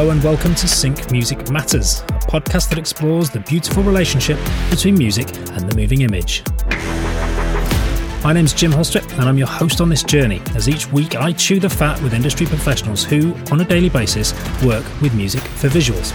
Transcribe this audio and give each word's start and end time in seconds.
Hello 0.00 0.12
and 0.12 0.24
welcome 0.24 0.54
to 0.54 0.66
Sync 0.66 1.10
Music 1.10 1.50
Matters, 1.50 2.00
a 2.00 2.20
podcast 2.20 2.70
that 2.70 2.78
explores 2.78 3.28
the 3.28 3.40
beautiful 3.40 3.82
relationship 3.82 4.38
between 4.70 4.96
music 4.96 5.28
and 5.50 5.70
the 5.70 5.76
moving 5.76 6.00
image. 6.00 6.42
My 8.24 8.32
name's 8.32 8.54
Jim 8.54 8.72
Holstrip, 8.72 9.06
and 9.18 9.28
I'm 9.28 9.36
your 9.36 9.46
host 9.46 9.82
on 9.82 9.90
this 9.90 10.02
journey 10.02 10.40
as 10.54 10.70
each 10.70 10.90
week 10.90 11.16
I 11.16 11.32
chew 11.32 11.60
the 11.60 11.68
fat 11.68 12.00
with 12.00 12.14
industry 12.14 12.46
professionals 12.46 13.04
who, 13.04 13.34
on 13.52 13.60
a 13.60 13.64
daily 13.66 13.90
basis, 13.90 14.32
work 14.64 14.86
with 15.02 15.12
music 15.12 15.42
for 15.42 15.68
visuals. 15.68 16.14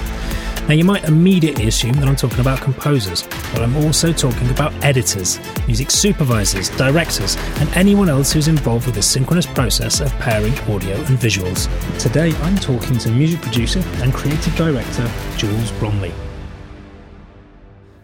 Now, 0.68 0.74
you 0.74 0.84
might 0.84 1.04
immediately 1.04 1.68
assume 1.68 1.94
that 1.94 2.08
I'm 2.08 2.16
talking 2.16 2.40
about 2.40 2.60
composers, 2.60 3.22
but 3.54 3.62
I'm 3.62 3.76
also 3.78 4.12
talking 4.12 4.50
about 4.50 4.74
editors, 4.84 5.40
music 5.68 5.92
supervisors, 5.92 6.70
directors, 6.70 7.36
and 7.60 7.70
anyone 7.76 8.10
else 8.10 8.32
who's 8.32 8.48
involved 8.48 8.88
with 8.88 8.96
the 8.96 9.02
synchronous 9.02 9.46
process 9.46 10.02
of 10.02 10.12
pairing 10.14 10.58
audio 10.62 10.96
and 10.96 11.20
visuals. 11.20 11.70
Today, 12.00 12.34
I'm 12.38 12.56
talking 12.58 12.98
to 12.98 13.12
music 13.12 13.44
producer 13.44 13.84
and 14.02 14.12
creative 14.12 14.56
director 14.56 15.08
Jules 15.38 15.72
Bromley. 15.74 16.14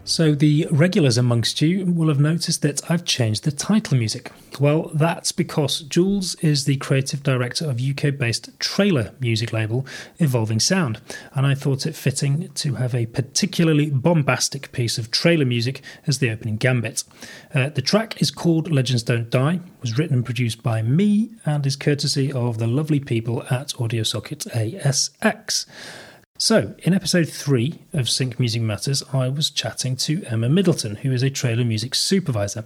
So, 0.04 0.34
the 0.34 0.66
regulars 0.68 1.16
amongst 1.16 1.60
you 1.60 1.86
will 1.86 2.08
have 2.08 2.18
noticed 2.18 2.60
that 2.62 2.90
I've 2.90 3.04
changed 3.04 3.44
the 3.44 3.52
title 3.52 3.96
music. 3.96 4.32
Well, 4.58 4.90
that's 4.92 5.30
because 5.30 5.82
Jules 5.82 6.34
is 6.36 6.64
the 6.64 6.76
creative 6.76 7.22
director 7.22 7.70
of 7.70 7.80
UK 7.80 8.18
based 8.18 8.58
trailer 8.58 9.12
music 9.20 9.52
label 9.52 9.86
Evolving 10.18 10.58
Sound, 10.58 11.00
and 11.34 11.46
I 11.46 11.54
thought 11.54 11.86
it 11.86 11.94
fitting 11.94 12.48
to 12.48 12.74
have 12.74 12.96
a 12.96 13.06
particularly 13.06 13.90
bombastic 13.90 14.72
piece 14.72 14.98
of 14.98 15.12
trailer 15.12 15.46
music 15.46 15.82
as 16.04 16.18
the 16.18 16.30
opening 16.30 16.56
gambit. 16.56 17.04
Uh, 17.54 17.68
the 17.68 17.80
track 17.80 18.20
is 18.20 18.32
called 18.32 18.72
Legends 18.72 19.04
Don't 19.04 19.30
Die, 19.30 19.60
was 19.80 19.96
written 19.96 20.16
and 20.16 20.24
produced 20.24 20.64
by 20.64 20.82
me, 20.82 21.30
and 21.46 21.64
is 21.64 21.76
courtesy 21.76 22.32
of 22.32 22.58
the 22.58 22.66
lovely 22.66 22.98
people 22.98 23.44
at 23.50 23.80
Audio 23.80 24.02
Socket 24.02 24.40
ASX. 24.52 25.66
So, 26.38 26.74
in 26.80 26.92
episode 26.92 27.28
three 27.28 27.82
of 27.92 28.08
Sync 28.08 28.40
Music 28.40 28.62
Matters, 28.62 29.04
I 29.12 29.28
was 29.28 29.48
chatting 29.48 29.94
to 29.98 30.24
Emma 30.24 30.48
Middleton, 30.48 30.96
who 30.96 31.12
is 31.12 31.22
a 31.22 31.30
trailer 31.30 31.64
music 31.64 31.94
supervisor. 31.94 32.64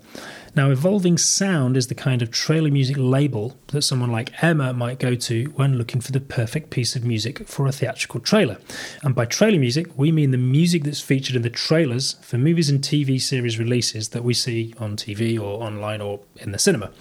Now, 0.55 0.71
Evolving 0.71 1.19
Sound 1.19 1.77
is 1.77 1.89
the 1.89 1.95
kind 1.95 2.23
of 2.23 2.31
trailer 2.31 2.71
music 2.71 2.97
label 2.99 3.59
that 3.67 3.83
someone 3.83 4.11
like 4.11 4.43
Emma 4.43 4.73
might 4.73 4.99
go 4.99 5.15
to 5.15 5.53
when 5.57 5.77
looking 5.77 6.01
for 6.01 6.13
the 6.13 6.21
perfect 6.21 6.71
piece 6.71 6.97
of 6.97 7.05
music 7.05 7.47
for 7.47 7.67
a 7.67 7.73
theatrical 7.73 8.21
trailer. 8.21 8.57
And 9.03 9.15
by 9.15 9.27
trailer 9.27 9.59
music, 9.59 9.89
we 9.99 10.11
mean 10.11 10.31
the 10.31 10.39
music 10.39 10.85
that's 10.85 11.03
featured 11.03 11.37
in 11.37 11.43
the 11.43 11.51
trailers 11.51 12.15
for 12.23 12.39
movies 12.39 12.71
and 12.71 12.81
TV 12.81 13.21
series 13.21 13.59
releases 13.59 14.09
that 14.11 14.25
we 14.25 14.33
see 14.33 14.75
on 14.79 14.97
TV 14.97 15.39
or 15.39 15.63
online 15.63 16.01
or 16.01 16.21
in 16.37 16.53
the 16.53 16.59
cinema. 16.59 16.93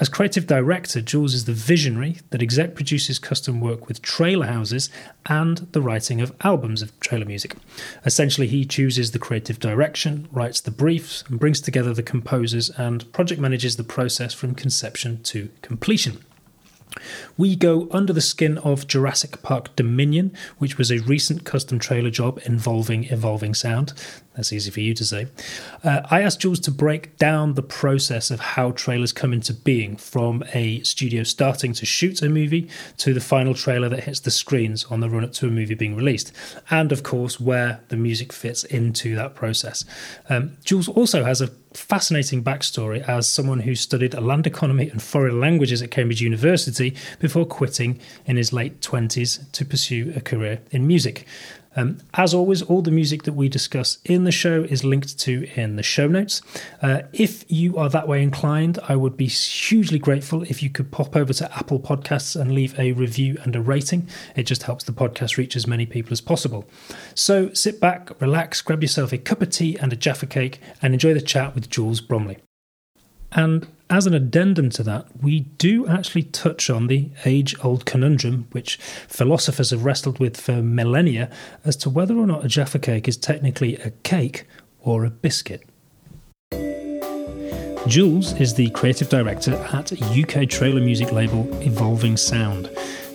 As 0.00 0.08
creative 0.08 0.46
director, 0.46 1.00
Jules 1.00 1.34
is 1.34 1.46
the 1.46 1.52
visionary 1.52 2.18
that 2.30 2.40
exec 2.40 2.76
produces 2.76 3.18
custom 3.18 3.60
work 3.60 3.88
with 3.88 4.00
trailer 4.00 4.46
houses 4.46 4.90
and 5.26 5.58
the 5.72 5.80
writing 5.80 6.20
of 6.20 6.32
albums 6.42 6.82
of 6.82 6.98
trailer 7.00 7.24
music. 7.24 7.56
Essentially, 8.04 8.46
he 8.46 8.64
chooses 8.64 9.10
the 9.10 9.18
creative 9.18 9.58
direction, 9.58 10.28
writes 10.30 10.60
the 10.60 10.70
briefs, 10.70 11.24
and 11.28 11.40
brings 11.40 11.60
together 11.60 11.92
the 11.92 12.04
composers 12.04 12.70
and 12.70 13.12
project 13.12 13.40
manages 13.40 13.74
the 13.74 13.82
process 13.82 14.32
from 14.32 14.54
conception 14.54 15.20
to 15.24 15.48
completion. 15.62 16.24
We 17.36 17.56
go 17.56 17.88
under 17.90 18.12
the 18.12 18.20
skin 18.20 18.58
of 18.58 18.86
Jurassic 18.86 19.42
Park 19.42 19.74
Dominion, 19.76 20.32
which 20.58 20.78
was 20.78 20.90
a 20.90 20.98
recent 21.00 21.44
custom 21.44 21.78
trailer 21.78 22.10
job 22.10 22.40
involving 22.44 23.04
evolving 23.04 23.54
sound. 23.54 23.92
That's 24.38 24.52
easy 24.52 24.70
for 24.70 24.78
you 24.78 24.94
to 24.94 25.04
say. 25.04 25.26
Uh, 25.82 26.02
I 26.12 26.22
asked 26.22 26.38
Jules 26.38 26.60
to 26.60 26.70
break 26.70 27.16
down 27.16 27.54
the 27.54 27.62
process 27.62 28.30
of 28.30 28.38
how 28.38 28.70
trailers 28.70 29.10
come 29.10 29.32
into 29.32 29.52
being 29.52 29.96
from 29.96 30.44
a 30.54 30.80
studio 30.82 31.24
starting 31.24 31.72
to 31.72 31.84
shoot 31.84 32.22
a 32.22 32.28
movie 32.28 32.68
to 32.98 33.12
the 33.12 33.20
final 33.20 33.52
trailer 33.52 33.88
that 33.88 34.04
hits 34.04 34.20
the 34.20 34.30
screens 34.30 34.84
on 34.84 35.00
the 35.00 35.10
run 35.10 35.24
up 35.24 35.32
to 35.32 35.48
a 35.48 35.50
movie 35.50 35.74
being 35.74 35.96
released, 35.96 36.30
and 36.70 36.92
of 36.92 37.02
course, 37.02 37.40
where 37.40 37.80
the 37.88 37.96
music 37.96 38.32
fits 38.32 38.62
into 38.62 39.16
that 39.16 39.34
process. 39.34 39.84
Um, 40.28 40.56
Jules 40.64 40.86
also 40.86 41.24
has 41.24 41.40
a 41.40 41.50
fascinating 41.74 42.42
backstory 42.42 43.06
as 43.08 43.26
someone 43.26 43.60
who 43.60 43.74
studied 43.74 44.14
land 44.14 44.46
economy 44.46 44.88
and 44.88 45.02
foreign 45.02 45.40
languages 45.40 45.82
at 45.82 45.90
Cambridge 45.90 46.22
University 46.22 46.94
before 47.18 47.44
quitting 47.44 48.00
in 48.24 48.36
his 48.36 48.52
late 48.52 48.80
20s 48.80 49.50
to 49.52 49.64
pursue 49.64 50.12
a 50.16 50.20
career 50.20 50.60
in 50.70 50.86
music. 50.86 51.26
Um, 51.76 51.98
as 52.14 52.34
always, 52.34 52.62
all 52.62 52.82
the 52.82 52.90
music 52.90 53.22
that 53.24 53.34
we 53.34 53.48
discuss 53.48 53.98
in 54.04 54.24
the 54.24 54.32
show 54.32 54.64
is 54.64 54.84
linked 54.84 55.18
to 55.20 55.48
in 55.54 55.76
the 55.76 55.82
show 55.82 56.08
notes. 56.08 56.42
Uh, 56.82 57.02
if 57.12 57.44
you 57.50 57.76
are 57.76 57.88
that 57.90 58.08
way 58.08 58.22
inclined, 58.22 58.78
I 58.88 58.96
would 58.96 59.16
be 59.16 59.26
hugely 59.26 59.98
grateful 59.98 60.42
if 60.42 60.62
you 60.62 60.70
could 60.70 60.90
pop 60.90 61.14
over 61.14 61.32
to 61.34 61.56
Apple 61.56 61.78
Podcasts 61.78 62.40
and 62.40 62.52
leave 62.52 62.78
a 62.78 62.92
review 62.92 63.36
and 63.42 63.54
a 63.54 63.60
rating. 63.60 64.08
It 64.34 64.44
just 64.44 64.64
helps 64.64 64.84
the 64.84 64.92
podcast 64.92 65.36
reach 65.36 65.56
as 65.56 65.66
many 65.66 65.86
people 65.86 66.12
as 66.12 66.20
possible. 66.20 66.68
So 67.14 67.52
sit 67.52 67.80
back, 67.80 68.20
relax, 68.20 68.60
grab 68.60 68.82
yourself 68.82 69.12
a 69.12 69.18
cup 69.18 69.42
of 69.42 69.50
tea 69.50 69.76
and 69.76 69.92
a 69.92 69.96
Jaffa 69.96 70.26
cake, 70.26 70.60
and 70.82 70.94
enjoy 70.94 71.14
the 71.14 71.20
chat 71.20 71.54
with 71.54 71.70
Jules 71.70 72.00
Bromley. 72.00 72.38
And 73.32 73.66
as 73.90 74.06
an 74.06 74.14
addendum 74.14 74.68
to 74.70 74.82
that, 74.82 75.06
we 75.22 75.40
do 75.40 75.86
actually 75.86 76.24
touch 76.24 76.68
on 76.68 76.88
the 76.88 77.10
age 77.24 77.54
old 77.64 77.86
conundrum 77.86 78.46
which 78.52 78.76
philosophers 79.08 79.70
have 79.70 79.84
wrestled 79.84 80.18
with 80.18 80.38
for 80.38 80.62
millennia 80.62 81.30
as 81.64 81.76
to 81.76 81.90
whether 81.90 82.16
or 82.16 82.26
not 82.26 82.44
a 82.44 82.48
Jaffa 82.48 82.78
cake 82.78 83.08
is 83.08 83.16
technically 83.16 83.76
a 83.76 83.90
cake 84.02 84.44
or 84.80 85.04
a 85.04 85.10
biscuit. 85.10 85.66
Jules 87.86 88.38
is 88.38 88.54
the 88.54 88.68
creative 88.70 89.08
director 89.08 89.54
at 89.54 89.92
UK 90.02 90.46
trailer 90.48 90.80
music 90.80 91.10
label 91.10 91.48
Evolving 91.62 92.18
Sound. 92.18 92.68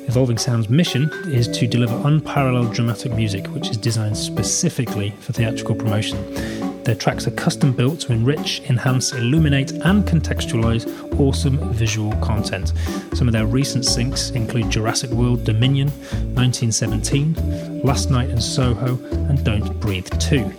Evolving 0.08 0.40
Sound's 0.40 0.70
mission 0.70 1.10
is 1.28 1.48
to 1.50 1.68
deliver 1.68 1.96
unparalleled 2.08 2.74
dramatic 2.74 3.14
music, 3.14 3.46
which 3.48 3.70
is 3.70 3.78
designed 3.78 4.18
specifically 4.18 5.12
for 5.20 5.34
theatrical 5.34 5.76
promotion. 5.76 6.73
Their 6.84 6.96
tracks 6.96 7.26
are 7.28 7.32
custom 7.32 7.72
built 7.72 8.02
to 8.02 8.12
enrich, 8.12 8.62
enhance, 8.70 9.14
illuminate, 9.14 9.72
and 9.72 10.04
contextualize 10.04 10.86
awesome 11.20 11.58
visual 11.74 12.12
content. 12.18 12.74
Some 13.14 13.28
of 13.28 13.32
their 13.32 13.46
recent 13.46 13.86
syncs 13.86 14.36
include 14.36 14.70
Jurassic 14.70 15.10
World 15.12 15.46
Dominion, 15.46 15.88
1917, 16.36 17.82
Last 17.84 18.12
Night 18.12 18.30
in 18.30 18.42
Soho, 18.42 18.96
and 19.30 19.44
Don't 19.46 19.80
Breathe 19.80 20.10
2. 20.20 20.52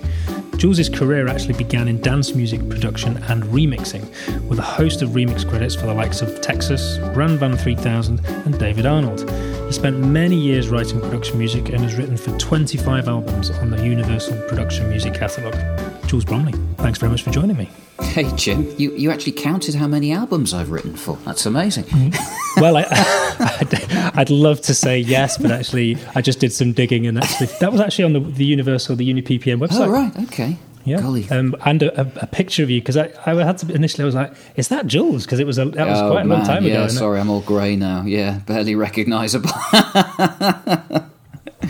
Jules' 0.57 0.89
career 0.89 1.29
actually 1.29 1.59
began 1.59 1.89
in 1.89 2.01
dance 2.01 2.35
music 2.35 2.67
production 2.71 3.19
and 3.25 3.43
remixing, 3.45 4.09
with 4.49 4.59
a 4.59 4.63
host 4.63 5.03
of 5.03 5.11
remix 5.11 5.47
credits 5.47 5.75
for 5.75 5.87
the 5.87 5.95
likes 5.95 6.23
of 6.23 6.41
Texas, 6.41 6.99
Bran 7.13 7.37
Van 7.37 7.57
3000, 7.57 8.25
and 8.25 8.59
David 8.59 8.87
Arnold. 8.87 9.29
He 9.67 9.73
spent 9.73 9.99
many 9.99 10.37
years 10.37 10.69
writing 10.69 11.01
production 11.01 11.39
music 11.39 11.69
and 11.69 11.81
has 11.81 11.97
written 11.97 12.17
for 12.17 12.37
25 12.39 13.09
albums 13.09 13.51
on 13.51 13.71
the 13.71 13.85
Universal 13.85 14.41
Production 14.49 14.89
Music 14.89 15.13
Catalogue. 15.13 15.94
Jules 16.15 16.25
Bromley, 16.25 16.53
thanks 16.77 17.01
very 17.01 17.11
much 17.11 17.25
for 17.25 17.33
joining 17.33 17.57
me. 17.57 17.69
Hey, 18.01 18.31
Jim, 18.37 18.73
you, 18.79 18.93
you 18.93 19.11
actually 19.11 19.33
counted 19.33 19.75
how 19.75 19.89
many 19.89 20.13
albums 20.13 20.55
I've 20.55 20.71
written 20.71 20.95
for. 20.95 21.17
That's 21.25 21.45
amazing. 21.45 21.83
Mm-hmm. 21.87 22.61
well, 22.61 22.77
I, 22.77 22.85
I'd, 23.61 24.15
I'd, 24.17 24.31
love 24.31 24.61
to 24.61 24.75
say 24.75 25.01
yes, 25.01 25.39
but 25.39 25.51
actually, 25.51 25.99
I 26.15 26.23
just 26.23 26.39
did 26.39 26.53
some 26.53 26.73
digging, 26.73 27.09
and 27.09 27.19
actually, 27.19 27.49
that 27.59 27.73
was 27.73 27.81
actually 27.81 28.05
on 28.05 28.13
the, 28.13 28.21
the 28.21 28.45
Universal, 28.45 28.95
the 28.95 29.13
UniPPM 29.13 29.59
website. 29.59 29.89
Oh, 29.89 29.91
right, 29.91 30.17
okay. 30.29 30.57
Yeah, 30.85 30.99
um, 30.99 31.57
and 31.65 31.83
a, 31.83 32.03
a, 32.23 32.27
picture 32.29 32.63
of 32.63 32.71
you 32.71 32.81
because 32.81 32.97
I, 32.97 33.11
I 33.27 33.35
had 33.43 33.59
to 33.59 33.75
initially 33.75 34.03
I 34.03 34.07
was 34.07 34.15
like, 34.15 34.35
"Is 34.55 34.69
that 34.69 34.87
Jules?" 34.87 35.25
Because 35.25 35.41
it 35.41 35.47
was 35.49 35.59
a, 35.59 35.65
that 35.65 35.89
was 35.89 35.99
oh, 35.99 36.11
quite 36.11 36.27
a 36.27 36.29
man, 36.29 36.39
long 36.39 36.47
time 36.47 36.65
ago. 36.65 36.75
yeah, 36.75 36.85
ago. 36.85 36.89
Sorry, 36.89 37.19
I'm 37.19 37.31
all 37.31 37.41
grey 37.41 37.75
now. 37.75 38.05
Yeah, 38.05 38.39
barely 38.47 38.77
recognisable. 38.77 39.51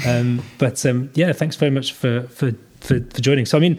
um, 0.06 0.42
but 0.58 0.84
um, 0.84 1.10
yeah, 1.14 1.32
thanks 1.32 1.54
very 1.54 1.70
much 1.70 1.92
for, 1.92 2.24
for 2.24 2.52
for 2.80 3.00
for 3.00 3.20
joining. 3.20 3.46
So 3.46 3.56
I 3.56 3.60
mean, 3.60 3.78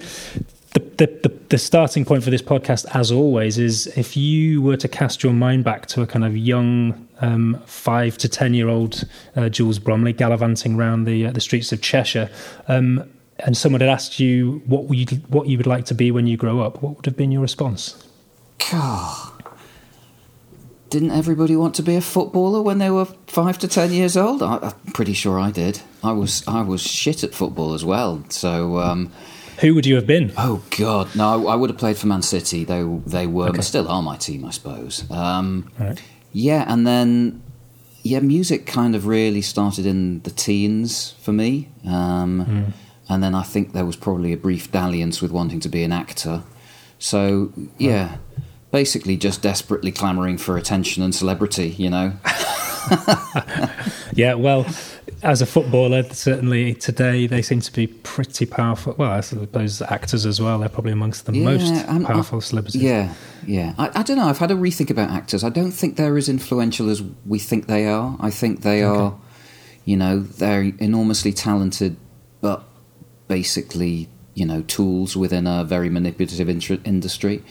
the, 0.75 0.81
the, 0.97 1.29
the, 1.29 1.39
the, 1.49 1.57
starting 1.57 2.03
point 2.03 2.23
for 2.23 2.29
this 2.29 2.41
podcast, 2.41 2.85
as 2.93 3.09
always, 3.09 3.57
is 3.57 3.87
if 3.97 4.17
you 4.17 4.61
were 4.61 4.75
to 4.75 4.89
cast 4.89 5.23
your 5.23 5.31
mind 5.31 5.63
back 5.63 5.85
to 5.87 6.01
a 6.01 6.07
kind 6.07 6.25
of 6.25 6.35
young 6.35 7.07
um, 7.21 7.61
five 7.65 8.17
to 8.17 8.27
ten 8.27 8.53
year 8.53 8.67
old 8.67 9.05
uh, 9.37 9.47
Jules 9.47 9.79
Bromley 9.79 10.11
gallivanting 10.11 10.75
around 10.75 11.05
the 11.05 11.27
uh, 11.27 11.31
the 11.31 11.39
streets 11.39 11.71
of 11.71 11.81
Cheshire, 11.81 12.29
um, 12.67 13.09
and 13.39 13.55
someone 13.55 13.79
had 13.79 13.89
asked 13.89 14.19
you 14.19 14.61
what 14.65 14.93
you 14.93 15.05
what 15.29 15.47
you 15.47 15.57
would 15.57 15.67
like 15.67 15.85
to 15.85 15.93
be 15.93 16.11
when 16.11 16.27
you 16.27 16.35
grow 16.35 16.59
up, 16.59 16.81
what 16.83 16.97
would 16.97 17.05
have 17.05 17.15
been 17.15 17.31
your 17.31 17.41
response? 17.41 18.03
God. 18.69 19.31
Didn't 20.89 21.11
everybody 21.11 21.55
want 21.55 21.73
to 21.75 21.83
be 21.83 21.95
a 21.95 22.01
footballer 22.01 22.61
when 22.61 22.79
they 22.79 22.89
were 22.89 23.05
five 23.27 23.57
to 23.59 23.67
ten 23.67 23.93
years 23.93 24.17
old? 24.17 24.43
I, 24.43 24.57
am 24.57 24.93
pretty 24.93 25.13
sure 25.13 25.39
I 25.39 25.51
did. 25.51 25.81
I 26.03 26.11
was 26.11 26.45
I 26.47 26.63
was 26.63 26.81
shit 26.81 27.23
at 27.23 27.33
football 27.33 27.73
as 27.73 27.85
well. 27.85 28.25
So 28.29 28.79
um, 28.79 29.11
who 29.59 29.75
would 29.75 29.85
you 29.85 29.95
have 29.95 30.07
been? 30.07 30.33
Oh 30.37 30.63
God, 30.77 31.15
no! 31.15 31.47
I 31.47 31.55
would 31.55 31.69
have 31.69 31.79
played 31.79 31.97
for 31.97 32.07
Man 32.07 32.21
City. 32.21 32.63
They 32.63 32.83
they 33.05 33.27
were 33.27 33.49
okay. 33.49 33.61
still 33.61 33.87
are 33.87 34.01
my 34.01 34.17
team, 34.17 34.45
I 34.45 34.51
suppose. 34.51 35.09
Um, 35.09 35.71
right. 35.79 36.01
Yeah, 36.31 36.65
and 36.67 36.85
then 36.85 37.41
yeah, 38.05 38.19
music 38.19 38.67
kind 38.67 38.95
of 38.95 39.07
really 39.07 39.41
started 39.41 39.85
in 39.85 40.21
the 40.21 40.29
teens 40.29 41.15
for 41.21 41.33
me. 41.33 41.69
Um, 41.87 42.45
mm. 42.45 42.73
And 43.09 43.23
then 43.23 43.33
I 43.33 43.41
think 43.41 43.73
there 43.73 43.85
was 43.85 43.95
probably 43.95 44.31
a 44.31 44.37
brief 44.37 44.71
dalliance 44.71 45.21
with 45.21 45.31
wanting 45.31 45.59
to 45.61 45.69
be 45.69 45.83
an 45.83 45.91
actor. 45.91 46.43
So 46.99 47.51
yeah, 47.77 48.09
right. 48.09 48.19
basically 48.71 49.17
just 49.17 49.41
desperately 49.41 49.91
clamoring 49.91 50.37
for 50.37 50.55
attention 50.55 51.01
and 51.01 51.15
celebrity, 51.15 51.69
you 51.69 51.89
know. 51.89 52.13
yeah, 54.13 54.33
well, 54.33 54.65
as 55.23 55.41
a 55.41 55.45
footballer, 55.45 56.03
certainly 56.03 56.75
today 56.75 57.27
they 57.27 57.41
seem 57.41 57.59
to 57.61 57.71
be 57.71 57.87
pretty 57.87 58.45
powerful. 58.45 58.95
Well, 58.97 59.11
I 59.11 59.21
suppose 59.21 59.81
actors 59.81 60.25
as 60.25 60.39
well. 60.39 60.59
They're 60.59 60.69
probably 60.69 60.91
amongst 60.91 61.25
the 61.25 61.33
yeah, 61.33 61.43
most 61.43 61.89
I'm, 61.89 62.05
powerful 62.05 62.41
celebrities. 62.41 62.81
Yeah, 62.81 63.13
yeah. 63.45 63.73
I, 63.77 63.99
I, 63.99 64.03
don't 64.03 64.17
know. 64.17 64.27
I've 64.27 64.37
had 64.37 64.51
a 64.51 64.55
rethink 64.55 64.89
about 64.89 65.09
actors. 65.09 65.43
I 65.43 65.49
don't 65.49 65.71
think 65.71 65.97
they're 65.97 66.17
as 66.17 66.29
influential 66.29 66.89
as 66.89 67.01
we 67.25 67.39
think 67.39 67.67
they 67.67 67.87
are. 67.87 68.15
I 68.19 68.29
think 68.29 68.61
they 68.61 68.83
okay. 68.83 68.99
are, 68.99 69.17
you 69.83 69.97
know, 69.97 70.19
they're 70.19 70.71
enormously 70.79 71.33
talented, 71.33 71.97
but 72.41 72.63
basically, 73.27 74.09
you 74.33 74.45
know, 74.45 74.61
tools 74.63 75.17
within 75.17 75.47
a 75.47 75.63
very 75.63 75.89
manipulative 75.89 76.49
industry. 76.85 77.43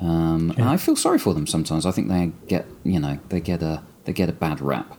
Um, 0.00 0.54
yeah. 0.56 0.62
And 0.62 0.70
I 0.70 0.76
feel 0.76 0.96
sorry 0.96 1.18
for 1.18 1.34
them 1.34 1.46
sometimes. 1.46 1.84
I 1.84 1.90
think 1.90 2.08
they 2.08 2.32
get, 2.46 2.66
you 2.84 3.00
know, 3.00 3.18
they 3.28 3.40
get 3.40 3.62
a 3.62 3.82
they 4.08 4.14
get 4.14 4.30
a 4.30 4.32
bad 4.32 4.60
rap. 4.60 4.96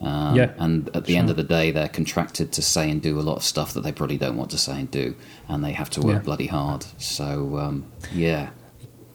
Um, 0.00 0.34
yeah, 0.36 0.52
and 0.58 0.88
at 0.96 1.04
the 1.04 1.12
sure. 1.12 1.18
end 1.20 1.30
of 1.30 1.36
the 1.36 1.44
day, 1.44 1.70
they're 1.70 1.88
contracted 1.88 2.52
to 2.52 2.62
say 2.62 2.90
and 2.90 3.02
do 3.02 3.18
a 3.18 3.22
lot 3.22 3.36
of 3.36 3.42
stuff 3.42 3.74
that 3.74 3.82
they 3.82 3.92
probably 3.92 4.18
don't 4.18 4.36
want 4.36 4.50
to 4.50 4.58
say 4.58 4.80
and 4.80 4.90
do, 4.90 5.14
and 5.48 5.64
they 5.64 5.72
have 5.72 5.90
to 5.90 6.00
work 6.00 6.16
yeah. 6.16 6.22
bloody 6.22 6.46
hard. 6.46 6.84
So, 6.98 7.58
um, 7.58 7.92
yeah. 8.12 8.50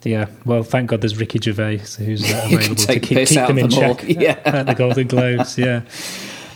Yeah, 0.03 0.27
well, 0.45 0.63
thank 0.63 0.89
God 0.89 1.01
there's 1.01 1.17
Ricky 1.17 1.39
Gervais 1.39 1.79
who's 1.97 2.31
uh, 2.31 2.41
available 2.45 2.75
to 2.75 2.99
keep, 2.99 3.27
keep 3.27 3.47
them 3.47 3.57
in 3.57 3.69
check 3.69 4.03
yeah. 4.07 4.39
at 4.45 4.65
the 4.65 4.75
Golden 4.75 5.07
Globes. 5.07 5.57
Yeah. 5.57 5.81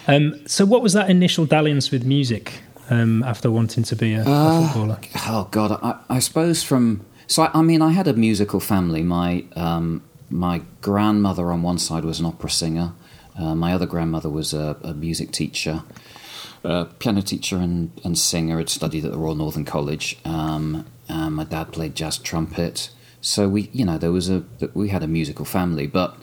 Um, 0.08 0.48
so, 0.48 0.66
what 0.66 0.82
was 0.82 0.94
that 0.94 1.10
initial 1.10 1.46
dalliance 1.46 1.92
with 1.92 2.06
music 2.06 2.62
um, 2.90 3.24
after 3.24 3.52
wanting 3.52 3.84
to 3.84 3.96
be 3.96 4.14
a, 4.14 4.24
uh, 4.24 4.62
a 4.62 4.68
footballer? 4.68 5.00
Oh 5.28 5.48
God, 5.52 5.80
I, 5.84 6.16
I, 6.16 6.20
suppose 6.20 6.64
from 6.64 7.06
so 7.28 7.44
I, 7.44 7.52
I, 7.54 7.62
mean 7.62 7.82
I 7.82 7.92
had 7.92 8.08
a 8.08 8.14
musical 8.14 8.60
family. 8.60 9.04
My 9.04 9.44
um, 9.56 10.04
my 10.32 10.62
grandmother 10.82 11.52
on 11.52 11.62
one 11.62 11.78
side 11.78 12.06
was 12.06 12.20
an 12.20 12.26
opera 12.26 12.50
singer. 12.50 12.94
Uh, 13.38 13.56
my 13.56 13.74
other 13.74 13.86
grandmother 13.86 14.30
was 14.30 14.54
a, 14.54 14.78
a 14.84 14.94
music 14.94 15.32
teacher, 15.32 15.84
a 16.64 16.86
piano 16.86 17.22
teacher 17.22 17.58
and, 17.58 17.92
and 18.04 18.18
singer. 18.18 18.58
Had 18.58 18.70
studied 18.70 19.06
at 19.06 19.12
the 19.12 19.18
Royal 19.18 19.36
Northern 19.36 19.66
College. 19.66 20.18
Um, 20.26 20.86
my 21.08 21.44
dad 21.44 21.72
played 21.72 21.96
jazz 21.96 22.18
trumpet. 22.18 22.90
So 23.22 23.48
we, 23.48 23.70
you 23.72 23.86
know, 23.86 23.98
there 23.98 24.12
was 24.12 24.30
a 24.30 24.44
we 24.74 24.90
had 24.90 25.04
a 25.04 25.08
musical 25.08 25.46
family, 25.46 25.88
but 25.88 26.18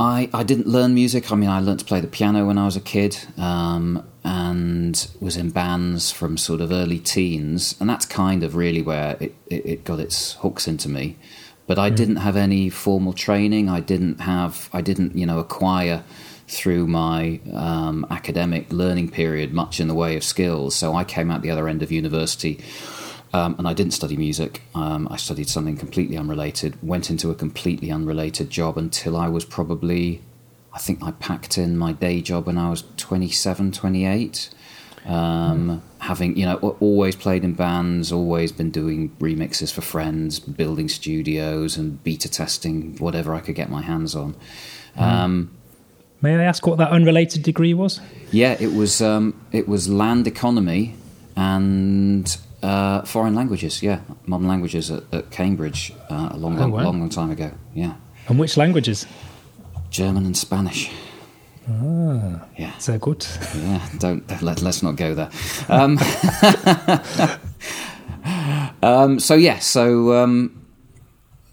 I 0.00 0.30
I 0.32 0.42
didn't 0.42 0.66
learn 0.66 0.94
music. 0.94 1.30
I 1.30 1.36
mean, 1.36 1.50
I 1.50 1.60
learned 1.60 1.80
to 1.80 1.84
play 1.84 2.00
the 2.00 2.08
piano 2.08 2.46
when 2.46 2.58
I 2.58 2.64
was 2.64 2.76
a 2.76 2.80
kid, 2.80 3.18
um, 3.36 4.04
and 4.24 5.08
was 5.20 5.36
in 5.36 5.50
bands 5.50 6.10
from 6.10 6.36
sort 6.36 6.60
of 6.60 6.72
early 6.72 6.98
teens, 6.98 7.76
and 7.80 7.88
that's 7.88 8.06
kind 8.06 8.42
of 8.42 8.56
really 8.56 8.82
where 8.82 9.16
it, 9.20 9.34
it, 9.46 9.66
it 9.66 9.84
got 9.84 10.00
its 10.00 10.34
hooks 10.34 10.66
into 10.66 10.88
me 10.88 11.16
but 11.68 11.78
I 11.78 11.90
mm. 11.90 11.96
didn't 11.96 12.16
have 12.16 12.36
any 12.36 12.70
formal 12.70 13.12
training. 13.12 13.68
I 13.68 13.78
didn't 13.78 14.22
have, 14.22 14.68
I 14.72 14.80
didn't, 14.80 15.16
you 15.16 15.26
know, 15.26 15.38
acquire 15.38 16.02
through 16.48 16.86
my 16.86 17.40
um, 17.52 18.06
academic 18.10 18.72
learning 18.72 19.10
period 19.10 19.52
much 19.52 19.78
in 19.78 19.86
the 19.86 19.94
way 19.94 20.16
of 20.16 20.24
skills. 20.24 20.74
So 20.74 20.94
I 20.96 21.04
came 21.04 21.30
out 21.30 21.42
the 21.42 21.50
other 21.50 21.68
end 21.68 21.82
of 21.82 21.92
university. 21.92 22.60
Um, 23.34 23.56
and 23.58 23.68
I 23.68 23.74
didn't 23.74 23.92
study 23.92 24.16
music. 24.16 24.62
Um, 24.74 25.06
I 25.10 25.18
studied 25.18 25.50
something 25.50 25.76
completely 25.76 26.16
unrelated. 26.16 26.78
Went 26.82 27.10
into 27.10 27.30
a 27.30 27.34
completely 27.34 27.90
unrelated 27.90 28.48
job 28.48 28.78
until 28.78 29.18
I 29.18 29.28
was 29.28 29.44
probably, 29.44 30.22
I 30.72 30.78
think 30.78 31.02
I 31.02 31.10
packed 31.10 31.58
in 31.58 31.76
my 31.76 31.92
day 31.92 32.22
job 32.22 32.46
when 32.46 32.56
I 32.56 32.70
was 32.70 32.84
27, 32.96 33.72
28. 33.72 34.48
Um, 35.06 35.82
having 36.00 36.36
you 36.36 36.46
know 36.46 36.76
always 36.80 37.16
played 37.16 37.44
in 37.44 37.54
bands, 37.54 38.12
always 38.12 38.52
been 38.52 38.70
doing 38.70 39.10
remixes 39.20 39.72
for 39.72 39.80
friends, 39.80 40.40
building 40.40 40.88
studios 40.88 41.76
and 41.76 42.02
beta 42.04 42.30
testing 42.30 42.96
whatever 42.98 43.34
I 43.34 43.40
could 43.40 43.54
get 43.54 43.70
my 43.70 43.82
hands 43.82 44.14
on. 44.14 44.34
Mm. 44.96 45.02
Um, 45.02 45.50
May 46.20 46.34
I 46.34 46.42
ask 46.42 46.66
what 46.66 46.78
that 46.78 46.90
unrelated 46.90 47.44
degree 47.44 47.74
was? 47.74 48.00
Yeah, 48.32 48.56
it 48.58 48.72
was 48.74 49.00
um, 49.00 49.40
it 49.52 49.68
was 49.68 49.88
land 49.88 50.26
economy 50.26 50.96
and 51.36 52.36
uh, 52.62 53.02
foreign 53.02 53.34
languages. 53.34 53.82
Yeah, 53.82 54.00
modern 54.26 54.48
languages 54.48 54.90
at, 54.90 55.04
at 55.12 55.30
Cambridge 55.30 55.92
uh, 56.10 56.30
a 56.32 56.36
long, 56.36 56.56
oh, 56.58 56.62
long, 56.62 56.70
wow. 56.72 56.82
long, 56.84 57.00
long 57.00 57.08
time 57.08 57.30
ago. 57.30 57.52
Yeah. 57.74 57.94
And 58.26 58.38
which 58.38 58.56
languages? 58.56 59.06
German 59.90 60.26
and 60.26 60.36
Spanish. 60.36 60.90
Ah, 61.70 62.46
yeah. 62.56 62.72
Sehr 62.78 62.98
gut. 62.98 63.28
Yeah, 63.54 63.86
don't 63.98 64.42
let, 64.42 64.62
let's 64.62 64.82
not 64.82 64.96
go 64.96 65.14
there. 65.14 65.30
Um, 65.68 65.98
um, 68.82 69.18
so 69.20 69.34
yeah, 69.34 69.58
so 69.58 70.14
um, 70.14 70.66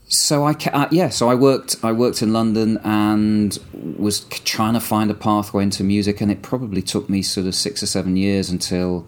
so 0.08 0.46
I 0.46 0.52
uh, 0.72 0.88
yeah, 0.90 1.10
so 1.10 1.30
I 1.30 1.36
worked 1.36 1.76
I 1.84 1.92
worked 1.92 2.22
in 2.22 2.32
London 2.32 2.80
and 2.84 3.58
was 3.98 4.22
trying 4.22 4.76
to 4.76 4.80
find 4.80 5.12
a 5.12 5.14
pathway 5.16 5.64
into 5.64 5.84
music, 5.84 6.22
and 6.22 6.32
it 6.32 6.42
probably 6.42 6.82
took 6.82 7.10
me 7.10 7.22
sort 7.22 7.46
of 7.48 7.56
six 7.56 7.84
or 7.84 7.88
seven 7.88 8.16
years 8.16 8.50
until 8.50 9.06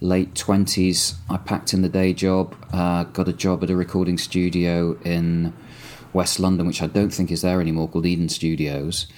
late 0.00 0.36
twenties. 0.36 1.14
I 1.28 1.38
packed 1.38 1.74
in 1.74 1.82
the 1.82 1.88
day 1.88 2.12
job, 2.12 2.54
uh, 2.72 3.04
got 3.04 3.26
a 3.26 3.32
job 3.32 3.64
at 3.64 3.70
a 3.70 3.76
recording 3.76 4.16
studio 4.16 4.96
in 5.04 5.52
West 6.12 6.38
London, 6.38 6.68
which 6.68 6.82
I 6.82 6.86
don't 6.86 7.12
think 7.12 7.32
is 7.32 7.42
there 7.42 7.60
anymore, 7.60 7.88
called 7.88 8.06
Eden 8.06 8.28
Studios 8.28 9.08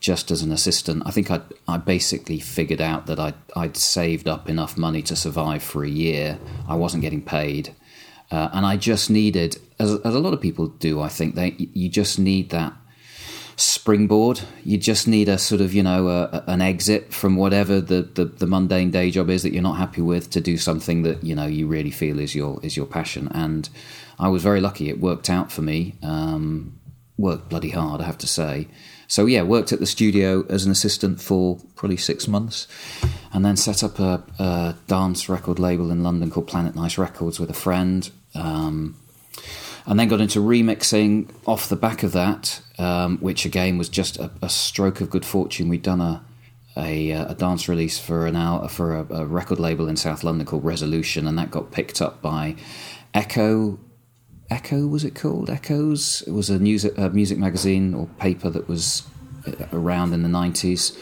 just 0.00 0.30
as 0.30 0.42
an 0.42 0.52
assistant. 0.52 1.02
I 1.06 1.10
think 1.10 1.30
I 1.30 1.40
I 1.66 1.78
basically 1.78 2.38
figured 2.38 2.80
out 2.80 3.06
that 3.06 3.18
I 3.18 3.34
I'd 3.54 3.76
saved 3.76 4.28
up 4.28 4.48
enough 4.48 4.76
money 4.76 5.02
to 5.02 5.16
survive 5.16 5.62
for 5.62 5.84
a 5.84 5.88
year. 5.88 6.38
I 6.68 6.74
wasn't 6.74 7.02
getting 7.02 7.22
paid, 7.22 7.74
uh, 8.30 8.48
and 8.52 8.66
I 8.66 8.76
just 8.76 9.10
needed, 9.10 9.58
as, 9.78 9.94
as 10.00 10.14
a 10.14 10.20
lot 10.20 10.34
of 10.34 10.40
people 10.40 10.68
do, 10.68 11.00
I 11.00 11.08
think 11.08 11.34
they 11.34 11.54
you 11.58 11.88
just 11.88 12.18
need 12.18 12.50
that 12.50 12.74
springboard. 13.56 14.42
You 14.64 14.76
just 14.76 15.08
need 15.08 15.28
a 15.28 15.38
sort 15.38 15.60
of 15.60 15.72
you 15.72 15.82
know 15.82 16.08
a, 16.08 16.44
an 16.46 16.60
exit 16.60 17.12
from 17.12 17.36
whatever 17.36 17.80
the, 17.80 18.02
the, 18.02 18.26
the 18.26 18.46
mundane 18.46 18.90
day 18.90 19.10
job 19.10 19.30
is 19.30 19.42
that 19.42 19.52
you're 19.52 19.62
not 19.62 19.78
happy 19.78 20.02
with 20.02 20.30
to 20.30 20.40
do 20.40 20.58
something 20.58 21.02
that 21.02 21.24
you 21.24 21.34
know 21.34 21.46
you 21.46 21.66
really 21.66 21.90
feel 21.90 22.18
is 22.18 22.34
your 22.34 22.60
is 22.62 22.76
your 22.76 22.86
passion. 22.86 23.28
And 23.32 23.68
I 24.18 24.28
was 24.28 24.42
very 24.42 24.60
lucky; 24.60 24.88
it 24.88 25.00
worked 25.00 25.30
out 25.30 25.50
for 25.50 25.62
me. 25.62 25.94
Um, 26.02 26.78
worked 27.16 27.48
bloody 27.48 27.70
hard, 27.70 28.00
I 28.00 28.04
have 28.04 28.18
to 28.18 28.26
say. 28.26 28.68
So 29.08 29.26
yeah, 29.26 29.42
worked 29.42 29.72
at 29.72 29.80
the 29.80 29.86
studio 29.86 30.44
as 30.48 30.64
an 30.64 30.72
assistant 30.72 31.20
for 31.20 31.58
probably 31.74 31.96
six 31.96 32.26
months, 32.26 32.66
and 33.32 33.44
then 33.44 33.56
set 33.56 33.82
up 33.84 33.98
a, 33.98 34.22
a 34.38 34.76
dance 34.86 35.28
record 35.28 35.58
label 35.58 35.90
in 35.90 36.02
London 36.02 36.30
called 36.30 36.46
Planet 36.46 36.74
Nice 36.74 36.98
Records 36.98 37.38
with 37.38 37.50
a 37.50 37.54
friend. 37.54 38.10
Um, 38.34 38.96
and 39.86 40.00
then 40.00 40.08
got 40.08 40.20
into 40.20 40.40
remixing 40.40 41.30
off 41.46 41.68
the 41.68 41.76
back 41.76 42.02
of 42.02 42.12
that, 42.12 42.60
um, 42.78 43.18
which 43.18 43.44
again 43.44 43.78
was 43.78 43.88
just 43.88 44.18
a, 44.18 44.30
a, 44.42 44.48
stroke 44.48 45.00
of 45.00 45.10
good 45.10 45.24
fortune. 45.24 45.68
We'd 45.68 45.82
done 45.82 46.00
a 46.00 46.24
a, 46.76 47.10
a 47.12 47.34
dance 47.34 47.68
release 47.68 47.98
for 47.98 48.26
an 48.26 48.36
hour 48.36 48.68
for 48.68 48.96
a, 48.96 49.06
a, 49.14 49.24
record 49.24 49.58
label 49.58 49.88
in 49.88 49.96
South 49.96 50.22
London 50.22 50.46
called 50.46 50.64
Resolution, 50.64 51.26
and 51.26 51.38
that 51.38 51.50
got 51.50 51.70
picked 51.70 52.02
up 52.02 52.20
by 52.20 52.56
Echo 53.14 53.78
Echo 54.50 54.86
was 54.86 55.04
it 55.04 55.14
called? 55.14 55.50
Echoes. 55.50 56.22
It 56.26 56.32
was 56.32 56.50
a 56.50 56.58
music 56.58 56.96
a 56.96 57.10
music 57.10 57.38
magazine 57.38 57.94
or 57.94 58.06
paper 58.18 58.50
that 58.50 58.68
was 58.68 59.02
uh, 59.46 59.52
around 59.72 60.12
in 60.12 60.22
the 60.22 60.28
nineties. 60.28 60.96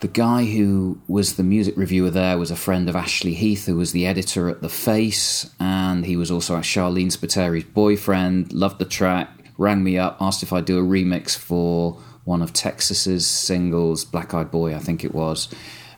The 0.00 0.08
guy 0.08 0.44
who 0.44 1.00
was 1.08 1.34
the 1.34 1.42
music 1.42 1.76
reviewer 1.76 2.10
there 2.10 2.38
was 2.38 2.52
a 2.52 2.56
friend 2.56 2.88
of 2.88 2.94
Ashley 2.94 3.34
Heath, 3.34 3.66
who 3.66 3.74
was 3.74 3.90
the 3.90 4.06
editor 4.06 4.48
at 4.48 4.62
The 4.62 4.68
Face, 4.68 5.50
and 5.58 6.06
he 6.06 6.16
was 6.16 6.30
also 6.30 6.56
Sharleen 6.58 7.10
Spiteri's 7.10 7.64
boyfriend. 7.64 8.52
Loved 8.52 8.78
the 8.78 8.84
track, 8.84 9.28
rang 9.56 9.82
me 9.82 9.98
up, 9.98 10.16
asked 10.20 10.44
if 10.44 10.52
I'd 10.52 10.66
do 10.66 10.78
a 10.78 10.82
remix 10.82 11.36
for 11.36 11.98
one 12.24 12.42
of 12.42 12.52
Texas's 12.52 13.26
singles, 13.26 14.04
Black 14.04 14.34
Eyed 14.34 14.52
Boy, 14.52 14.72
I 14.72 14.78
think 14.78 15.02
it 15.02 15.12
was, 15.12 15.48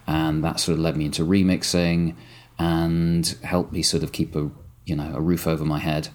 and 0.06 0.42
that 0.44 0.60
sort 0.60 0.78
of 0.78 0.80
led 0.82 0.96
me 0.96 1.04
into 1.04 1.22
remixing 1.22 2.14
and 2.58 3.36
helped 3.42 3.72
me 3.72 3.82
sort 3.82 4.02
of 4.02 4.12
keep 4.12 4.34
a 4.34 4.50
you 4.86 4.96
know 4.96 5.12
a 5.14 5.20
roof 5.20 5.46
over 5.46 5.64
my 5.64 5.78
head. 5.78 6.08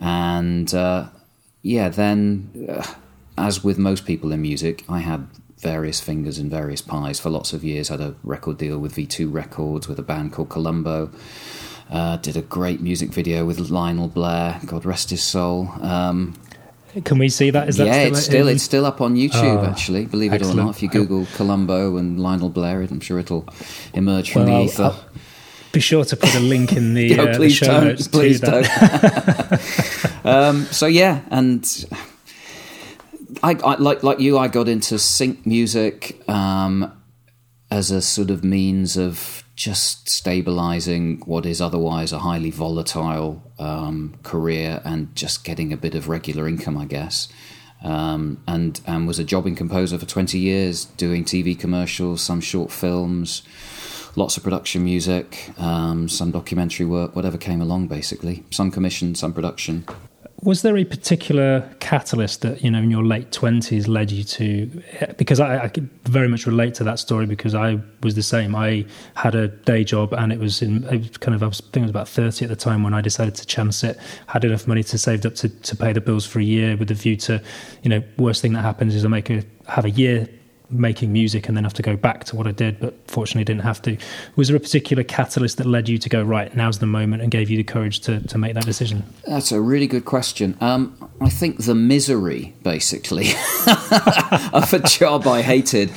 And 0.00 0.72
uh, 0.74 1.08
yeah, 1.62 1.88
then, 1.88 2.68
uh, 2.68 2.86
as 3.38 3.64
with 3.64 3.78
most 3.78 4.04
people 4.06 4.32
in 4.32 4.42
music, 4.42 4.84
I 4.88 5.00
had 5.00 5.28
various 5.58 6.00
fingers 6.00 6.38
in 6.38 6.50
various 6.50 6.82
pies 6.82 7.18
for 7.18 7.30
lots 7.30 7.52
of 7.52 7.64
years. 7.64 7.90
I 7.90 7.94
had 7.94 8.00
a 8.00 8.14
record 8.22 8.58
deal 8.58 8.78
with 8.78 8.94
V2 8.94 9.32
Records 9.32 9.88
with 9.88 9.98
a 9.98 10.02
band 10.02 10.32
called 10.32 10.48
Columbo. 10.48 11.10
Uh, 11.90 12.16
did 12.16 12.36
a 12.36 12.42
great 12.42 12.80
music 12.80 13.10
video 13.10 13.44
with 13.44 13.58
Lionel 13.58 14.08
Blair, 14.08 14.60
God 14.66 14.84
rest 14.84 15.10
his 15.10 15.22
soul. 15.22 15.68
Um, 15.80 16.34
Can 17.04 17.18
we 17.18 17.28
see 17.28 17.50
that? 17.50 17.68
Is 17.68 17.76
that 17.76 17.86
yeah, 17.86 17.92
still 17.92 18.12
it's 18.12 18.24
still 18.24 18.48
in? 18.48 18.54
it's 18.56 18.64
still 18.64 18.86
up 18.86 19.00
on 19.00 19.14
YouTube. 19.14 19.62
Oh, 19.62 19.64
actually, 19.64 20.06
believe 20.06 20.32
it 20.32 20.42
or 20.42 20.54
not, 20.54 20.70
if 20.70 20.82
you 20.82 20.88
Google 20.88 21.26
Columbo 21.36 21.96
and 21.96 22.18
Lionel 22.18 22.48
Blair, 22.48 22.80
I'm 22.82 23.00
sure 23.00 23.18
it'll 23.20 23.46
emerge 23.94 24.32
from 24.32 24.46
well, 24.46 24.58
the 24.58 24.64
ether. 24.64 24.82
I'll, 24.82 25.04
be 25.72 25.80
sure 25.80 26.04
to 26.04 26.16
put 26.16 26.34
a 26.34 26.40
link 26.40 26.72
in 26.72 26.94
the, 26.94 27.18
uh, 27.18 27.38
the 27.38 27.50
show 27.50 27.66
don't, 27.66 27.84
notes. 27.84 28.08
Please 28.08 28.40
don't. 28.40 28.66
um, 30.24 30.64
so 30.66 30.86
yeah, 30.86 31.22
and 31.30 31.86
I, 33.42 33.52
I, 33.52 33.74
like 33.76 34.02
like 34.02 34.20
you, 34.20 34.38
I 34.38 34.48
got 34.48 34.68
into 34.68 34.98
sync 34.98 35.46
music 35.46 36.28
um, 36.28 36.92
as 37.70 37.90
a 37.90 38.00
sort 38.00 38.30
of 38.30 38.44
means 38.44 38.96
of 38.96 39.42
just 39.54 40.08
stabilizing 40.08 41.22
what 41.24 41.46
is 41.46 41.60
otherwise 41.60 42.12
a 42.12 42.18
highly 42.18 42.50
volatile 42.50 43.42
um, 43.58 44.14
career 44.22 44.82
and 44.84 45.14
just 45.16 45.44
getting 45.44 45.72
a 45.72 45.76
bit 45.76 45.94
of 45.94 46.08
regular 46.08 46.46
income, 46.46 46.76
I 46.76 46.84
guess. 46.84 47.28
um, 47.82 48.42
and 48.46 48.80
and 48.86 49.06
was 49.06 49.18
a 49.18 49.24
jobbing 49.24 49.54
composer 49.54 49.98
for 49.98 50.06
20 50.06 50.38
years, 50.38 50.84
doing 50.84 51.24
TV 51.24 51.58
commercials, 51.58 52.22
some 52.22 52.40
short 52.40 52.70
films, 52.70 53.42
lots 54.16 54.36
of 54.36 54.42
production 54.42 54.82
music, 54.82 55.50
um, 55.58 56.08
some 56.08 56.30
documentary 56.30 56.86
work, 56.86 57.14
whatever 57.14 57.38
came 57.38 57.60
along, 57.60 57.86
basically. 57.86 58.44
Some 58.50 58.70
commission, 58.70 59.14
some 59.14 59.32
production. 59.32 59.84
Was 60.42 60.60
there 60.60 60.76
a 60.76 60.84
particular 60.84 61.68
catalyst 61.80 62.42
that 62.42 62.62
you 62.62 62.70
know 62.70 62.78
in 62.78 62.90
your 62.90 63.04
late 63.04 63.32
twenties 63.32 63.88
led 63.88 64.10
you 64.10 64.22
to? 64.22 64.82
Because 65.16 65.40
I, 65.40 65.64
I 65.64 65.72
very 66.04 66.28
much 66.28 66.46
relate 66.46 66.74
to 66.74 66.84
that 66.84 66.98
story 66.98 67.24
because 67.24 67.54
I 67.54 67.80
was 68.02 68.14
the 68.14 68.22
same. 68.22 68.54
I 68.54 68.84
had 69.14 69.34
a 69.34 69.48
day 69.48 69.82
job 69.82 70.12
and 70.12 70.32
it 70.32 70.38
was 70.38 70.60
in 70.60 70.84
it 70.84 70.98
was 70.98 71.16
kind 71.16 71.34
of 71.34 71.42
I 71.42 71.46
was, 71.46 71.60
I 71.60 71.70
think 71.72 71.78
I 71.78 71.86
was 71.86 71.90
about 71.90 72.08
thirty 72.08 72.44
at 72.44 72.50
the 72.50 72.56
time 72.56 72.82
when 72.82 72.92
I 72.92 73.00
decided 73.00 73.34
to 73.36 73.46
chance 73.46 73.82
it. 73.82 73.98
Had 74.26 74.44
enough 74.44 74.66
money 74.66 74.82
to 74.84 74.98
save 74.98 75.24
up 75.24 75.34
to, 75.36 75.48
to 75.48 75.74
pay 75.74 75.94
the 75.94 76.02
bills 76.02 76.26
for 76.26 76.38
a 76.38 76.44
year 76.44 76.76
with 76.76 76.88
the 76.88 76.94
view 76.94 77.16
to, 77.16 77.42
you 77.82 77.88
know, 77.88 78.02
worst 78.18 78.42
thing 78.42 78.52
that 78.52 78.62
happens 78.62 78.94
is 78.94 79.06
I 79.06 79.08
make 79.08 79.30
a 79.30 79.42
have 79.68 79.86
a 79.86 79.90
year 79.90 80.28
making 80.68 81.12
music 81.12 81.48
and 81.48 81.56
then 81.56 81.64
have 81.64 81.74
to 81.74 81.82
go 81.82 81.96
back 81.96 82.24
to 82.24 82.36
what 82.36 82.46
I 82.46 82.50
did, 82.50 82.80
but 82.80 82.94
fortunately 83.06 83.44
didn't 83.44 83.62
have 83.62 83.80
to. 83.82 83.96
Was 84.34 84.48
there 84.48 84.56
a 84.56 84.60
particular 84.60 85.04
catalyst 85.04 85.58
that 85.58 85.66
led 85.66 85.88
you 85.88 85.98
to 85.98 86.08
go, 86.08 86.22
right, 86.22 86.54
now's 86.56 86.78
the 86.78 86.86
moment 86.86 87.22
and 87.22 87.30
gave 87.30 87.50
you 87.50 87.56
the 87.56 87.64
courage 87.64 88.00
to, 88.00 88.20
to 88.28 88.38
make 88.38 88.54
that 88.54 88.64
decision? 88.64 89.04
That's 89.26 89.52
a 89.52 89.60
really 89.60 89.86
good 89.86 90.04
question. 90.04 90.56
Um, 90.60 91.10
I 91.20 91.28
think 91.28 91.64
the 91.64 91.74
misery, 91.74 92.54
basically, 92.62 93.28
of 94.52 94.72
a 94.72 94.80
job 94.86 95.26
I 95.26 95.42
hated, 95.42 95.90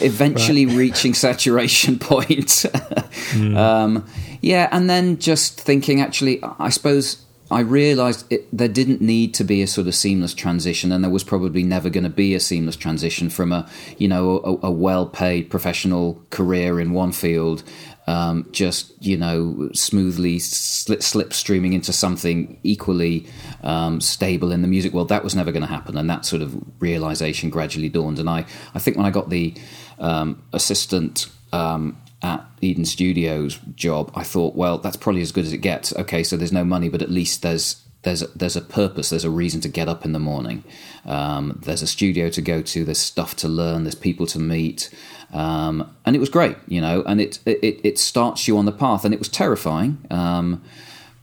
eventually 0.00 0.66
right. 0.66 0.76
reaching 0.76 1.14
saturation 1.14 1.98
point. 2.00 2.48
mm. 2.48 3.56
um, 3.56 4.06
yeah, 4.40 4.68
and 4.72 4.88
then 4.88 5.18
just 5.18 5.60
thinking, 5.60 6.00
actually, 6.00 6.40
I 6.42 6.70
suppose 6.70 7.24
I 7.52 7.60
realised 7.60 8.24
it, 8.30 8.46
there 8.56 8.68
didn't 8.68 9.00
need 9.00 9.34
to 9.34 9.44
be 9.44 9.62
a 9.62 9.66
sort 9.66 9.86
of 9.86 9.94
seamless 9.94 10.34
transition, 10.34 10.90
and 10.90 11.04
there 11.04 11.10
was 11.10 11.22
probably 11.22 11.62
never 11.62 11.90
going 11.90 12.04
to 12.04 12.10
be 12.10 12.34
a 12.34 12.40
seamless 12.40 12.76
transition 12.76 13.28
from 13.28 13.52
a 13.52 13.68
you 13.98 14.08
know 14.08 14.38
a, 14.62 14.66
a 14.66 14.70
well-paid 14.70 15.50
professional 15.50 16.24
career 16.30 16.80
in 16.80 16.92
one 16.92 17.12
field, 17.12 17.62
um, 18.06 18.48
just 18.52 18.92
you 19.04 19.16
know 19.16 19.70
smoothly 19.74 20.38
slip, 20.38 21.00
slipstreaming 21.00 21.74
into 21.74 21.92
something 21.92 22.58
equally 22.62 23.26
um, 23.62 24.00
stable 24.00 24.50
in 24.50 24.62
the 24.62 24.68
music 24.68 24.92
world. 24.92 25.08
That 25.10 25.22
was 25.22 25.36
never 25.36 25.52
going 25.52 25.62
to 25.62 25.68
happen, 25.68 25.96
and 25.96 26.08
that 26.08 26.24
sort 26.24 26.42
of 26.42 26.56
realization 26.80 27.50
gradually 27.50 27.88
dawned. 27.88 28.18
And 28.18 28.30
I 28.30 28.46
I 28.74 28.78
think 28.78 28.96
when 28.96 29.06
I 29.06 29.10
got 29.10 29.30
the 29.30 29.54
um, 29.98 30.42
assistant 30.52 31.28
um, 31.52 31.96
at 32.22 32.44
Eden 32.60 32.84
Studios 32.84 33.58
job, 33.74 34.12
I 34.14 34.22
thought, 34.22 34.54
well, 34.54 34.78
that's 34.78 34.96
probably 34.96 35.22
as 35.22 35.32
good 35.32 35.44
as 35.44 35.52
it 35.52 35.58
gets. 35.58 35.92
Okay, 35.94 36.22
so 36.22 36.36
there's 36.36 36.52
no 36.52 36.64
money, 36.64 36.88
but 36.88 37.02
at 37.02 37.10
least 37.10 37.42
there's 37.42 37.82
there's 38.02 38.22
a, 38.22 38.26
there's 38.36 38.56
a 38.56 38.60
purpose. 38.60 39.10
There's 39.10 39.24
a 39.24 39.30
reason 39.30 39.60
to 39.60 39.68
get 39.68 39.88
up 39.88 40.04
in 40.04 40.12
the 40.12 40.18
morning. 40.18 40.64
Um, 41.04 41.60
there's 41.64 41.82
a 41.82 41.86
studio 41.86 42.28
to 42.30 42.42
go 42.42 42.60
to. 42.62 42.84
There's 42.84 42.98
stuff 42.98 43.36
to 43.36 43.48
learn. 43.48 43.84
There's 43.84 43.94
people 43.94 44.26
to 44.26 44.38
meet, 44.38 44.90
um, 45.32 45.94
and 46.04 46.16
it 46.16 46.18
was 46.18 46.28
great, 46.28 46.56
you 46.66 46.80
know. 46.80 47.02
And 47.06 47.20
it 47.20 47.38
it 47.46 47.80
it 47.84 47.98
starts 47.98 48.48
you 48.48 48.58
on 48.58 48.64
the 48.64 48.72
path, 48.72 49.04
and 49.04 49.14
it 49.14 49.18
was 49.18 49.28
terrifying, 49.28 50.04
um, 50.10 50.62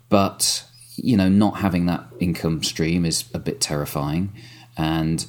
but 0.09 0.65
you 0.95 1.15
know, 1.15 1.29
not 1.29 1.57
having 1.57 1.85
that 1.85 2.05
income 2.19 2.63
stream 2.63 3.05
is 3.05 3.23
a 3.33 3.39
bit 3.39 3.61
terrifying, 3.61 4.33
and 4.77 5.25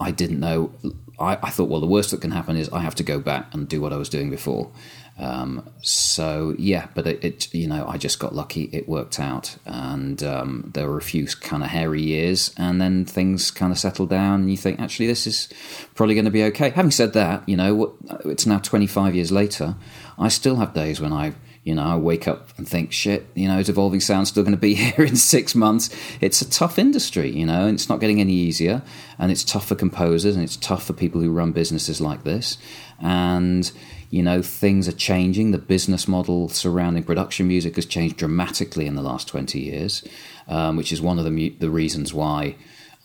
I 0.00 0.10
didn't 0.10 0.40
know. 0.40 0.72
I, 1.18 1.38
I 1.42 1.50
thought, 1.50 1.68
well, 1.68 1.80
the 1.80 1.86
worst 1.86 2.10
that 2.10 2.20
can 2.20 2.32
happen 2.32 2.56
is 2.56 2.68
I 2.70 2.80
have 2.80 2.94
to 2.96 3.02
go 3.02 3.20
back 3.20 3.52
and 3.54 3.68
do 3.68 3.80
what 3.80 3.92
I 3.92 3.96
was 3.96 4.08
doing 4.08 4.30
before. 4.30 4.70
Um, 5.16 5.70
so 5.80 6.56
yeah, 6.58 6.88
but 6.94 7.06
it, 7.06 7.24
it, 7.24 7.54
you 7.54 7.68
know 7.68 7.86
I 7.86 7.98
just 7.98 8.18
got 8.18 8.34
lucky. 8.34 8.64
It 8.72 8.88
worked 8.88 9.20
out, 9.20 9.56
and 9.64 10.22
um, 10.24 10.70
there 10.74 10.88
were 10.88 10.98
a 10.98 11.02
few 11.02 11.26
kind 11.26 11.62
of 11.62 11.68
hairy 11.70 12.02
years, 12.02 12.52
and 12.56 12.80
then 12.80 13.04
things 13.04 13.50
kind 13.50 13.70
of 13.70 13.78
settled 13.78 14.10
down. 14.10 14.40
And 14.40 14.50
you 14.50 14.56
think 14.56 14.80
actually 14.80 15.06
this 15.06 15.26
is 15.26 15.48
probably 15.94 16.14
going 16.14 16.24
to 16.24 16.32
be 16.32 16.42
okay. 16.44 16.70
Having 16.70 16.90
said 16.90 17.12
that, 17.12 17.48
you 17.48 17.56
know 17.56 17.96
it's 18.24 18.46
now 18.46 18.58
25 18.58 19.14
years 19.14 19.30
later. 19.30 19.76
I 20.18 20.28
still 20.28 20.56
have 20.56 20.74
days 20.74 21.00
when 21.00 21.12
I 21.12 21.34
you 21.64 21.74
know, 21.74 21.82
I 21.82 21.96
wake 21.96 22.28
up 22.28 22.50
and 22.58 22.68
think, 22.68 22.92
shit, 22.92 23.26
you 23.34 23.48
know, 23.48 23.58
is 23.58 23.70
Evolving 23.70 24.00
Sound 24.00 24.28
still 24.28 24.42
going 24.42 24.54
to 24.54 24.60
be 24.60 24.74
here 24.74 25.04
in 25.04 25.16
six 25.16 25.54
months? 25.54 25.88
It's 26.20 26.42
a 26.42 26.48
tough 26.48 26.78
industry, 26.78 27.30
you 27.30 27.46
know, 27.46 27.66
and 27.66 27.74
it's 27.74 27.88
not 27.88 28.00
getting 28.00 28.20
any 28.20 28.34
easier. 28.34 28.82
And 29.18 29.32
it's 29.32 29.42
tough 29.42 29.66
for 29.66 29.74
composers 29.74 30.34
and 30.36 30.44
it's 30.44 30.56
tough 30.56 30.84
for 30.84 30.92
people 30.92 31.22
who 31.22 31.30
run 31.30 31.52
businesses 31.52 32.02
like 32.02 32.24
this. 32.24 32.58
And, 33.00 33.72
you 34.14 34.22
know, 34.22 34.42
things 34.42 34.86
are 34.86 34.92
changing. 34.92 35.50
The 35.50 35.58
business 35.58 36.06
model 36.06 36.48
surrounding 36.48 37.02
production 37.02 37.48
music 37.48 37.74
has 37.74 37.84
changed 37.84 38.16
dramatically 38.16 38.86
in 38.86 38.94
the 38.94 39.02
last 39.02 39.26
20 39.26 39.58
years, 39.58 40.06
um, 40.46 40.76
which 40.76 40.92
is 40.92 41.02
one 41.02 41.18
of 41.18 41.24
the, 41.24 41.48
the 41.58 41.68
reasons 41.68 42.14
why 42.14 42.54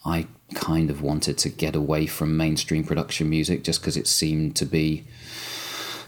I 0.06 0.28
kind 0.54 0.92
of 0.92 1.02
wanted 1.02 1.40
to 1.40 1.50
get 1.50 1.76
away 1.76 2.06
from 2.06 2.38
mainstream 2.38 2.84
production 2.84 3.28
music 3.28 3.64
just 3.64 3.82
because 3.82 3.98
it 3.98 4.06
seemed 4.06 4.56
to 4.58 4.66
be 4.68 5.08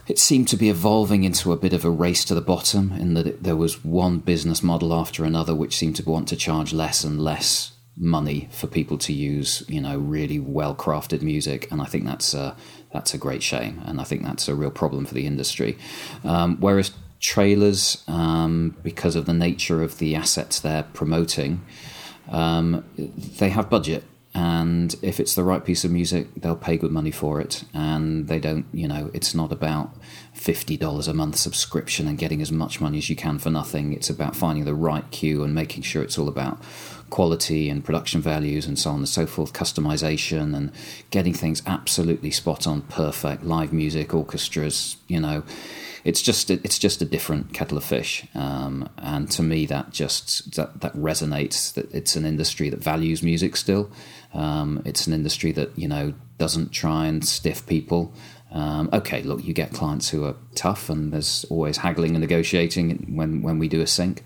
it 0.06 0.20
seemed 0.20 0.46
to 0.48 0.56
be 0.56 0.68
evolving 0.68 1.24
into 1.24 1.52
a 1.52 1.56
bit 1.56 1.72
of 1.72 1.84
a 1.84 1.90
race 1.90 2.24
to 2.24 2.34
the 2.34 2.40
bottom 2.40 2.92
in 2.92 3.14
that 3.14 3.26
it, 3.26 3.42
there 3.42 3.56
was 3.56 3.84
one 3.84 4.18
business 4.18 4.62
model 4.62 4.92
after 4.92 5.24
another 5.24 5.54
which 5.54 5.76
seemed 5.76 5.96
to 5.96 6.08
want 6.08 6.28
to 6.28 6.36
charge 6.36 6.72
less 6.72 7.04
and 7.04 7.20
less 7.20 7.72
money 7.96 8.48
for 8.50 8.66
people 8.66 8.98
to 8.98 9.12
use 9.12 9.62
you 9.68 9.80
know 9.80 9.96
really 9.96 10.40
well 10.40 10.74
crafted 10.74 11.22
music 11.22 11.70
and 11.70 11.80
i 11.80 11.84
think 11.84 12.04
that's 12.04 12.34
a, 12.34 12.56
that's 12.92 13.14
a 13.14 13.18
great 13.18 13.42
shame, 13.42 13.80
and 13.86 14.00
I 14.00 14.04
think 14.04 14.22
that's 14.22 14.48
a 14.48 14.54
real 14.54 14.70
problem 14.70 15.04
for 15.06 15.14
the 15.14 15.26
industry. 15.26 15.78
Um, 16.24 16.58
whereas 16.60 16.92
trailers, 17.20 18.02
um, 18.08 18.76
because 18.82 19.16
of 19.16 19.26
the 19.26 19.32
nature 19.32 19.82
of 19.82 19.98
the 19.98 20.16
assets 20.16 20.60
they're 20.60 20.82
promoting, 20.82 21.64
um, 22.28 22.84
they 23.38 23.50
have 23.50 23.70
budget. 23.70 24.04
And 24.34 24.94
if 25.02 25.20
it's 25.20 25.34
the 25.34 25.44
right 25.44 25.62
piece 25.62 25.84
of 25.84 25.90
music, 25.90 26.28
they'll 26.36 26.56
pay 26.56 26.78
good 26.78 26.90
money 26.90 27.10
for 27.10 27.40
it. 27.40 27.64
And 27.74 28.28
they 28.28 28.40
don't, 28.40 28.64
you 28.72 28.88
know, 28.88 29.10
it's 29.12 29.34
not 29.34 29.52
about 29.52 29.94
$50 30.42 31.08
a 31.08 31.14
month 31.14 31.36
subscription 31.36 32.08
and 32.08 32.18
getting 32.18 32.42
as 32.42 32.50
much 32.50 32.80
money 32.80 32.98
as 32.98 33.08
you 33.08 33.16
can 33.16 33.38
for 33.38 33.50
nothing. 33.50 33.92
It's 33.92 34.10
about 34.10 34.34
finding 34.34 34.64
the 34.64 34.74
right 34.74 35.08
cue 35.10 35.44
and 35.44 35.54
making 35.54 35.82
sure 35.84 36.02
it's 36.02 36.18
all 36.18 36.28
about 36.28 36.60
quality 37.10 37.68
and 37.68 37.84
production 37.84 38.20
values 38.20 38.66
and 38.66 38.78
so 38.78 38.90
on 38.90 38.96
and 38.96 39.08
so 39.08 39.26
forth, 39.26 39.52
customization 39.52 40.56
and 40.56 40.72
getting 41.10 41.34
things 41.34 41.62
absolutely 41.66 42.30
spot 42.30 42.66
on, 42.66 42.80
perfect, 42.82 43.44
live 43.44 43.72
music, 43.72 44.14
orchestras, 44.14 44.96
you 45.06 45.20
know. 45.20 45.44
It's 46.04 46.20
just 46.20 46.50
it's 46.50 46.80
just 46.80 47.00
a 47.00 47.04
different 47.04 47.54
kettle 47.54 47.78
of 47.78 47.84
fish, 47.84 48.26
um, 48.34 48.88
and 48.98 49.30
to 49.30 49.42
me 49.44 49.66
that 49.66 49.92
just 49.92 50.56
that, 50.56 50.80
that 50.80 50.92
resonates. 50.96 51.72
That 51.74 51.94
it's 51.94 52.16
an 52.16 52.26
industry 52.26 52.70
that 52.70 52.80
values 52.80 53.22
music 53.22 53.56
still. 53.56 53.88
Um, 54.34 54.82
it's 54.84 55.06
an 55.06 55.12
industry 55.12 55.52
that 55.52 55.78
you 55.78 55.86
know 55.86 56.14
doesn't 56.38 56.72
try 56.72 57.06
and 57.06 57.24
stiff 57.24 57.64
people. 57.68 58.12
Um, 58.52 58.90
okay, 58.92 59.22
look, 59.22 59.44
you 59.44 59.54
get 59.54 59.72
clients 59.72 60.08
who 60.08 60.24
are 60.24 60.36
tough, 60.54 60.90
and 60.90 61.12
there's 61.12 61.44
always 61.50 61.78
haggling 61.78 62.14
and 62.14 62.20
negotiating 62.20 63.16
when 63.16 63.42
when 63.42 63.58
we 63.58 63.68
do 63.68 63.80
a 63.80 63.86
sync. 63.86 64.22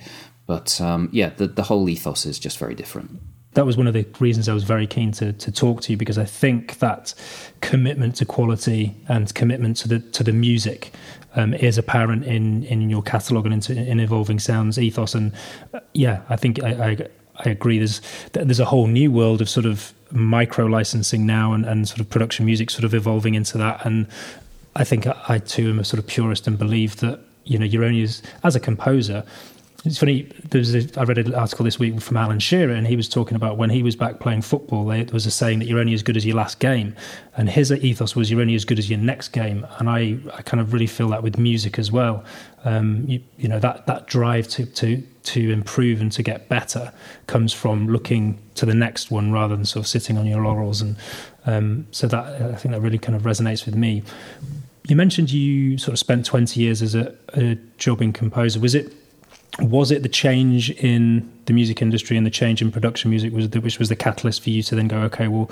But 0.46 0.80
um, 0.80 1.08
yeah, 1.12 1.30
the, 1.30 1.46
the 1.46 1.64
whole 1.64 1.88
ethos 1.88 2.26
is 2.26 2.38
just 2.38 2.58
very 2.58 2.74
different 2.74 3.20
that 3.56 3.64
was 3.64 3.76
one 3.76 3.86
of 3.86 3.94
the 3.94 4.06
reasons 4.20 4.50
I 4.50 4.52
was 4.52 4.64
very 4.64 4.86
keen 4.86 5.12
to, 5.12 5.32
to 5.32 5.50
talk 5.50 5.80
to 5.82 5.92
you 5.92 5.96
because 5.96 6.18
I 6.18 6.26
think 6.26 6.78
that 6.78 7.14
commitment 7.62 8.16
to 8.16 8.26
quality 8.26 8.94
and 9.08 9.34
commitment 9.34 9.78
to 9.78 9.88
the 9.88 9.98
to 9.98 10.22
the 10.22 10.32
music 10.32 10.92
um, 11.36 11.54
is 11.54 11.78
apparent 11.78 12.24
in 12.24 12.64
in 12.64 12.90
your 12.90 13.02
catalogue 13.02 13.46
and 13.46 13.70
in, 13.70 13.78
in 13.78 14.00
evolving 14.00 14.38
sounds 14.38 14.78
ethos. 14.78 15.14
And 15.14 15.32
uh, 15.72 15.80
yeah, 15.94 16.20
I 16.28 16.36
think 16.36 16.62
I, 16.62 16.90
I, 16.90 16.96
I 17.46 17.48
agree. 17.48 17.78
There's 17.78 18.02
there's 18.32 18.60
a 18.60 18.66
whole 18.66 18.88
new 18.88 19.10
world 19.10 19.40
of 19.40 19.48
sort 19.48 19.64
of 19.64 19.94
micro 20.10 20.66
licensing 20.66 21.26
now 21.26 21.52
and, 21.52 21.64
and 21.64 21.88
sort 21.88 22.00
of 22.00 22.08
production 22.08 22.46
music 22.46 22.70
sort 22.70 22.84
of 22.84 22.94
evolving 22.94 23.34
into 23.34 23.58
that. 23.58 23.84
And 23.84 24.06
I 24.74 24.84
think 24.84 25.06
I, 25.06 25.16
I 25.28 25.38
too 25.38 25.70
am 25.70 25.78
a 25.78 25.84
sort 25.84 25.98
of 25.98 26.06
purist 26.06 26.46
and 26.46 26.58
believe 26.58 26.96
that 26.96 27.20
you 27.44 27.58
know 27.58 27.64
you're 27.64 27.84
only 27.84 28.02
as, 28.02 28.22
as 28.42 28.56
a 28.56 28.60
composer 28.60 29.24
it's 29.86 29.98
funny. 29.98 30.22
There's 30.50 30.74
a, 30.74 31.00
I 31.00 31.04
read 31.04 31.18
an 31.18 31.34
article 31.34 31.64
this 31.64 31.78
week 31.78 32.00
from 32.00 32.16
Alan 32.16 32.40
Shearer, 32.40 32.72
and 32.72 32.86
he 32.86 32.96
was 32.96 33.08
talking 33.08 33.36
about 33.36 33.56
when 33.56 33.70
he 33.70 33.82
was 33.82 33.94
back 33.94 34.18
playing 34.18 34.42
football. 34.42 34.84
There 34.86 35.06
was 35.12 35.26
a 35.26 35.30
saying 35.30 35.60
that 35.60 35.66
you're 35.66 35.78
only 35.78 35.94
as 35.94 36.02
good 36.02 36.16
as 36.16 36.26
your 36.26 36.36
last 36.36 36.58
game, 36.58 36.96
and 37.36 37.48
his 37.48 37.70
ethos 37.70 38.16
was 38.16 38.30
you're 38.30 38.40
only 38.40 38.56
as 38.56 38.64
good 38.64 38.78
as 38.78 38.90
your 38.90 38.98
next 38.98 39.28
game. 39.28 39.64
And 39.78 39.88
I, 39.88 40.18
I 40.34 40.42
kind 40.42 40.60
of 40.60 40.72
really 40.72 40.88
feel 40.88 41.08
that 41.10 41.22
with 41.22 41.38
music 41.38 41.78
as 41.78 41.92
well. 41.92 42.24
Um, 42.64 43.04
you, 43.06 43.22
you 43.38 43.48
know 43.48 43.60
that 43.60 43.86
that 43.86 44.08
drive 44.08 44.48
to 44.48 44.66
to 44.66 45.02
to 45.24 45.52
improve 45.52 46.00
and 46.00 46.10
to 46.12 46.22
get 46.22 46.48
better 46.48 46.92
comes 47.28 47.52
from 47.52 47.86
looking 47.86 48.38
to 48.56 48.66
the 48.66 48.74
next 48.74 49.10
one 49.10 49.30
rather 49.30 49.54
than 49.54 49.64
sort 49.64 49.84
of 49.84 49.88
sitting 49.88 50.18
on 50.18 50.26
your 50.26 50.42
laurels. 50.42 50.80
And 50.80 50.96
um, 51.46 51.86
so 51.92 52.08
that 52.08 52.42
I 52.42 52.56
think 52.56 52.74
that 52.74 52.80
really 52.80 52.98
kind 52.98 53.14
of 53.14 53.22
resonates 53.22 53.64
with 53.64 53.76
me. 53.76 54.02
You 54.88 54.96
mentioned 54.96 55.32
you 55.32 55.78
sort 55.78 55.94
of 55.94 55.98
spent 55.98 56.24
20 56.24 56.60
years 56.60 56.80
as 56.80 56.94
a, 56.94 57.14
a 57.34 57.56
jobbing 57.76 58.12
composer. 58.12 58.60
Was 58.60 58.74
it 58.74 58.92
was 59.60 59.90
it 59.90 60.02
the 60.02 60.08
change 60.08 60.70
in 60.70 61.30
the 61.46 61.52
music 61.52 61.80
industry 61.80 62.16
and 62.16 62.26
the 62.26 62.30
change 62.30 62.60
in 62.60 62.70
production 62.70 63.10
music 63.10 63.32
was 63.32 63.48
the, 63.50 63.60
which 63.60 63.78
was 63.78 63.88
the 63.88 63.96
catalyst 63.96 64.42
for 64.42 64.50
you 64.50 64.62
to 64.62 64.74
then 64.74 64.88
go 64.88 64.98
okay 64.98 65.28
well 65.28 65.50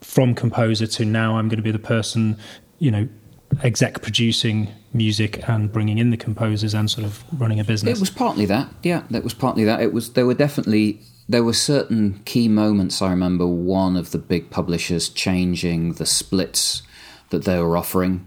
from 0.00 0.34
composer 0.34 0.86
to 0.86 1.04
now 1.04 1.36
i'm 1.36 1.48
going 1.48 1.56
to 1.56 1.62
be 1.62 1.72
the 1.72 1.78
person 1.78 2.36
you 2.78 2.90
know 2.90 3.08
exec 3.62 4.00
producing 4.00 4.68
music 4.94 5.46
and 5.48 5.72
bringing 5.72 5.98
in 5.98 6.10
the 6.10 6.16
composers 6.16 6.72
and 6.72 6.90
sort 6.90 7.04
of 7.04 7.24
running 7.40 7.58
a 7.58 7.64
business 7.64 7.98
it 7.98 8.00
was 8.00 8.10
partly 8.10 8.46
that 8.46 8.68
yeah 8.82 9.02
that 9.10 9.24
was 9.24 9.34
partly 9.34 9.64
that 9.64 9.80
it 9.80 9.92
was 9.92 10.12
there 10.12 10.24
were 10.24 10.34
definitely 10.34 11.00
there 11.28 11.44
were 11.44 11.52
certain 11.52 12.20
key 12.24 12.48
moments. 12.48 13.00
I 13.00 13.10
remember 13.10 13.46
one 13.46 13.96
of 13.96 14.10
the 14.10 14.18
big 14.18 14.50
publishers 14.50 15.08
changing 15.08 15.94
the 15.94 16.06
splits 16.06 16.82
that 17.30 17.44
they 17.44 17.58
were 17.58 17.76
offering 17.76 18.26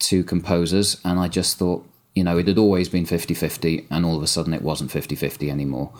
to 0.00 0.24
composers, 0.24 1.00
and 1.04 1.18
I 1.18 1.28
just 1.28 1.58
thought, 1.58 1.86
you 2.14 2.24
know, 2.24 2.38
it 2.38 2.46
had 2.46 2.58
always 2.58 2.88
been 2.88 3.06
50 3.06 3.34
50, 3.34 3.86
and 3.90 4.04
all 4.04 4.16
of 4.16 4.22
a 4.22 4.26
sudden 4.26 4.52
it 4.52 4.62
wasn't 4.62 4.90
50 4.90 5.14
50 5.14 5.50
anymore. 5.50 5.92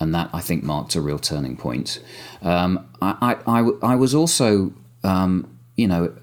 And 0.00 0.14
that, 0.14 0.30
I 0.32 0.40
think, 0.40 0.64
marked 0.64 0.94
a 0.94 1.00
real 1.00 1.18
turning 1.18 1.56
point. 1.56 2.02
Um, 2.42 2.88
I, 3.02 3.36
I, 3.46 3.60
I, 3.60 3.70
I, 3.92 3.94
was 3.96 4.14
also, 4.14 4.72
um, 5.04 5.58
you 5.76 5.86
know, 5.86 6.16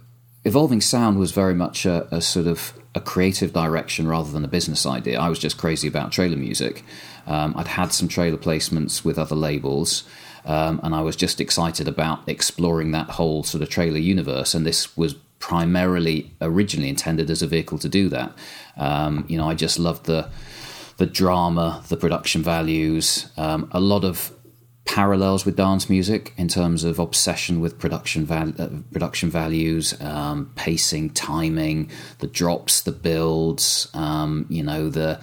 evolving 0.43 0.81
sound 0.81 1.19
was 1.19 1.31
very 1.31 1.53
much 1.53 1.85
a, 1.85 2.07
a, 2.13 2.19
sort 2.19 2.47
of 2.47 2.73
a 2.95 2.99
creative 2.99 3.53
direction 3.53 4.07
rather 4.07 4.31
than 4.31 4.43
a 4.43 4.47
business 4.47 4.85
idea. 4.85 5.19
I 5.19 5.29
was 5.29 5.37
just 5.37 5.57
crazy 5.57 5.87
about 5.87 6.11
trailer 6.11 6.37
music. 6.37 6.83
Um, 7.27 7.53
I'd 7.55 7.67
had 7.67 7.93
some 7.93 8.07
trailer 8.07 8.37
placements 8.37 9.05
with 9.05 9.19
other 9.19 9.35
labels. 9.35 10.03
Um, 10.45 10.79
and 10.81 10.95
I 10.95 11.01
was 11.01 11.15
just 11.15 11.41
excited 11.41 11.87
about 11.89 12.27
exploring 12.27 12.91
that 12.91 13.11
whole 13.11 13.43
sort 13.43 13.61
of 13.61 13.69
trailer 13.69 13.97
universe. 13.97 14.55
And 14.55 14.65
this 14.65 14.95
was 14.97 15.15
primarily 15.39 16.33
originally 16.41 16.89
intended 16.89 17.29
as 17.29 17.41
a 17.41 17.47
vehicle 17.47 17.77
to 17.79 17.89
do 17.89 18.09
that. 18.09 18.33
Um, 18.75 19.25
you 19.27 19.37
know, 19.37 19.49
I 19.49 19.53
just 19.55 19.79
loved 19.79 20.05
the 20.05 20.29
the 20.97 21.05
drama, 21.05 21.83
the 21.89 21.97
production 21.97 22.41
values, 22.41 23.29
um, 23.37 23.69
a 23.71 23.79
lot 23.79 24.03
of 24.03 24.31
parallels 24.85 25.45
with 25.45 25.55
dance 25.55 25.89
music 25.89 26.33
in 26.37 26.47
terms 26.47 26.83
of 26.83 26.97
obsession 26.97 27.59
with 27.59 27.77
production 27.77 28.25
val- 28.25 28.53
uh, 28.57 28.69
production 28.91 29.29
values, 29.29 29.99
um, 30.01 30.51
pacing, 30.55 31.11
timing, 31.11 31.91
the 32.19 32.27
drops, 32.27 32.81
the 32.81 32.91
builds, 32.91 33.89
um, 33.93 34.45
you 34.49 34.63
know 34.63 34.89
the 34.89 35.19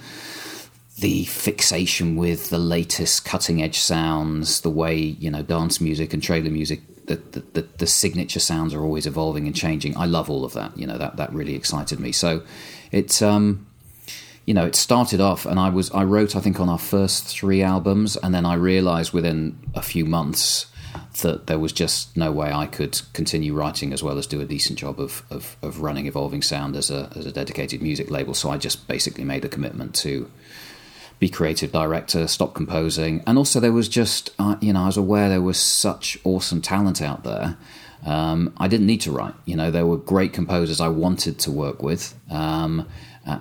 the 1.00 1.24
fixation 1.24 2.14
with 2.14 2.50
the 2.50 2.58
latest 2.58 3.24
cutting 3.24 3.60
edge 3.62 3.78
sounds, 3.78 4.60
the 4.60 4.70
way 4.70 4.96
you 4.96 5.30
know 5.30 5.42
dance 5.42 5.80
music 5.80 6.12
and 6.12 6.22
trailer 6.22 6.50
music 6.50 6.80
the, 7.06 7.16
the, 7.52 7.62
the, 7.78 7.86
signature 7.86 8.40
sounds 8.40 8.72
are 8.72 8.82
always 8.82 9.06
evolving 9.06 9.46
and 9.46 9.54
changing. 9.54 9.96
I 9.96 10.06
love 10.06 10.30
all 10.30 10.44
of 10.44 10.54
that. 10.54 10.76
You 10.76 10.86
know 10.86 10.98
that 10.98 11.16
that 11.16 11.32
really 11.32 11.54
excited 11.54 12.00
me. 12.00 12.12
So 12.12 12.42
it's 12.92 13.20
um, 13.20 13.66
you 14.46 14.54
know 14.54 14.64
it 14.64 14.74
started 14.74 15.20
off, 15.20 15.46
and 15.46 15.60
I 15.60 15.68
was 15.68 15.90
I 15.90 16.04
wrote 16.04 16.34
I 16.34 16.40
think 16.40 16.60
on 16.60 16.68
our 16.68 16.78
first 16.78 17.24
three 17.24 17.62
albums, 17.62 18.16
and 18.16 18.34
then 18.34 18.46
I 18.46 18.54
realised 18.54 19.12
within 19.12 19.58
a 19.74 19.82
few 19.82 20.04
months 20.04 20.66
that 21.22 21.46
there 21.46 21.58
was 21.58 21.72
just 21.72 22.16
no 22.16 22.32
way 22.32 22.52
I 22.52 22.66
could 22.66 23.00
continue 23.12 23.54
writing 23.54 23.92
as 23.92 24.02
well 24.02 24.18
as 24.18 24.26
do 24.26 24.40
a 24.40 24.44
decent 24.44 24.78
job 24.78 25.00
of, 25.00 25.24
of, 25.30 25.56
of 25.60 25.80
running 25.80 26.06
Evolving 26.06 26.42
Sound 26.42 26.76
as 26.76 26.90
a 26.90 27.10
as 27.16 27.26
a 27.26 27.32
dedicated 27.32 27.82
music 27.82 28.10
label. 28.10 28.34
So 28.34 28.50
I 28.50 28.56
just 28.56 28.88
basically 28.88 29.24
made 29.24 29.44
a 29.44 29.48
commitment 29.48 29.94
to 29.96 30.30
be 31.18 31.28
creative 31.28 31.72
director, 31.72 32.26
stop 32.26 32.54
composing, 32.54 33.22
and 33.26 33.38
also 33.38 33.60
there 33.60 33.72
was 33.72 33.88
just 33.88 34.30
uh, 34.38 34.56
you 34.60 34.72
know 34.72 34.82
I 34.82 34.86
was 34.86 34.96
aware 34.96 35.28
there 35.28 35.40
was 35.40 35.58
such 35.58 36.18
awesome 36.24 36.60
talent 36.60 37.00
out 37.00 37.24
there. 37.24 37.56
Um, 38.04 38.52
I 38.58 38.68
didn't 38.68 38.86
need 38.86 39.00
to 39.02 39.12
write. 39.12 39.34
You 39.46 39.56
know, 39.56 39.70
there 39.70 39.86
were 39.86 39.96
great 39.96 40.32
composers 40.32 40.80
I 40.80 40.88
wanted 40.88 41.38
to 41.40 41.50
work 41.50 41.82
with. 41.82 42.14
Um, 42.30 42.86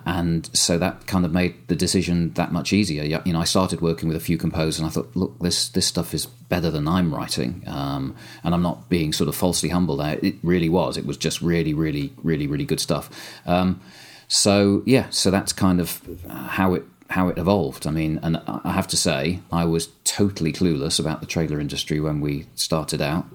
and 0.06 0.50
so 0.54 0.78
that 0.78 1.08
kind 1.08 1.26
of 1.26 1.34
made 1.34 1.68
the 1.68 1.76
decision 1.76 2.32
that 2.34 2.54
much 2.54 2.72
easier. 2.72 3.04
You 3.04 3.34
know, 3.34 3.40
I 3.40 3.44
started 3.44 3.82
working 3.82 4.08
with 4.08 4.16
a 4.16 4.22
few 4.22 4.38
composers, 4.38 4.80
and 4.80 4.88
I 4.88 4.90
thought, 4.90 5.14
look, 5.14 5.38
this 5.40 5.68
this 5.70 5.86
stuff 5.86 6.14
is 6.14 6.26
better 6.26 6.72
than 6.72 6.88
I'm 6.88 7.14
writing, 7.14 7.64
um, 7.68 8.16
and 8.44 8.54
I'm 8.54 8.62
not 8.62 8.90
being 8.90 9.12
sort 9.12 9.28
of 9.28 9.36
falsely 9.36 9.70
humble 9.70 9.98
there. 9.98 10.18
It 10.22 10.36
really 10.42 10.70
was. 10.70 10.96
It 10.96 11.06
was 11.06 11.18
just 11.18 11.42
really, 11.42 11.74
really, 11.74 12.14
really, 12.24 12.48
really 12.48 12.66
good 12.66 12.80
stuff. 12.80 13.10
Um, 13.46 13.82
so 14.30 14.84
yeah, 14.86 15.10
so 15.10 15.30
that's 15.32 15.52
kind 15.52 15.82
of 15.82 16.02
how 16.30 16.76
it 16.76 16.84
how 17.10 17.28
it 17.28 17.38
evolved. 17.38 17.86
I 17.86 17.92
mean, 17.92 18.20
and 18.24 18.42
I 18.48 18.72
have 18.72 18.88
to 18.90 18.98
say, 18.98 19.42
I 19.52 19.66
was 19.66 19.90
totally 20.04 20.54
clueless 20.54 21.00
about 21.00 21.20
the 21.20 21.28
trailer 21.28 21.60
industry 21.60 22.00
when 22.00 22.22
we 22.22 22.46
started 22.56 23.02
out, 23.02 23.26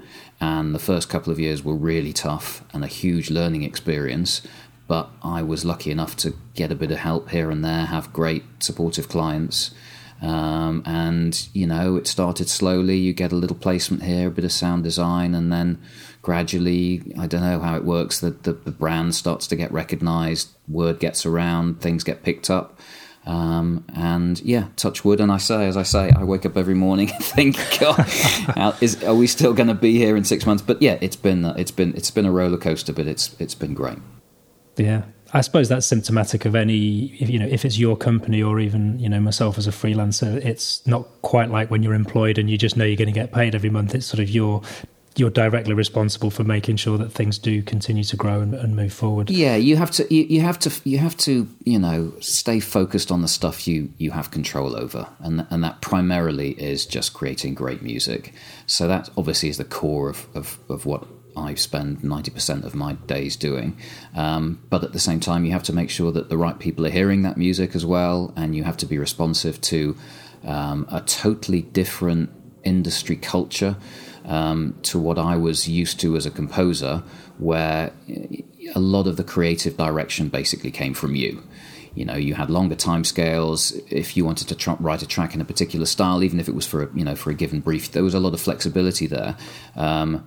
and 0.40 0.74
the 0.74 0.78
first 0.78 1.09
couple 1.09 1.33
of 1.33 1.40
years 1.40 1.64
were 1.64 1.74
really 1.74 2.12
tough 2.12 2.64
and 2.72 2.85
a 2.85 2.88
huge 2.88 3.31
learning 3.31 3.62
experience. 3.62 4.42
But 4.87 5.11
I 5.22 5.42
was 5.42 5.66
lucky 5.66 5.90
enough 5.90 6.16
to 6.16 6.35
get 6.54 6.72
a 6.72 6.74
bit 6.74 6.90
of 6.90 6.98
help 6.98 7.28
here 7.31 7.50
and 7.50 7.62
there, 7.64 7.87
have 7.87 8.12
great 8.12 8.42
supportive 8.61 9.09
clients. 9.09 9.72
Um, 10.20 10.83
and 10.85 11.48
you 11.52 11.66
know, 11.66 11.96
it 11.96 12.07
started 12.07 12.48
slowly. 12.48 12.96
You 12.96 13.12
get 13.12 13.31
a 13.31 13.37
little 13.37 13.57
placement 13.57 14.02
here, 14.02 14.28
a 14.28 14.31
bit 14.31 14.44
of 14.44 14.52
sound 14.52 14.83
design, 14.85 15.35
and 15.35 15.52
then 15.52 15.81
gradually, 16.22 17.12
I 17.18 17.26
don't 17.26 17.42
know 17.42 17.61
how 17.61 17.76
it 17.76 17.85
works. 17.85 18.20
That 18.20 18.42
the, 18.42 18.52
the 18.54 18.72
brand 18.72 19.14
starts 19.14 19.46
to 19.48 19.57
get 19.57 19.70
recognised, 19.70 20.48
word 20.66 20.98
gets 20.98 21.24
around, 21.24 21.81
things 21.81 22.02
get 22.02 22.22
picked 22.22 22.50
up, 22.50 22.81
um, 23.26 23.85
and 23.94 24.40
yeah, 24.40 24.68
touch 24.76 25.04
wood. 25.04 25.20
And 25.20 25.31
I 25.31 25.37
say, 25.38 25.66
as 25.66 25.76
I 25.76 25.83
say, 25.83 26.11
I 26.11 26.24
wake 26.24 26.46
up 26.46 26.57
every 26.57 26.74
morning 26.74 27.11
and 27.14 27.24
think, 27.24 27.57
God, 27.78 28.07
is, 28.83 29.02
are 29.04 29.14
we 29.14 29.26
still 29.26 29.52
going 29.52 29.68
to 29.68 29.74
be 29.74 29.98
here 29.98 30.16
in 30.16 30.24
six 30.24 30.46
months? 30.46 30.62
But 30.62 30.81
yeah, 30.81 30.98
it's 31.00 31.16
been 31.16 31.44
it's 31.44 31.70
been 31.70 31.94
it's 31.94 32.11
been 32.11 32.26
a 32.26 32.33
roller 32.33 32.59
coaster, 32.59 32.92
but 32.92 33.07
it's 33.07 33.35
it's 33.38 33.54
been 33.54 33.74
great. 33.74 33.98
Yeah, 34.76 35.02
I 35.33 35.42
suppose 35.42 35.68
that's 35.68 35.87
symptomatic 35.87 36.46
of 36.46 36.54
any, 36.54 36.76
you 36.76 37.38
know, 37.38 37.46
if 37.46 37.64
it's 37.64 37.78
your 37.78 37.96
company 37.96 38.42
or 38.42 38.61
even, 38.61 38.98
you 38.98 39.09
know, 39.09 39.20
myself 39.20 39.59
as 39.59 39.66
a 39.66 39.70
freelancer, 39.70 40.37
it's 40.37 40.87
not 40.87 41.07
quite 41.22 41.50
like 41.50 41.70
when 41.70 41.83
you're 41.83 41.94
employed 41.94 42.38
and 42.38 42.48
you 42.48 42.57
just 42.57 42.76
know 42.76 42.85
you're 42.85 42.96
going 42.96 43.12
to 43.12 43.12
get 43.12 43.33
paid 43.33 43.54
every 43.54 43.68
month. 43.68 43.94
It's 43.94 44.07
sort 44.07 44.20
of 44.20 44.31
your 44.31 44.62
you're 45.18 45.31
directly 45.31 45.74
responsible 45.74 46.31
for 46.31 46.44
making 46.44 46.76
sure 46.76 46.96
that 46.96 47.11
things 47.11 47.38
do 47.38 47.61
continue 47.62 48.04
to 48.04 48.16
grow 48.16 48.40
and, 48.40 48.54
and 48.54 48.76
move 48.76 48.92
forward. 48.92 49.28
Yeah, 49.31 49.57
you 49.57 49.76
have 49.76 49.90
to 49.92 50.14
you, 50.14 50.22
you, 50.24 50.40
have 50.42 50.59
to 50.61 50.72
you 50.85 50.98
have 50.98 51.16
to 51.18 51.48
you 51.64 51.78
know 51.78 52.12
stay 52.20 52.61
focused 52.61 53.11
on 53.11 53.22
the 53.22 53.28
stuff 53.28 53.66
you 53.66 53.92
you 53.98 54.12
have 54.12 54.31
control 54.31 54.76
over, 54.76 55.09
and 55.18 55.46
and 55.50 55.64
that 55.64 55.81
primarily 55.81 56.50
is 56.52 56.87
just 56.87 57.14
creating 57.14 57.54
great 57.54 57.83
music. 57.83 58.33
So 58.66 58.87
that 58.87 59.11
obviously 59.16 59.48
is 59.48 59.57
the 59.57 59.64
core 59.64 60.09
of 60.09 60.26
of, 60.35 60.59
of 60.68 60.87
what 60.87 61.04
I 61.37 61.54
spend 61.54 61.98
90% 62.00 62.64
of 62.64 62.74
my 62.74 62.94
days 62.94 63.37
doing. 63.37 63.76
Um, 64.14 64.61
but 64.70 64.83
at 64.83 64.92
the 64.92 64.98
same 64.98 65.20
time, 65.20 65.44
you 65.44 65.52
have 65.52 65.62
to 65.64 65.72
make 65.72 65.88
sure 65.90 66.11
that 66.11 66.31
the 66.31 66.37
right 66.37 66.59
people 66.59 66.85
are 66.87 66.90
hearing 66.90 67.22
that 67.22 67.37
music 67.37 67.74
as 67.74 67.85
well, 67.85 68.33
and 68.37 68.54
you 68.54 68.64
have 68.64 68.76
to 68.78 68.87
be 68.87 68.98
responsive 68.98 69.61
to 69.62 69.96
um, 70.44 70.87
a 70.90 71.00
totally 71.00 71.62
different 71.62 72.31
industry 72.64 73.16
culture 73.16 73.76
um, 74.28 74.78
to 74.82 74.98
what 74.98 75.18
I 75.18 75.36
was 75.36 75.66
used 75.66 75.98
to 76.00 76.14
as 76.16 76.26
a 76.26 76.30
composer, 76.30 77.02
where 77.38 77.90
a 78.74 78.78
lot 78.78 79.06
of 79.06 79.16
the 79.16 79.24
creative 79.24 79.76
direction 79.76 80.28
basically 80.28 80.70
came 80.70 80.94
from 80.94 81.14
you. 81.14 81.42
You 81.94 82.04
know, 82.04 82.14
you 82.14 82.34
had 82.34 82.50
longer 82.50 82.76
time 82.76 83.02
scales. 83.02 83.72
If 83.90 84.16
you 84.16 84.24
wanted 84.24 84.46
to 84.48 84.54
tr- 84.54 84.78
write 84.78 85.02
a 85.02 85.06
track 85.06 85.34
in 85.34 85.40
a 85.40 85.44
particular 85.44 85.86
style, 85.86 86.22
even 86.22 86.38
if 86.38 86.48
it 86.48 86.54
was 86.54 86.66
for 86.66 86.84
a, 86.84 86.88
you 86.94 87.04
know 87.04 87.16
for 87.16 87.30
a 87.30 87.34
given 87.34 87.60
brief, 87.60 87.90
there 87.90 88.04
was 88.04 88.14
a 88.14 88.20
lot 88.20 88.34
of 88.34 88.40
flexibility 88.40 89.06
there. 89.06 89.36
Um, 89.74 90.24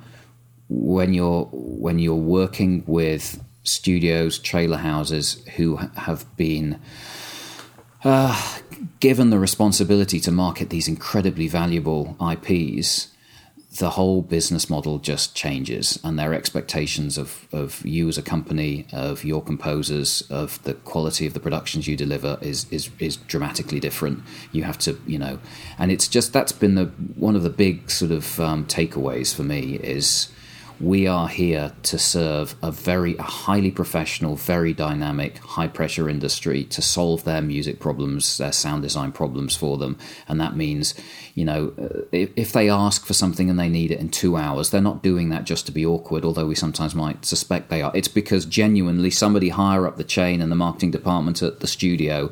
when 0.67 1.13
you're 1.13 1.43
when 1.51 1.99
you're 1.99 2.15
working 2.15 2.83
with 2.87 3.41
studios, 3.63 4.39
trailer 4.39 4.77
houses 4.77 5.45
who 5.55 5.77
have 5.77 6.25
been 6.35 6.81
uh, 8.03 8.59
given 8.99 9.29
the 9.29 9.39
responsibility 9.39 10.19
to 10.19 10.31
market 10.31 10.71
these 10.71 10.87
incredibly 10.87 11.47
valuable 11.47 12.17
IPs, 12.19 13.10
the 13.77 13.91
whole 13.91 14.21
business 14.21 14.69
model 14.69 14.99
just 14.99 15.33
changes 15.33 15.97
and 16.03 16.19
their 16.19 16.33
expectations 16.33 17.17
of, 17.17 17.47
of 17.53 17.85
you 17.85 18.09
as 18.09 18.17
a 18.17 18.21
company, 18.21 18.85
of 18.91 19.23
your 19.23 19.41
composers, 19.41 20.23
of 20.29 20.61
the 20.63 20.73
quality 20.73 21.25
of 21.25 21.33
the 21.33 21.39
productions 21.39 21.87
you 21.87 21.95
deliver 21.95 22.37
is, 22.41 22.65
is, 22.69 22.89
is 22.99 23.15
dramatically 23.15 23.79
different. 23.79 24.21
You 24.51 24.63
have 24.63 24.77
to, 24.79 24.99
you 25.07 25.17
know, 25.17 25.39
and 25.77 25.89
it's 25.89 26.09
just 26.09 26.33
that's 26.33 26.51
been 26.51 26.75
the 26.75 26.85
one 27.15 27.37
of 27.37 27.43
the 27.43 27.49
big 27.49 27.89
sort 27.89 28.11
of 28.11 28.39
um, 28.41 28.65
takeaways 28.65 29.33
for 29.33 29.43
me 29.43 29.75
is 29.75 30.27
we 30.81 31.05
are 31.05 31.27
here 31.27 31.73
to 31.83 31.97
serve 31.99 32.55
a 32.63 32.71
very 32.71 33.15
a 33.17 33.23
highly 33.23 33.71
professional, 33.71 34.35
very 34.35 34.73
dynamic, 34.73 35.37
high 35.37 35.67
pressure 35.67 36.09
industry 36.09 36.63
to 36.65 36.81
solve 36.81 37.23
their 37.23 37.41
music 37.41 37.79
problems, 37.79 38.37
their 38.37 38.51
sound 38.51 38.81
design 38.81 39.11
problems 39.11 39.55
for 39.55 39.77
them. 39.77 39.97
And 40.27 40.41
that 40.41 40.55
means, 40.55 40.95
you 41.35 41.45
know, 41.45 41.73
uh, 41.79 42.01
if, 42.11 42.31
if 42.35 42.51
they 42.51 42.69
ask 42.69 43.05
for 43.05 43.13
something 43.13 43.49
and 43.49 43.59
they 43.59 43.69
need 43.69 43.91
it 43.91 43.99
in 43.99 44.09
two 44.09 44.37
hours, 44.37 44.69
they're 44.69 44.81
not 44.81 45.03
doing 45.03 45.29
that 45.29 45.43
just 45.43 45.65
to 45.67 45.71
be 45.71 45.85
awkward, 45.85 46.25
although 46.25 46.47
we 46.47 46.55
sometimes 46.55 46.95
might 46.95 47.25
suspect 47.25 47.69
they 47.69 47.81
are. 47.81 47.91
It's 47.95 48.07
because 48.07 48.45
genuinely 48.45 49.11
somebody 49.11 49.49
higher 49.49 49.85
up 49.85 49.97
the 49.97 50.03
chain 50.03 50.41
in 50.41 50.49
the 50.49 50.55
marketing 50.55 50.91
department 50.91 51.41
at 51.43 51.59
the 51.59 51.67
studio 51.67 52.31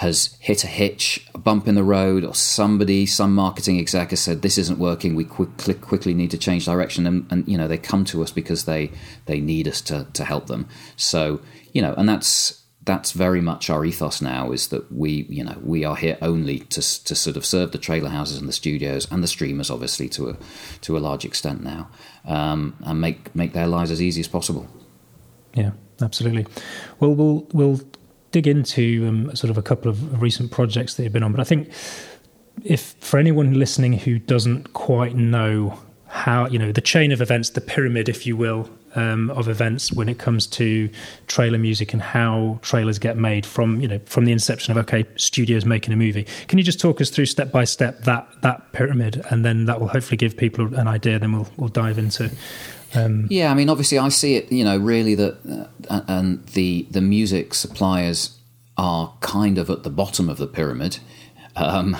has 0.00 0.34
hit 0.40 0.64
a 0.64 0.66
hitch, 0.66 1.28
a 1.34 1.38
bump 1.38 1.68
in 1.68 1.74
the 1.74 1.84
road, 1.84 2.24
or 2.24 2.34
somebody, 2.34 3.04
some 3.04 3.34
marketing 3.34 3.78
exec 3.78 4.08
has 4.08 4.20
said 4.20 4.40
this 4.40 4.56
isn't 4.56 4.78
working. 4.78 5.14
We 5.14 5.24
quickly 5.24 5.74
quickly 5.74 6.14
need 6.14 6.30
to 6.30 6.38
change 6.38 6.64
direction, 6.64 7.06
and, 7.06 7.30
and, 7.30 7.46
you 7.46 7.58
know 7.58 7.68
they 7.68 7.76
come 7.76 8.06
to 8.06 8.22
us 8.22 8.30
because 8.30 8.64
they 8.64 8.92
they 9.26 9.40
need 9.40 9.68
us 9.68 9.82
to 9.82 10.06
to 10.14 10.24
help 10.24 10.46
them. 10.46 10.66
So 10.96 11.42
you 11.74 11.82
know, 11.82 11.92
and 11.98 12.08
that's 12.08 12.62
that's 12.82 13.12
very 13.12 13.42
much 13.42 13.68
our 13.68 13.84
ethos 13.84 14.22
now 14.22 14.52
is 14.52 14.68
that 14.68 14.90
we 14.90 15.26
you 15.28 15.44
know 15.44 15.58
we 15.62 15.84
are 15.84 15.96
here 15.96 16.16
only 16.22 16.60
to 16.60 16.80
to 17.04 17.14
sort 17.14 17.36
of 17.36 17.44
serve 17.44 17.72
the 17.72 17.78
trailer 17.78 18.08
houses 18.08 18.38
and 18.38 18.48
the 18.48 18.54
studios 18.54 19.06
and 19.10 19.22
the 19.22 19.28
streamers 19.28 19.70
obviously 19.70 20.08
to 20.08 20.30
a 20.30 20.36
to 20.80 20.96
a 20.96 21.00
large 21.00 21.26
extent 21.26 21.62
now 21.62 21.90
um, 22.24 22.74
and 22.86 23.02
make 23.02 23.36
make 23.36 23.52
their 23.52 23.66
lives 23.66 23.90
as 23.90 24.00
easy 24.00 24.20
as 24.20 24.28
possible. 24.28 24.66
Yeah, 25.52 25.72
absolutely. 26.00 26.46
Well, 27.00 27.14
we'll 27.14 27.46
we'll 27.52 27.80
dig 28.32 28.46
into 28.46 29.06
um, 29.08 29.34
sort 29.36 29.50
of 29.50 29.58
a 29.58 29.62
couple 29.62 29.90
of 29.90 30.20
recent 30.20 30.50
projects 30.50 30.94
that 30.94 31.02
you've 31.02 31.12
been 31.12 31.22
on, 31.22 31.32
but 31.32 31.40
I 31.40 31.44
think 31.44 31.70
if 32.64 32.94
for 33.00 33.18
anyone 33.18 33.54
listening 33.54 33.94
who 33.94 34.18
doesn't 34.18 34.72
quite 34.72 35.14
know 35.14 35.78
how 36.06 36.46
you 36.48 36.58
know 36.58 36.72
the 36.72 36.80
chain 36.80 37.12
of 37.12 37.22
events, 37.22 37.50
the 37.50 37.60
pyramid, 37.60 38.08
if 38.08 38.26
you 38.26 38.36
will, 38.36 38.68
um, 38.96 39.30
of 39.30 39.48
events 39.48 39.92
when 39.92 40.08
it 40.08 40.18
comes 40.18 40.46
to 40.46 40.90
trailer 41.28 41.58
music 41.58 41.92
and 41.92 42.02
how 42.02 42.58
trailers 42.62 42.98
get 42.98 43.16
made 43.16 43.46
from 43.46 43.80
you 43.80 43.86
know 43.86 44.00
from 44.06 44.24
the 44.24 44.32
inception 44.32 44.72
of 44.72 44.78
okay 44.78 45.04
studios 45.16 45.64
making 45.64 45.92
a 45.92 45.96
movie. 45.96 46.26
Can 46.48 46.58
you 46.58 46.64
just 46.64 46.80
talk 46.80 47.00
us 47.00 47.10
through 47.10 47.26
step 47.26 47.52
by 47.52 47.64
step 47.64 48.02
that 48.02 48.28
that 48.42 48.72
pyramid? 48.72 49.24
And 49.30 49.44
then 49.44 49.66
that 49.66 49.80
will 49.80 49.88
hopefully 49.88 50.16
give 50.16 50.36
people 50.36 50.74
an 50.74 50.88
idea 50.88 51.18
then 51.18 51.32
we'll 51.32 51.48
we'll 51.56 51.68
dive 51.68 51.98
into 51.98 52.30
um, 52.94 53.26
yeah 53.30 53.50
i 53.50 53.54
mean 53.54 53.68
obviously 53.68 53.98
i 53.98 54.08
see 54.08 54.34
it 54.34 54.50
you 54.50 54.64
know 54.64 54.76
really 54.76 55.14
that 55.14 55.68
uh, 55.88 56.00
and 56.08 56.46
the 56.48 56.86
the 56.90 57.00
music 57.00 57.54
suppliers 57.54 58.38
are 58.76 59.12
kind 59.20 59.58
of 59.58 59.68
at 59.68 59.82
the 59.82 59.90
bottom 59.90 60.28
of 60.28 60.38
the 60.38 60.46
pyramid 60.46 60.98
um, 61.56 61.96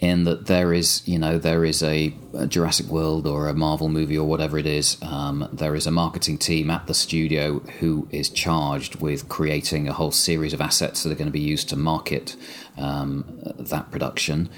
in 0.00 0.24
that 0.24 0.46
there 0.46 0.72
is, 0.72 1.06
you 1.06 1.18
know, 1.18 1.38
there 1.38 1.64
is 1.64 1.82
a, 1.82 2.14
a, 2.32 2.46
Jurassic 2.46 2.86
World 2.86 3.26
or 3.26 3.48
a 3.48 3.54
Marvel 3.54 3.88
movie 3.88 4.16
or 4.16 4.26
whatever 4.26 4.56
it 4.56 4.66
is. 4.66 4.96
Um, 5.02 5.46
there 5.52 5.74
is 5.74 5.86
a 5.86 5.90
marketing 5.90 6.38
team 6.38 6.70
at 6.70 6.86
the 6.86 6.94
studio 6.94 7.58
who 7.80 8.08
is 8.10 8.30
charged 8.30 8.96
with 8.96 9.28
creating 9.28 9.88
a 9.88 9.92
whole 9.92 10.10
series 10.10 10.54
of 10.54 10.60
assets 10.60 11.02
that 11.02 11.12
are 11.12 11.16
going 11.16 11.26
to 11.26 11.32
be 11.32 11.40
used 11.40 11.68
to 11.68 11.76
market 11.76 12.34
um, 12.78 13.24
that 13.58 13.90
production. 13.90 14.48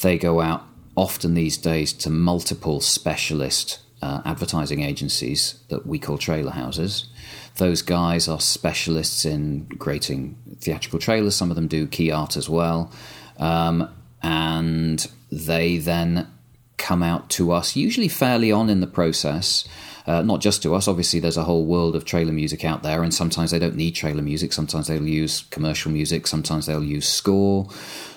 They 0.00 0.16
go 0.16 0.40
out 0.40 0.64
often 0.96 1.34
these 1.34 1.56
days 1.56 1.92
to 1.94 2.10
multiple 2.10 2.80
specialist 2.80 3.80
uh, 4.04 4.20
advertising 4.26 4.82
agencies 4.82 5.58
that 5.68 5.86
we 5.86 5.98
call 5.98 6.18
trailer 6.18 6.50
houses. 6.50 7.06
Those 7.56 7.80
guys 7.80 8.28
are 8.28 8.38
specialists 8.38 9.24
in 9.24 9.66
creating 9.78 10.36
theatrical 10.60 10.98
trailers. 10.98 11.34
Some 11.34 11.50
of 11.50 11.56
them 11.56 11.68
do 11.68 11.86
key 11.86 12.10
art 12.10 12.36
as 12.36 12.46
well. 12.46 12.92
Um, 13.38 13.88
and 14.22 15.10
they 15.32 15.78
then 15.78 16.28
come 16.76 17.02
out 17.02 17.30
to 17.30 17.50
us, 17.50 17.76
usually 17.76 18.08
fairly 18.08 18.52
on 18.52 18.68
in 18.68 18.80
the 18.80 18.86
process. 18.86 19.66
Uh, 20.06 20.20
not 20.20 20.42
just 20.42 20.62
to 20.62 20.74
us, 20.74 20.86
obviously, 20.86 21.18
there's 21.18 21.38
a 21.38 21.44
whole 21.44 21.64
world 21.64 21.96
of 21.96 22.04
trailer 22.04 22.32
music 22.32 22.62
out 22.62 22.82
there, 22.82 23.02
and 23.02 23.14
sometimes 23.14 23.52
they 23.52 23.58
don't 23.58 23.74
need 23.76 23.92
trailer 23.92 24.20
music. 24.20 24.52
Sometimes 24.52 24.88
they'll 24.88 25.08
use 25.08 25.44
commercial 25.50 25.90
music, 25.90 26.26
sometimes 26.26 26.66
they'll 26.66 26.84
use 26.84 27.08
score, 27.08 27.70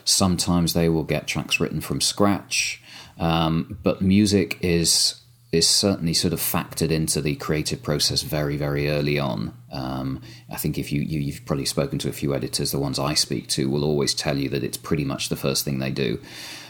sometimes 0.04 0.74
they 0.74 0.90
will 0.90 1.06
get 1.06 1.28
tracks 1.28 1.62
written 1.62 1.80
from 1.80 2.02
scratch. 2.02 2.82
Um, 3.18 3.80
but 3.84 4.02
music 4.02 4.58
is 4.62 5.22
is 5.52 5.68
certainly 5.68 6.14
sort 6.14 6.34
of 6.34 6.40
factored 6.40 6.92
into 6.92 7.22
the 7.22 7.36
creative 7.36 7.82
process 7.82 8.22
very, 8.22 8.58
very 8.58 8.90
early 8.90 9.18
on. 9.18 9.54
Um, 9.72 10.22
I 10.50 10.58
think 10.58 10.78
if 10.78 10.92
you, 10.92 11.02
you 11.02 11.32
have 11.32 11.46
probably 11.46 11.66
spoken 11.66 12.00
to 12.00 12.10
a 12.10 12.14
few 12.14 12.36
editors, 12.36 12.72
the 12.72 12.80
ones 12.80 13.00
I 13.00 13.14
speak 13.14 13.48
to 13.50 13.70
will 13.70 13.86
always 13.86 14.14
tell 14.14 14.38
you 14.38 14.50
that 14.50 14.64
it's 14.64 14.78
pretty 14.78 15.06
much 15.06 15.30
the 15.30 15.38
first 15.38 15.64
thing 15.64 15.80
they 15.80 15.92
do. 15.92 16.20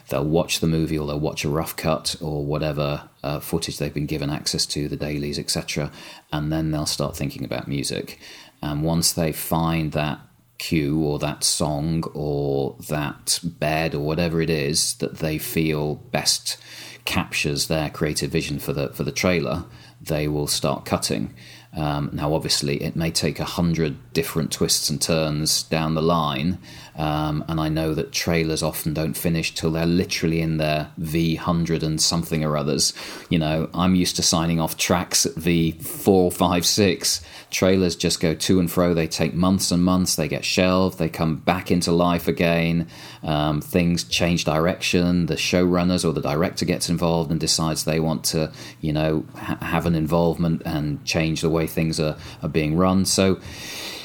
They'll 0.10 0.24
watch 0.24 0.60
the 0.60 0.68
movie 0.68 0.98
or 0.98 1.08
they'll 1.08 1.20
watch 1.20 1.44
a 1.44 1.50
rough 1.50 1.76
cut 1.76 2.16
or 2.22 2.46
whatever 2.46 3.10
uh, 3.24 3.40
footage 3.40 3.78
they've 3.78 3.94
been 3.94 4.06
given 4.06 4.30
access 4.30 4.66
to, 4.68 4.88
the 4.88 4.96
dailies, 4.96 5.40
etc., 5.40 5.92
and 6.32 6.52
then 6.52 6.72
they'll 6.72 6.86
start 6.86 7.18
thinking 7.18 7.44
about 7.44 7.68
music. 7.68 8.20
And 8.62 8.84
once 8.84 9.12
they 9.12 9.32
find 9.32 9.92
that 9.94 10.20
cue 10.60 11.00
or 11.04 11.20
that 11.20 11.44
song 11.44 12.04
or 12.14 12.76
that 12.90 13.40
bed 13.44 13.94
or 13.94 14.00
whatever 14.00 14.42
it 14.42 14.50
is 14.50 14.96
that 14.96 15.18
they 15.18 15.38
feel 15.38 15.96
best 15.96 16.58
captures 17.08 17.68
their 17.68 17.90
creative 17.90 18.30
vision 18.30 18.60
for 18.60 18.74
the 18.74 18.90
for 18.90 19.04
the 19.04 19.12
trailer, 19.12 19.64
they 20.00 20.28
will 20.28 20.46
start 20.46 20.86
cutting. 20.86 21.34
Um, 21.76 22.10
now, 22.12 22.34
obviously, 22.34 22.84
it 22.84 22.96
may 22.96 23.12
take 23.12 23.40
a 23.40 23.46
hundred 23.46 23.96
different 24.14 24.52
twists 24.52 24.90
and 24.90 25.02
turns 25.02 25.64
down 25.64 25.96
the 25.96 26.02
line, 26.02 26.60
um, 26.98 27.46
and 27.48 27.60
I 27.60 27.70
know 27.70 27.94
that 27.94 28.12
trailers 28.12 28.64
often 28.64 28.94
don't 28.94 29.16
finish 29.16 29.54
till 29.54 29.72
they're 29.72 29.86
literally 29.86 30.42
in 30.42 30.58
their 30.58 30.92
V 30.98 31.36
hundred 31.36 31.84
and 31.84 32.02
something 32.02 32.44
or 32.44 32.58
others. 32.58 32.94
You 33.30 33.40
know, 33.40 33.70
I'm 33.74 33.96
used 33.96 34.16
to 34.18 34.24
signing 34.24 34.60
off 34.60 34.78
tracks 34.78 35.26
at 35.26 35.36
V 35.36 35.72
four, 35.72 36.32
five, 36.32 36.66
six. 36.66 37.22
Trailers 37.50 37.96
just 37.96 38.20
go 38.20 38.34
to 38.34 38.60
and 38.60 38.70
fro. 38.70 38.94
They 38.94 39.08
take 39.08 39.34
months 39.34 39.72
and 39.72 39.84
months. 39.84 40.16
They 40.16 40.28
get 40.28 40.44
shelved. 40.44 40.98
They 40.98 41.10
come 41.10 41.38
back 41.38 41.72
into 41.72 41.92
life 41.92 42.28
again. 42.28 42.88
Um, 43.24 43.62
things 43.62 44.04
change 44.04 44.44
direction. 44.44 45.28
The 45.28 45.36
showrunners 45.36 46.04
or 46.04 46.14
the 46.14 46.22
director 46.22 46.66
gets 46.66 46.90
involved 46.90 47.32
and 47.32 47.40
decides 47.40 47.84
they 47.84 48.00
want 48.00 48.24
to, 48.26 48.52
you 48.82 48.92
know, 48.92 49.26
ha- 49.36 49.58
have 49.62 49.86
an 49.86 49.96
involvement 49.96 50.62
and 50.66 51.04
change 51.06 51.42
the 51.42 51.50
way 51.50 51.68
things 51.68 52.00
are, 52.00 52.18
are 52.44 52.50
being 52.50 52.76
run. 52.76 53.06
So 53.06 53.40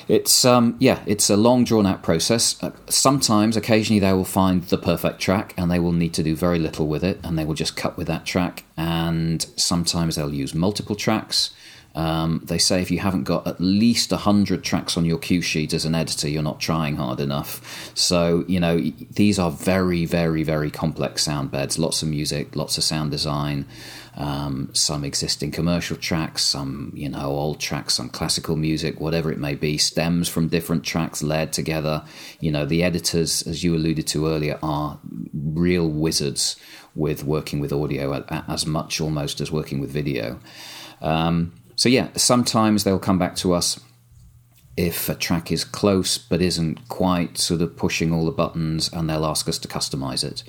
it's 0.09 0.45
um, 0.45 0.77
yeah, 0.79 1.03
it's 1.07 1.31
a 1.31 1.37
long 1.37 1.65
drawn 1.65 1.87
out 1.87 2.03
process. 2.03 2.63
Uh, 2.63 2.71
sometimes, 2.89 3.57
occasionally, 3.57 4.01
they 4.01 4.13
will 4.13 4.25
find 4.25 4.63
the 4.65 4.79
perfect 4.79 5.21
track, 5.21 5.55
and 5.57 5.71
they 5.71 5.79
will 5.79 5.93
need 5.93 6.15
to 6.15 6.23
do 6.23 6.37
very 6.37 6.59
little 6.59 6.87
with 6.87 7.05
it, 7.05 7.21
and 7.25 7.39
they 7.39 7.45
will 7.45 7.55
just 7.55 7.77
cut 7.77 7.97
with 7.97 8.07
that 8.07 8.27
track. 8.27 8.65
And 8.77 9.43
sometimes 9.57 10.17
they'll 10.17 10.35
use 10.35 10.55
multiple 10.55 10.97
tracks. 10.97 11.51
Um, 11.95 12.41
they 12.45 12.57
say 12.59 12.81
if 12.81 12.91
you 12.91 13.01
haven't 13.01 13.25
got 13.25 13.47
at 13.47 13.61
least 13.61 14.13
100 14.13 14.65
tracks 14.65 14.97
on 14.97 15.05
your 15.05 15.19
cue 15.19 15.43
sheet 15.43 15.75
as 15.75 15.85
an 15.85 15.95
editor, 15.95 16.29
you're 16.29 16.43
not 16.43 16.59
trying 16.59 16.97
hard 16.97 17.21
enough. 17.21 17.93
So, 17.95 18.45
you 18.49 18.61
know, 18.61 18.81
these 19.11 19.39
are 19.39 19.51
very, 19.51 20.07
very, 20.07 20.43
very 20.43 20.71
complex 20.71 21.23
sound 21.23 21.51
beds, 21.51 21.79
lots 21.79 22.03
of 22.03 22.09
music, 22.09 22.57
lots 22.57 22.79
of 22.79 22.85
sound 22.85 23.11
design 23.11 23.67
um, 24.15 24.71
some 24.75 25.05
existing 25.05 25.51
commercial 25.53 25.97
tracks, 25.97 26.43
some 26.43 26.93
you 26.95 27.09
know 27.09 27.27
old 27.27 27.61
tracks, 27.61 27.95
some 27.95 28.09
classical 28.09 28.57
music, 28.57 29.01
whatever 29.01 29.33
it 29.33 29.39
may 29.39 29.55
be, 29.55 29.79
stems 29.79 30.29
from 30.29 30.49
different 30.49 30.85
tracks 30.85 31.23
layered 31.23 31.53
together. 31.53 32.05
You 32.41 32.53
know, 32.53 32.67
the 32.67 32.83
editors, 32.83 33.43
as 33.43 33.65
you 33.65 33.75
alluded 33.75 34.07
to 34.09 34.27
earlier, 34.27 34.59
are 34.63 34.99
real 35.33 35.89
wizards 35.89 36.57
with 36.95 37.25
working 37.25 37.61
with 37.61 37.73
audio 37.73 38.23
as 38.49 38.67
much 38.67 39.01
almost 39.01 39.41
as 39.41 39.51
working 39.51 39.81
with 39.81 39.91
video. 39.91 40.39
Um, 41.01 41.55
so 41.75 41.89
yeah, 41.89 42.09
sometimes 42.17 42.85
they'll 42.85 42.99
come 42.99 43.19
back 43.19 43.35
to 43.37 43.55
us 43.55 43.81
if 44.77 45.09
a 45.09 45.15
track 45.15 45.53
is 45.53 45.65
close 45.65 46.17
but 46.17 46.41
isn't 46.41 46.89
quite 46.89 47.37
sort 47.37 47.61
of 47.61 47.77
pushing 47.77 48.13
all 48.13 48.25
the 48.25 48.31
buttons, 48.31 48.91
and 48.93 49.09
they'll 49.09 49.27
ask 49.27 49.49
us 49.49 49.59
to 49.59 49.69
customize 49.69 50.25
it. 50.25 50.43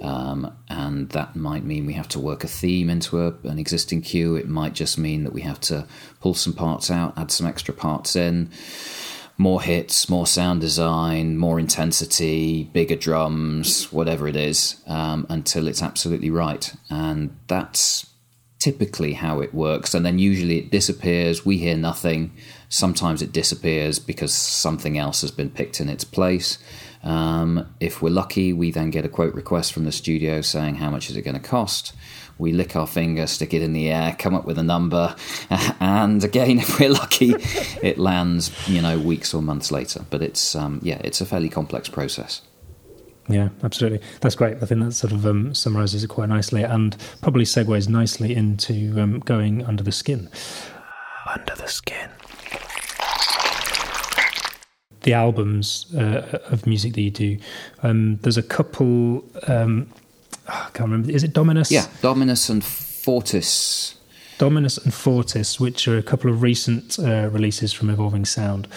Um, 0.00 0.56
and 0.68 1.10
that 1.10 1.36
might 1.36 1.64
mean 1.64 1.86
we 1.86 1.92
have 1.92 2.08
to 2.08 2.18
work 2.18 2.42
a 2.42 2.48
theme 2.48 2.88
into 2.88 3.20
a, 3.20 3.34
an 3.44 3.58
existing 3.58 4.02
cue. 4.02 4.34
It 4.34 4.48
might 4.48 4.72
just 4.72 4.96
mean 4.98 5.24
that 5.24 5.32
we 5.32 5.42
have 5.42 5.60
to 5.62 5.86
pull 6.20 6.34
some 6.34 6.54
parts 6.54 6.90
out, 6.90 7.18
add 7.18 7.30
some 7.30 7.46
extra 7.46 7.74
parts 7.74 8.16
in. 8.16 8.50
More 9.38 9.60
hits, 9.60 10.08
more 10.08 10.26
sound 10.26 10.62
design, 10.62 11.36
more 11.36 11.60
intensity, 11.60 12.64
bigger 12.72 12.96
drums, 12.96 13.92
whatever 13.92 14.26
it 14.26 14.36
is, 14.36 14.80
um, 14.86 15.26
until 15.28 15.68
it's 15.68 15.82
absolutely 15.82 16.30
right. 16.30 16.72
And 16.88 17.36
that's 17.46 18.06
typically 18.58 19.12
how 19.12 19.40
it 19.40 19.52
works. 19.52 19.94
And 19.94 20.06
then 20.06 20.18
usually 20.18 20.60
it 20.60 20.70
disappears, 20.70 21.44
we 21.44 21.58
hear 21.58 21.76
nothing 21.76 22.32
Sometimes 22.68 23.22
it 23.22 23.32
disappears 23.32 23.98
because 23.98 24.34
something 24.34 24.98
else 24.98 25.20
has 25.20 25.30
been 25.30 25.50
picked 25.50 25.80
in 25.80 25.88
its 25.88 26.04
place. 26.04 26.58
Um, 27.02 27.72
if 27.78 28.02
we're 28.02 28.10
lucky, 28.10 28.52
we 28.52 28.72
then 28.72 28.90
get 28.90 29.04
a 29.04 29.08
quote 29.08 29.34
request 29.34 29.72
from 29.72 29.84
the 29.84 29.92
studio 29.92 30.40
saying 30.40 30.76
how 30.76 30.90
much 30.90 31.08
is 31.08 31.16
it 31.16 31.22
going 31.22 31.40
to 31.40 31.48
cost. 31.48 31.92
We 32.38 32.52
lick 32.52 32.74
our 32.74 32.86
finger, 32.86 33.26
stick 33.28 33.54
it 33.54 33.62
in 33.62 33.72
the 33.72 33.90
air, 33.90 34.14
come 34.18 34.34
up 34.34 34.44
with 34.44 34.58
a 34.58 34.62
number, 34.62 35.14
and 35.80 36.22
again, 36.22 36.58
if 36.58 36.80
we're 36.80 36.90
lucky, 36.90 37.34
it 37.82 37.98
lands. 37.98 38.50
You 38.68 38.82
know, 38.82 38.98
weeks 38.98 39.32
or 39.32 39.40
months 39.40 39.70
later. 39.70 40.04
But 40.10 40.22
it's 40.22 40.54
um, 40.56 40.80
yeah, 40.82 41.00
it's 41.04 41.20
a 41.20 41.26
fairly 41.26 41.48
complex 41.48 41.88
process. 41.88 42.42
Yeah, 43.28 43.48
absolutely. 43.62 44.00
That's 44.20 44.36
great. 44.36 44.56
I 44.62 44.66
think 44.66 44.82
that 44.82 44.92
sort 44.92 45.12
of 45.12 45.26
um, 45.26 45.52
summarizes 45.52 46.04
it 46.04 46.08
quite 46.08 46.28
nicely 46.28 46.62
and 46.62 46.96
probably 47.22 47.44
segues 47.44 47.88
nicely 47.88 48.34
into 48.34 49.00
um, 49.00 49.18
going 49.20 49.64
under 49.64 49.82
the 49.82 49.90
skin. 49.90 50.28
Under 51.26 51.56
the 51.56 51.66
skin 51.66 52.08
the 55.06 55.14
albums 55.14 55.86
uh, 55.94 56.40
of 56.50 56.66
music 56.66 56.92
that 56.94 57.00
you 57.00 57.10
do. 57.10 57.38
Um, 57.82 58.16
there's 58.16 58.36
a 58.36 58.42
couple. 58.42 59.24
Um, 59.46 59.88
I 60.48 60.68
can't 60.74 60.90
remember. 60.90 61.10
Is 61.10 61.24
it 61.24 61.32
Dominus? 61.32 61.70
Yeah, 61.70 61.86
Dominus 62.02 62.50
and 62.50 62.62
Fortis. 62.62 63.94
Dominus 64.38 64.76
and 64.76 64.92
Fortis, 64.92 65.58
which 65.58 65.88
are 65.88 65.96
a 65.96 66.02
couple 66.02 66.28
of 66.28 66.42
recent 66.42 66.98
uh, 66.98 67.30
releases 67.30 67.72
from 67.72 67.88
Evolving 67.88 68.26
Sound. 68.26 68.68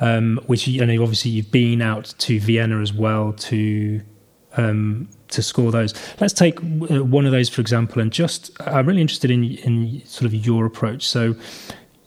Um, 0.00 0.40
which 0.46 0.66
you 0.66 0.84
know, 0.84 1.02
obviously 1.02 1.30
you've 1.30 1.52
been 1.52 1.80
out 1.80 2.14
to 2.18 2.40
Vienna 2.40 2.80
as 2.80 2.92
well 2.92 3.32
to 3.32 4.00
um, 4.56 5.08
to 5.28 5.42
score 5.42 5.70
those. 5.70 5.94
Let's 6.18 6.32
take 6.32 6.60
uh, 6.60 7.04
one 7.04 7.26
of 7.26 7.32
those 7.32 7.48
for 7.48 7.60
example, 7.60 8.00
and 8.00 8.10
just 8.10 8.50
I'm 8.60 8.86
really 8.86 9.02
interested 9.02 9.30
in 9.30 9.44
in 9.58 10.02
sort 10.06 10.26
of 10.26 10.34
your 10.34 10.64
approach. 10.64 11.06
So 11.06 11.36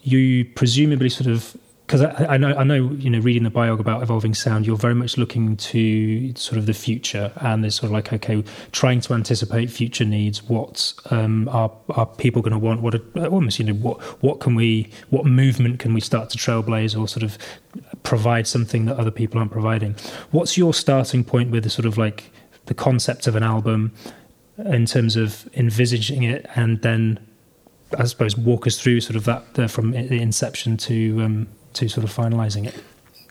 you 0.01 0.45
presumably 0.45 1.09
sort 1.09 1.29
of 1.29 1.55
because 1.87 2.01
I, 2.01 2.33
I, 2.33 2.37
know 2.37 2.53
I 2.53 2.65
know 2.65 2.91
you 2.91 3.09
know 3.09 3.19
reading 3.19 3.43
the 3.43 3.49
biog 3.49 3.79
about 3.79 4.03
evolving 4.03 4.33
sound, 4.33 4.67
you're 4.67 4.75
very 4.75 4.93
much 4.93 5.17
looking 5.17 5.55
to 5.55 6.35
sort 6.35 6.57
of 6.57 6.65
the 6.65 6.73
future, 6.73 7.31
and 7.37 7.63
there's 7.63 7.75
sort 7.75 7.85
of 7.85 7.91
like 7.91 8.11
okay, 8.11 8.43
trying 8.73 8.99
to 9.01 9.13
anticipate 9.13 9.69
future 9.69 10.03
needs. 10.03 10.43
What 10.43 10.93
um, 11.11 11.47
are 11.47 11.71
are 11.91 12.05
people 12.05 12.41
going 12.41 12.51
to 12.51 12.59
want? 12.59 12.81
What 12.81 12.95
are, 12.95 13.27
almost 13.27 13.57
you 13.57 13.65
know 13.65 13.73
what 13.73 14.01
what 14.21 14.41
can 14.41 14.53
we 14.53 14.91
what 15.11 15.25
movement 15.25 15.79
can 15.79 15.93
we 15.93 16.01
start 16.01 16.29
to 16.31 16.37
trailblaze 16.37 16.99
or 16.99 17.07
sort 17.07 17.23
of 17.23 17.37
provide 18.03 18.47
something 18.47 18.85
that 18.85 18.97
other 18.97 19.11
people 19.11 19.39
aren't 19.39 19.51
providing? 19.51 19.95
What's 20.31 20.57
your 20.57 20.73
starting 20.73 21.23
point 21.23 21.51
with 21.51 21.63
the 21.63 21.69
sort 21.69 21.85
of 21.85 21.97
like 21.97 22.31
the 22.65 22.73
concept 22.73 23.27
of 23.27 23.37
an 23.37 23.43
album 23.43 23.93
in 24.57 24.85
terms 24.85 25.15
of 25.15 25.47
envisaging 25.53 26.23
it, 26.23 26.45
and 26.53 26.81
then 26.81 27.25
I 27.97 28.03
suppose 28.03 28.35
walk 28.35 28.67
us 28.67 28.77
through 28.77 28.99
sort 28.99 29.15
of 29.15 29.23
that 29.23 29.57
uh, 29.57 29.67
from 29.67 29.91
the 29.91 30.21
inception 30.21 30.75
to 30.77 31.21
um, 31.21 31.47
to 31.77 31.87
sort 31.87 32.03
of 32.03 32.13
finalising 32.13 32.67
it. 32.67 32.75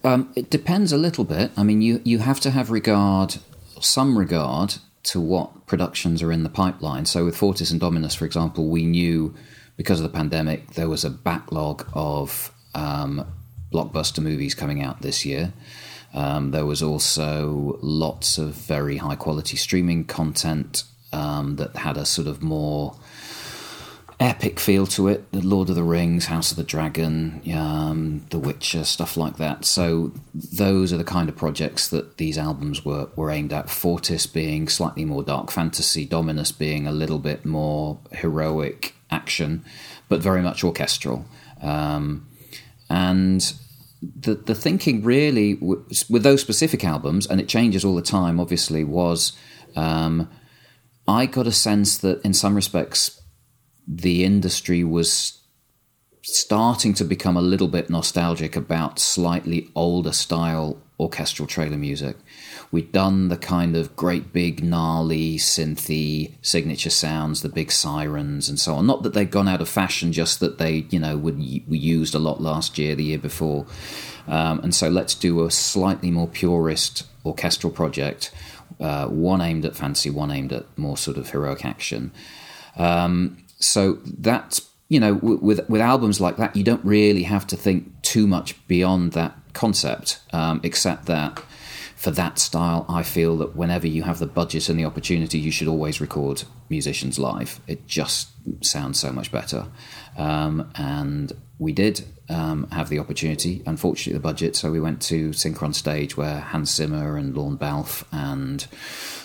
Um, 0.05 0.33
it 0.37 0.51
depends 0.51 0.93
a 0.93 0.97
little 0.97 1.25
bit. 1.25 1.51
I 1.57 1.63
mean, 1.63 1.83
you 1.83 2.01
you 2.05 2.19
have 2.19 2.41
to 2.41 2.51
have 2.51 2.71
regard, 2.71 3.37
some 3.81 4.17
regard 4.19 4.77
to 5.05 5.21
what 5.21 5.67
productions 5.67 6.23
are 6.23 6.33
in 6.33 6.43
the 6.43 6.49
pipeline. 6.49 7.07
So 7.07 7.25
with 7.25 7.37
Fortis 7.37 7.71
and 7.71 7.81
Dominus, 7.81 8.15
for 8.15 8.25
example, 8.25 8.67
we 8.69 8.85
knew 8.85 9.35
because 9.77 10.01
of 10.01 10.05
the 10.05 10.17
pandemic 10.17 10.73
there 10.75 10.89
was 10.89 11.05
a 11.05 11.11
backlog 11.11 11.89
of 11.93 12.53
um, 12.75 13.25
blockbuster 13.73 14.23
movies 14.23 14.55
coming 14.55 14.83
out 14.83 15.03
this 15.03 15.25
year. 15.25 15.53
Um, 16.15 16.51
there 16.51 16.65
was 16.65 16.83
also 16.83 17.79
lots 17.83 18.39
of 18.39 18.55
very 18.55 18.97
high 18.97 19.17
quality 19.17 19.57
streaming 19.57 20.05
content 20.05 20.85
um, 21.13 21.57
that 21.57 21.77
had 21.77 21.97
a 21.97 22.07
sort 22.07 22.27
of 22.27 22.43
more 22.43 22.97
epic 24.19 24.59
feel 24.59 24.87
to 24.87 25.09
it. 25.09 25.31
The 25.33 25.43
Lord 25.43 25.69
of 25.69 25.75
the 25.75 25.83
Rings, 25.83 26.27
House 26.27 26.51
of 26.51 26.57
the 26.57 26.65
Dragon, 26.65 27.43
um, 27.55 28.27
The 28.31 28.39
Witcher, 28.39 28.85
stuff 28.85 29.17
like 29.17 29.37
that. 29.37 29.65
So 29.65 30.13
those 30.35 30.93
are 30.93 30.97
the 30.97 31.05
kind 31.05 31.29
of 31.29 31.37
projects 31.37 31.89
that 31.89 32.17
these 32.17 32.39
albums 32.39 32.85
were 32.85 33.09
were 33.17 33.31
aimed 33.31 33.53
at. 33.53 33.69
Fortis 33.69 34.27
being 34.27 34.69
slightly 34.69 35.05
more 35.05 35.23
dark 35.23 35.51
fantasy, 35.51 36.05
Dominus 36.07 36.53
being 36.53 36.87
a 36.87 36.93
little 36.93 37.19
bit 37.19 37.45
more 37.45 37.99
heroic 38.13 38.95
action, 39.11 39.65
but 40.09 40.21
very 40.21 40.43
much 40.43 40.65
orchestral. 40.65 41.27
Um, 41.61 42.27
and 42.89 43.53
the 44.03 44.35
the 44.35 44.55
thinking 44.55 45.03
really 45.03 45.55
with 45.55 46.23
those 46.23 46.41
specific 46.41 46.85
albums, 46.85 47.27
and 47.27 47.41
it 47.41 47.49
changes 47.49 47.85
all 47.85 47.95
the 47.95 48.03
time. 48.03 48.41
Obviously, 48.41 48.83
was 48.83 49.33
um, 49.75 50.31
I 51.07 51.27
got 51.27 51.47
a 51.47 51.53
sense 51.53 51.99
that 51.99 52.25
in 52.25 52.33
some 52.33 52.55
respects 52.55 53.16
the 53.87 54.25
industry 54.25 54.83
was 54.85 55.41
starting 56.23 56.93
to 56.93 57.05
become 57.05 57.37
a 57.37 57.43
little 57.43 57.69
bit 57.69 57.89
nostalgic 57.89 58.57
about 58.57 58.99
slightly 58.99 59.71
older 59.77 60.13
style 60.13 60.83
orchestral 60.99 61.47
trailer 61.47 61.77
music. 61.77 62.17
We'd 62.73 62.91
done 62.91 63.29
the 63.29 63.37
kind 63.37 63.77
of 63.77 63.95
great 63.95 64.33
big 64.33 64.65
gnarly 64.65 65.37
synthy 65.37 66.35
signature 66.43 66.91
sounds, 66.91 67.43
the 67.43 67.49
big 67.49 67.71
sirens 67.71 68.49
and 68.49 68.59
so 68.59 68.75
on. 68.75 68.87
Not 68.87 69.05
that 69.05 69.15
they'd 69.15 69.31
gone 69.31 69.47
out 69.47 69.61
of 69.61 69.69
fashion, 69.69 70.13
just 70.13 70.41
that 70.41 70.59
they, 70.59 70.87
you 70.91 70.99
know, 70.99 71.17
would, 71.17 71.37
were 71.37 71.77
used 71.77 72.15
a 72.15 72.19
lot 72.19 72.41
last 72.41 72.77
year, 72.77 72.97
the 72.97 73.05
year 73.05 73.19
before. 73.19 73.67
Um, 74.27 74.59
and 74.61 74.75
so 74.75 74.89
let's 74.89 75.15
do 75.15 75.45
a 75.45 75.51
slightly 75.51 76.11
more 76.11 76.27
purist 76.27 77.05
orchestral 77.25 77.73
project, 77.73 78.33
uh, 78.81 79.07
one 79.07 79.41
aimed 79.41 79.65
at 79.65 79.77
fantasy, 79.77 80.11
one 80.11 80.33
aimed 80.33 80.53
at 80.53 80.67
more 80.77 80.97
sort 80.97 81.19
of 81.19 81.31
heroic 81.31 81.65
action. 81.65 82.11
Um, 82.77 83.46
so 83.59 83.99
that's 84.05 84.69
you 84.89 85.01
know 85.01 85.15
with 85.15 85.69
with 85.69 85.81
albums 85.81 86.21
like 86.21 86.37
that, 86.37 86.57
you 86.57 86.65
don't 86.65 86.85
really 86.85 87.25
have 87.25 87.47
to 87.49 87.57
think 87.57 88.03
too 88.03 88.27
much 88.27 88.55
beyond 88.69 89.13
that 89.13 89.37
concept, 89.53 90.21
um, 90.33 90.61
except 90.63 91.07
that 91.07 91.43
for 91.97 92.11
that 92.11 92.39
style, 92.39 92.85
I 92.89 93.03
feel 93.03 93.39
that 93.39 93.57
whenever 93.57 93.87
you 93.87 94.03
have 94.03 94.19
the 94.19 94.27
budget 94.27 94.69
and 94.69 94.79
the 94.79 94.85
opportunity, 94.85 95.39
you 95.39 95.51
should 95.51 95.67
always 95.67 95.99
record 95.99 96.45
musicians 96.69 97.19
live. 97.19 97.59
It 97.67 97.87
just 97.87 98.29
sounds 98.63 99.01
so 99.01 99.11
much 99.13 99.33
better. 99.33 99.67
Um, 100.17 100.71
and 100.77 101.33
we 101.59 101.73
did 101.73 102.05
um, 102.29 102.69
have 102.71 102.91
the 102.91 102.99
opportunity, 102.99 103.63
unfortunately, 103.65 104.13
the 104.13 104.21
budget, 104.21 104.57
so 104.57 104.71
we 104.71 104.79
went 104.79 105.01
to 105.03 105.31
Synchron 105.31 105.75
Stage 105.75 106.19
where 106.19 106.41
Hans 106.41 106.75
Zimmer 106.75 107.17
and 107.17 107.35
Lorne 107.35 107.57
Balfe 107.57 108.05
and 108.13 108.67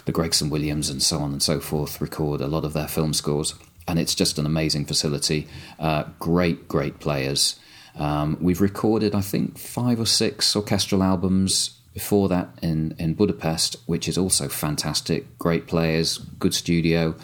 the 0.06 0.13
Gregson 0.13 0.50
Williams 0.50 0.89
and 0.89 1.04
so 1.04 1.20
on 1.20 1.34
and 1.34 1.44
so 1.44 1.60
forth 1.60 2.00
record 2.00 2.39
a 2.39 2.48
lot 2.48 2.63
of 2.63 2.72
their 2.72 2.88
film 2.88 3.13
scores 3.13 3.54
and 3.88 4.00
it's 4.00 4.15
just 4.15 4.38
an 4.38 4.46
amazing 4.46 4.86
facility. 4.86 5.48
Uh, 5.80 6.04
great, 6.20 6.67
great 6.67 7.00
players. 7.00 7.60
Um, 7.96 8.38
we've 8.39 8.62
recorded, 8.62 9.13
I 9.15 9.22
think, 9.22 9.58
five 9.58 10.00
or 10.00 10.06
six 10.06 10.56
orchestral 10.56 11.04
albums 11.04 11.78
before 11.94 12.30
that 12.30 12.50
in, 12.62 12.96
in 12.98 13.13
Budapest, 13.15 13.78
which 13.86 14.08
is 14.08 14.17
also 14.17 14.48
fantastic. 14.48 15.38
Great 15.38 15.67
players, 15.67 16.17
good 16.17 16.54
studio, 16.54 17.15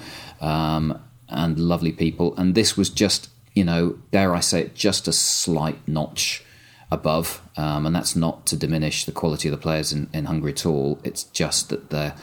um, 0.42 1.02
and 1.30 1.58
lovely 1.58 1.92
people. 1.92 2.36
And 2.38 2.54
this 2.54 2.76
was 2.76 2.90
just, 2.90 3.30
you 3.54 3.64
know, 3.64 3.98
dare 4.12 4.36
I 4.36 4.42
say 4.42 4.62
it, 4.62 4.76
just 4.76 5.08
a 5.08 5.14
slight 5.14 5.88
notch 5.88 6.44
above. 6.92 7.42
Um, 7.56 7.86
and 7.86 7.96
that's 7.96 8.16
not 8.16 8.46
to 8.48 8.58
diminish 8.58 9.06
the 9.06 9.12
quality 9.12 9.48
of 9.48 9.54
the 9.54 9.62
players 9.62 9.94
in, 9.94 10.10
in 10.14 10.26
Hungary 10.26 10.52
at 10.52 10.66
all. 10.66 11.00
It's 11.04 11.24
just 11.24 11.70
that 11.70 11.90
they're 11.90 12.16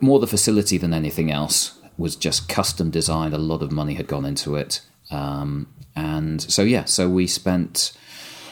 more 0.00 0.18
the 0.18 0.26
facility 0.26 0.78
than 0.78 0.92
anything 0.92 1.30
else 1.30 1.75
was 1.98 2.16
just 2.16 2.48
custom 2.48 2.90
designed. 2.90 3.34
A 3.34 3.38
lot 3.38 3.62
of 3.62 3.72
money 3.72 3.94
had 3.94 4.06
gone 4.06 4.24
into 4.24 4.56
it. 4.56 4.80
Um, 5.10 5.68
and 5.94 6.42
so, 6.42 6.62
yeah, 6.62 6.84
so 6.84 7.08
we 7.08 7.26
spent 7.26 7.96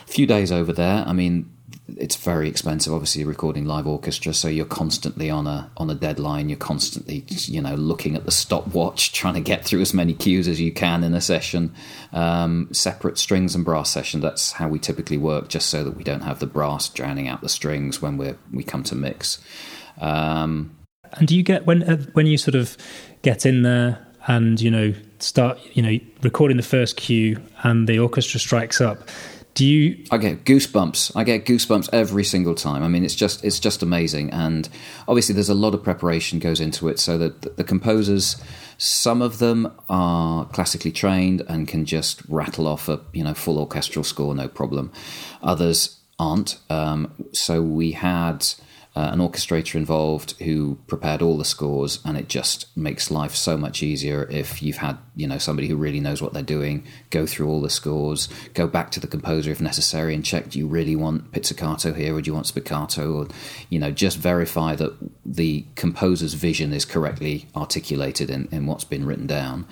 a 0.07 0.11
few 0.11 0.27
days 0.27 0.51
over 0.51 0.73
there. 0.73 1.05
I 1.07 1.13
mean, 1.13 1.51
it's 1.89 2.17
very 2.17 2.49
expensive, 2.49 2.93
obviously, 2.93 3.25
recording 3.25 3.67
live 3.67 3.87
orchestra. 3.87 4.33
So 4.33 4.49
you're 4.49 4.65
constantly 4.65 5.29
on 5.29 5.47
a 5.47 5.71
on 5.77 5.91
a 5.91 5.95
deadline. 5.95 6.49
You're 6.49 6.59
constantly, 6.59 7.25
you 7.29 7.61
know, 7.61 7.75
looking 7.75 8.17
at 8.17 8.25
the 8.25 8.31
stopwatch, 8.31 9.13
trying 9.13 9.35
to 9.35 9.41
get 9.41 9.65
through 9.65 9.83
as 9.83 9.93
many 9.93 10.15
cues 10.15 10.49
as 10.49 10.61
you 10.61 10.73
can 10.73 11.05
in 11.05 11.15
a 11.15 11.21
session. 11.21 11.75
Um, 12.13 12.69
separate 12.73 13.19
strings 13.19 13.55
and 13.55 13.65
brass 13.65 13.91
session. 13.91 14.21
That's 14.21 14.53
how 14.53 14.69
we 14.69 14.79
typically 14.79 15.19
work, 15.19 15.49
just 15.49 15.69
so 15.69 15.85
that 15.85 15.97
we 15.97 16.05
don't 16.05 16.23
have 16.23 16.39
the 16.39 16.47
brass 16.47 16.89
drowning 16.89 17.29
out 17.29 17.43
the 17.43 17.49
strings 17.49 18.01
when 18.01 18.17
we 18.17 18.35
we 18.53 18.65
come 18.65 18.83
to 18.85 18.95
mix. 18.95 19.39
Um, 20.01 20.77
and 21.17 21.29
do 21.29 21.37
you 21.37 21.43
get 21.43 21.67
when 21.67 21.83
uh, 21.83 21.97
when 22.13 22.27
you 22.27 22.37
sort 22.37 22.55
of 22.55 22.77
get 23.23 23.47
in 23.47 23.63
there 23.63 24.07
and 24.27 24.61
you 24.61 24.71
know 24.71 24.95
start 25.19 25.59
you 25.75 25.83
know 25.83 25.99
recording 26.23 26.57
the 26.57 26.63
first 26.63 26.97
cue 26.97 27.41
and 27.63 27.89
the 27.89 27.99
orchestra 27.99 28.41
strikes 28.41 28.81
up? 28.81 29.09
Do 29.55 29.65
you? 29.65 30.05
I 30.11 30.19
get 30.19 30.45
goosebumps. 30.45 31.13
I 31.15 31.23
get 31.23 31.47
goosebumps 31.47 31.89
every 31.93 32.25
single 32.25 32.57
time. 32.57 32.83
I 32.83 32.89
mean, 32.89 33.05
it's 33.05 33.15
just 33.15 33.45
it's 33.45 33.61
just 33.61 33.85
amazing, 33.85 34.31
and 34.31 34.69
obviously 35.07 35.35
there's 35.35 35.49
a 35.49 35.55
lot 35.55 35.75
of 35.75 35.83
preparation 35.85 36.41
goes 36.41 36.61
into 36.61 36.89
it. 36.89 36.99
So 36.99 37.19
that 37.19 37.57
the, 37.57 37.63
composers, 37.63 38.43
some 38.79 39.23
of 39.23 39.39
them 39.39 39.73
are 39.89 40.47
classically 40.47 40.91
trained 40.91 41.43
and 41.49 41.69
can 41.69 41.85
just 41.85 42.23
rattle 42.29 42.67
off 42.67 42.89
a 42.89 43.01
you 43.13 43.23
know 43.23 43.33
full 43.33 43.59
orchestral 43.61 44.05
score 44.05 44.35
no 44.35 44.49
problem. 44.49 44.91
Others 45.41 46.01
aren't. 46.19 46.59
Um, 46.69 47.13
so 47.33 47.63
we 47.63 47.93
had 47.93 48.45
uh, 48.97 49.11
an 49.13 49.19
orchestrator 49.19 49.75
involved 49.75 50.33
who 50.43 50.79
prepared 50.87 51.21
all 51.21 51.37
the 51.37 51.45
scores, 51.45 51.99
and 52.05 52.17
it 52.17 52.29
just 52.29 52.75
makes 52.77 53.11
life 53.11 53.35
so 53.35 53.57
much 53.57 53.83
easier 53.83 54.29
if 54.31 54.63
you've 54.63 54.77
had 54.77 54.99
you 55.17 55.27
know 55.27 55.39
somebody 55.39 55.67
who 55.67 55.77
really 55.77 56.01
knows 56.01 56.23
what 56.23 56.33
they're 56.33 56.43
doing 56.43 56.85
go 57.11 57.27
through 57.27 57.49
all 57.49 57.61
the 57.61 57.71
scores, 57.71 58.29
go 58.55 58.67
back 58.69 58.91
to 58.91 59.01
the 59.01 59.07
composer 59.07 59.51
if 59.51 59.61
necessary, 59.61 60.15
and 60.15 60.25
check 60.25 60.51
do 60.51 60.59
you 60.59 60.67
really 60.67 60.95
want 60.95 61.33
pizzicato 61.33 61.93
here 61.93 62.15
or 62.15 62.21
do 62.21 62.29
you 62.29 62.35
want 62.35 62.47
spiccato, 62.47 63.15
or 63.15 63.29
you 63.69 63.79
know 63.79 63.91
just 63.91 64.17
verify 64.17 64.77
that 64.77 64.95
the 65.25 65.65
composer's 65.75 66.35
vision 66.35 66.73
is 66.73 66.85
correctly 66.85 67.49
articulated 67.57 68.31
in, 68.31 68.49
in 68.53 68.67
what's 68.67 68.85
been 68.85 69.05
written 69.05 69.27
down. 69.27 69.67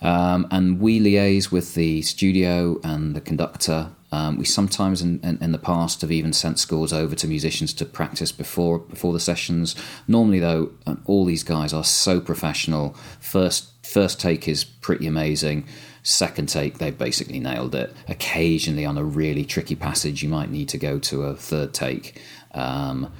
Um, 0.00 0.46
and 0.50 0.80
we 0.80 1.00
liaise 1.00 1.50
with 1.50 1.74
the 1.74 2.02
studio 2.02 2.78
and 2.82 3.14
the 3.14 3.20
conductor 3.20 3.90
um, 4.14 4.38
we 4.38 4.44
sometimes, 4.44 5.02
in, 5.02 5.18
in, 5.24 5.38
in, 5.42 5.50
the 5.50 5.58
past, 5.58 6.00
have 6.02 6.12
even 6.12 6.32
sent 6.32 6.60
scores 6.60 6.92
over 6.92 7.16
to 7.16 7.26
musicians 7.26 7.72
to 7.74 7.84
practice 7.84 8.30
before 8.30 8.78
before 8.78 9.12
the 9.12 9.18
sessions. 9.18 9.74
Normally, 10.06 10.38
though, 10.38 10.70
um, 10.86 11.02
all 11.04 11.24
these 11.24 11.42
guys 11.42 11.72
are 11.72 11.82
so 11.82 12.20
professional. 12.20 12.94
First 13.18 13.70
first 13.84 14.20
take 14.20 14.46
is 14.46 14.62
pretty 14.62 15.08
amazing. 15.08 15.66
Second 16.04 16.48
take, 16.48 16.78
they've 16.78 16.96
basically 16.96 17.40
nailed 17.40 17.74
it. 17.74 17.92
Occasionally, 18.06 18.86
on 18.86 18.96
a 18.96 19.02
really 19.02 19.44
tricky 19.44 19.74
passage, 19.74 20.22
you 20.22 20.28
might 20.28 20.50
need 20.50 20.68
to 20.68 20.78
go 20.78 21.00
to 21.00 21.24
a 21.24 21.34
third 21.34 21.74
take. 21.74 22.22
Um, 22.52 23.12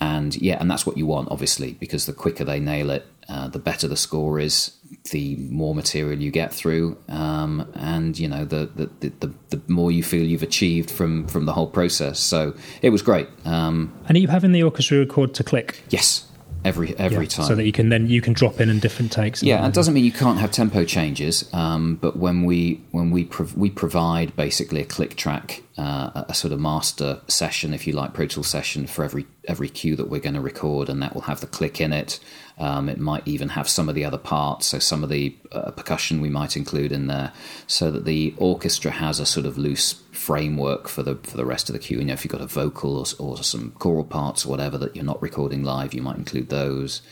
and 0.00 0.34
yeah, 0.40 0.56
and 0.58 0.70
that's 0.70 0.86
what 0.86 0.96
you 0.96 1.04
want, 1.04 1.30
obviously, 1.30 1.74
because 1.74 2.06
the 2.06 2.14
quicker 2.14 2.44
they 2.44 2.58
nail 2.58 2.88
it, 2.88 3.06
uh, 3.28 3.48
the 3.48 3.58
better 3.58 3.88
the 3.88 3.96
score 3.96 4.38
is, 4.38 4.72
the 5.10 5.36
more 5.36 5.74
material 5.74 6.20
you 6.20 6.30
get 6.30 6.52
through, 6.52 6.96
um, 7.08 7.70
and 7.74 8.18
you 8.18 8.28
know 8.28 8.44
the, 8.44 8.66
the, 8.74 9.10
the 9.20 9.34
the 9.50 9.60
more 9.68 9.90
you 9.90 10.02
feel 10.02 10.24
you've 10.24 10.42
achieved 10.42 10.90
from 10.90 11.26
from 11.28 11.46
the 11.46 11.52
whole 11.52 11.66
process. 11.66 12.18
So 12.20 12.54
it 12.82 12.90
was 12.90 13.02
great. 13.02 13.28
Um, 13.44 13.92
and 14.06 14.16
are 14.16 14.20
you 14.20 14.28
having 14.28 14.52
the 14.52 14.62
orchestra 14.62 14.98
record 14.98 15.34
to 15.34 15.44
click? 15.44 15.82
Yes, 15.88 16.26
every 16.64 16.96
every 16.98 17.24
yeah, 17.24 17.30
time, 17.30 17.46
so 17.46 17.54
that 17.54 17.64
you 17.64 17.72
can 17.72 17.88
then 17.88 18.08
you 18.08 18.20
can 18.20 18.32
drop 18.32 18.60
in 18.60 18.68
in 18.68 18.78
different 18.78 19.12
takes. 19.12 19.42
Yeah, 19.42 19.66
it 19.66 19.74
doesn't 19.74 19.94
mean 19.94 20.04
you 20.04 20.12
can't 20.12 20.38
have 20.38 20.50
tempo 20.50 20.84
changes, 20.84 21.48
um, 21.52 21.96
but 21.96 22.16
when 22.16 22.44
we 22.44 22.82
when 22.90 23.10
we 23.10 23.24
prov- 23.24 23.56
we 23.56 23.70
provide 23.70 24.34
basically 24.36 24.80
a 24.80 24.84
click 24.84 25.16
track 25.16 25.62
uh, 25.78 26.24
a 26.28 26.34
sort 26.34 26.52
of 26.52 26.60
master 26.60 27.20
session, 27.28 27.72
if 27.72 27.86
you 27.86 27.92
like, 27.94 28.12
Pro 28.12 28.26
Tool 28.26 28.44
session 28.44 28.86
for 28.86 29.04
every 29.04 29.26
every 29.48 29.68
cue 29.68 29.96
that 29.96 30.08
we're 30.08 30.20
going 30.20 30.34
to 30.34 30.40
record, 30.40 30.88
and 30.88 31.02
that 31.02 31.14
will 31.14 31.22
have 31.22 31.40
the 31.40 31.46
click 31.46 31.80
in 31.80 31.92
it. 31.92 32.20
Um, 32.58 32.88
it 32.88 32.98
might 32.98 33.26
even 33.26 33.50
have 33.50 33.68
some 33.68 33.88
of 33.88 33.94
the 33.94 34.04
other 34.04 34.18
parts, 34.18 34.66
so 34.66 34.78
some 34.78 35.02
of 35.02 35.08
the 35.10 35.34
uh, 35.52 35.70
percussion 35.70 36.20
we 36.20 36.28
might 36.28 36.56
include 36.56 36.92
in 36.92 37.06
there, 37.06 37.32
so 37.66 37.90
that 37.90 38.04
the 38.04 38.34
orchestra 38.36 38.90
has 38.90 39.18
a 39.18 39.26
sort 39.26 39.46
of 39.46 39.56
loose 39.56 39.94
framework 40.12 40.86
for 40.86 41.02
the 41.02 41.16
for 41.16 41.36
the 41.36 41.46
rest 41.46 41.68
of 41.68 41.72
the 41.72 41.78
cue. 41.78 41.98
You 41.98 42.04
know, 42.04 42.12
if 42.12 42.24
you've 42.24 42.32
got 42.32 42.40
a 42.42 42.46
vocal 42.46 42.98
or, 42.98 43.06
or 43.18 43.42
some 43.42 43.72
choral 43.78 44.04
parts 44.04 44.44
or 44.44 44.50
whatever 44.50 44.78
that 44.78 44.94
you're 44.94 45.04
not 45.04 45.20
recording 45.22 45.64
live, 45.64 45.94
you 45.94 46.02
might 46.02 46.16
include 46.16 46.50
those. 46.50 47.02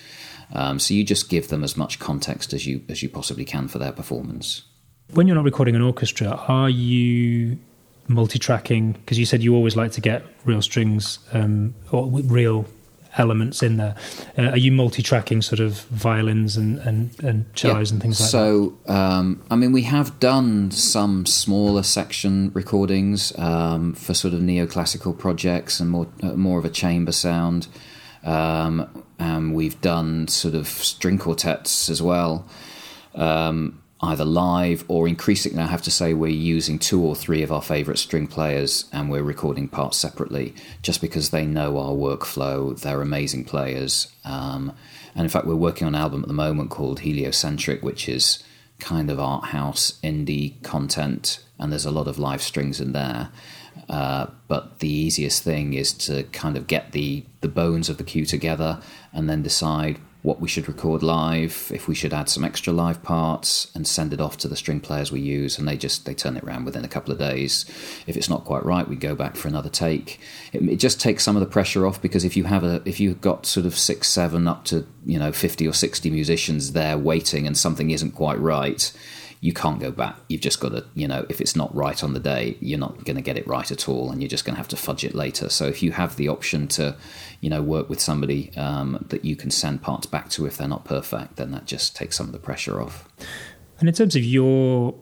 Um, 0.53 0.79
so 0.79 0.95
you 0.95 1.05
just 1.05 1.29
give 1.29 1.49
them 1.49 1.65
as 1.65 1.77
much 1.77 1.99
context 1.99 2.53
as 2.53 2.67
you 2.67 2.83
as 2.89 3.03
you 3.03 3.09
possibly 3.09 3.45
can 3.45 3.69
for 3.69 3.79
their 3.79 3.93
performance. 3.93 4.63
When 5.15 5.27
you're 5.27 5.37
not 5.37 5.45
recording 5.45 5.75
an 5.75 5.83
orchestra, 5.83 6.29
are 6.49 6.71
you 6.71 7.59
multi-tracking? 8.07 8.93
Because 8.93 9.19
you 9.19 9.27
said 9.27 9.43
you 9.43 9.55
always 9.55 9.75
like 9.77 9.93
to 9.93 10.01
get 10.01 10.23
real 10.45 10.63
strings 10.63 11.19
um, 11.33 11.75
or 11.91 12.09
real 12.09 12.67
elements 13.17 13.63
in 13.63 13.77
there. 13.77 13.95
Uh, 14.39 14.51
are 14.51 14.57
you 14.57 14.73
multi-tracking 14.73 15.43
sort 15.43 15.61
of 15.61 15.81
violins 15.87 16.57
and 16.57 16.79
and, 16.81 17.11
and 17.23 17.47
cellos 17.55 17.91
yeah. 17.91 17.95
and 17.95 18.03
things 18.03 18.21
like 18.21 18.31
so, 18.31 18.77
that? 18.87 18.93
So, 18.93 18.95
um, 18.95 19.43
I 19.51 19.57
mean, 19.57 19.73
we 19.73 19.83
have 19.83 20.19
done 20.21 20.71
some 20.71 21.27
smaller 21.27 21.83
section 21.83 22.51
recordings 22.55 23.37
um, 23.39 23.95
for 23.95 24.15
sort 24.15 24.35
of 24.35 24.41
neoclassical 24.41 25.17
projects 25.19 25.81
and 25.81 25.91
more 25.91 26.09
uh, 26.23 26.33
more 26.33 26.59
of 26.59 26.65
a 26.65 26.71
chamber 26.71 27.13
sound. 27.13 27.69
Um, 28.23 29.05
and 29.19 29.55
we've 29.55 29.81
done 29.81 30.29
sort 30.29 30.55
of 30.55 30.67
string 30.67 31.19
quartets 31.19 31.89
as 31.89 32.03
well. 32.03 32.47
Um, 33.15 33.80
either 34.03 34.25
live 34.25 34.85
or 34.89 35.07
increasingly, 35.07 35.63
I 35.63 35.67
have 35.67 35.83
to 35.83 35.91
say, 35.91 36.15
we're 36.15 36.29
using 36.29 36.79
two 36.79 37.03
or 37.03 37.15
three 37.15 37.43
of 37.43 37.53
our 37.53 37.61
favourite 37.61 37.99
string 37.99 38.27
players 38.27 38.87
and 38.93 39.11
we're 39.11 39.23
recording 39.23 39.69
parts 39.69 39.99
separately 39.99 40.55
just 40.83 41.01
because 41.01 41.31
they 41.31 41.45
know 41.45 41.79
our 41.79 41.93
workflow. 41.93 42.79
They're 42.81 43.03
amazing 43.03 43.45
players. 43.45 44.11
Um, 44.25 44.73
and 45.15 45.25
in 45.25 45.29
fact, 45.29 45.47
we're 45.47 45.55
working 45.55 45.87
on 45.87 45.95
an 45.95 46.01
album 46.01 46.23
at 46.23 46.29
the 46.29 46.35
moment 46.35 46.71
called 46.71 47.01
Heliocentric, 47.01 47.83
which 47.83 48.09
is 48.09 48.43
kind 48.79 49.11
of 49.11 49.21
art 49.21 49.47
house 49.47 49.99
indie 50.03 50.61
content, 50.63 51.45
and 51.59 51.71
there's 51.71 51.85
a 51.85 51.91
lot 51.91 52.09
of 52.09 52.19
live 52.19 52.43
strings 52.43 52.81
in 52.81 52.93
there. 52.93 53.29
Uh, 53.89 54.27
but 54.49 54.79
the 54.79 54.89
easiest 54.89 55.43
thing 55.43 55.75
is 55.75 55.93
to 55.93 56.23
kind 56.25 56.57
of 56.57 56.67
get 56.67 56.93
the, 56.93 57.25
the 57.41 57.49
bones 57.49 57.89
of 57.89 57.99
the 57.99 58.05
cue 58.05 58.25
together 58.25 58.81
and 59.13 59.29
then 59.29 59.43
decide 59.43 59.99
what 60.23 60.41
we 60.41 60.49
should 60.49 60.69
record 60.69 61.03
live, 61.03 61.71
if 61.75 61.89
we 61.89 61.95
should 61.95 62.13
add 62.13 62.29
some 62.29 62.45
extra 62.45 62.73
live 62.73 63.03
parts, 63.03 63.71
and 63.75 63.87
send 63.87 64.13
it 64.13 64.21
off 64.21 64.37
to 64.37 64.49
the 64.49 64.57
string 64.57 64.79
players 64.79 65.11
we 65.11 65.21
use, 65.21 65.59
and 65.59 65.67
they 65.67 65.77
just 65.77 66.05
they 66.05 66.15
turn 66.15 66.37
it 66.37 66.45
around 66.45 66.65
within 66.67 66.85
a 66.85 66.89
couple 66.89 67.13
of 67.13 67.19
days. 67.19 67.65
If 68.07 68.17
it's 68.17 68.29
not 68.29 68.45
quite 68.45 68.65
right, 68.65 68.87
we 68.87 68.97
go 68.97 69.15
back 69.15 69.37
for 69.37 69.49
another 69.49 69.71
take. 69.71 70.21
It, 70.53 70.63
it 70.69 70.77
just 70.77 71.01
takes 71.01 71.25
some 71.25 71.37
of 71.37 71.41
the 71.41 71.47
pressure 71.47 71.87
off 71.87 72.03
because 72.03 72.25
if 72.25 72.37
you 72.37 72.45
have 72.45 72.65
a 72.65 72.83
if 72.85 73.01
you've 73.01 73.21
got 73.21 73.47
sort 73.47 73.65
of 73.65 73.79
six, 73.79 74.09
seven, 74.09 74.47
up 74.47 74.65
to 74.67 74.87
you 75.07 75.19
know 75.19 75.33
fifty 75.33 75.67
or 75.67 75.73
sixty 75.73 76.11
musicians 76.11 76.73
there 76.73 76.99
waiting, 76.99 77.47
and 77.47 77.57
something 77.57 77.91
isn't 77.91 78.13
quite 78.13 78.39
right, 78.39 78.93
you 79.43 79.55
can't 79.55 79.81
go 79.81 79.91
back. 79.91 80.17
You've 80.29 80.43
just 80.43 80.61
got 80.61 80.71
to, 80.71 80.85
you 80.95 81.09
know, 81.09 81.25
if 81.31 81.41
it's 81.41 81.57
not 81.57 81.75
right 81.75 82.03
on 82.05 82.13
the 82.13 82.21
day, 82.21 82.59
you're 82.61 82.79
not 82.79 83.05
going 83.05 83.17
to 83.17 83.23
get 83.23 83.39
it 83.39 83.47
right 83.47 83.71
at 83.71 83.89
all, 83.89 84.11
and 84.11 84.21
you're 84.21 84.29
just 84.29 84.45
going 84.45 84.55
to 84.55 84.59
have 84.59 84.69
to 84.69 84.77
fudge 84.77 85.03
it 85.03 85.15
later. 85.15 85.49
So 85.49 85.67
if 85.67 85.83
you 85.83 85.93
have 85.93 86.17
the 86.17 86.29
option 86.29 86.69
to, 86.69 86.97
you 87.41 87.49
know, 87.49 87.63
work 87.63 87.89
with 87.89 88.01
somebody 88.01 88.55
um, 88.57 89.05
that 89.09 89.25
you 89.25 89.37
can 89.37 89.51
send 89.51 89.81
parts 89.83 90.07
back 90.07 90.29
to 90.31 90.47
if 90.47 90.59
they're 90.59 90.69
not 90.69 90.85
perfect, 90.85 91.37
then 91.37 91.53
that 91.53 91.65
just 91.65 91.97
takes 91.97 92.17
some 92.17 92.27
of 92.27 92.33
the 92.33 92.39
pressure 92.39 92.83
off. 92.83 93.09
And 93.79 93.89
in 93.89 93.95
terms 93.95 94.15
of 94.15 94.23
your 94.23 94.95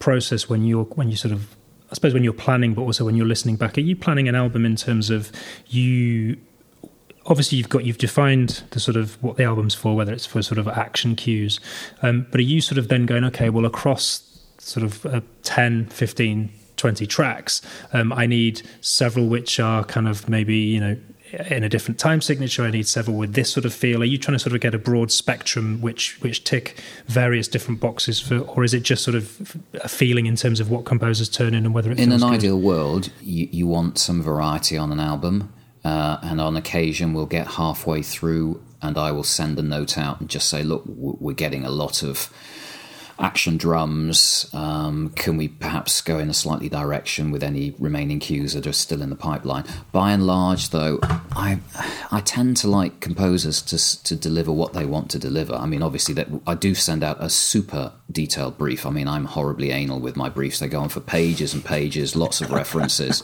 process 0.00 0.48
when 0.48 0.64
you're 0.64 0.84
when 0.84 1.08
you 1.08 1.16
sort 1.16 1.32
of 1.32 1.56
I 1.90 1.94
suppose 1.94 2.12
when 2.12 2.24
you're 2.24 2.32
planning, 2.32 2.74
but 2.74 2.82
also 2.82 3.04
when 3.04 3.14
you're 3.14 3.26
listening 3.26 3.54
back, 3.54 3.78
are 3.78 3.82
you 3.82 3.94
planning 3.94 4.28
an 4.28 4.34
album 4.34 4.66
in 4.66 4.74
terms 4.74 5.10
of 5.10 5.30
you 5.68 6.36
obviously 7.26 7.58
you've 7.58 7.68
got 7.68 7.84
you've 7.84 7.98
defined 7.98 8.62
the 8.70 8.80
sort 8.80 8.96
of 8.96 9.22
what 9.22 9.36
the 9.36 9.44
album's 9.44 9.74
for, 9.74 9.96
whether 9.96 10.12
it's 10.12 10.26
for 10.26 10.42
sort 10.42 10.58
of 10.58 10.68
action 10.68 11.16
cues, 11.16 11.60
um, 12.02 12.26
but 12.30 12.40
are 12.40 12.44
you 12.44 12.60
sort 12.60 12.78
of 12.78 12.88
then 12.88 13.06
going 13.06 13.24
okay, 13.24 13.50
well 13.50 13.64
across 13.64 14.22
sort 14.58 14.84
of 14.84 15.04
uh, 15.06 15.20
10, 15.42 15.86
15, 15.86 16.50
20 16.76 17.06
tracks, 17.06 17.60
um, 17.92 18.12
I 18.12 18.26
need 18.26 18.62
several 18.80 19.26
which 19.26 19.60
are 19.60 19.84
kind 19.84 20.08
of 20.08 20.28
maybe 20.28 20.56
you 20.56 20.80
know 20.80 20.96
in 21.50 21.64
a 21.64 21.68
different 21.68 21.98
time 21.98 22.20
signature. 22.20 22.62
I 22.62 22.70
need 22.70 22.86
several 22.86 23.16
with 23.16 23.34
this 23.34 23.52
sort 23.52 23.64
of 23.64 23.74
feel. 23.74 24.02
Are 24.02 24.06
you 24.06 24.18
trying 24.18 24.36
to 24.36 24.38
sort 24.38 24.54
of 24.54 24.60
get 24.60 24.74
a 24.74 24.78
broad 24.78 25.10
spectrum 25.10 25.80
which 25.80 26.20
which 26.20 26.44
tick 26.44 26.80
various 27.06 27.48
different 27.48 27.80
boxes 27.80 28.20
for, 28.20 28.38
or 28.38 28.64
is 28.64 28.74
it 28.74 28.82
just 28.82 29.02
sort 29.02 29.14
of 29.14 29.56
a 29.74 29.88
feeling 29.88 30.26
in 30.26 30.36
terms 30.36 30.60
of 30.60 30.70
what 30.70 30.84
composers 30.84 31.28
turn 31.28 31.54
in 31.54 31.64
and 31.64 31.74
whether 31.74 31.90
it 31.90 31.98
in 31.98 32.12
an 32.12 32.20
good? 32.20 32.30
ideal 32.30 32.60
world 32.60 33.10
you, 33.22 33.48
you 33.50 33.66
want 33.66 33.98
some 33.98 34.22
variety 34.22 34.76
on 34.76 34.92
an 34.92 35.00
album. 35.00 35.52
Uh, 35.84 36.18
and 36.22 36.40
on 36.40 36.56
occasion, 36.56 37.12
we'll 37.12 37.26
get 37.26 37.46
halfway 37.46 38.02
through, 38.02 38.62
and 38.80 38.96
I 38.96 39.12
will 39.12 39.24
send 39.24 39.58
a 39.58 39.62
note 39.62 39.98
out 39.98 40.20
and 40.20 40.30
just 40.30 40.48
say, 40.48 40.62
"Look, 40.62 40.82
we're 40.86 41.34
getting 41.34 41.64
a 41.64 41.70
lot 41.70 42.02
of 42.02 42.32
action 43.16 43.56
drums. 43.56 44.48
Um, 44.52 45.10
can 45.10 45.36
we 45.36 45.46
perhaps 45.46 46.00
go 46.00 46.18
in 46.18 46.28
a 46.28 46.34
slightly 46.34 46.68
direction 46.68 47.30
with 47.30 47.44
any 47.44 47.74
remaining 47.78 48.18
cues 48.18 48.54
that 48.54 48.66
are 48.66 48.72
still 48.72 49.02
in 49.02 49.10
the 49.10 49.16
pipeline?" 49.16 49.64
By 49.92 50.12
and 50.12 50.26
large, 50.26 50.70
though, 50.70 51.00
I 51.32 51.58
I 52.10 52.20
tend 52.20 52.56
to 52.58 52.68
like 52.68 53.00
composers 53.00 53.60
to 53.62 54.02
to 54.04 54.16
deliver 54.16 54.52
what 54.52 54.72
they 54.72 54.86
want 54.86 55.10
to 55.10 55.18
deliver. 55.18 55.54
I 55.54 55.66
mean, 55.66 55.82
obviously, 55.82 56.14
that 56.14 56.28
I 56.46 56.54
do 56.54 56.74
send 56.74 57.04
out 57.04 57.22
a 57.22 57.28
super 57.28 57.92
detailed 58.10 58.56
brief. 58.56 58.86
I 58.86 58.90
mean, 58.90 59.06
I'm 59.06 59.26
horribly 59.26 59.70
anal 59.70 60.00
with 60.00 60.16
my 60.16 60.30
briefs; 60.30 60.60
they 60.60 60.68
go 60.68 60.80
on 60.80 60.88
for 60.88 61.00
pages 61.00 61.52
and 61.52 61.62
pages, 61.62 62.16
lots 62.16 62.40
of 62.40 62.52
references. 62.52 63.22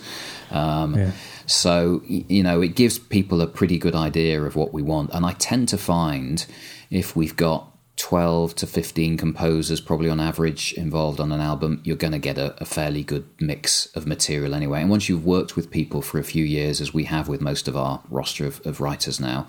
Um, 0.51 0.95
yeah. 0.99 1.13
So, 1.51 2.01
you 2.07 2.45
know, 2.45 2.61
it 2.61 2.77
gives 2.77 2.97
people 2.97 3.41
a 3.41 3.47
pretty 3.49 3.77
good 3.77 3.97
idea 3.97 4.41
of 4.41 4.55
what 4.55 4.73
we 4.73 4.83
want. 4.83 5.11
And 5.13 5.27
I 5.27 5.33
tend 5.33 5.69
to 5.71 5.79
find 5.79 6.47
if 6.91 7.17
we've 7.17 7.35
got 7.35 7.77
12 7.97 8.55
to 8.55 8.69
15 8.69 9.17
composers, 9.17 9.81
probably 9.81 10.09
on 10.09 10.21
average, 10.21 10.73
involved 10.75 11.19
on 11.19 11.33
an 11.33 11.41
album, 11.41 11.81
you're 11.83 11.97
going 11.97 12.13
to 12.13 12.21
get 12.21 12.39
a, 12.39 12.55
a, 12.63 12.65
fairly 12.65 13.03
good 13.03 13.29
mix 13.41 13.87
of 13.97 14.07
material 14.07 14.55
anyway. 14.55 14.81
And 14.81 14.91
once 14.91 15.09
you've 15.09 15.25
worked 15.25 15.57
with 15.57 15.73
people 15.73 16.03
for 16.03 16.21
a 16.21 16.25
few 16.25 16.45
years, 16.45 16.81
as 16.81 16.95
we 16.95 17.05
have 17.05 17.27
with 17.27 17.41
most 17.41 17.67
of 17.67 17.77
our 17.77 18.01
roster 18.09 18.47
of, 18.47 18.65
of 18.65 18.81
writers 18.81 19.19
now, 19.19 19.49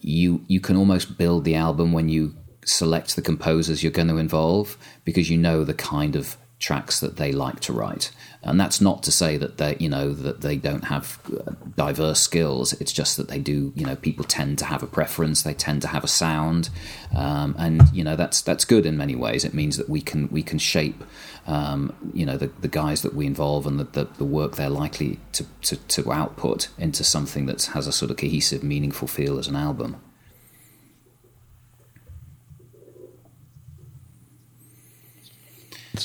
you 0.00 0.44
you 0.48 0.58
can 0.58 0.76
almost 0.76 1.16
build 1.16 1.44
the 1.44 1.54
album 1.54 1.92
when 1.92 2.08
you 2.08 2.34
select 2.64 3.14
the 3.14 3.22
composers 3.22 3.84
you're 3.84 3.92
going 3.92 4.08
to 4.08 4.16
involve 4.16 4.76
because 5.04 5.30
you 5.30 5.38
know 5.38 5.62
the 5.62 5.74
kind 5.74 6.16
of 6.16 6.36
tracks 6.58 7.00
that 7.00 7.16
they 7.16 7.32
like 7.32 7.60
to 7.60 7.72
write. 7.72 8.10
And 8.44 8.58
that's 8.58 8.80
not 8.80 9.02
to 9.04 9.12
say 9.12 9.36
that 9.36 9.58
they, 9.58 9.76
you 9.78 9.88
know, 9.88 10.12
that 10.12 10.40
they 10.40 10.56
don't 10.56 10.84
have 10.84 11.18
uh, 11.30 11.52
diverse 11.76 12.20
skills. 12.20 12.72
It's 12.74 12.92
just 12.92 13.16
that 13.16 13.28
they 13.28 13.38
do, 13.38 13.72
you 13.76 13.86
know, 13.86 13.94
people 13.94 14.24
tend 14.24 14.58
to 14.58 14.64
have 14.64 14.82
a 14.82 14.86
preference. 14.86 15.42
They 15.42 15.54
tend 15.54 15.82
to 15.82 15.88
have 15.88 16.02
a 16.02 16.08
sound, 16.08 16.68
um, 17.16 17.54
and 17.56 17.82
you 17.92 18.02
know 18.02 18.16
that's 18.16 18.40
that's 18.40 18.64
good 18.64 18.84
in 18.84 18.96
many 18.96 19.14
ways. 19.14 19.44
It 19.44 19.54
means 19.54 19.76
that 19.76 19.88
we 19.88 20.00
can 20.00 20.28
we 20.30 20.42
can 20.42 20.58
shape, 20.58 21.04
um, 21.46 21.94
you 22.12 22.26
know, 22.26 22.36
the, 22.36 22.50
the 22.60 22.68
guys 22.68 23.02
that 23.02 23.14
we 23.14 23.26
involve 23.26 23.66
and 23.66 23.78
the, 23.78 23.84
the, 23.84 24.04
the 24.18 24.24
work 24.24 24.56
they're 24.56 24.68
likely 24.68 25.18
to, 25.32 25.44
to, 25.62 25.76
to 25.76 26.12
output 26.12 26.68
into 26.78 27.04
something 27.04 27.46
that 27.46 27.62
has 27.66 27.86
a 27.86 27.92
sort 27.92 28.10
of 28.10 28.16
cohesive, 28.16 28.62
meaningful 28.62 29.08
feel 29.08 29.38
as 29.38 29.48
an 29.48 29.56
album. 29.56 30.00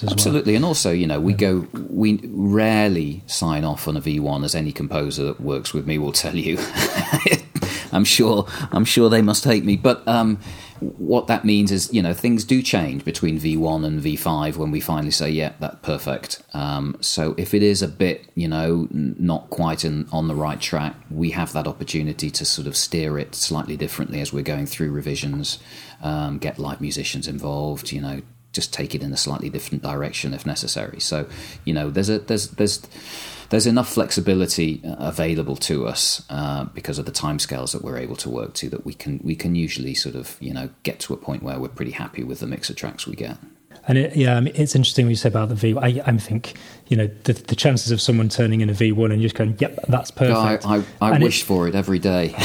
Absolutely, 0.04 0.54
well. 0.54 0.58
and 0.58 0.66
also, 0.66 0.92
you 0.92 1.08
know, 1.08 1.20
we 1.20 1.34
yeah. 1.34 1.38
go. 1.38 1.68
We 1.74 2.20
rarely 2.24 3.24
sign 3.28 3.64
off 3.64 3.88
on 3.88 3.98
a 3.98 4.02
V1, 4.02 4.44
as 4.44 4.56
any 4.56 4.72
composer 4.72 5.24
that 5.26 5.42
works 5.42 5.74
with 5.74 5.88
me 5.88 5.98
will 5.98 6.12
tell 6.12 6.36
you. 6.36 6.58
I'm 7.92 8.06
sure. 8.06 8.48
I'm 8.72 8.86
sure 8.86 9.10
they 9.10 9.22
must 9.22 9.44
hate 9.44 9.64
me, 9.64 9.78
but 9.78 10.08
um, 10.08 10.40
what 10.80 11.28
that 11.28 11.46
means 11.46 11.72
is, 11.72 11.92
you 11.94 12.02
know, 12.02 12.14
things 12.14 12.44
do 12.44 12.62
change 12.62 13.04
between 13.04 13.40
V1 13.40 13.86
and 13.86 14.02
V5 14.02 14.58
when 14.58 14.72
we 14.72 14.80
finally 14.80 15.12
say, 15.12 15.30
"Yeah, 15.30 15.54
that's 15.60 15.78
perfect." 15.82 16.42
Um, 16.54 16.98
so 17.02 17.34
if 17.38 17.54
it 17.54 17.64
is 17.64 17.82
a 17.82 17.88
bit, 17.88 18.30
you 18.36 18.48
know, 18.48 18.88
not 18.92 19.50
quite 19.50 19.84
in, 19.84 20.08
on 20.12 20.28
the 20.28 20.36
right 20.36 20.60
track, 20.60 20.96
we 21.10 21.32
have 21.32 21.54
that 21.54 21.68
opportunity 21.68 22.30
to 22.32 22.46
sort 22.46 22.68
of 22.68 22.76
steer 22.76 23.18
it 23.18 23.36
slightly 23.36 23.78
differently 23.78 24.22
as 24.22 24.32
we're 24.32 24.44
going 24.44 24.66
through 24.66 24.92
revisions. 24.92 25.60
Um, 26.02 26.38
get 26.38 26.60
light 26.60 26.80
musicians 26.80 27.28
involved, 27.28 27.92
you 27.92 28.02
know, 28.02 28.22
just 28.58 28.74
take 28.74 28.96
it 28.96 29.04
in 29.04 29.14
a 29.14 29.18
slightly 29.18 29.50
different 29.50 29.84
direction 29.84 30.34
if 30.34 30.44
necessary. 30.46 31.00
So, 31.00 31.28
you 31.64 31.74
know, 31.76 31.92
there's 31.92 32.10
a 32.10 32.18
there's 32.20 32.50
there's 32.60 32.82
there's 33.50 33.68
enough 33.68 33.88
flexibility 33.88 34.82
uh, 34.84 34.96
available 34.98 35.56
to 35.56 35.88
us 35.88 36.26
uh, 36.30 36.66
because 36.74 36.98
of 36.98 37.06
the 37.06 37.12
timescales 37.12 37.72
that 37.74 37.84
we're 37.84 37.98
able 37.98 38.16
to 38.18 38.30
work 38.30 38.56
to 38.56 38.70
that 38.70 38.84
we 38.84 38.96
can 38.96 39.22
we 39.24 39.36
can 39.36 39.54
usually 39.54 39.94
sort 39.94 40.16
of 40.16 40.36
you 40.40 40.54
know 40.54 40.70
get 40.82 41.00
to 41.02 41.14
a 41.14 41.18
point 41.18 41.44
where 41.44 41.60
we're 41.60 41.78
pretty 41.80 41.92
happy 41.92 42.24
with 42.24 42.40
the 42.40 42.48
mix 42.48 42.70
of 42.72 42.76
tracks 42.76 43.06
we 43.06 43.16
get. 43.16 43.38
And 43.88 43.98
it, 43.98 44.18
yeah, 44.18 44.36
I 44.36 44.42
mean, 44.42 44.54
it's 44.56 44.76
interesting 44.76 45.06
what 45.06 45.12
you 45.12 45.16
say 45.16 45.30
about 45.30 45.50
the 45.50 45.56
V. 45.56 45.78
I, 45.78 46.02
I 46.06 46.18
think 46.18 46.56
you 46.90 46.98
know 46.98 47.08
the, 47.24 47.34
the 47.34 47.56
chances 47.56 47.92
of 47.92 48.02
someone 48.02 48.28
turning 48.28 48.62
in 48.62 48.70
a 48.70 48.74
V1 48.74 49.14
and 49.14 49.22
just 49.22 49.36
going, 49.36 49.56
"Yep, 49.60 49.86
that's 49.88 50.12
perfect." 50.12 50.66
I, 50.66 50.78
I, 50.78 50.84
I 51.14 51.20
wish 51.20 51.44
it, 51.44 51.46
for 51.46 51.68
it 51.68 51.76
every 51.76 52.00
day, 52.00 52.34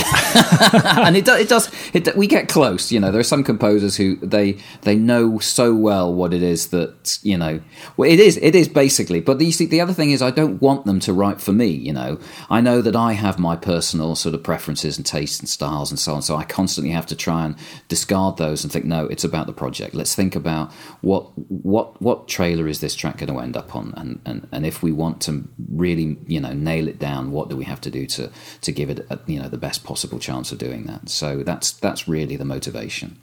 and 0.72 1.16
it, 1.16 1.24
do, 1.24 1.34
it 1.34 1.48
does. 1.48 1.68
It, 1.92 2.16
we 2.16 2.28
get 2.28 2.48
close. 2.48 2.92
You 2.92 3.00
know, 3.00 3.10
there 3.10 3.20
are 3.20 3.24
some 3.24 3.42
composers 3.42 3.96
who 3.96 4.16
they 4.16 4.58
they 4.82 4.94
know 4.94 5.40
so 5.40 5.74
well 5.74 6.14
what 6.14 6.32
it 6.32 6.42
is 6.42 6.68
that 6.68 7.18
you 7.24 7.36
know. 7.36 7.60
Well, 7.96 8.08
it 8.08 8.20
is 8.20 8.36
it 8.40 8.54
is 8.54 8.68
basically. 8.68 9.20
But 9.20 9.40
you 9.40 9.52
see, 9.52 9.66
the 9.66 9.80
other 9.80 9.92
thing 9.92 10.12
is, 10.12 10.22
I 10.22 10.30
don't 10.30 10.62
want 10.62 10.84
them 10.84 10.92
them 10.92 11.00
to 11.00 11.12
write 11.12 11.40
for 11.40 11.52
me. 11.52 11.68
You 11.68 11.92
know, 11.92 12.18
I 12.50 12.60
know 12.60 12.82
that 12.82 12.94
I 12.94 13.14
have 13.14 13.38
my 13.38 13.56
personal 13.56 14.14
sort 14.14 14.34
of 14.34 14.42
preferences 14.42 14.96
and 14.96 15.06
tastes 15.06 15.40
and 15.40 15.48
styles 15.48 15.90
and 15.90 15.98
so 15.98 16.14
on. 16.14 16.22
So 16.22 16.36
I 16.36 16.44
constantly 16.44 16.92
have 16.92 17.06
to 17.06 17.16
try 17.16 17.46
and 17.46 17.56
discard 17.88 18.36
those 18.36 18.62
and 18.62 18.72
think, 18.72 18.84
no, 18.84 19.06
it's 19.06 19.24
about 19.24 19.46
the 19.46 19.52
project. 19.52 19.94
Let's 19.94 20.14
think 20.14 20.36
about 20.36 20.72
what 21.00 21.22
what 21.48 22.00
what 22.00 22.28
trailer 22.28 22.68
is 22.68 22.80
this 22.80 22.94
track 22.94 23.18
going 23.18 23.32
to 23.32 23.38
end 23.38 23.56
up 23.56 23.74
on, 23.74 23.94
and, 23.96 24.20
and 24.24 24.31
and 24.52 24.66
if 24.66 24.82
we 24.82 24.92
want 24.92 25.20
to 25.22 25.48
really 25.68 26.16
you 26.26 26.40
know 26.40 26.52
nail 26.52 26.88
it 26.88 26.98
down, 26.98 27.30
what 27.30 27.48
do 27.48 27.56
we 27.56 27.64
have 27.64 27.80
to 27.82 27.90
do 27.90 28.06
to 28.06 28.30
to 28.60 28.72
give 28.72 28.90
it 28.90 29.06
a, 29.10 29.18
you 29.26 29.40
know 29.40 29.48
the 29.48 29.58
best 29.58 29.84
possible 29.84 30.18
chance 30.18 30.52
of 30.52 30.58
doing 30.58 30.84
that? 30.84 31.08
So 31.08 31.42
that's 31.42 31.72
that's 31.72 32.08
really 32.08 32.36
the 32.36 32.44
motivation. 32.44 33.18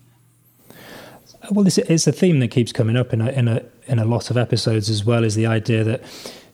Well, 1.52 1.66
it's, 1.66 1.78
it's 1.78 2.06
a 2.06 2.12
theme 2.12 2.40
that 2.40 2.50
keeps 2.50 2.74
coming 2.74 2.98
up 2.98 3.14
in 3.14 3.22
a, 3.22 3.30
in 3.30 3.48
a 3.48 3.64
in 3.88 4.00
a 4.00 4.06
lot 4.06 4.30
of 4.30 4.38
episodes 4.38 4.90
as 4.90 5.06
well. 5.06 5.24
Is 5.24 5.36
the 5.36 5.46
idea 5.46 5.84
that 5.84 6.04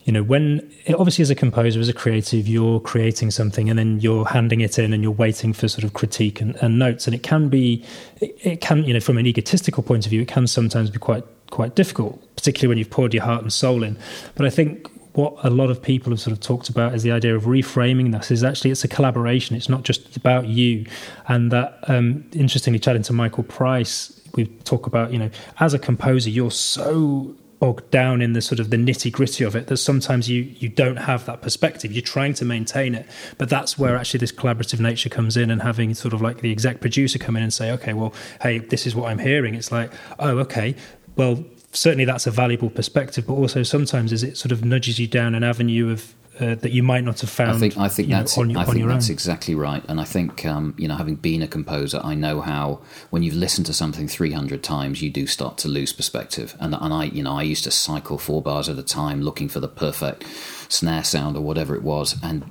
you 0.04 0.12
know 0.12 0.22
when 0.22 0.70
obviously 0.96 1.22
as 1.22 1.30
a 1.30 1.34
composer 1.34 1.80
as 1.80 1.88
a 1.88 1.92
creative 1.92 2.46
you're 2.46 2.80
creating 2.80 3.30
something 3.30 3.68
and 3.68 3.78
then 3.78 4.00
you're 4.00 4.24
handing 4.24 4.60
it 4.60 4.78
in 4.78 4.92
and 4.92 5.02
you're 5.02 5.12
waiting 5.12 5.52
for 5.52 5.68
sort 5.68 5.84
of 5.84 5.92
critique 5.92 6.40
and, 6.40 6.54
and 6.62 6.78
notes 6.78 7.06
and 7.06 7.14
it 7.14 7.24
can 7.24 7.48
be 7.48 7.84
it, 8.20 8.60
can 8.60 8.84
you 8.84 8.94
know 8.94 9.00
from 9.00 9.18
an 9.18 9.26
egotistical 9.26 9.82
point 9.82 10.06
of 10.06 10.10
view 10.10 10.22
it 10.22 10.28
can 10.28 10.46
sometimes 10.46 10.90
be 10.90 10.98
quite 10.98 11.24
quite 11.50 11.74
difficult 11.74 12.22
particularly 12.36 12.68
when 12.68 12.78
you've 12.78 12.90
poured 12.90 13.14
your 13.14 13.24
heart 13.24 13.42
and 13.42 13.52
soul 13.52 13.82
in. 13.82 13.96
But 14.34 14.46
i 14.46 14.50
think 14.50 14.88
what 15.14 15.34
a 15.42 15.48
lot 15.48 15.70
of 15.70 15.80
people 15.80 16.10
have 16.10 16.20
sort 16.20 16.32
of 16.32 16.40
talked 16.40 16.68
about 16.68 16.94
is 16.94 17.02
the 17.02 17.10
idea 17.10 17.34
of 17.34 17.44
reframing 17.44 18.12
this 18.12 18.30
is 18.30 18.44
actually 18.44 18.70
it's 18.70 18.84
a 18.84 18.88
collaboration. 18.88 19.56
It's 19.56 19.68
not 19.68 19.82
just 19.82 20.14
about 20.14 20.46
you. 20.46 20.84
And 21.26 21.50
that 21.52 21.78
um, 21.88 22.28
interestingly 22.34 22.78
chatting 22.78 23.02
to 23.04 23.14
michael 23.14 23.44
price 23.44 24.12
we 24.34 24.46
talk 24.64 24.86
about, 24.86 25.12
you 25.12 25.18
know, 25.18 25.30
as 25.60 25.74
a 25.74 25.78
composer, 25.78 26.30
you're 26.30 26.50
so 26.50 27.34
bogged 27.58 27.90
down 27.90 28.20
in 28.20 28.34
the 28.34 28.42
sort 28.42 28.60
of 28.60 28.68
the 28.68 28.76
nitty 28.76 29.10
gritty 29.10 29.42
of 29.42 29.56
it 29.56 29.66
that 29.68 29.78
sometimes 29.78 30.28
you 30.28 30.42
you 30.58 30.68
don't 30.68 30.96
have 30.96 31.24
that 31.24 31.40
perspective. 31.40 31.90
You're 31.90 32.02
trying 32.02 32.34
to 32.34 32.44
maintain 32.44 32.94
it, 32.94 33.06
but 33.38 33.48
that's 33.48 33.78
where 33.78 33.96
actually 33.96 34.18
this 34.18 34.32
collaborative 34.32 34.78
nature 34.78 35.08
comes 35.08 35.36
in, 35.36 35.50
and 35.50 35.62
having 35.62 35.94
sort 35.94 36.12
of 36.12 36.20
like 36.20 36.42
the 36.42 36.52
exec 36.52 36.80
producer 36.80 37.18
come 37.18 37.36
in 37.36 37.42
and 37.42 37.52
say, 37.52 37.70
okay, 37.72 37.94
well, 37.94 38.12
hey, 38.42 38.58
this 38.58 38.86
is 38.86 38.94
what 38.94 39.10
I'm 39.10 39.18
hearing. 39.18 39.54
It's 39.54 39.72
like, 39.72 39.90
oh, 40.18 40.38
okay, 40.40 40.76
well. 41.16 41.44
Certainly, 41.72 42.06
that's 42.06 42.26
a 42.26 42.30
valuable 42.30 42.70
perspective, 42.70 43.26
but 43.26 43.34
also 43.34 43.62
sometimes 43.62 44.10
as 44.10 44.22
it 44.22 44.38
sort 44.38 44.50
of 44.50 44.64
nudges 44.64 44.98
you 44.98 45.06
down 45.06 45.34
an 45.34 45.44
avenue 45.44 45.90
of 45.90 46.14
uh, 46.40 46.54
that 46.56 46.72
you 46.72 46.82
might 46.82 47.04
not 47.04 47.20
have 47.20 47.30
found. 47.30 47.52
I 47.52 47.58
think 47.58 47.78
I 47.78 47.88
think 47.88 48.08
that's 48.08 48.36
know, 48.36 48.42
on, 48.42 48.56
I 48.56 48.64
think 48.64 48.86
that's 48.86 49.08
own. 49.08 49.12
exactly 49.12 49.54
right, 49.54 49.82
and 49.88 50.00
I 50.00 50.04
think 50.04 50.44
um, 50.44 50.74
you 50.76 50.86
know, 50.86 50.96
having 50.96 51.14
been 51.14 51.42
a 51.42 51.48
composer, 51.48 52.00
I 52.04 52.14
know 52.14 52.40
how 52.40 52.80
when 53.10 53.22
you've 53.22 53.34
listened 53.34 53.66
to 53.66 53.72
something 53.72 54.06
three 54.06 54.32
hundred 54.32 54.62
times, 54.62 55.00
you 55.00 55.10
do 55.10 55.26
start 55.26 55.56
to 55.58 55.68
lose 55.68 55.92
perspective. 55.92 56.54
And 56.60 56.74
and 56.74 56.92
I 56.92 57.04
you 57.04 57.22
know 57.22 57.32
I 57.32 57.42
used 57.42 57.64
to 57.64 57.70
cycle 57.70 58.18
four 58.18 58.42
bars 58.42 58.68
at 58.68 58.78
a 58.78 58.82
time 58.82 59.22
looking 59.22 59.48
for 59.48 59.60
the 59.60 59.68
perfect 59.68 60.24
snare 60.68 61.04
sound 61.04 61.36
or 61.36 61.40
whatever 61.40 61.74
it 61.74 61.82
was, 61.82 62.16
and 62.22 62.50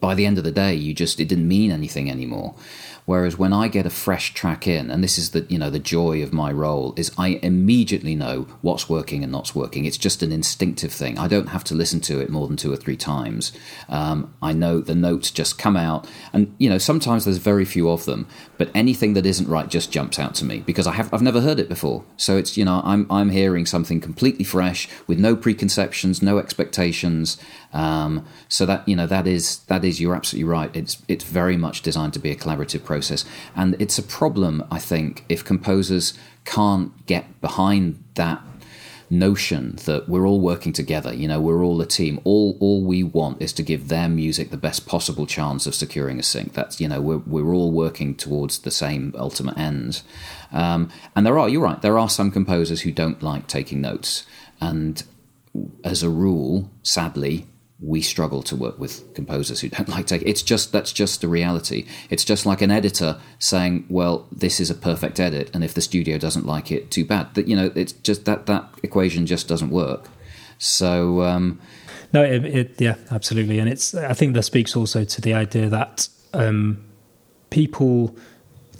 by 0.00 0.14
the 0.14 0.26
end 0.26 0.38
of 0.38 0.44
the 0.44 0.52
day, 0.52 0.74
you 0.74 0.92
just 0.92 1.20
it 1.20 1.28
didn't 1.28 1.46
mean 1.46 1.70
anything 1.70 2.10
anymore. 2.10 2.54
Whereas 3.10 3.36
when 3.36 3.52
I 3.52 3.66
get 3.66 3.86
a 3.86 3.90
fresh 3.90 4.34
track 4.34 4.68
in, 4.68 4.88
and 4.88 5.02
this 5.02 5.18
is 5.18 5.32
the 5.32 5.44
you 5.48 5.58
know 5.58 5.68
the 5.68 5.80
joy 5.80 6.22
of 6.22 6.32
my 6.32 6.52
role, 6.52 6.94
is 6.96 7.10
I 7.18 7.40
immediately 7.42 8.14
know 8.14 8.46
what's 8.60 8.88
working 8.88 9.24
and 9.24 9.32
not 9.32 9.52
working. 9.52 9.84
It's 9.84 9.98
just 9.98 10.22
an 10.22 10.30
instinctive 10.30 10.92
thing. 10.92 11.18
I 11.18 11.26
don't 11.26 11.48
have 11.48 11.64
to 11.64 11.74
listen 11.74 11.98
to 12.02 12.20
it 12.20 12.30
more 12.30 12.46
than 12.46 12.56
two 12.56 12.72
or 12.72 12.76
three 12.76 12.96
times. 12.96 13.50
Um, 13.88 14.32
I 14.40 14.52
know 14.52 14.78
the 14.78 14.94
notes 14.94 15.32
just 15.32 15.58
come 15.58 15.76
out, 15.76 16.06
and 16.32 16.54
you 16.58 16.70
know 16.70 16.78
sometimes 16.78 17.24
there's 17.24 17.38
very 17.38 17.64
few 17.64 17.90
of 17.90 18.04
them, 18.04 18.28
but 18.58 18.70
anything 18.76 19.14
that 19.14 19.26
isn't 19.26 19.48
right 19.48 19.68
just 19.68 19.90
jumps 19.90 20.20
out 20.20 20.36
to 20.36 20.44
me 20.44 20.60
because 20.60 20.86
I 20.86 20.92
have 20.92 21.12
I've 21.12 21.20
never 21.20 21.40
heard 21.40 21.58
it 21.58 21.68
before. 21.68 22.04
So 22.16 22.36
it's 22.36 22.56
you 22.56 22.64
know 22.64 22.80
I'm 22.84 23.08
I'm 23.10 23.30
hearing 23.30 23.66
something 23.66 24.00
completely 24.00 24.44
fresh 24.44 24.88
with 25.08 25.18
no 25.18 25.34
preconceptions, 25.34 26.22
no 26.22 26.38
expectations. 26.38 27.38
Um, 27.72 28.26
so 28.48 28.66
that 28.66 28.88
you 28.88 28.96
know 28.96 29.06
that 29.06 29.26
is 29.26 29.60
that 29.64 29.84
is 29.84 30.00
you're 30.00 30.16
absolutely 30.16 30.48
right. 30.48 30.74
It's 30.74 31.00
it's 31.08 31.24
very 31.24 31.56
much 31.56 31.82
designed 31.82 32.12
to 32.14 32.18
be 32.18 32.30
a 32.30 32.36
collaborative 32.36 32.84
process, 32.84 33.24
and 33.54 33.76
it's 33.78 33.98
a 33.98 34.02
problem 34.02 34.64
I 34.70 34.78
think 34.78 35.24
if 35.28 35.44
composers 35.44 36.14
can't 36.44 37.06
get 37.06 37.40
behind 37.40 38.02
that 38.14 38.42
notion 39.10 39.74
that 39.84 40.08
we're 40.08 40.26
all 40.26 40.40
working 40.40 40.72
together. 40.72 41.12
You 41.12 41.26
know, 41.26 41.40
we're 41.40 41.64
all 41.64 41.80
a 41.80 41.86
team. 41.86 42.20
All 42.24 42.56
all 42.60 42.82
we 42.84 43.02
want 43.02 43.42
is 43.42 43.52
to 43.54 43.62
give 43.62 43.88
their 43.88 44.08
music 44.08 44.50
the 44.50 44.56
best 44.56 44.86
possible 44.86 45.26
chance 45.26 45.66
of 45.66 45.74
securing 45.74 46.18
a 46.18 46.22
sync. 46.22 46.54
That's 46.54 46.80
you 46.80 46.88
know 46.88 47.00
we're 47.00 47.18
we're 47.18 47.52
all 47.52 47.72
working 47.72 48.14
towards 48.14 48.60
the 48.60 48.70
same 48.70 49.14
ultimate 49.18 49.58
end 49.58 50.02
Um, 50.52 50.90
and 51.14 51.26
there 51.26 51.38
are 51.38 51.48
you're 51.48 51.62
right. 51.62 51.80
There 51.82 51.98
are 51.98 52.08
some 52.08 52.30
composers 52.30 52.82
who 52.82 52.92
don't 52.92 53.22
like 53.22 53.46
taking 53.46 53.80
notes, 53.80 54.26
and 54.60 55.02
as 55.84 56.02
a 56.02 56.10
rule, 56.10 56.70
sadly, 56.82 57.46
we 57.82 58.02
struggle 58.02 58.42
to 58.42 58.54
work 58.56 58.78
with 58.78 59.14
composers 59.14 59.60
who 59.60 59.68
don't 59.68 59.88
like 59.96 60.06
take 60.06 60.22
it's 60.22 60.42
just 60.42 60.72
that's 60.72 60.92
just 60.92 61.20
the 61.20 61.28
reality. 61.28 61.86
It's 62.10 62.24
just 62.24 62.46
like 62.46 62.62
an 62.62 62.70
editor 62.70 63.18
saying 63.38 63.86
well 63.88 64.26
this 64.30 64.60
is 64.60 64.70
a 64.70 64.74
perfect 64.74 65.18
edit 65.18 65.50
and 65.54 65.64
if 65.64 65.74
the 65.74 65.80
studio 65.80 66.18
doesn't 66.18 66.46
like 66.46 66.70
it 66.70 66.90
too 66.90 67.04
bad. 67.04 67.34
That 67.34 67.48
you 67.48 67.56
know 67.56 67.72
it's 67.74 67.92
just 67.92 68.24
that 68.26 68.46
that 68.46 68.68
equation 68.82 69.26
just 69.26 69.48
doesn't 69.48 69.70
work. 69.70 70.08
So 70.58 71.22
um, 71.22 71.60
no 72.12 72.22
it, 72.22 72.44
it, 72.44 72.80
yeah 72.80 72.96
absolutely. 73.10 73.58
And 73.58 73.68
it's 73.68 73.94
i 73.94 74.12
think 74.12 74.34
that 74.34 74.42
speaks 74.42 74.76
also 74.76 75.04
to 75.04 75.20
the 75.20 75.34
idea 75.34 75.68
that 75.68 76.08
um, 76.32 76.84
people 77.50 78.16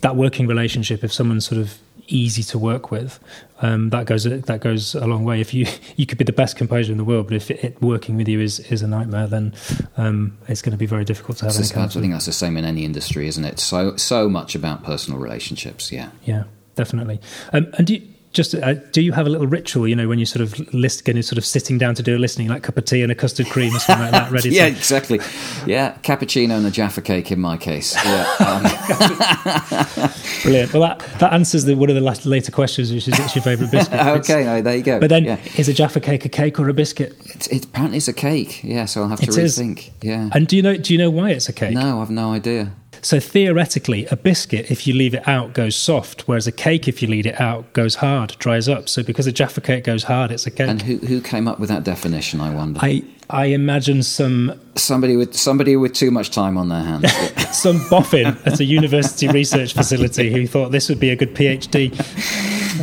that 0.02 0.16
working 0.16 0.46
relationship 0.46 1.04
if 1.04 1.12
someone's 1.12 1.46
sort 1.46 1.60
of 1.60 1.78
easy 2.12 2.42
to 2.42 2.58
work 2.58 2.90
with, 2.90 3.18
um, 3.62 3.90
that 3.90 4.06
goes 4.06 4.24
that 4.24 4.60
goes 4.60 4.94
a 4.94 5.06
long 5.06 5.24
way. 5.24 5.40
If 5.40 5.54
you 5.54 5.66
you 5.96 6.06
could 6.06 6.18
be 6.18 6.24
the 6.24 6.32
best 6.32 6.56
composer 6.56 6.92
in 6.92 6.98
the 6.98 7.04
world, 7.04 7.28
but 7.28 7.36
if 7.36 7.50
it, 7.50 7.64
it, 7.64 7.82
working 7.82 8.16
with 8.16 8.28
you 8.28 8.40
is 8.40 8.60
is 8.60 8.82
a 8.82 8.88
nightmare, 8.88 9.26
then 9.26 9.54
um, 9.96 10.36
it's 10.48 10.62
going 10.62 10.72
to 10.72 10.78
be 10.78 10.86
very 10.86 11.04
difficult 11.04 11.38
to 11.38 11.46
have. 11.46 11.56
Any 11.56 11.64
I 11.64 11.88
think 11.88 12.12
that's 12.12 12.26
the 12.26 12.32
same 12.32 12.56
in 12.56 12.64
any 12.64 12.84
industry, 12.84 13.26
isn't 13.28 13.44
it? 13.44 13.58
So 13.58 13.96
so 13.96 14.28
much 14.28 14.54
about 14.54 14.84
personal 14.84 15.20
relationships. 15.20 15.92
Yeah, 15.92 16.10
yeah, 16.24 16.44
definitely. 16.74 17.20
Um, 17.52 17.68
and 17.78 17.86
do 17.86 17.94
you, 17.94 18.08
just 18.32 18.54
uh, 18.54 18.74
do 18.92 19.02
you 19.02 19.10
have 19.12 19.26
a 19.26 19.28
little 19.28 19.46
ritual 19.46 19.88
you 19.88 19.96
know 19.96 20.06
when 20.06 20.18
you 20.18 20.24
sort 20.24 20.40
of 20.40 20.72
list 20.72 21.04
getting 21.04 21.20
sort 21.22 21.36
of 21.36 21.44
sitting 21.44 21.78
down 21.78 21.96
to 21.96 22.02
do 22.02 22.16
a 22.16 22.18
listening 22.18 22.48
like 22.48 22.62
cup 22.62 22.76
of 22.76 22.84
tea 22.84 23.02
and 23.02 23.10
a 23.10 23.14
custard 23.14 23.46
cream 23.46 23.74
or 23.74 23.80
something 23.80 24.04
like 24.04 24.12
that 24.12 24.30
ready 24.30 24.50
yeah 24.52 24.66
to... 24.66 24.70
exactly. 24.70 25.18
Yeah 25.66 25.96
cappuccino 26.02 26.56
and 26.56 26.66
a 26.66 26.70
jaffa 26.70 27.02
cake 27.02 27.32
in 27.32 27.40
my 27.40 27.56
case. 27.56 27.94
Yeah, 27.96 28.36
um. 28.38 28.62
brilliant. 30.42 30.72
Well 30.72 30.82
that, 30.82 31.00
that 31.18 31.32
answers 31.32 31.64
the, 31.64 31.74
one 31.74 31.88
of 31.88 31.96
the 31.96 32.00
last, 32.00 32.24
later 32.24 32.52
questions 32.52 32.92
which 32.92 33.08
is 33.08 33.18
what's 33.18 33.34
your 33.34 33.42
favourite 33.42 33.70
biscuit? 33.70 34.00
Okay 34.20 34.44
no, 34.44 34.62
there 34.62 34.76
you 34.76 34.82
go. 34.82 35.00
But 35.00 35.10
then 35.10 35.24
yeah. 35.24 35.38
is 35.56 35.68
a 35.68 35.74
jaffa 35.74 36.00
cake 36.00 36.24
a 36.24 36.28
cake 36.28 36.60
or 36.60 36.68
a 36.68 36.74
biscuit? 36.74 37.16
It's, 37.24 37.48
it, 37.48 37.64
apparently 37.64 37.98
it's 37.98 38.08
a 38.08 38.12
cake. 38.12 38.62
Yeah 38.62 38.84
so 38.84 39.02
I'll 39.02 39.08
have 39.08 39.20
to 39.20 39.26
it 39.26 39.30
rethink. 39.30 39.78
Is. 39.78 39.90
yeah. 40.02 40.30
And 40.32 40.46
do 40.46 40.56
you 40.56 40.62
know 40.62 40.76
do 40.76 40.92
you 40.92 40.98
know 40.98 41.10
why 41.10 41.30
it's 41.30 41.48
a 41.48 41.52
cake? 41.52 41.74
No 41.74 42.00
I've 42.00 42.10
no 42.10 42.32
idea 42.32 42.72
so 43.02 43.20
theoretically, 43.20 44.06
a 44.06 44.16
biscuit, 44.16 44.70
if 44.70 44.86
you 44.86 44.94
leave 44.94 45.14
it 45.14 45.26
out, 45.26 45.52
goes 45.52 45.76
soft, 45.76 46.28
whereas 46.28 46.46
a 46.46 46.52
cake, 46.52 46.88
if 46.88 47.02
you 47.02 47.08
leave 47.08 47.26
it 47.26 47.40
out, 47.40 47.72
goes 47.72 47.96
hard, 47.96 48.36
dries 48.38 48.68
up. 48.68 48.88
So 48.88 49.02
because 49.02 49.26
a 49.26 49.32
Jaffa 49.32 49.60
cake 49.60 49.84
goes 49.84 50.04
hard, 50.04 50.30
it's 50.30 50.46
a 50.46 50.50
cake. 50.50 50.68
And 50.68 50.82
who, 50.82 50.96
who 50.98 51.20
came 51.20 51.48
up 51.48 51.58
with 51.58 51.68
that 51.68 51.84
definition? 51.84 52.40
I 52.40 52.54
wonder. 52.54 52.80
I 52.82 53.02
I 53.30 53.46
imagine 53.46 54.02
some 54.02 54.60
somebody 54.74 55.16
with 55.16 55.34
somebody 55.34 55.76
with 55.76 55.92
too 55.92 56.10
much 56.10 56.30
time 56.30 56.58
on 56.58 56.68
their 56.68 56.82
hands. 56.82 57.12
some 57.56 57.80
boffin 57.88 58.36
at 58.44 58.58
a 58.58 58.64
university 58.64 59.28
research 59.28 59.72
facility 59.72 60.32
who 60.32 60.46
thought 60.46 60.72
this 60.72 60.88
would 60.88 61.00
be 61.00 61.10
a 61.10 61.16
good 61.16 61.34
PhD. 61.34 61.90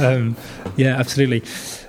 Um, 0.02 0.38
yeah, 0.78 0.98
absolutely. 0.98 1.44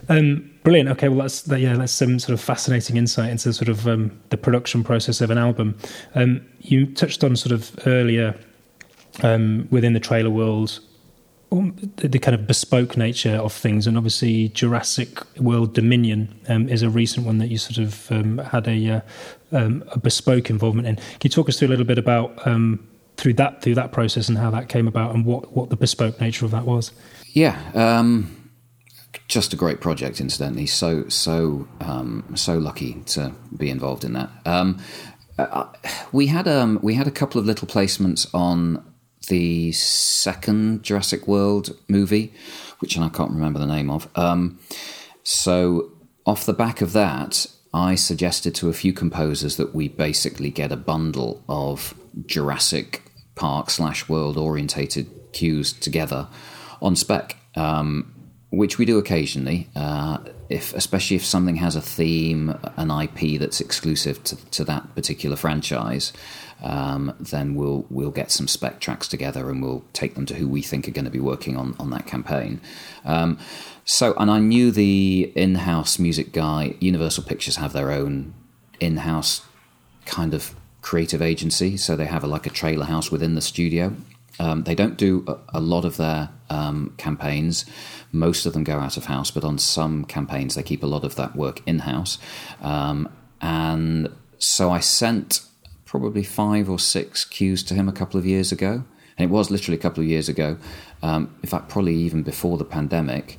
Um, 0.09 0.48
brilliant. 0.69 0.91
Okay, 0.91 1.09
well 1.09 1.21
that's 1.21 1.41
that, 1.43 1.61
yeah, 1.61 1.75
that's 1.77 1.93
some 1.93 2.19
sort 2.19 2.35
of 2.35 2.43
fascinating 2.43 2.99
insight 2.99 3.31
into 3.31 3.55
sort 3.55 3.71
of 3.71 3.89
um, 3.89 4.21
the 4.29 4.37
production 4.37 4.85
process 4.85 5.23
of 5.23 5.31
an 5.31 5.39
album. 5.39 5.75
Um, 6.15 6.47
you 6.61 6.85
touched 6.85 7.25
on 7.25 7.37
sort 7.37 7.53
of 7.53 7.75
earlier 7.87 8.35
um, 9.23 9.67
within 9.71 9.95
the 9.95 10.01
trailer 10.01 10.29
world 10.29 10.81
um, 11.53 11.75
the, 11.97 12.19
kind 12.19 12.35
of 12.35 12.47
bespoke 12.47 12.99
nature 12.99 13.37
of 13.37 13.51
things, 13.51 13.87
and 13.87 13.97
obviously 13.97 14.51
Jurassic 14.51 15.23
World 15.39 15.73
Dominion 15.73 16.39
um, 16.49 16.69
is 16.69 16.83
a 16.83 16.91
recent 16.91 17.25
one 17.25 17.39
that 17.39 17.49
you 17.49 17.57
sort 17.57 17.79
of 17.79 18.13
um, 18.13 18.37
had 18.37 18.69
a, 18.69 19.03
uh, 19.53 19.71
a 19.93 19.99
bespoke 19.99 20.51
involvement 20.51 20.87
in. 20.87 20.97
Can 20.97 21.21
you 21.23 21.31
talk 21.31 21.49
us 21.49 21.59
through 21.59 21.69
a 21.69 21.71
little 21.71 21.87
bit 21.87 21.97
about 21.97 22.43
through 23.17 23.33
that 23.35 23.63
through 23.63 23.75
that 23.77 23.91
process 23.91 24.29
and 24.29 24.37
how 24.37 24.51
that 24.51 24.69
came 24.69 24.87
about, 24.87 25.15
and 25.15 25.25
what 25.25 25.51
what 25.57 25.71
the 25.71 25.77
bespoke 25.77 26.21
nature 26.21 26.45
of 26.45 26.51
that 26.51 26.67
was? 26.67 26.93
Yeah. 27.33 27.59
Um, 29.29 29.35
just 29.35 29.53
a 29.53 29.57
great 29.57 29.81
project, 29.81 30.21
incidentally. 30.21 30.67
So 30.67 31.09
so 31.09 31.69
so 32.35 32.59
lucky 32.59 32.95
to 33.07 33.33
be 33.57 33.71
involved 33.71 34.05
in 34.05 34.15
that. 34.15 34.31
Uh, 35.39 35.67
we 36.11 36.27
had 36.27 36.49
um, 36.49 36.81
we 36.83 36.95
had 36.95 37.07
a 37.07 37.13
couple 37.13 37.41
of 37.41 37.47
little 37.47 37.69
placements 37.69 38.27
on 38.35 38.85
the 39.29 39.73
second 39.73 40.83
Jurassic 40.83 41.29
World 41.29 41.77
movie, 41.89 42.33
which 42.81 42.99
I 42.99 43.09
can't 43.09 43.31
remember 43.31 43.59
the 43.59 43.67
name 43.67 43.91
of. 43.91 44.09
Um, 44.17 44.59
so, 45.23 45.93
off 46.25 46.47
the 46.47 46.53
back 46.53 46.81
of 46.81 46.93
that, 46.93 47.47
I 47.73 47.95
suggested 47.95 48.55
to 48.57 48.69
a 48.69 48.73
few 48.73 48.93
composers 48.93 49.57
that 49.57 49.75
we 49.75 49.89
basically 49.89 50.51
get 50.51 50.73
a 50.73 50.77
bundle 50.77 51.45
of 51.49 51.95
Jurassic 52.27 53.03
Park 53.35 53.71
slash 53.71 54.09
world 54.09 54.37
orientated 54.37 55.09
cues 55.33 55.73
together 55.73 56.29
on 56.81 56.97
spec. 56.97 57.37
Um, 57.55 58.18
which 58.51 58.79
we 58.79 58.85
do 58.87 58.99
occasionally, 58.99 59.69
uh, 59.77 60.19
if 60.49 60.73
especially 60.75 61.17
if 61.17 61.25
something 61.25 61.57
has 61.57 61.77
a 61.77 61.83
theme, 61.83 62.59
an 62.77 62.91
IP 62.91 63.39
that's 63.39 63.61
exclusive 63.61 64.25
to, 64.25 64.37
to 64.51 64.65
that 64.65 64.95
particular 64.95 65.37
franchise, 65.37 66.13
um, 66.63 67.15
then 67.21 67.55
we'll 67.55 67.85
we'll 67.91 68.11
get 68.11 68.31
some 68.31 68.49
spec 68.49 68.81
tracks 68.81 69.07
together 69.07 69.51
and 69.51 69.63
we'll 69.63 69.85
take 69.93 70.15
them 70.15 70.25
to 70.27 70.35
who 70.35 70.49
we 70.49 70.63
think 70.63 70.89
are 70.89 70.93
going 70.93 71.05
to 71.05 71.11
be 71.11 71.21
working 71.21 71.57
on 71.57 71.77
on 71.79 71.91
that 71.91 72.07
campaign. 72.07 72.61
Um, 73.05 73.39
so, 73.85 74.15
and 74.19 74.31
I 74.31 74.39
knew 74.39 74.71
the 74.71 75.33
in-house 75.35 75.99
music 75.99 76.33
guy. 76.33 76.75
Universal 76.81 77.25
Pictures 77.25 77.57
have 77.57 77.73
their 77.73 77.91
own 77.91 78.35
in-house 78.81 79.43
kind 80.05 80.35
of 80.35 80.55
creative 80.83 81.23
agency, 81.23 81.77
so 81.77 81.97
they 81.97 82.07
have 82.07 82.25
a, 82.25 82.27
like 82.27 82.47
a 82.47 82.51
trailer 82.51 82.87
house 82.87 83.11
within 83.11 83.35
the 83.35 83.41
studio. 83.41 83.95
Um, 84.39 84.65
they 84.65 84.75
don't 84.75 84.97
do 84.97 85.25
a, 85.49 85.61
lot 85.61 85.85
of 85.85 85.97
their 85.97 86.31
um, 86.49 86.95
campaigns. 86.97 87.65
Most 88.13 88.47
of 88.47 88.53
them 88.53 88.65
go 88.65 88.79
out 88.79 88.97
of 88.97 89.07
house, 89.07 89.31
but 89.31 89.45
on 89.45 89.59
some 89.59 90.05
campaigns 90.05 90.55
they 90.55 90.63
keep 90.63 90.83
a 90.83 90.87
lot 90.87 91.05
of 91.05 91.17
that 91.17 91.35
work 91.35 91.61
in 91.67 91.81
house. 91.81 92.19
Um, 92.63 93.09
and 93.41 94.15
so 94.39 94.71
I 94.71 94.81
sent 94.81 95.41
probably 95.85 96.23
five 96.23 96.71
or 96.71 96.79
six 96.79 97.25
cues 97.25 97.63
to 97.65 97.75
him 97.75 97.89
a 97.89 97.93
couple 97.93 98.19
of 98.19 98.27
years 98.27 98.53
ago, 98.53 98.85
and 99.17 99.31
it 99.31 99.33
was 99.33 99.51
literally 99.51 99.77
a 99.77 99.81
couple 99.81 100.03
of 100.03 100.09
years 100.09 100.29
ago. 100.29 100.57
Um, 101.03 101.35
in 101.43 101.49
fact, 101.49 101.69
probably 101.69 101.95
even 101.95 102.23
before 102.23 102.59
the 102.59 102.65
pandemic. 102.65 103.39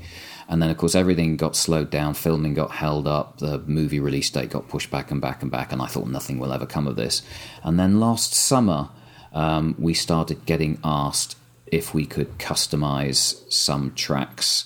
And 0.50 0.64
then, 0.64 0.72
of 0.72 0.78
course, 0.78 0.96
everything 0.96 1.38
got 1.38 1.56
slowed 1.56 1.92
down. 1.92 2.16
Filming 2.16 2.56
got 2.56 2.72
held 2.72 3.08
up. 3.08 3.38
The 3.38 3.60
movie 3.60 4.00
release 4.00 4.32
date 4.32 4.50
got 4.50 4.68
pushed 4.68 4.90
back 4.90 5.12
and 5.12 5.22
back 5.22 5.44
and 5.44 5.52
back. 5.52 5.72
And 5.72 5.80
I 5.80 5.86
thought 5.86 6.08
nothing 6.08 6.40
will 6.40 6.52
ever 6.52 6.66
come 6.66 6.88
of 6.88 6.96
this. 6.96 7.22
And 7.64 7.80
then 7.80 8.00
last 8.00 8.34
summer, 8.34 8.90
um, 9.34 9.76
we 9.78 9.94
started 9.94 10.46
getting 10.46 10.80
asked 10.84 11.36
if 11.68 11.94
we 11.94 12.06
could 12.06 12.38
customize 12.38 13.52
some 13.52 13.94
tracks. 13.94 14.66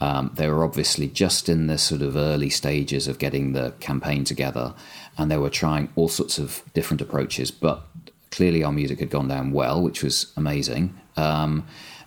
Um, 0.00 0.30
they 0.34 0.48
were 0.48 0.64
obviously 0.64 1.08
just 1.08 1.48
in 1.48 1.66
the 1.66 1.78
sort 1.78 2.02
of 2.02 2.16
early 2.16 2.50
stages 2.50 3.06
of 3.06 3.18
getting 3.18 3.52
the 3.52 3.72
campaign 3.80 4.24
together, 4.24 4.74
and 5.18 5.30
they 5.30 5.36
were 5.36 5.50
trying 5.50 5.90
all 5.96 6.08
sorts 6.08 6.38
of 6.38 6.62
different 6.72 7.00
approaches. 7.00 7.50
But 7.50 7.86
clearly, 8.30 8.64
our 8.64 8.72
music 8.72 9.00
had 9.00 9.10
gone 9.10 9.28
down 9.28 9.52
well, 9.52 9.82
which 9.82 10.02
was 10.02 10.32
amazing. 10.36 10.98
Um, 11.16 11.66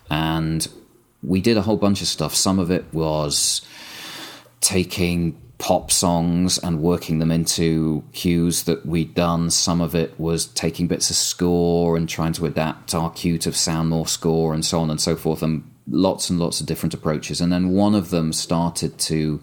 and 0.09 0.67
we 1.21 1.39
did 1.39 1.57
a 1.57 1.61
whole 1.61 1.77
bunch 1.77 2.01
of 2.01 2.07
stuff. 2.07 2.35
Some 2.35 2.59
of 2.59 2.71
it 2.71 2.85
was 2.93 3.61
taking 4.59 5.39
pop 5.63 5.89
songs 5.89 6.57
and 6.57 6.81
working 6.81 7.19
them 7.19 7.31
into 7.31 8.03
cues 8.11 8.63
that 8.63 8.85
we'd 8.85 9.15
done. 9.15 9.49
Some 9.49 9.79
of 9.79 9.95
it 9.95 10.19
was 10.19 10.45
taking 10.45 10.87
bits 10.87 11.09
of 11.09 11.15
score 11.15 11.95
and 11.95 12.09
trying 12.09 12.33
to 12.33 12.45
adapt 12.45 12.93
our 12.93 13.09
cue 13.09 13.37
to 13.37 13.53
sound 13.53 13.87
more 13.87 14.05
score 14.05 14.53
and 14.53 14.65
so 14.65 14.81
on 14.81 14.89
and 14.89 14.99
so 14.99 15.15
forth, 15.15 15.41
and 15.41 15.63
lots 15.87 16.29
and 16.29 16.37
lots 16.37 16.59
of 16.59 16.67
different 16.67 16.93
approaches. 16.93 17.39
And 17.39 17.49
then 17.49 17.69
one 17.69 17.95
of 17.95 18.09
them 18.09 18.33
started 18.33 18.97
to 18.99 19.41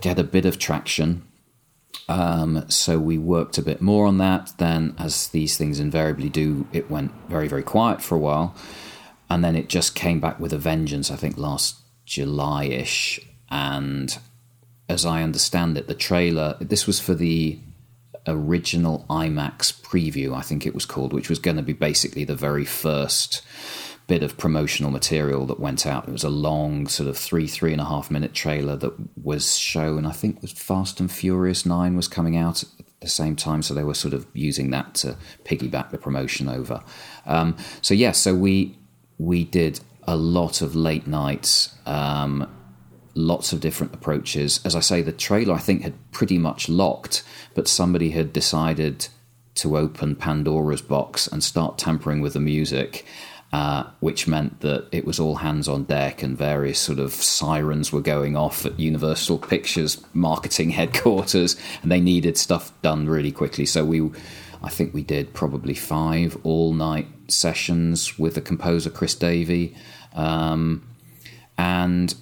get 0.00 0.18
a 0.18 0.24
bit 0.24 0.44
of 0.44 0.58
traction. 0.58 1.22
Um, 2.08 2.68
so 2.68 2.98
we 2.98 3.16
worked 3.16 3.58
a 3.58 3.62
bit 3.62 3.80
more 3.80 4.06
on 4.06 4.18
that. 4.18 4.50
Then, 4.58 4.96
as 4.98 5.28
these 5.28 5.56
things 5.56 5.78
invariably 5.78 6.30
do, 6.30 6.66
it 6.72 6.90
went 6.90 7.12
very, 7.28 7.46
very 7.46 7.62
quiet 7.62 8.02
for 8.02 8.16
a 8.16 8.18
while. 8.18 8.56
And 9.30 9.44
then 9.44 9.54
it 9.54 9.68
just 9.68 9.94
came 9.94 10.18
back 10.18 10.40
with 10.40 10.52
a 10.52 10.58
vengeance, 10.58 11.12
I 11.12 11.16
think 11.16 11.38
last 11.38 11.76
July 12.04 12.64
ish. 12.64 13.20
And 13.50 14.18
as 14.88 15.04
I 15.04 15.22
understand 15.22 15.76
it, 15.76 15.86
the 15.86 15.94
trailer, 15.94 16.56
this 16.60 16.86
was 16.86 16.98
for 17.00 17.14
the 17.14 17.58
original 18.26 19.06
IMAX 19.08 19.72
preview, 19.82 20.34
I 20.34 20.42
think 20.42 20.66
it 20.66 20.74
was 20.74 20.86
called, 20.86 21.12
which 21.12 21.28
was 21.28 21.38
going 21.38 21.56
to 21.56 21.62
be 21.62 21.72
basically 21.72 22.24
the 22.24 22.36
very 22.36 22.64
first 22.64 23.42
bit 24.06 24.22
of 24.22 24.38
promotional 24.38 24.90
material 24.90 25.46
that 25.46 25.60
went 25.60 25.86
out. 25.86 26.08
It 26.08 26.12
was 26.12 26.24
a 26.24 26.30
long, 26.30 26.86
sort 26.88 27.08
of 27.08 27.16
three, 27.16 27.46
three 27.46 27.72
and 27.72 27.80
a 27.80 27.84
half 27.84 28.10
minute 28.10 28.32
trailer 28.32 28.74
that 28.76 28.94
was 29.22 29.56
shown. 29.56 30.06
I 30.06 30.12
think 30.12 30.40
was 30.40 30.52
Fast 30.52 30.98
and 30.98 31.12
Furious 31.12 31.66
Nine 31.66 31.94
was 31.94 32.08
coming 32.08 32.36
out 32.36 32.62
at 32.62 32.68
the 33.00 33.08
same 33.08 33.36
time, 33.36 33.62
so 33.62 33.74
they 33.74 33.84
were 33.84 33.94
sort 33.94 34.14
of 34.14 34.26
using 34.32 34.70
that 34.70 34.94
to 34.96 35.16
piggyback 35.44 35.90
the 35.90 35.98
promotion 35.98 36.48
over. 36.48 36.82
Um, 37.26 37.56
so 37.82 37.92
yeah, 37.92 38.12
so 38.12 38.34
we 38.34 38.78
we 39.18 39.44
did 39.44 39.80
a 40.04 40.16
lot 40.16 40.62
of 40.62 40.74
late 40.74 41.06
nights. 41.06 41.74
Um, 41.84 42.50
lots 43.14 43.52
of 43.52 43.60
different 43.60 43.94
approaches. 43.94 44.60
As 44.64 44.76
I 44.76 44.80
say, 44.80 45.02
the 45.02 45.12
trailer 45.12 45.54
I 45.54 45.58
think 45.58 45.82
had 45.82 45.94
pretty 46.12 46.38
much 46.38 46.68
locked, 46.68 47.22
but 47.54 47.68
somebody 47.68 48.10
had 48.10 48.32
decided 48.32 49.08
to 49.56 49.76
open 49.76 50.14
Pandora's 50.14 50.82
box 50.82 51.26
and 51.26 51.42
start 51.42 51.78
tampering 51.78 52.20
with 52.20 52.34
the 52.34 52.40
music. 52.40 53.04
Uh, 53.50 53.84
which 54.00 54.28
meant 54.28 54.60
that 54.60 54.86
it 54.92 55.06
was 55.06 55.18
all 55.18 55.36
hands 55.36 55.68
on 55.68 55.82
deck 55.84 56.22
and 56.22 56.36
various 56.36 56.78
sort 56.78 56.98
of 56.98 57.14
sirens 57.14 57.90
were 57.90 58.02
going 58.02 58.36
off 58.36 58.66
at 58.66 58.78
Universal 58.78 59.38
Pictures 59.38 60.04
marketing 60.12 60.68
headquarters, 60.78 61.56
and 61.80 61.90
they 61.90 61.98
needed 61.98 62.36
stuff 62.36 62.70
done 62.82 63.08
really 63.08 63.32
quickly. 63.32 63.64
So 63.64 63.86
we, 63.86 64.02
I 64.62 64.68
think 64.68 64.92
we 64.92 65.02
did 65.02 65.32
probably 65.32 65.72
five 65.72 66.36
all 66.44 66.74
night 66.74 67.06
sessions 67.28 68.18
with 68.18 68.34
the 68.34 68.42
composer 68.42 68.90
Chris 68.90 69.14
Davey, 69.14 69.74
um, 70.12 70.86
and 71.56 72.14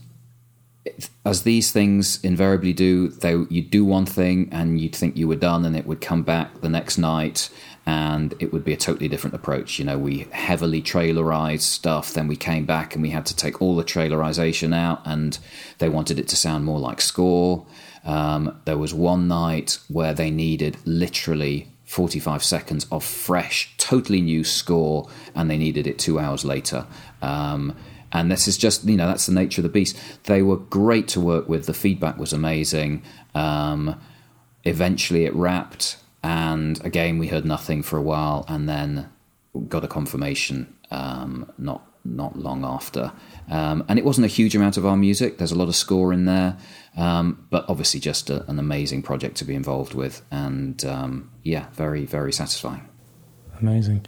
as 1.25 1.43
these 1.43 1.73
things 1.73 2.23
invariably 2.23 2.73
do, 2.73 3.09
they 3.09 3.37
you'd 3.51 3.71
do 3.71 3.85
one 3.85 4.07
thing 4.07 4.49
and 4.53 4.81
you'd 4.81 4.95
think 4.95 5.17
you 5.17 5.29
were 5.29 5.37
done, 5.37 5.65
and 5.65 5.77
it 5.77 5.87
would 5.87 6.01
come 6.01 6.23
back 6.23 6.61
the 6.61 6.69
next 6.69 6.99
night, 6.99 7.51
and 7.85 8.35
it 8.39 8.53
would 8.53 8.65
be 8.65 8.73
a 8.73 8.77
totally 8.77 9.09
different 9.09 9.35
approach. 9.35 9.79
You 9.79 9.85
know, 9.85 9.99
we 9.99 10.27
heavily 10.31 10.83
trailerized 10.83 11.63
stuff, 11.63 12.15
then 12.15 12.29
we 12.29 12.37
came 12.37 12.65
back 12.65 12.95
and 12.95 13.03
we 13.03 13.11
had 13.11 13.27
to 13.27 13.37
take 13.37 13.61
all 13.61 13.77
the 13.77 13.85
trailerization 13.85 14.75
out, 14.75 15.03
and 15.05 15.39
they 15.79 15.89
wanted 15.89 16.19
it 16.19 16.29
to 16.29 16.37
sound 16.37 16.65
more 16.65 16.81
like 16.81 17.01
score. 17.01 17.67
Um, 18.05 18.61
there 18.65 18.79
was 18.79 18.95
one 18.95 19.27
night 19.27 19.79
where 19.89 20.15
they 20.15 20.31
needed 20.31 20.77
literally 20.85 21.73
45 21.87 22.43
seconds 22.43 22.87
of 22.91 23.05
fresh, 23.05 23.75
totally 23.79 24.21
new 24.21 24.45
score, 24.45 25.09
and 25.35 25.51
they 25.51 25.57
needed 25.57 25.87
it 25.87 25.99
two 25.99 26.19
hours 26.19 26.45
later. 26.45 26.87
Um, 27.23 27.77
and 28.17 28.33
this 28.33 28.49
is 28.49 28.57
just, 28.57 28.85
you 28.85 28.97
know, 28.97 29.07
that's 29.07 29.27
the 29.27 29.35
nature 29.35 29.61
of 29.61 29.65
the 29.65 29.69
beast. 29.69 29.95
They 30.25 30.41
were 30.41 30.57
great 30.57 31.07
to 31.09 31.21
work 31.21 31.51
with. 31.51 31.67
The 31.67 31.75
feedback 31.75 32.17
was 32.17 32.33
amazing. 32.33 33.03
Um, 33.35 34.01
eventually 34.65 35.27
it 35.27 35.35
wrapped. 35.35 35.99
And 36.23 36.83
again, 36.83 37.19
we 37.19 37.27
heard 37.27 37.45
nothing 37.45 37.83
for 37.83 37.99
a 37.99 38.03
while 38.03 38.47
and 38.49 38.67
then 38.67 39.11
got 39.69 39.85
a 39.85 39.89
confirmation 39.89 40.75
um, 40.91 41.53
not 41.59 41.83
not 42.05 42.39
long 42.39 42.65
after. 42.65 43.13
Um, 43.51 43.85
and 43.89 43.99
it 43.99 44.05
wasn't 44.05 44.25
a 44.25 44.29
huge 44.29 44.55
amount 44.57 44.77
of 44.77 44.87
our 44.87 44.97
music. 44.97 45.39
There's 45.39 45.53
a 45.53 45.59
lot 45.59 45.69
of 45.69 45.75
score 45.75 46.13
in 46.13 46.25
there, 46.25 46.57
um, 46.97 47.47
but 47.51 47.65
obviously 47.69 47.99
just 47.99 48.31
a, 48.31 48.49
an 48.49 48.61
amazing 48.61 49.03
project 49.03 49.37
to 49.39 49.45
be 49.45 49.57
involved 49.57 49.93
with, 49.93 50.23
and 50.31 50.83
um, 50.85 51.31
yeah, 51.43 51.67
very 51.73 52.07
very 52.07 52.33
satisfying. 52.33 52.89
Amazing. 53.61 54.07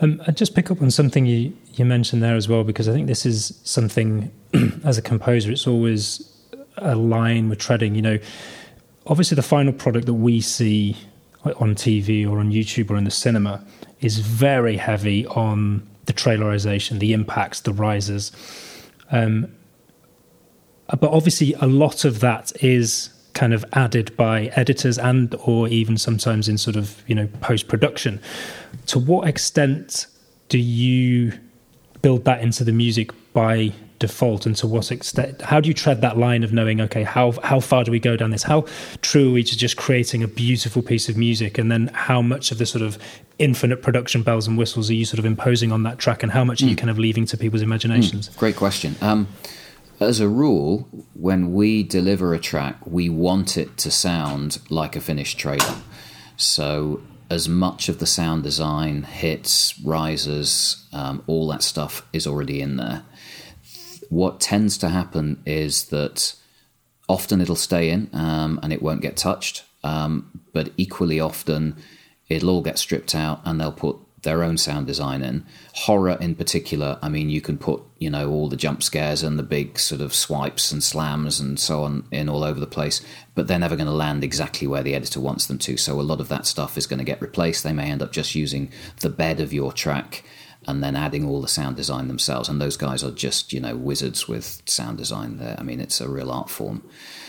Um, 0.00 0.22
I 0.26 0.32
just 0.32 0.54
pick 0.54 0.70
up 0.70 0.80
on 0.80 0.90
something 0.90 1.26
you 1.26 1.56
you 1.74 1.84
mentioned 1.84 2.22
there 2.22 2.36
as 2.36 2.48
well 2.48 2.64
because 2.64 2.88
I 2.88 2.92
think 2.92 3.06
this 3.06 3.26
is 3.26 3.60
something 3.64 4.30
as 4.84 4.98
a 4.98 5.02
composer 5.02 5.52
it's 5.52 5.66
always 5.66 6.26
a 6.78 6.94
line 6.94 7.48
we're 7.48 7.56
treading. 7.56 7.94
You 7.94 8.02
know, 8.02 8.18
obviously 9.06 9.34
the 9.34 9.42
final 9.42 9.72
product 9.72 10.06
that 10.06 10.14
we 10.14 10.40
see 10.40 10.96
on 11.44 11.74
TV 11.74 12.28
or 12.28 12.38
on 12.38 12.50
YouTube 12.50 12.90
or 12.90 12.96
in 12.96 13.04
the 13.04 13.10
cinema 13.10 13.64
is 14.00 14.18
very 14.18 14.76
heavy 14.76 15.26
on 15.26 15.86
the 16.06 16.12
trailerization, 16.12 16.98
the 16.98 17.12
impacts, 17.12 17.60
the 17.60 17.72
rises. 17.72 18.32
Um, 19.10 19.54
but 20.88 21.10
obviously, 21.12 21.54
a 21.54 21.66
lot 21.66 22.04
of 22.04 22.20
that 22.20 22.52
is 22.62 23.10
kind 23.34 23.52
of 23.52 23.64
added 23.72 24.16
by 24.16 24.46
editors 24.56 24.98
and 24.98 25.34
or 25.44 25.68
even 25.68 25.96
sometimes 25.96 26.48
in 26.48 26.58
sort 26.58 26.76
of 26.76 27.02
you 27.06 27.14
know 27.14 27.28
post 27.40 27.68
production. 27.68 28.20
To 28.86 28.98
what 28.98 29.28
extent 29.28 30.06
do 30.48 30.58
you 30.58 31.32
build 32.02 32.24
that 32.24 32.42
into 32.42 32.64
the 32.64 32.72
music 32.72 33.10
by 33.32 33.72
default 34.00 34.46
and 34.46 34.56
to 34.56 34.66
what 34.66 34.90
extent 34.90 35.42
how 35.42 35.60
do 35.60 35.68
you 35.68 35.74
tread 35.74 36.00
that 36.00 36.16
line 36.16 36.42
of 36.42 36.54
knowing 36.54 36.80
okay 36.80 37.02
how 37.02 37.32
how 37.42 37.60
far 37.60 37.84
do 37.84 37.92
we 37.92 38.00
go 38.00 38.16
down 38.16 38.30
this 38.30 38.42
how 38.42 38.64
true 39.02 39.28
are 39.28 39.32
we 39.34 39.44
to 39.44 39.56
just 39.56 39.76
creating 39.76 40.22
a 40.22 40.26
beautiful 40.26 40.80
piece 40.80 41.10
of 41.10 41.18
music 41.18 41.58
and 41.58 41.70
then 41.70 41.88
how 41.88 42.22
much 42.22 42.50
of 42.50 42.56
the 42.56 42.64
sort 42.64 42.80
of 42.80 42.96
infinite 43.38 43.82
production 43.82 44.22
bells 44.22 44.48
and 44.48 44.56
whistles 44.56 44.88
are 44.88 44.94
you 44.94 45.04
sort 45.04 45.18
of 45.18 45.26
imposing 45.26 45.70
on 45.70 45.82
that 45.82 45.98
track 45.98 46.22
and 46.22 46.32
how 46.32 46.42
much 46.42 46.60
mm. 46.60 46.62
are 46.62 46.68
you 46.68 46.74
hmm. 46.74 46.78
kind 46.78 46.90
of 46.90 46.98
leaving 46.98 47.26
to 47.26 47.36
people's 47.36 47.60
imaginations 47.60 48.30
mm. 48.30 48.38
great 48.38 48.56
question 48.56 48.96
um, 49.02 49.28
as 50.00 50.20
a 50.20 50.28
rule 50.28 50.88
when 51.14 51.52
we 51.52 51.82
deliver 51.82 52.32
a 52.32 52.38
track 52.38 52.76
we 52.86 53.08
want 53.08 53.56
it 53.56 53.76
to 53.76 53.90
sound 53.90 54.58
like 54.70 54.96
a 54.96 55.00
finished 55.00 55.38
trailer 55.38 55.76
so 56.36 57.00
as 57.30 57.48
much 57.48 57.88
of 57.88 58.00
the 58.00 58.06
sound 58.06 58.42
design, 58.42 59.04
hits, 59.04 59.78
risers, 59.80 60.84
um, 60.92 61.22
all 61.28 61.46
that 61.46 61.62
stuff 61.62 62.04
is 62.12 62.26
already 62.26 62.60
in 62.60 62.76
there. 62.76 63.04
What 64.08 64.40
tends 64.40 64.76
to 64.78 64.88
happen 64.88 65.40
is 65.46 65.84
that 65.86 66.34
often 67.08 67.40
it'll 67.40 67.54
stay 67.54 67.90
in 67.90 68.10
um, 68.12 68.58
and 68.62 68.72
it 68.72 68.82
won't 68.82 69.00
get 69.00 69.16
touched, 69.16 69.64
um, 69.84 70.42
but 70.52 70.72
equally 70.76 71.20
often 71.20 71.76
it'll 72.28 72.50
all 72.50 72.62
get 72.62 72.78
stripped 72.78 73.14
out 73.14 73.40
and 73.44 73.60
they'll 73.60 73.70
put 73.70 73.96
their 74.22 74.42
own 74.42 74.58
sound 74.58 74.86
design 74.86 75.22
in. 75.22 75.44
Horror, 75.72 76.16
in 76.20 76.34
particular, 76.34 76.98
I 77.02 77.08
mean, 77.08 77.30
you 77.30 77.40
can 77.40 77.58
put 77.58 77.82
you 77.98 78.10
know 78.10 78.30
all 78.30 78.48
the 78.48 78.56
jump 78.56 78.82
scares 78.82 79.22
and 79.22 79.38
the 79.38 79.42
big 79.42 79.78
sort 79.78 80.00
of 80.00 80.14
swipes 80.14 80.72
and 80.72 80.82
slams 80.82 81.40
and 81.40 81.58
so 81.58 81.84
on 81.84 82.06
in 82.10 82.28
all 82.28 82.44
over 82.44 82.60
the 82.60 82.66
place, 82.66 83.00
but 83.34 83.46
they're 83.46 83.58
never 83.58 83.76
going 83.76 83.86
to 83.86 83.92
land 83.92 84.22
exactly 84.24 84.66
where 84.66 84.82
the 84.82 84.94
editor 84.94 85.20
wants 85.20 85.46
them 85.46 85.58
to. 85.58 85.76
So 85.76 86.00
a 86.00 86.02
lot 86.02 86.20
of 86.20 86.28
that 86.28 86.46
stuff 86.46 86.76
is 86.76 86.86
going 86.86 86.98
to 86.98 87.04
get 87.04 87.22
replaced. 87.22 87.62
They 87.62 87.72
may 87.72 87.90
end 87.90 88.02
up 88.02 88.12
just 88.12 88.34
using 88.34 88.70
the 89.00 89.10
bed 89.10 89.40
of 89.40 89.52
your 89.52 89.72
track 89.72 90.24
and 90.66 90.82
then 90.82 90.94
adding 90.94 91.26
all 91.26 91.40
the 91.40 91.48
sound 91.48 91.76
design 91.76 92.08
themselves. 92.08 92.48
And 92.48 92.60
those 92.60 92.76
guys 92.76 93.02
are 93.02 93.10
just 93.10 93.52
you 93.52 93.60
know 93.60 93.76
wizards 93.76 94.28
with 94.28 94.62
sound 94.66 94.98
design. 94.98 95.38
There, 95.38 95.56
I 95.58 95.62
mean, 95.62 95.80
it's 95.80 96.00
a 96.00 96.08
real 96.08 96.30
art 96.30 96.50
form. 96.50 96.82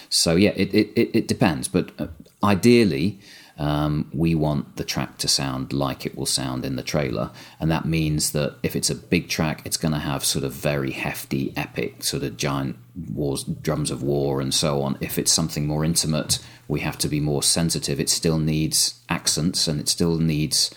So 0.10 0.36
yeah, 0.36 0.52
it 0.56 0.74
it, 0.74 1.18
it 1.18 1.28
depends, 1.28 1.68
but 1.68 1.92
uh, 2.00 2.08
ideally 2.44 3.20
um, 3.62 4.10
we 4.12 4.34
want 4.34 4.78
the 4.78 4.84
track 4.84 5.20
to 5.20 5.28
sound 5.28 5.72
like 5.72 6.04
it 6.04 6.18
will 6.18 6.26
sound 6.26 6.66
in 6.66 6.78
the 6.78 6.84
trailer. 6.84 7.30
And 7.60 7.70
that 7.70 7.86
means 7.86 8.32
that 8.32 8.56
if 8.64 8.76
it's 8.76 8.90
a 8.90 8.96
big 8.96 9.30
track, 9.30 9.62
it's 9.66 9.78
going 9.78 9.94
to 9.94 10.00
have 10.00 10.26
sort 10.26 10.44
of 10.44 10.52
very 10.52 10.90
hefty, 10.90 11.54
epic, 11.56 12.04
sort 12.04 12.24
of 12.24 12.38
giant 12.38 12.78
wars, 13.14 13.44
drums 13.44 13.92
of 13.92 14.02
war 14.02 14.42
and 14.42 14.52
so 14.52 14.82
on. 14.82 14.98
If 15.00 15.20
it's 15.20 15.32
something 15.32 15.68
more 15.68 15.86
intimate, 15.86 16.40
we 16.68 16.80
have 16.80 16.98
to 16.98 17.08
be 17.08 17.20
more 17.20 17.44
sensitive. 17.44 18.00
It 18.00 18.10
still 18.10 18.40
needs 18.40 19.00
accents 19.10 19.68
and 19.68 19.80
it 19.80 19.88
still 19.88 20.18
needs 20.18 20.74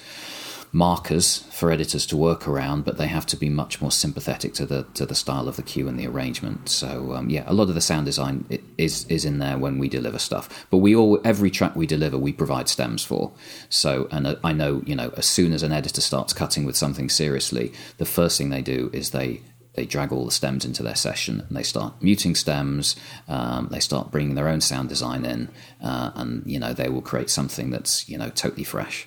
markers 0.75 1.39
for 1.53 1.71
editors 1.71 2.05
to 2.05 2.17
work 2.17 2.49
around, 2.49 2.85
but 2.85 2.99
they 2.99 3.07
have 3.07 3.25
to 3.25 3.37
be 3.37 3.49
much 3.49 3.81
more 3.81 3.93
sympathetic 3.93 4.53
to 4.55 4.67
the 4.67 4.83
to 4.95 5.07
the 5.07 5.15
style 5.15 5.49
of 5.49 5.55
the 5.55 5.63
cue 5.63 5.87
and 5.89 5.99
the 5.99 6.07
arrangement. 6.07 6.69
So 6.69 7.15
um, 7.15 7.31
yeah, 7.31 7.45
a 7.47 7.55
lot 7.55 7.69
of 7.69 7.77
the 7.77 7.81
sound 7.81 8.07
design 8.07 8.45
is 8.77 9.07
is 9.09 9.25
in 9.25 9.39
there 9.39 9.57
when 9.57 9.79
we 9.79 9.89
deliver 9.89 10.19
stuff. 10.19 10.67
But 10.71 10.79
we 10.79 10.95
all 10.97 11.21
every 11.25 11.51
track 11.51 11.77
we 11.77 11.87
deliver, 11.87 12.19
we 12.19 12.33
provide 12.33 12.69
stems 12.69 13.05
for. 13.05 13.33
So 13.69 14.09
and 14.11 14.27
uh, 14.27 14.35
I 14.43 14.53
know 14.53 14.83
you 14.85 14.97
know 14.97 15.15
as 15.17 15.27
soon 15.27 15.53
as 15.53 15.63
an 15.63 15.71
editor 15.71 16.01
starts 16.01 16.33
cutting 16.33 16.65
with 16.65 16.77
something 16.77 17.09
seriously, 17.09 17.73
the 17.99 18.05
first 18.05 18.37
thing 18.37 18.51
they 18.51 18.63
do 18.63 18.91
is 18.93 19.11
they 19.11 19.43
they 19.75 19.87
drag 19.87 20.13
all 20.13 20.25
the 20.25 20.33
stems 20.33 20.65
into 20.65 20.83
their 20.83 20.97
session 20.97 21.45
and 21.47 21.57
they 21.57 21.63
start 21.63 21.95
muting 22.03 22.35
stems. 22.35 22.97
Um, 23.29 23.69
they 23.71 23.81
start 23.81 24.11
bringing 24.11 24.35
their 24.35 24.49
own 24.49 24.61
sound 24.61 24.89
design 24.89 25.25
in, 25.25 25.51
uh, 25.81 26.11
and 26.17 26.43
you 26.47 26.59
know 26.59 26.73
they 26.73 26.89
will 26.89 27.03
create 27.03 27.31
something 27.31 27.71
that's 27.71 28.09
you 28.09 28.19
know 28.19 28.31
totally 28.31 28.65
fresh. 28.65 29.07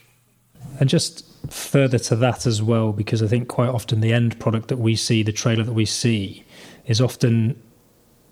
And 0.80 0.90
just 0.90 1.27
further 1.50 2.00
to 2.00 2.16
that 2.18 2.46
as 2.46 2.62
well, 2.62 2.92
because 2.92 3.24
I 3.24 3.28
think 3.28 3.48
quite 3.48 3.70
often 3.70 4.02
the 4.02 4.14
end 4.14 4.40
product 4.40 4.68
that 4.68 4.78
we 4.78 4.96
see, 4.96 5.24
the 5.24 5.32
trailer 5.32 5.64
that 5.64 5.74
we 5.74 5.86
see, 5.86 6.46
is 6.86 7.00
often 7.02 7.62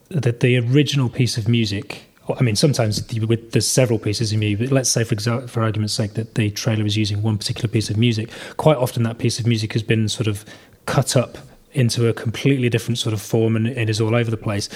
that 0.09 0.39
the 0.39 0.57
original 0.57 1.09
piece 1.09 1.37
of 1.37 1.47
music. 1.47 2.03
I 2.39 2.41
mean, 2.41 2.55
sometimes 2.55 3.03
with 3.13 3.51
there's 3.51 3.67
several 3.67 3.99
pieces 3.99 4.33
of 4.33 4.39
music, 4.39 4.69
but 4.69 4.73
let's 4.73 4.89
say, 4.89 5.03
for 5.03 5.13
example, 5.13 5.47
for 5.47 5.61
argument's 5.61 5.93
sake, 5.93 6.13
that 6.13 6.35
the 6.35 6.49
trailer 6.51 6.85
is 6.85 6.97
using 6.97 7.21
one 7.21 7.37
particular 7.37 7.67
piece 7.67 7.89
of 7.89 7.97
music. 7.97 8.29
Quite 8.57 8.77
often, 8.77 9.03
that 9.03 9.17
piece 9.17 9.39
of 9.39 9.45
music 9.45 9.73
has 9.73 9.83
been 9.83 10.09
sort 10.09 10.27
of 10.27 10.43
cut 10.85 11.15
up 11.15 11.37
into 11.73 12.07
a 12.07 12.13
completely 12.13 12.69
different 12.69 12.97
sort 12.97 13.13
of 13.13 13.21
form, 13.21 13.55
and 13.55 13.67
it 13.67 13.89
is 13.89 14.01
all 14.01 14.15
over 14.15 14.31
the 14.31 14.37
place. 14.37 14.69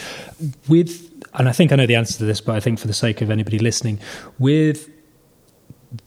With, 0.68 1.12
and 1.34 1.48
I 1.50 1.52
think 1.52 1.72
I 1.72 1.76
know 1.76 1.88
the 1.88 1.96
answer 1.96 2.18
to 2.20 2.26
this, 2.26 2.42
but 2.42 2.56
I 2.56 2.60
think 2.60 2.78
for 2.78 2.88
the 2.88 2.94
sake 2.94 3.22
of 3.22 3.32
anybody 3.32 3.58
listening, 3.58 4.00
with 4.38 4.90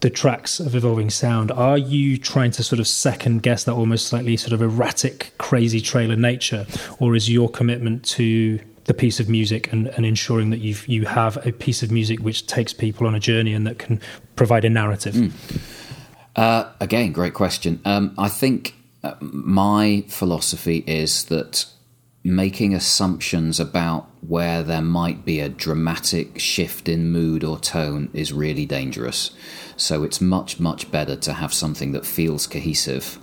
the 0.00 0.10
tracks 0.10 0.60
of 0.60 0.74
evolving 0.74 1.10
sound 1.10 1.50
are 1.50 1.78
you 1.78 2.16
trying 2.16 2.50
to 2.52 2.62
sort 2.62 2.78
of 2.78 2.86
second 2.86 3.42
guess 3.42 3.64
that 3.64 3.72
almost 3.72 4.06
slightly 4.06 4.36
sort 4.36 4.52
of 4.52 4.62
erratic 4.62 5.32
crazy 5.38 5.80
trailer 5.80 6.16
nature? 6.16 6.66
Or 6.98 7.16
is 7.16 7.28
your 7.28 7.48
commitment 7.48 8.04
to 8.10 8.60
the 8.84 8.94
piece 8.94 9.20
of 9.20 9.28
music 9.28 9.72
and, 9.72 9.88
and 9.88 10.04
ensuring 10.04 10.50
that 10.50 10.58
you 10.58 10.76
you 10.86 11.06
have 11.06 11.44
a 11.46 11.52
piece 11.52 11.82
of 11.82 11.90
music 11.90 12.20
which 12.20 12.46
takes 12.46 12.72
people 12.72 13.06
on 13.06 13.14
a 13.14 13.20
journey 13.20 13.52
and 13.54 13.66
that 13.66 13.78
can 13.78 14.00
provide 14.36 14.64
a 14.64 14.70
narrative? 14.70 15.14
Mm. 15.14 15.32
uh, 16.36 16.70
again 16.80 17.12
great 17.12 17.34
question. 17.34 17.80
Um, 17.84 18.14
i 18.18 18.28
think 18.28 18.74
uh, 19.02 19.14
my 19.20 20.04
philosophy 20.08 20.84
is 20.86 21.24
that 21.26 21.66
making 22.24 22.74
assumptions 22.74 23.58
about 23.58 24.08
where 24.20 24.62
there 24.62 24.82
might 24.82 25.24
be 25.24 25.40
a 25.40 25.48
dramatic 25.48 26.38
shift 26.38 26.88
in 26.88 27.10
mood 27.10 27.42
or 27.42 27.58
tone 27.58 28.08
is 28.12 28.32
really 28.32 28.64
dangerous. 28.64 29.32
So 29.76 30.04
it's 30.04 30.20
much, 30.20 30.60
much 30.60 30.90
better 30.90 31.16
to 31.16 31.32
have 31.32 31.52
something 31.52 31.92
that 31.92 32.06
feels 32.06 32.46
cohesive 32.46 33.18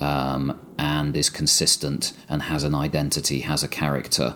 um, 0.00 0.58
and 0.78 1.16
is 1.16 1.30
consistent 1.30 2.12
and 2.28 2.42
has 2.42 2.64
an 2.64 2.74
identity, 2.74 3.40
has 3.40 3.62
a 3.62 3.68
character, 3.68 4.34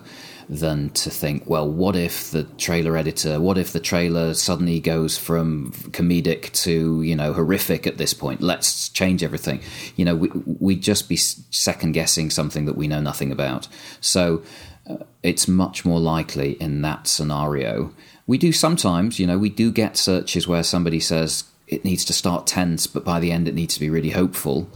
than 0.49 0.91
to 0.91 1.11
think, 1.11 1.49
well, 1.49 1.69
what 1.69 1.97
if 1.97 2.31
the 2.31 2.45
trailer 2.45 2.97
editor, 2.97 3.41
what 3.41 3.59
if 3.59 3.73
the 3.73 3.81
trailer 3.81 4.35
suddenly 4.35 4.81
goes 4.81 5.17
from 5.17 5.73
comedic 5.91 6.53
to, 6.53 7.03
you 7.03 7.17
know, 7.17 7.33
horrific 7.33 7.87
at 7.87 7.99
this 7.99 8.15
point? 8.15 8.41
Let's 8.41 8.89
change 8.89 9.23
everything. 9.23 9.61
You 9.97 10.05
know, 10.05 10.17
we, 10.17 10.29
we'd 10.45 10.83
just 10.83 11.09
be 11.09 11.17
second 11.17 11.93
guessing 11.93 12.31
something 12.31 12.67
that 12.67 12.77
we 12.77 12.89
know 12.89 13.01
nothing 13.01 13.33
about. 13.33 13.69
So 14.01 14.43
uh, 14.89 14.97
it's 15.23 15.49
much 15.49 15.85
more 15.85 16.01
likely 16.01 16.53
in 16.61 16.83
that 16.83 17.07
scenario. 17.07 17.93
We 18.27 18.39
do 18.39 18.53
sometimes, 18.53 19.19
you 19.19 19.27
know, 19.27 19.39
we 19.39 19.51
do 19.51 19.71
get 19.73 19.97
searches 19.97 20.49
where 20.49 20.63
somebody 20.63 21.01
says, 21.01 21.45
it 21.67 21.85
needs 21.85 22.05
to 22.05 22.13
start 22.13 22.47
tense, 22.47 22.87
but 22.87 23.05
by 23.05 23.21
the 23.21 23.33
end 23.33 23.49
it 23.49 23.55
needs 23.55 23.75
to 23.75 23.81
be 23.81 23.91
really 23.91 24.11
hopeful. 24.11 24.69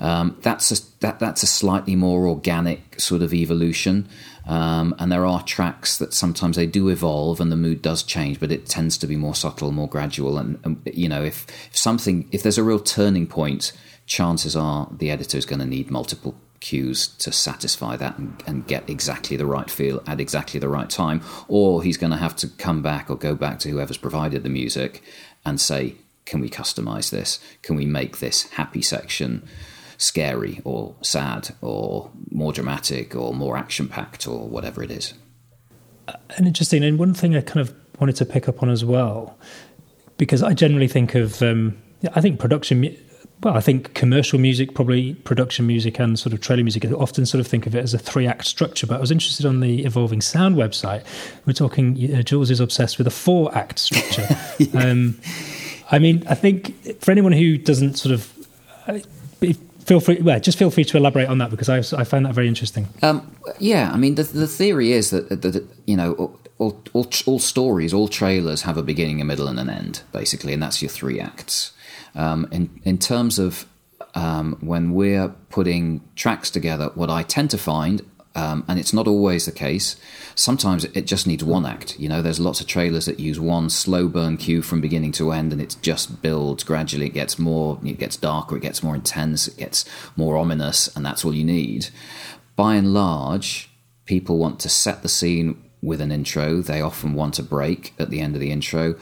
Um, 0.00 0.36
that's 0.42 0.70
a 0.70 0.76
that 1.00 1.18
that's 1.18 1.42
a 1.42 1.46
slightly 1.46 1.96
more 1.96 2.26
organic 2.26 3.00
sort 3.00 3.22
of 3.22 3.34
evolution, 3.34 4.08
um, 4.48 4.94
and 4.98 5.12
there 5.12 5.26
are 5.26 5.42
tracks 5.42 5.98
that 5.98 6.14
sometimes 6.14 6.56
they 6.56 6.66
do 6.66 6.88
evolve 6.88 7.38
and 7.38 7.52
the 7.52 7.56
mood 7.56 7.82
does 7.82 8.02
change, 8.02 8.40
but 8.40 8.50
it 8.50 8.64
tends 8.64 8.96
to 8.98 9.06
be 9.06 9.14
more 9.14 9.34
subtle, 9.34 9.70
more 9.72 9.88
gradual. 9.88 10.38
And, 10.38 10.58
and 10.64 10.80
you 10.86 11.06
know, 11.06 11.22
if, 11.22 11.46
if 11.68 11.76
something 11.76 12.26
if 12.32 12.42
there's 12.42 12.56
a 12.56 12.62
real 12.62 12.80
turning 12.80 13.26
point, 13.26 13.72
chances 14.06 14.56
are 14.56 14.88
the 14.90 15.10
editor 15.10 15.36
is 15.36 15.44
going 15.44 15.60
to 15.60 15.66
need 15.66 15.90
multiple 15.90 16.34
cues 16.60 17.08
to 17.08 17.30
satisfy 17.30 17.94
that 17.96 18.16
and, 18.16 18.42
and, 18.46 18.66
get 18.66 18.88
exactly 18.90 19.36
the 19.36 19.46
right 19.46 19.70
feel 19.70 20.02
at 20.08 20.18
exactly 20.18 20.58
the 20.58 20.68
right 20.68 20.90
time, 20.90 21.22
or 21.46 21.82
he's 21.82 21.98
going 21.98 22.10
to 22.10 22.16
have 22.16 22.34
to 22.34 22.48
come 22.48 22.82
back 22.82 23.10
or 23.10 23.16
go 23.16 23.34
back 23.34 23.60
to 23.60 23.68
whoever's 23.68 23.98
provided 23.98 24.42
the 24.42 24.48
music 24.48 25.02
and 25.44 25.60
say, 25.60 25.94
can 26.24 26.40
we 26.40 26.48
customize 26.48 27.10
this? 27.10 27.38
Can 27.62 27.76
we 27.76 27.84
make 27.84 28.18
this 28.18 28.44
happy 28.52 28.82
section 28.82 29.46
scary 29.98 30.62
or 30.64 30.94
sad 31.02 31.50
or 31.60 32.10
more 32.30 32.52
dramatic 32.52 33.14
or 33.14 33.34
more 33.34 33.58
action 33.58 33.88
packed 33.88 34.26
or 34.26 34.48
whatever 34.48 34.82
it 34.82 34.90
is? 34.90 35.12
And 36.36 36.46
interesting. 36.46 36.82
And 36.84 36.98
one 36.98 37.12
thing 37.12 37.36
I 37.36 37.42
kind 37.42 37.60
of 37.60 37.74
wanted 38.00 38.16
to 38.16 38.24
pick 38.24 38.48
up 38.48 38.62
on 38.62 38.70
as 38.70 38.84
well, 38.84 39.36
because 40.16 40.42
I 40.42 40.54
generally 40.54 40.88
think 40.88 41.14
of, 41.14 41.42
um, 41.42 41.76
I 42.14 42.20
think 42.20 42.40
production. 42.40 42.96
Well, 43.40 43.56
I 43.56 43.60
think 43.60 43.94
commercial 43.94 44.38
music, 44.38 44.74
probably 44.74 45.14
production 45.14 45.66
music 45.66 46.00
and 46.00 46.18
sort 46.18 46.32
of 46.32 46.40
trailer 46.40 46.64
music, 46.64 46.84
I 46.84 46.90
often 46.90 47.24
sort 47.24 47.40
of 47.40 47.46
think 47.46 47.66
of 47.68 47.74
it 47.76 47.84
as 47.84 47.94
a 47.94 47.98
three 47.98 48.26
act 48.26 48.46
structure. 48.46 48.86
But 48.86 48.96
I 48.96 49.00
was 49.00 49.12
interested 49.12 49.46
on 49.46 49.60
the 49.60 49.84
Evolving 49.84 50.20
Sound 50.20 50.56
website. 50.56 51.04
We're 51.46 51.52
talking, 51.52 52.14
uh, 52.14 52.22
Jules 52.22 52.50
is 52.50 52.58
obsessed 52.58 52.98
with 52.98 53.06
a 53.06 53.12
four 53.12 53.56
act 53.56 53.78
structure. 53.78 54.26
yeah. 54.58 54.80
um, 54.90 55.20
I 55.90 55.98
mean, 55.98 56.24
I 56.28 56.34
think 56.34 57.00
for 57.00 57.12
anyone 57.12 57.32
who 57.32 57.58
doesn't 57.58 57.94
sort 57.94 58.12
of 58.12 58.48
uh, 58.88 58.98
feel 59.88 60.00
free, 60.00 60.20
well, 60.20 60.38
just 60.38 60.58
feel 60.58 60.70
free 60.70 60.84
to 60.84 60.96
elaborate 60.98 61.28
on 61.28 61.38
that 61.38 61.50
because 61.50 61.68
I, 61.68 61.78
I 61.98 62.04
find 62.04 62.26
that 62.26 62.34
very 62.34 62.46
interesting. 62.46 62.86
Um, 63.02 63.34
yeah, 63.58 63.90
I 63.90 63.96
mean, 63.96 64.16
the, 64.16 64.22
the 64.22 64.46
theory 64.46 64.92
is 64.92 65.10
that, 65.10 65.30
that, 65.30 65.40
that 65.40 65.66
you 65.86 65.96
know, 65.96 66.12
all, 66.58 66.80
all, 66.92 67.10
all, 67.26 67.38
stories, 67.38 67.94
all 67.94 68.06
trailers 68.06 68.62
have 68.62 68.76
a 68.76 68.82
beginning, 68.82 69.20
a 69.20 69.24
middle, 69.24 69.48
and 69.48 69.58
an 69.58 69.70
end, 69.70 70.02
basically, 70.12 70.52
and 70.52 70.62
that's 70.62 70.82
your 70.82 70.90
three 70.90 71.18
acts. 71.18 71.72
Um, 72.14 72.46
in, 72.52 72.68
in 72.84 72.98
terms 72.98 73.38
of 73.38 73.66
um, 74.14 74.58
when 74.60 74.92
we're 74.92 75.28
putting 75.48 76.02
tracks 76.16 76.50
together, 76.50 76.90
what 76.94 77.08
I 77.08 77.22
tend 77.22 77.50
to 77.50 77.58
find 77.58 78.02
um, 78.34 78.64
and 78.68 78.78
it's 78.78 78.92
not 78.92 79.08
always 79.08 79.46
the 79.46 79.52
case. 79.52 79.96
Sometimes 80.34 80.84
it 80.84 81.06
just 81.06 81.26
needs 81.26 81.42
one 81.42 81.66
act. 81.66 81.98
You 81.98 82.08
know, 82.08 82.22
there's 82.22 82.38
lots 82.38 82.60
of 82.60 82.66
trailers 82.66 83.06
that 83.06 83.18
use 83.18 83.40
one 83.40 83.70
slow 83.70 84.08
burn 84.08 84.36
cue 84.36 84.62
from 84.62 84.80
beginning 84.80 85.12
to 85.12 85.32
end, 85.32 85.52
and 85.52 85.60
it 85.60 85.76
just 85.82 86.22
builds 86.22 86.64
gradually. 86.64 87.06
It 87.06 87.14
gets 87.14 87.38
more, 87.38 87.78
it 87.84 87.98
gets 87.98 88.16
darker, 88.16 88.56
it 88.56 88.62
gets 88.62 88.82
more 88.82 88.94
intense, 88.94 89.48
it 89.48 89.56
gets 89.56 89.84
more 90.16 90.36
ominous, 90.36 90.94
and 90.96 91.04
that's 91.04 91.24
all 91.24 91.34
you 91.34 91.44
need. 91.44 91.88
By 92.54 92.76
and 92.76 92.92
large, 92.92 93.70
people 94.04 94.38
want 94.38 94.60
to 94.60 94.68
set 94.68 95.02
the 95.02 95.08
scene 95.08 95.62
with 95.82 96.00
an 96.00 96.12
intro. 96.12 96.60
They 96.60 96.80
often 96.80 97.14
want 97.14 97.38
a 97.38 97.42
break 97.42 97.94
at 97.98 98.10
the 98.10 98.20
end 98.20 98.34
of 98.34 98.40
the 98.40 98.50
intro. 98.50 98.96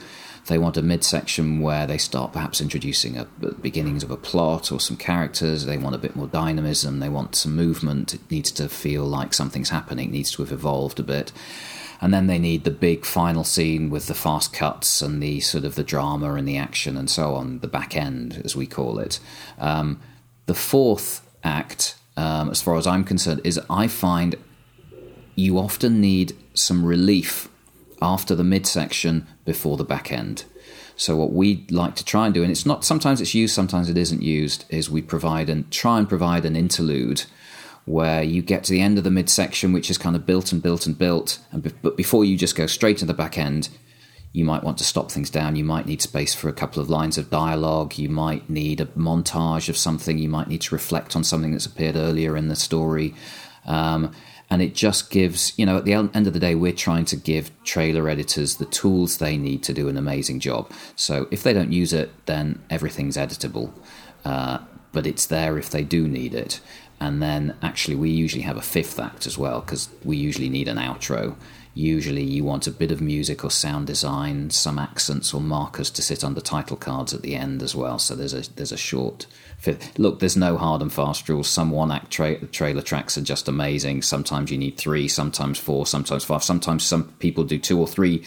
They 0.47 0.57
want 0.57 0.77
a 0.77 0.81
midsection 0.81 1.59
where 1.59 1.85
they 1.85 1.97
start 1.97 2.33
perhaps 2.33 2.61
introducing 2.61 3.17
a, 3.17 3.25
beginnings 3.61 4.03
of 4.03 4.11
a 4.11 4.17
plot 4.17 4.71
or 4.71 4.79
some 4.79 4.97
characters. 4.97 5.65
They 5.65 5.77
want 5.77 5.95
a 5.95 5.99
bit 5.99 6.15
more 6.15 6.27
dynamism. 6.27 6.99
They 6.99 7.09
want 7.09 7.35
some 7.35 7.55
movement. 7.55 8.13
It 8.13 8.31
needs 8.31 8.51
to 8.51 8.69
feel 8.69 9.03
like 9.03 9.33
something's 9.33 9.69
happening. 9.69 10.09
It 10.09 10.13
needs 10.13 10.31
to 10.31 10.43
have 10.43 10.51
evolved 10.51 10.99
a 10.99 11.03
bit. 11.03 11.31
And 11.99 12.13
then 12.13 12.27
they 12.27 12.39
need 12.39 12.63
the 12.63 12.71
big 12.71 13.05
final 13.05 13.43
scene 13.43 13.89
with 13.89 14.07
the 14.07 14.13
fast 14.13 14.53
cuts 14.53 15.01
and 15.01 15.21
the 15.21 15.39
sort 15.41 15.65
of 15.65 15.75
the 15.75 15.83
drama 15.83 16.35
and 16.35 16.47
the 16.47 16.57
action 16.57 16.95
and 16.95 17.09
so 17.09 17.35
on, 17.35 17.59
the 17.59 17.67
back 17.67 17.95
end, 17.95 18.41
as 18.45 18.55
we 18.55 18.67
call 18.67 18.99
it. 18.99 19.19
Um, 19.57 19.99
the 20.45 20.53
fourth 20.53 21.27
act, 21.43 21.95
um, 22.15 22.49
as 22.49 22.61
far 22.61 22.75
as 22.75 22.87
I'm 22.87 23.03
concerned, 23.03 23.41
is 23.43 23.59
I 23.69 23.87
find 23.87 24.35
you 25.35 25.57
often 25.57 25.99
need 25.99 26.35
some 26.53 26.85
relief 26.85 27.49
after 28.01 28.35
the 28.35 28.43
midsection 28.43 29.27
before 29.47 29.77
the 29.77 29.83
back 29.83 30.11
end. 30.11 30.43
So 30.97 31.15
what 31.15 31.31
we 31.31 31.65
like 31.71 31.95
to 31.95 32.05
try 32.05 32.25
and 32.25 32.33
do, 32.35 32.43
and 32.43 32.51
it's 32.51 32.65
not 32.65 32.83
sometimes 32.83 33.21
it's 33.21 33.33
used, 33.33 33.55
sometimes 33.55 33.89
it 33.89 33.97
isn't 33.97 34.21
used, 34.21 34.65
is 34.69 34.89
we 34.89 35.01
provide 35.01 35.49
and 35.49 35.71
try 35.71 35.97
and 35.97 36.09
provide 36.09 36.45
an 36.45 36.55
interlude 36.55 37.23
where 37.85 38.21
you 38.21 38.41
get 38.41 38.65
to 38.65 38.73
the 38.73 38.81
end 38.81 38.97
of 38.97 39.05
the 39.05 39.09
midsection, 39.09 39.71
which 39.71 39.89
is 39.89 39.97
kind 39.97 40.15
of 40.17 40.25
built 40.25 40.51
and 40.51 40.61
built 40.61 40.85
and 40.85 40.97
built, 40.97 41.39
and 41.51 41.63
be- 41.63 41.71
but 41.81 41.95
before 41.95 42.25
you 42.25 42.35
just 42.35 42.57
go 42.57 42.67
straight 42.67 42.97
to 42.97 43.05
the 43.05 43.13
back 43.13 43.37
end, 43.37 43.69
you 44.33 44.43
might 44.43 44.63
want 44.63 44.77
to 44.79 44.83
stop 44.83 45.09
things 45.09 45.29
down. 45.29 45.55
You 45.55 45.63
might 45.63 45.85
need 45.85 46.01
space 46.01 46.35
for 46.35 46.49
a 46.49 46.53
couple 46.53 46.81
of 46.81 46.89
lines 46.89 47.17
of 47.17 47.29
dialogue. 47.29 47.97
You 47.97 48.09
might 48.09 48.49
need 48.49 48.81
a 48.81 48.85
montage 48.87 49.69
of 49.69 49.77
something. 49.77 50.17
You 50.17 50.29
might 50.29 50.49
need 50.49 50.61
to 50.61 50.75
reflect 50.75 51.15
on 51.15 51.23
something 51.23 51.53
that's 51.53 51.65
appeared 51.65 51.95
earlier 51.95 52.35
in 52.35 52.49
the 52.49 52.55
story. 52.55 53.15
Um, 53.65 54.11
and 54.49 54.61
it 54.61 54.73
just 54.73 55.09
gives, 55.09 55.57
you 55.57 55.65
know, 55.65 55.77
at 55.77 55.85
the 55.85 55.93
end 55.93 56.27
of 56.27 56.33
the 56.33 56.39
day, 56.39 56.55
we're 56.55 56.71
trying 56.71 57.05
to 57.05 57.15
give 57.17 57.51
trailer 57.63 58.07
editors 58.07 58.55
the 58.55 58.65
tools 58.65 59.17
they 59.17 59.35
need 59.35 59.61
to 59.63 59.73
do 59.73 59.89
an 59.89 59.97
amazing 59.97 60.39
job. 60.39 60.71
So 60.95 61.27
if 61.31 61.43
they 61.43 61.51
don't 61.51 61.73
use 61.73 61.91
it, 61.91 62.11
then 62.27 62.61
everything's 62.69 63.17
editable. 63.17 63.73
Uh, 64.23 64.59
but 64.93 65.05
it's 65.05 65.25
there 65.25 65.57
if 65.57 65.69
they 65.69 65.83
do 65.83 66.07
need 66.07 66.33
it. 66.33 66.61
And 66.99 67.21
then 67.21 67.55
actually, 67.61 67.95
we 67.95 68.09
usually 68.09 68.41
have 68.43 68.57
a 68.57 68.61
fifth 68.61 68.99
act 68.99 69.27
as 69.27 69.37
well 69.37 69.61
because 69.61 69.89
we 70.03 70.17
usually 70.17 70.49
need 70.49 70.67
an 70.67 70.77
outro. 70.77 71.35
Usually, 71.75 72.23
you 72.23 72.43
want 72.43 72.65
a 72.65 72.71
bit 72.71 72.91
of 72.91 73.01
music 73.01 73.43
or 73.43 73.51
sound 73.51 73.85
design, 73.85 74.49
some 74.49 74.79
accents 74.79 75.33
or 75.33 75.41
markers 75.41 75.91
to 75.91 76.01
sit 76.01 76.23
under 76.23 76.41
title 76.41 76.77
cards 76.77 77.13
at 77.13 77.21
the 77.21 77.35
end 77.35 77.61
as 77.61 77.75
well. 77.75 77.99
So 77.99 78.15
there's 78.15 78.33
a 78.33 78.51
there's 78.53 78.71
a 78.71 78.77
short 78.77 79.27
fifth. 79.57 79.97
Look, 79.97 80.19
there's 80.19 80.37
no 80.37 80.57
hard 80.57 80.81
and 80.81 80.93
fast 80.93 81.27
rules. 81.27 81.47
Some 81.47 81.71
one 81.71 81.91
act 81.91 82.11
tra- 82.11 82.45
trailer 82.47 82.81
tracks 82.81 83.17
are 83.17 83.21
just 83.21 83.47
amazing. 83.47 84.03
Sometimes 84.03 84.51
you 84.51 84.57
need 84.57 84.77
three, 84.77 85.07
sometimes 85.07 85.59
four, 85.59 85.85
sometimes 85.85 86.23
five. 86.23 86.43
Sometimes 86.43 86.83
some 86.83 87.05
people 87.19 87.43
do 87.43 87.57
two 87.57 87.79
or 87.79 87.87
three 87.87 88.23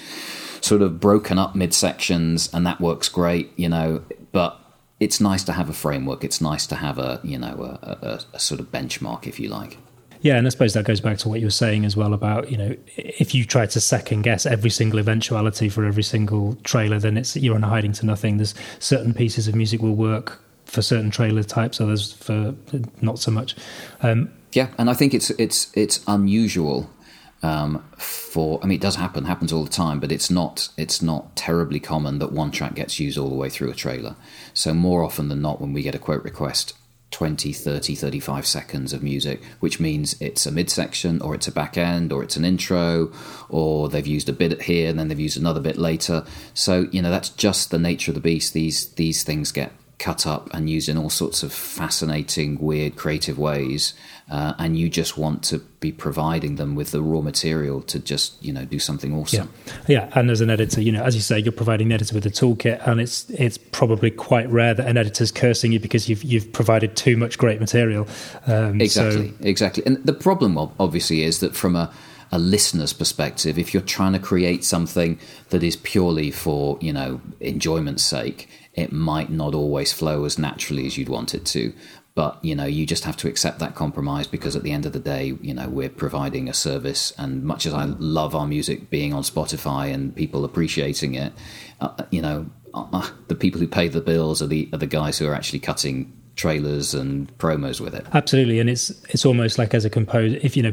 sort 0.60 0.82
of 0.82 1.00
broken 1.00 1.38
up 1.38 1.54
mid 1.54 1.72
sections, 1.72 2.52
and 2.52 2.66
that 2.66 2.80
works 2.80 3.08
great. 3.08 3.52
You 3.56 3.68
know, 3.68 4.02
but 4.32 4.60
it's 4.98 5.20
nice 5.20 5.44
to 5.44 5.52
have 5.52 5.70
a 5.70 5.72
framework. 5.72 6.24
It's 6.24 6.40
nice 6.40 6.66
to 6.68 6.76
have 6.76 6.98
a 6.98 7.20
you 7.22 7.38
know 7.38 7.78
a, 7.82 7.90
a, 7.90 8.20
a, 8.34 8.38
sort 8.40 8.60
of 8.60 8.70
benchmark, 8.70 9.26
if 9.26 9.38
you 9.40 9.48
like. 9.48 9.78
Yeah, 10.22 10.36
and 10.36 10.46
I 10.46 10.50
suppose 10.50 10.74
that 10.74 10.84
goes 10.84 11.00
back 11.00 11.16
to 11.18 11.30
what 11.30 11.40
you 11.40 11.46
were 11.46 11.50
saying 11.50 11.86
as 11.86 11.96
well 11.96 12.12
about 12.12 12.50
you 12.50 12.58
know 12.58 12.76
if 12.96 13.34
you 13.34 13.44
try 13.44 13.66
to 13.66 13.80
second 13.80 14.22
guess 14.22 14.44
every 14.46 14.68
single 14.68 14.98
eventuality 14.98 15.68
for 15.68 15.84
every 15.84 16.02
single 16.02 16.56
trailer, 16.64 16.98
then 16.98 17.16
it's 17.16 17.36
you're 17.36 17.54
on 17.54 17.62
hiding 17.62 17.92
to 17.92 18.06
nothing. 18.06 18.36
There's 18.36 18.54
certain 18.80 19.14
pieces 19.14 19.46
of 19.46 19.54
music 19.54 19.80
will 19.80 19.94
work 19.94 20.42
for 20.70 20.82
certain 20.82 21.10
trailer 21.10 21.42
types, 21.42 21.80
others 21.80 22.12
for 22.12 22.54
not 23.00 23.18
so 23.18 23.30
much. 23.30 23.56
Um, 24.02 24.30
yeah, 24.52 24.68
and 24.78 24.88
I 24.88 24.94
think 24.94 25.14
it's 25.14 25.30
it's 25.30 25.70
it's 25.76 26.02
unusual 26.06 26.90
um, 27.42 27.84
for 27.96 28.60
I 28.62 28.66
mean 28.66 28.76
it 28.76 28.82
does 28.82 28.96
happen 28.96 29.24
happens 29.24 29.52
all 29.52 29.64
the 29.64 29.70
time 29.70 29.98
but 29.98 30.12
it's 30.12 30.30
not 30.30 30.68
it's 30.76 31.02
not 31.02 31.34
terribly 31.36 31.80
common 31.80 32.18
that 32.18 32.32
one 32.32 32.50
track 32.50 32.74
gets 32.74 33.00
used 33.00 33.18
all 33.18 33.28
the 33.28 33.34
way 33.34 33.48
through 33.48 33.70
a 33.70 33.74
trailer. 33.74 34.14
So 34.54 34.72
more 34.72 35.02
often 35.02 35.28
than 35.28 35.42
not 35.42 35.60
when 35.60 35.72
we 35.72 35.82
get 35.82 35.94
a 35.94 35.98
quote 35.98 36.22
request 36.22 36.74
20 37.10 37.52
30 37.52 37.96
35 37.96 38.46
seconds 38.46 38.92
of 38.92 39.02
music 39.02 39.42
which 39.58 39.80
means 39.80 40.14
it's 40.20 40.46
a 40.46 40.52
midsection 40.52 41.20
or 41.22 41.34
it's 41.34 41.48
a 41.48 41.52
back 41.52 41.76
end 41.76 42.12
or 42.12 42.22
it's 42.22 42.36
an 42.36 42.44
intro 42.44 43.12
or 43.48 43.88
they've 43.88 44.06
used 44.06 44.28
a 44.28 44.32
bit 44.32 44.62
here 44.62 44.88
and 44.88 44.98
then 44.98 45.08
they've 45.08 45.18
used 45.18 45.36
another 45.36 45.60
bit 45.60 45.76
later. 45.76 46.24
So 46.54 46.88
you 46.92 47.02
know 47.02 47.10
that's 47.10 47.30
just 47.30 47.70
the 47.70 47.78
nature 47.78 48.10
of 48.12 48.14
the 48.14 48.20
beast. 48.20 48.52
These 48.52 48.92
these 48.92 49.24
things 49.24 49.50
get 49.50 49.72
cut 50.00 50.26
up 50.26 50.52
and 50.52 50.68
used 50.68 50.88
in 50.88 50.96
all 50.96 51.10
sorts 51.10 51.44
of 51.44 51.52
fascinating, 51.52 52.58
weird, 52.58 52.96
creative 52.96 53.38
ways. 53.38 53.94
Uh, 54.30 54.54
and 54.58 54.78
you 54.78 54.88
just 54.88 55.18
want 55.18 55.42
to 55.42 55.58
be 55.80 55.92
providing 55.92 56.54
them 56.56 56.74
with 56.74 56.92
the 56.92 57.02
raw 57.02 57.20
material 57.20 57.82
to 57.82 57.98
just 57.98 58.40
you 58.42 58.52
know 58.52 58.64
do 58.64 58.78
something 58.78 59.12
awesome. 59.12 59.52
Yeah, 59.66 60.06
yeah. 60.06 60.10
And 60.14 60.30
as 60.30 60.40
an 60.40 60.50
editor, 60.50 60.80
you 60.80 60.92
know, 60.92 61.02
as 61.02 61.16
you 61.16 61.20
say, 61.20 61.38
you're 61.38 61.52
providing 61.52 61.88
the 61.88 61.94
editor 61.94 62.14
with 62.14 62.26
a 62.26 62.30
toolkit, 62.30 62.86
and 62.86 63.00
it's 63.00 63.28
it's 63.30 63.58
probably 63.58 64.10
quite 64.10 64.48
rare 64.48 64.72
that 64.72 64.86
an 64.86 64.96
editor's 64.96 65.32
cursing 65.32 65.72
you 65.72 65.80
because 65.80 66.08
you've 66.08 66.22
you've 66.22 66.52
provided 66.52 66.96
too 66.96 67.16
much 67.16 67.38
great 67.38 67.60
material. 67.60 68.06
Um, 68.46 68.80
exactly, 68.80 69.30
so... 69.30 69.34
exactly. 69.40 69.82
And 69.84 69.96
the 70.04 70.12
problem, 70.12 70.56
obviously, 70.78 71.22
is 71.22 71.40
that 71.40 71.56
from 71.56 71.74
a 71.74 71.92
a 72.32 72.38
listener's 72.38 72.92
perspective, 72.92 73.58
if 73.58 73.74
you're 73.74 73.82
trying 73.82 74.12
to 74.12 74.20
create 74.20 74.64
something 74.64 75.18
that 75.48 75.64
is 75.64 75.74
purely 75.74 76.30
for 76.30 76.78
you 76.80 76.92
know 76.92 77.20
enjoyment's 77.40 78.04
sake, 78.04 78.48
it 78.80 78.92
might 78.92 79.30
not 79.30 79.54
always 79.54 79.92
flow 79.92 80.24
as 80.24 80.38
naturally 80.38 80.86
as 80.86 80.96
you'd 80.96 81.08
want 81.08 81.34
it 81.34 81.44
to. 81.46 81.72
But 82.14 82.44
you 82.44 82.54
know, 82.54 82.64
you 82.64 82.86
just 82.86 83.04
have 83.04 83.16
to 83.18 83.28
accept 83.28 83.60
that 83.60 83.74
compromise 83.74 84.26
because 84.26 84.56
at 84.56 84.62
the 84.62 84.72
end 84.72 84.84
of 84.84 84.92
the 84.92 84.98
day, 84.98 85.36
you 85.40 85.54
know, 85.54 85.68
we're 85.68 85.88
providing 85.88 86.48
a 86.48 86.54
service. 86.54 87.12
And 87.16 87.44
much 87.44 87.66
as 87.66 87.72
I 87.72 87.84
love 87.84 88.34
our 88.34 88.46
music 88.46 88.90
being 88.90 89.14
on 89.14 89.22
Spotify 89.22 89.92
and 89.94 90.14
people 90.14 90.44
appreciating 90.44 91.14
it, 91.14 91.32
uh, 91.80 92.02
you 92.10 92.20
know, 92.20 92.50
uh, 92.74 93.08
the 93.28 93.34
people 93.34 93.60
who 93.60 93.68
pay 93.68 93.88
the 93.88 94.00
bills 94.00 94.42
are 94.42 94.46
the 94.46 94.68
are 94.72 94.78
the 94.78 94.86
guys 94.86 95.18
who 95.18 95.26
are 95.26 95.34
actually 95.34 95.60
cutting 95.60 96.12
trailers 96.36 96.94
and 96.94 97.36
promos 97.38 97.80
with 97.80 97.94
it. 97.94 98.06
Absolutely, 98.12 98.58
and 98.60 98.68
it's 98.68 98.90
it's 99.10 99.24
almost 99.24 99.58
like 99.58 99.72
as 99.74 99.84
a 99.84 99.90
composer, 99.90 100.38
if 100.42 100.56
you 100.56 100.62
know 100.62 100.72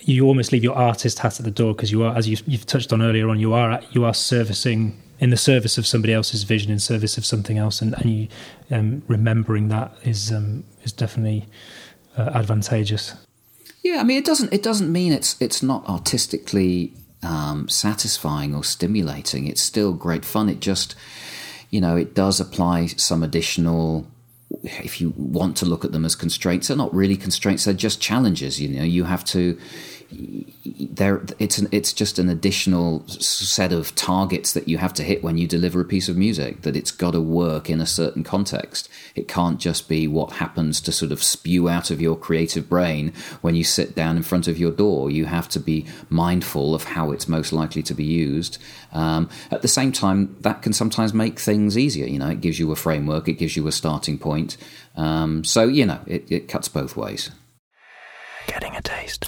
you 0.00 0.26
almost 0.26 0.52
leave 0.52 0.62
your 0.62 0.76
artist 0.76 1.18
hat 1.18 1.38
at 1.40 1.44
the 1.44 1.50
door 1.50 1.74
because 1.74 1.90
you 1.90 2.04
are, 2.04 2.16
as 2.16 2.28
you, 2.28 2.36
have 2.50 2.66
touched 2.66 2.92
on 2.92 3.02
earlier 3.02 3.28
on, 3.28 3.40
you 3.40 3.52
are 3.52 3.80
you 3.90 4.04
are 4.04 4.14
servicing 4.14 5.00
in 5.18 5.30
the 5.30 5.36
service 5.36 5.78
of 5.78 5.86
somebody 5.86 6.12
else's 6.12 6.42
vision, 6.42 6.70
in 6.70 6.78
service 6.78 7.16
of 7.16 7.24
something 7.24 7.58
else, 7.58 7.80
and, 7.80 7.94
and 7.94 8.10
you 8.10 8.28
um, 8.70 9.02
remembering 9.08 9.68
that 9.68 9.92
is 10.04 10.32
um, 10.32 10.64
is 10.82 10.92
definitely 10.92 11.46
uh, 12.16 12.30
advantageous. 12.34 13.14
Yeah, 13.82 13.98
I 14.00 14.04
mean, 14.04 14.18
it 14.18 14.24
doesn't 14.24 14.52
it 14.52 14.62
doesn't 14.62 14.90
mean 14.90 15.12
it's 15.12 15.40
it's 15.40 15.62
not 15.62 15.88
artistically 15.88 16.92
um, 17.22 17.68
satisfying 17.68 18.54
or 18.54 18.64
stimulating. 18.64 19.46
It's 19.46 19.62
still 19.62 19.92
great 19.92 20.24
fun. 20.24 20.48
It 20.48 20.60
just 20.60 20.94
you 21.70 21.80
know 21.80 21.96
it 21.96 22.14
does 22.14 22.40
apply 22.40 22.86
some 22.86 23.22
additional 23.22 24.06
if 24.62 25.00
you 25.00 25.12
want 25.16 25.56
to 25.58 25.66
look 25.66 25.84
at 25.84 25.92
them 25.92 26.04
as 26.04 26.14
constraints, 26.14 26.68
they're 26.68 26.76
not 26.76 26.94
really 26.94 27.16
constraints; 27.16 27.64
they're 27.64 27.74
just 27.74 28.00
challenges. 28.00 28.60
You 28.60 28.68
know, 28.68 28.84
you 28.84 29.04
have 29.04 29.24
to 29.26 29.58
there 30.10 31.24
it's 31.38 31.58
an, 31.58 31.68
it's 31.72 31.92
just 31.92 32.18
an 32.18 32.28
additional 32.28 33.06
set 33.08 33.72
of 33.72 33.94
targets 33.94 34.52
that 34.52 34.68
you 34.68 34.78
have 34.78 34.94
to 34.94 35.02
hit 35.02 35.22
when 35.22 35.38
you 35.38 35.46
deliver 35.46 35.80
a 35.80 35.84
piece 35.84 36.08
of 36.08 36.16
music 36.16 36.62
that 36.62 36.76
it's 36.76 36.90
got 36.90 37.12
to 37.12 37.20
work 37.20 37.68
in 37.68 37.80
a 37.80 37.86
certain 37.86 38.24
context. 38.24 38.88
It 39.14 39.28
can't 39.28 39.58
just 39.58 39.88
be 39.88 40.06
what 40.06 40.32
happens 40.32 40.80
to 40.82 40.92
sort 40.92 41.12
of 41.12 41.22
spew 41.22 41.68
out 41.68 41.90
of 41.90 42.00
your 42.00 42.16
creative 42.16 42.68
brain 42.68 43.12
when 43.40 43.54
you 43.54 43.64
sit 43.64 43.94
down 43.94 44.16
in 44.16 44.22
front 44.22 44.48
of 44.48 44.58
your 44.58 44.72
DAW. 44.72 45.08
You 45.08 45.26
have 45.26 45.48
to 45.50 45.60
be 45.60 45.86
mindful 46.08 46.74
of 46.74 46.84
how 46.84 47.10
it's 47.10 47.28
most 47.28 47.52
likely 47.52 47.82
to 47.82 47.94
be 47.94 48.04
used. 48.04 48.58
Um, 48.92 49.28
at 49.50 49.62
the 49.62 49.68
same 49.68 49.92
time 49.92 50.36
that 50.40 50.62
can 50.62 50.72
sometimes 50.72 51.12
make 51.12 51.38
things 51.38 51.76
easier 51.76 52.06
you 52.06 52.18
know? 52.18 52.28
It 52.28 52.40
gives 52.40 52.58
you 52.58 52.72
a 52.72 52.76
framework 52.76 53.28
it 53.28 53.34
gives 53.34 53.56
you 53.56 53.66
a 53.66 53.72
starting 53.72 54.18
point. 54.18 54.56
Um, 54.96 55.44
so 55.44 55.64
you 55.64 55.86
know 55.86 56.00
it, 56.06 56.30
it 56.30 56.48
cuts 56.48 56.68
both 56.68 56.96
ways. 56.96 57.30
Getting 58.46 58.76
a 58.76 58.82
taste. 58.82 59.24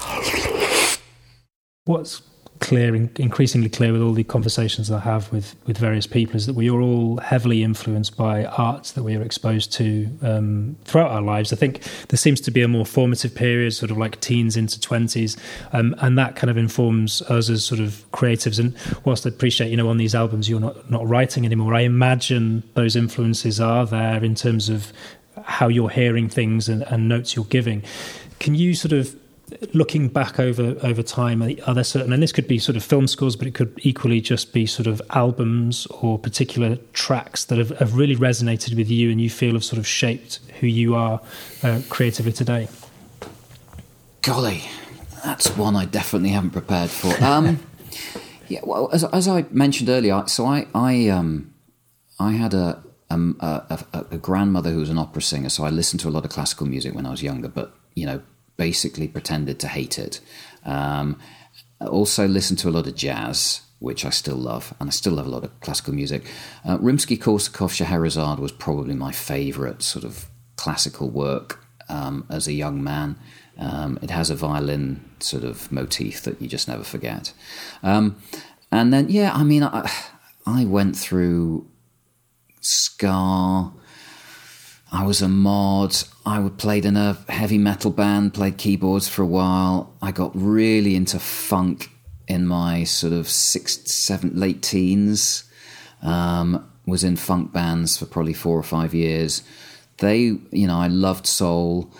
What's 1.88 2.20
clear, 2.60 2.94
increasingly 2.94 3.70
clear 3.70 3.92
with 3.92 4.02
all 4.02 4.12
the 4.12 4.22
conversations 4.22 4.90
I 4.90 4.98
have 4.98 5.32
with, 5.32 5.56
with 5.64 5.78
various 5.78 6.06
people 6.06 6.36
is 6.36 6.44
that 6.44 6.52
we 6.52 6.68
are 6.68 6.82
all 6.82 7.16
heavily 7.16 7.62
influenced 7.62 8.14
by 8.14 8.44
arts 8.44 8.92
that 8.92 9.04
we 9.04 9.16
are 9.16 9.22
exposed 9.22 9.72
to 9.72 10.10
um, 10.20 10.76
throughout 10.84 11.10
our 11.10 11.22
lives. 11.22 11.50
I 11.50 11.56
think 11.56 11.80
there 12.08 12.18
seems 12.18 12.42
to 12.42 12.50
be 12.50 12.60
a 12.60 12.68
more 12.68 12.84
formative 12.84 13.34
period, 13.34 13.72
sort 13.72 13.90
of 13.90 13.96
like 13.96 14.20
teens 14.20 14.54
into 14.54 14.78
20s, 14.78 15.38
um, 15.72 15.94
and 16.00 16.18
that 16.18 16.36
kind 16.36 16.50
of 16.50 16.58
informs 16.58 17.22
us 17.22 17.48
as 17.48 17.64
sort 17.64 17.80
of 17.80 18.04
creatives. 18.12 18.58
And 18.58 18.76
whilst 19.06 19.24
I 19.24 19.30
appreciate, 19.30 19.70
you 19.70 19.78
know, 19.78 19.88
on 19.88 19.96
these 19.96 20.14
albums 20.14 20.46
you're 20.46 20.60
not, 20.60 20.90
not 20.90 21.08
writing 21.08 21.46
anymore, 21.46 21.72
I 21.72 21.80
imagine 21.80 22.64
those 22.74 22.96
influences 22.96 23.62
are 23.62 23.86
there 23.86 24.22
in 24.22 24.34
terms 24.34 24.68
of 24.68 24.92
how 25.42 25.68
you're 25.68 25.88
hearing 25.88 26.28
things 26.28 26.68
and, 26.68 26.82
and 26.82 27.08
notes 27.08 27.34
you're 27.34 27.46
giving. 27.46 27.82
Can 28.40 28.54
you 28.54 28.74
sort 28.74 28.92
of 28.92 29.16
looking 29.72 30.08
back 30.08 30.38
over 30.38 30.76
over 30.82 31.02
time 31.02 31.42
are 31.42 31.74
there 31.74 31.84
certain 31.84 32.12
and 32.12 32.22
this 32.22 32.32
could 32.32 32.46
be 32.46 32.58
sort 32.58 32.76
of 32.76 32.84
film 32.84 33.06
scores 33.06 33.36
but 33.36 33.46
it 33.46 33.54
could 33.54 33.72
equally 33.82 34.20
just 34.20 34.52
be 34.52 34.66
sort 34.66 34.86
of 34.86 35.00
albums 35.10 35.86
or 35.86 36.18
particular 36.18 36.76
tracks 36.92 37.44
that 37.46 37.58
have, 37.58 37.70
have 37.78 37.96
really 37.96 38.16
resonated 38.16 38.76
with 38.76 38.90
you 38.90 39.10
and 39.10 39.20
you 39.20 39.30
feel 39.30 39.54
have 39.54 39.64
sort 39.64 39.78
of 39.78 39.86
shaped 39.86 40.40
who 40.60 40.66
you 40.66 40.94
are 40.94 41.20
uh, 41.62 41.80
creatively 41.88 42.32
today? 42.32 42.68
Golly 44.22 44.62
that's 45.24 45.56
one 45.56 45.74
i 45.74 45.84
definitely 45.84 46.30
haven't 46.30 46.50
prepared 46.50 46.90
for. 46.90 47.12
Um, 47.24 47.60
yeah 48.48 48.60
well 48.62 48.90
as, 48.92 49.04
as 49.04 49.28
i 49.28 49.44
mentioned 49.50 49.88
earlier 49.88 50.24
so 50.26 50.46
i 50.46 50.66
i 50.74 51.08
um 51.08 51.54
i 52.18 52.32
had 52.32 52.54
a 52.54 52.82
um, 53.10 53.38
a, 53.40 53.82
a, 53.94 54.04
a 54.10 54.18
grandmother 54.18 54.70
who 54.70 54.80
was 54.80 54.90
an 54.90 54.98
opera 54.98 55.22
singer 55.22 55.48
so 55.48 55.64
i 55.64 55.70
listened 55.70 56.00
to 56.00 56.08
a 56.08 56.10
lot 56.10 56.24
of 56.26 56.30
classical 56.30 56.66
music 56.66 56.94
when 56.94 57.06
i 57.06 57.10
was 57.10 57.22
younger 57.22 57.48
but 57.48 57.74
you 57.98 58.06
know, 58.06 58.22
basically 58.58 59.08
pretended 59.08 59.58
to 59.60 59.68
hate 59.68 59.98
it. 59.98 60.20
Um, 60.66 61.18
also 61.80 62.28
listened 62.28 62.58
to 62.58 62.68
a 62.68 62.74
lot 62.76 62.86
of 62.86 62.94
jazz, 62.94 63.62
which 63.78 64.04
I 64.04 64.10
still 64.10 64.36
love, 64.36 64.74
and 64.78 64.88
I 64.88 64.92
still 64.92 65.14
love 65.14 65.26
a 65.26 65.30
lot 65.30 65.44
of 65.44 65.58
classical 65.60 65.94
music. 65.94 66.24
Uh, 66.64 66.76
Rimsky-Korsakov 66.78 67.70
Scheherazade 67.70 68.40
was 68.40 68.52
probably 68.52 68.94
my 68.94 69.12
favourite 69.12 69.80
sort 69.82 70.04
of 70.04 70.28
classical 70.56 71.08
work 71.08 71.64
um, 71.88 72.26
as 72.28 72.46
a 72.46 72.52
young 72.52 72.82
man. 72.82 73.16
Um, 73.56 73.98
it 74.02 74.10
has 74.10 74.30
a 74.30 74.34
violin 74.34 75.08
sort 75.20 75.44
of 75.44 75.70
motif 75.72 76.22
that 76.22 76.42
you 76.42 76.48
just 76.48 76.68
never 76.68 76.84
forget. 76.84 77.32
Um, 77.82 78.20
and 78.70 78.92
then, 78.92 79.08
yeah, 79.08 79.32
I 79.32 79.44
mean, 79.44 79.62
I, 79.62 79.90
I 80.44 80.64
went 80.64 80.96
through 80.96 81.66
ska. 82.60 83.72
I 84.90 85.04
was 85.04 85.20
a 85.20 85.28
mod. 85.28 85.94
I 86.24 86.48
played 86.56 86.84
in 86.84 86.96
a 86.96 87.18
heavy 87.28 87.58
metal 87.58 87.90
band, 87.90 88.34
played 88.34 88.56
keyboards 88.56 89.08
for 89.08 89.22
a 89.22 89.26
while. 89.26 89.94
I 90.00 90.12
got 90.12 90.32
really 90.34 90.96
into 90.96 91.18
funk 91.18 91.90
in 92.26 92.46
my 92.46 92.84
sort 92.84 93.12
of 93.12 93.28
sixth, 93.28 93.88
seventh, 93.88 94.34
late 94.34 94.62
teens. 94.62 95.44
Um, 96.02 96.70
was 96.86 97.04
in 97.04 97.16
funk 97.16 97.52
bands 97.52 97.98
for 97.98 98.06
probably 98.06 98.32
four 98.32 98.58
or 98.58 98.62
five 98.62 98.94
years. 98.94 99.42
They, 99.98 100.18
you 100.18 100.66
know, 100.66 100.78
I 100.78 100.88
loved 100.88 101.26
soul. 101.26 101.92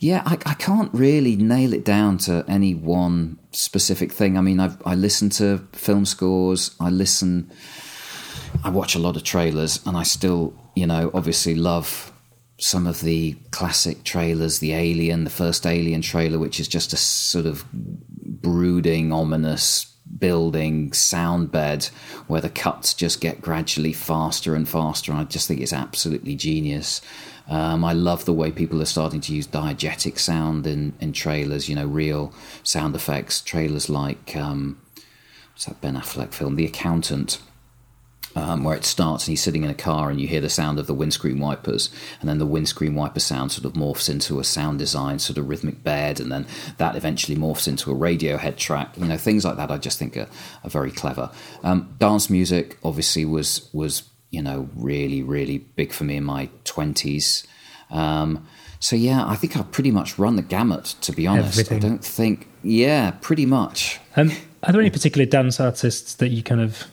Yeah, 0.00 0.22
I, 0.26 0.32
I 0.44 0.54
can't 0.54 0.92
really 0.92 1.36
nail 1.36 1.72
it 1.72 1.84
down 1.84 2.18
to 2.18 2.44
any 2.48 2.74
one 2.74 3.38
specific 3.52 4.12
thing. 4.12 4.36
I 4.36 4.40
mean, 4.40 4.58
I've, 4.58 4.82
I 4.84 4.94
listen 4.94 5.30
to 5.30 5.58
film 5.72 6.06
scores. 6.06 6.74
I 6.80 6.90
listen. 6.90 7.50
I 8.64 8.70
watch 8.70 8.94
a 8.94 8.98
lot 8.98 9.16
of 9.16 9.22
trailers, 9.22 9.84
and 9.86 9.96
I 9.96 10.02
still, 10.02 10.54
you 10.74 10.86
know, 10.86 11.10
obviously 11.14 11.54
love 11.54 12.12
some 12.58 12.86
of 12.86 13.00
the 13.00 13.36
classic 13.50 14.02
trailers, 14.04 14.60
the 14.60 14.72
Alien, 14.72 15.24
the 15.24 15.30
first 15.30 15.66
Alien 15.66 16.00
trailer, 16.00 16.38
which 16.38 16.58
is 16.58 16.68
just 16.68 16.92
a 16.92 16.96
sort 16.96 17.46
of 17.46 17.64
brooding, 17.72 19.12
ominous 19.12 19.92
building 20.18 20.92
sound 20.92 21.50
bed 21.50 21.84
where 22.28 22.40
the 22.40 22.48
cuts 22.48 22.94
just 22.94 23.20
get 23.20 23.42
gradually 23.42 23.92
faster 23.92 24.54
and 24.54 24.68
faster. 24.68 25.12
And 25.12 25.20
I 25.20 25.24
just 25.24 25.48
think 25.48 25.60
it's 25.60 25.72
absolutely 25.72 26.34
genius. 26.34 27.02
Um, 27.48 27.84
I 27.84 27.92
love 27.92 28.24
the 28.24 28.32
way 28.32 28.50
people 28.50 28.80
are 28.80 28.86
starting 28.86 29.20
to 29.22 29.34
use 29.34 29.46
diegetic 29.46 30.18
sound 30.18 30.66
in, 30.66 30.94
in 31.00 31.12
trailers, 31.12 31.68
you 31.68 31.74
know, 31.74 31.86
real 31.86 32.32
sound 32.62 32.94
effects. 32.96 33.40
Trailers 33.40 33.90
like, 33.90 34.34
um, 34.34 34.80
what's 35.52 35.66
that 35.66 35.80
Ben 35.80 35.96
Affleck 35.96 36.32
film, 36.32 36.56
The 36.56 36.66
Accountant 36.66 37.38
um, 38.36 38.64
where 38.64 38.76
it 38.76 38.84
starts 38.84 39.24
and 39.24 39.32
he's 39.32 39.42
sitting 39.42 39.64
in 39.64 39.70
a 39.70 39.74
car 39.74 40.10
and 40.10 40.20
you 40.20 40.28
hear 40.28 40.42
the 40.42 40.50
sound 40.50 40.78
of 40.78 40.86
the 40.86 40.94
windscreen 40.94 41.40
wipers 41.40 41.90
and 42.20 42.28
then 42.28 42.38
the 42.38 42.46
windscreen 42.46 42.94
wiper 42.94 43.18
sound 43.18 43.50
sort 43.50 43.64
of 43.64 43.72
morphs 43.72 44.10
into 44.10 44.38
a 44.38 44.44
sound 44.44 44.78
design 44.78 45.18
sort 45.18 45.38
of 45.38 45.48
rhythmic 45.48 45.82
bed 45.82 46.20
and 46.20 46.30
then 46.30 46.46
that 46.76 46.94
eventually 46.94 47.36
morphs 47.36 47.66
into 47.66 47.90
a 47.90 47.94
radiohead 47.94 48.56
track. 48.56 48.96
You 48.98 49.06
know 49.06 49.16
things 49.16 49.44
like 49.44 49.56
that 49.56 49.70
i 49.70 49.78
just 49.78 49.98
think 49.98 50.16
are, 50.16 50.28
are 50.62 50.70
very 50.70 50.90
clever. 50.90 51.30
Um, 51.64 51.96
dance 51.98 52.28
music 52.28 52.78
obviously 52.84 53.24
was 53.24 53.70
was 53.72 54.02
you 54.30 54.42
know 54.42 54.68
really 54.76 55.22
really 55.22 55.58
big 55.58 55.92
for 55.92 56.04
me 56.04 56.16
in 56.16 56.24
my 56.24 56.50
20s 56.64 57.46
um, 57.90 58.46
so 58.80 58.96
yeah 58.96 59.26
i 59.26 59.34
think 59.34 59.56
I've 59.56 59.70
pretty 59.70 59.90
much 59.90 60.18
run 60.18 60.36
the 60.36 60.42
gamut 60.42 60.84
to 61.00 61.12
be 61.12 61.26
honest. 61.26 61.58
Everything. 61.58 61.78
i 61.78 61.80
don't 61.80 62.04
think 62.04 62.48
yeah 62.62 63.12
pretty 63.22 63.46
much. 63.46 63.98
Um, 64.14 64.30
are 64.62 64.72
there 64.72 64.80
any 64.80 64.90
particular 64.90 65.24
dance 65.24 65.58
artists 65.58 66.14
that 66.16 66.28
you 66.28 66.42
kind 66.42 66.60
of 66.60 66.86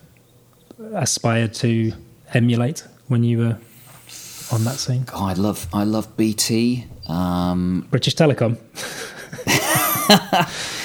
aspired 0.94 1.54
to 1.56 1.94
emulate 2.34 2.86
when 3.08 3.24
you 3.24 3.38
were 3.40 3.58
on 4.52 4.64
that 4.64 4.78
scene? 4.78 5.06
Oh, 5.14 5.26
I 5.26 5.34
love 5.34 5.68
I 5.74 5.84
love 5.84 6.16
BT, 6.18 6.86
um, 7.08 7.88
British 7.90 8.16
Telecom. 8.16 8.58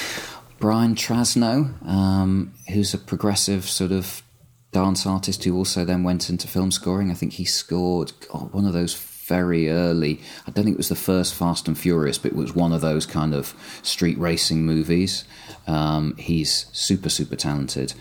Brian 0.58 0.96
Transeau, 0.96 1.86
um, 1.86 2.52
who's 2.72 2.92
a 2.92 2.98
progressive 2.98 3.68
sort 3.68 3.92
of 3.92 4.22
dance 4.72 5.06
artist 5.06 5.44
who 5.44 5.56
also 5.56 5.84
then 5.84 6.02
went 6.02 6.28
into 6.28 6.48
film 6.48 6.70
scoring. 6.70 7.10
I 7.10 7.14
think 7.14 7.34
he 7.34 7.44
scored 7.44 8.12
God, 8.28 8.52
one 8.52 8.66
of 8.66 8.72
those 8.72 8.94
very 8.94 9.70
early. 9.70 10.20
I 10.46 10.50
don't 10.50 10.64
think 10.64 10.74
it 10.74 10.78
was 10.78 10.88
the 10.88 10.96
first 10.96 11.34
Fast 11.34 11.68
and 11.68 11.78
Furious, 11.78 12.18
but 12.18 12.32
it 12.32 12.36
was 12.36 12.54
one 12.54 12.72
of 12.72 12.80
those 12.80 13.06
kind 13.06 13.34
of 13.34 13.54
street 13.82 14.18
racing 14.18 14.64
movies. 14.64 15.24
Um, 15.66 16.16
he's 16.16 16.66
super 16.72 17.08
super 17.08 17.36
talented. 17.36 17.94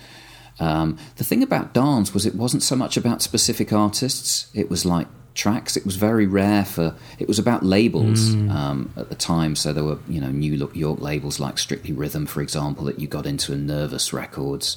Um, 0.60 0.98
the 1.18 1.24
thing 1.24 1.44
about 1.44 1.74
dance 1.74 2.14
was 2.14 2.26
it 2.26 2.36
wasn't 2.36 2.64
so 2.64 2.76
much 2.76 2.98
about 2.98 3.22
specific 3.22 3.72
artists, 3.72 4.48
it 4.54 4.70
was 4.70 4.86
like 4.86 5.08
tracks. 5.38 5.78
It 5.78 5.86
was 5.86 5.96
very 5.96 6.26
rare 6.26 6.66
for, 6.66 6.96
it 7.20 7.28
was 7.28 7.40
about 7.40 7.64
labels 7.64 8.36
mm. 8.36 8.52
um, 8.52 8.92
at 8.98 9.08
the 9.10 9.16
time. 9.16 9.56
So 9.56 9.72
there 9.72 9.84
were, 9.84 10.00
you 10.10 10.20
know, 10.20 10.32
New 10.32 10.70
York 10.74 11.00
labels 11.00 11.40
like 11.40 11.58
Strictly 11.58 11.94
Rhythm, 11.94 12.26
for 12.26 12.42
example, 12.42 12.86
that 12.86 13.00
you 13.00 13.08
got 13.08 13.26
into 13.26 13.54
and 13.54 13.66
Nervous 13.66 14.12
Records. 14.12 14.76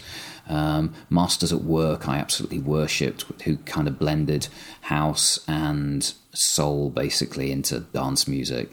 Um, 0.48 0.94
Masters 1.08 1.52
at 1.52 1.62
Work, 1.62 2.08
I 2.08 2.18
absolutely 2.18 2.58
worshipped, 2.58 3.24
who 3.42 3.56
kind 3.58 3.88
of 3.88 3.98
blended 3.98 4.48
house 4.82 5.40
and 5.48 6.12
soul 6.32 6.90
basically 6.90 7.50
into 7.50 7.80
dance 7.80 8.28
music. 8.28 8.68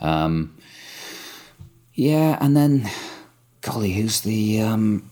Um, 0.00 0.56
yeah, 1.94 2.38
and 2.40 2.56
then, 2.56 2.90
golly, 3.60 3.92
who's 3.92 4.20
the 4.20 4.60
um, 4.60 5.10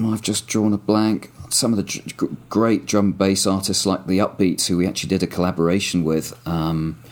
I've 0.00 0.22
just 0.22 0.46
drawn 0.46 0.72
a 0.72 0.78
blank. 0.78 1.30
Some 1.50 1.72
of 1.72 1.78
the 1.78 2.36
great 2.48 2.86
drum 2.86 3.12
bass 3.12 3.46
artists 3.46 3.86
like 3.86 4.06
the 4.06 4.18
Upbeats, 4.18 4.66
who 4.66 4.76
we 4.76 4.86
actually 4.86 5.08
did 5.08 5.22
a 5.22 5.26
collaboration 5.26 6.04
with 6.04 6.38
um, 6.46 7.02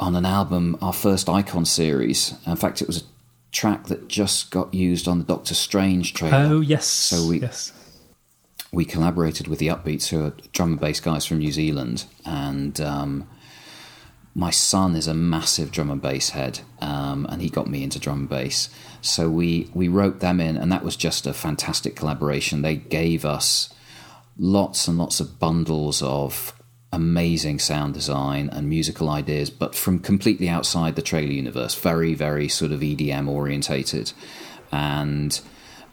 on 0.00 0.16
an 0.16 0.26
album, 0.26 0.76
our 0.80 0.92
first 0.92 1.28
Icon 1.28 1.64
series. 1.64 2.34
In 2.46 2.56
fact, 2.56 2.82
it 2.82 2.86
was 2.86 3.02
a 3.02 3.04
track 3.52 3.86
that 3.86 4.08
just 4.08 4.50
got 4.50 4.74
used 4.74 5.06
on 5.06 5.18
the 5.18 5.24
Doctor 5.24 5.54
Strange 5.54 6.14
trailer. 6.14 6.36
Oh 6.36 6.60
yes, 6.60 6.86
so 6.86 7.28
we 7.28 7.40
yes. 7.40 7.72
we 8.72 8.84
collaborated 8.84 9.46
with 9.46 9.58
the 9.58 9.68
Upbeats, 9.68 10.08
who 10.08 10.24
are 10.24 10.32
drum 10.52 10.72
and 10.72 10.80
bass 10.80 11.00
guys 11.00 11.24
from 11.26 11.38
New 11.38 11.52
Zealand, 11.52 12.06
and 12.24 12.80
um, 12.80 13.28
my 14.34 14.50
son 14.50 14.94
is 14.94 15.06
a 15.06 15.14
massive 15.14 15.70
drum 15.70 15.90
and 15.90 16.02
bass 16.02 16.30
head, 16.30 16.60
um, 16.80 17.26
and 17.30 17.40
he 17.40 17.48
got 17.48 17.68
me 17.68 17.82
into 17.82 17.98
drum 17.98 18.20
and 18.20 18.28
bass. 18.28 18.68
So 19.08 19.28
we 19.28 19.70
we 19.74 19.88
wrote 19.88 20.20
them 20.20 20.40
in, 20.40 20.56
and 20.56 20.70
that 20.72 20.84
was 20.84 20.96
just 20.96 21.26
a 21.26 21.32
fantastic 21.32 21.96
collaboration. 21.96 22.62
They 22.62 22.76
gave 22.76 23.24
us 23.24 23.72
lots 24.38 24.88
and 24.88 24.98
lots 24.98 25.20
of 25.20 25.38
bundles 25.38 26.02
of 26.02 26.52
amazing 26.92 27.58
sound 27.58 27.94
design 27.94 28.48
and 28.50 28.68
musical 28.68 29.08
ideas, 29.08 29.50
but 29.50 29.74
from 29.74 29.98
completely 29.98 30.48
outside 30.48 30.96
the 30.96 31.02
trailer 31.02 31.32
universe. 31.32 31.74
Very 31.74 32.14
very 32.14 32.48
sort 32.48 32.72
of 32.72 32.80
EDM 32.80 33.28
orientated, 33.28 34.12
and. 34.72 35.40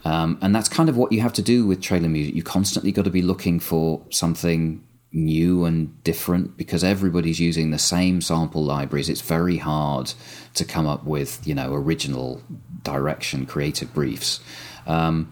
Um, 0.06 0.36
and 0.42 0.54
that's 0.54 0.68
kind 0.68 0.90
of 0.90 0.98
what 0.98 1.12
you 1.12 1.22
have 1.22 1.32
to 1.32 1.40
do 1.40 1.66
with 1.66 1.80
trailer 1.80 2.10
music. 2.10 2.34
You 2.34 2.42
constantly 2.42 2.92
got 2.92 3.06
to 3.06 3.10
be 3.10 3.22
looking 3.22 3.58
for 3.58 4.02
something 4.10 4.84
new 5.14 5.64
and 5.64 6.02
different 6.02 6.56
because 6.56 6.82
everybody's 6.82 7.38
using 7.40 7.70
the 7.70 7.78
same 7.78 8.20
sample 8.20 8.64
libraries. 8.64 9.08
It's 9.08 9.20
very 9.20 9.58
hard 9.58 10.12
to 10.54 10.64
come 10.64 10.86
up 10.86 11.04
with, 11.04 11.46
you 11.46 11.54
know, 11.54 11.72
original 11.72 12.42
direction, 12.84 13.46
creative 13.46 13.92
briefs. 13.92 14.40
Um, 14.86 15.30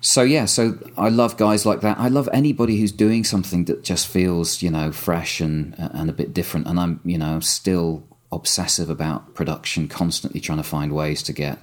so 0.00 0.22
yeah, 0.22 0.44
so 0.44 0.78
I 0.96 1.08
love 1.08 1.36
guys 1.36 1.66
like 1.66 1.80
that. 1.80 1.98
I 1.98 2.08
love 2.08 2.28
anybody 2.32 2.78
who's 2.78 2.92
doing 2.92 3.24
something 3.24 3.64
that 3.64 3.82
just 3.82 4.06
feels, 4.06 4.62
you 4.62 4.70
know, 4.70 4.92
fresh 4.92 5.40
and 5.40 5.74
and 5.78 6.08
a 6.08 6.12
bit 6.12 6.32
different. 6.32 6.68
And 6.68 6.78
I'm, 6.78 7.00
you 7.04 7.18
know, 7.18 7.40
still 7.40 8.04
obsessive 8.30 8.90
about 8.90 9.34
production, 9.34 9.88
constantly 9.88 10.40
trying 10.40 10.58
to 10.58 10.64
find 10.64 10.92
ways 10.92 11.22
to 11.24 11.32
get 11.32 11.58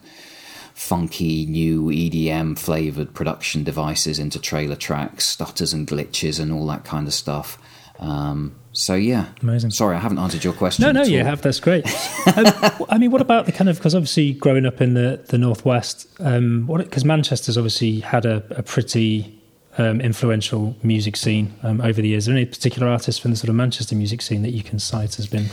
funky 0.74 1.46
new 1.46 1.86
EDM 1.86 2.60
flavored 2.60 3.14
production 3.14 3.64
devices 3.64 4.20
into 4.20 4.40
trailer 4.40 4.76
tracks, 4.76 5.24
stutters 5.24 5.72
and 5.72 5.88
glitches, 5.88 6.38
and 6.40 6.52
all 6.52 6.68
that 6.68 6.84
kind 6.84 7.08
of 7.08 7.14
stuff. 7.14 7.58
Um, 8.00 8.56
so 8.72 8.94
yeah, 8.94 9.28
amazing. 9.42 9.72
Sorry, 9.72 9.96
I 9.96 10.00
haven't 10.00 10.18
answered 10.18 10.44
your 10.44 10.54
question. 10.54 10.84
No, 10.84 10.92
no, 10.92 11.04
you 11.04 11.24
have. 11.24 11.42
That's 11.42 11.60
great. 11.60 11.86
um, 12.36 12.46
I 12.90 12.98
mean, 12.98 13.12
what 13.12 13.22
about 13.22 13.46
the 13.46 13.52
kind 13.52 13.70
of 13.70 13.78
because 13.78 13.96
obviously 13.96 14.34
growing 14.34 14.66
up 14.66 14.82
in 14.82 14.94
the 14.94 15.24
the 15.30 15.38
northwest, 15.38 16.08
um, 16.20 16.68
what 16.68 16.84
because 16.84 17.06
Manchester's 17.06 17.58
obviously 17.58 18.02
had 18.02 18.26
a, 18.26 18.44
a 18.52 18.64
pretty 18.64 19.42
um, 19.78 20.02
influential 20.02 20.76
music 20.84 21.16
scene 21.16 21.54
um, 21.64 21.82
over 21.82 22.02
the 22.02 22.10
years. 22.10 22.28
Are 22.28 22.32
there 22.32 22.40
any 22.40 22.46
particular 22.46 22.88
artists 22.88 23.20
from 23.20 23.32
the 23.32 23.38
sort 23.38 23.50
of 23.50 23.56
Manchester 23.56 23.96
music 23.96 24.22
scene 24.22 24.42
that 24.42 24.52
you 24.52 24.64
can 24.64 24.80
cite 24.80 25.20
as 25.20 25.28
been 25.28 25.48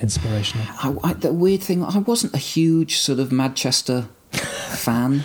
inspirational? 0.00 0.66
I, 0.82 1.10
I, 1.10 1.12
the 1.14 1.32
weird 1.32 1.62
thing, 1.62 1.84
I 1.84 1.98
wasn't 1.98 2.34
a 2.34 2.38
huge 2.38 2.98
sort 2.98 3.18
of 3.18 3.32
Manchester 3.32 4.08
fan. 4.32 5.24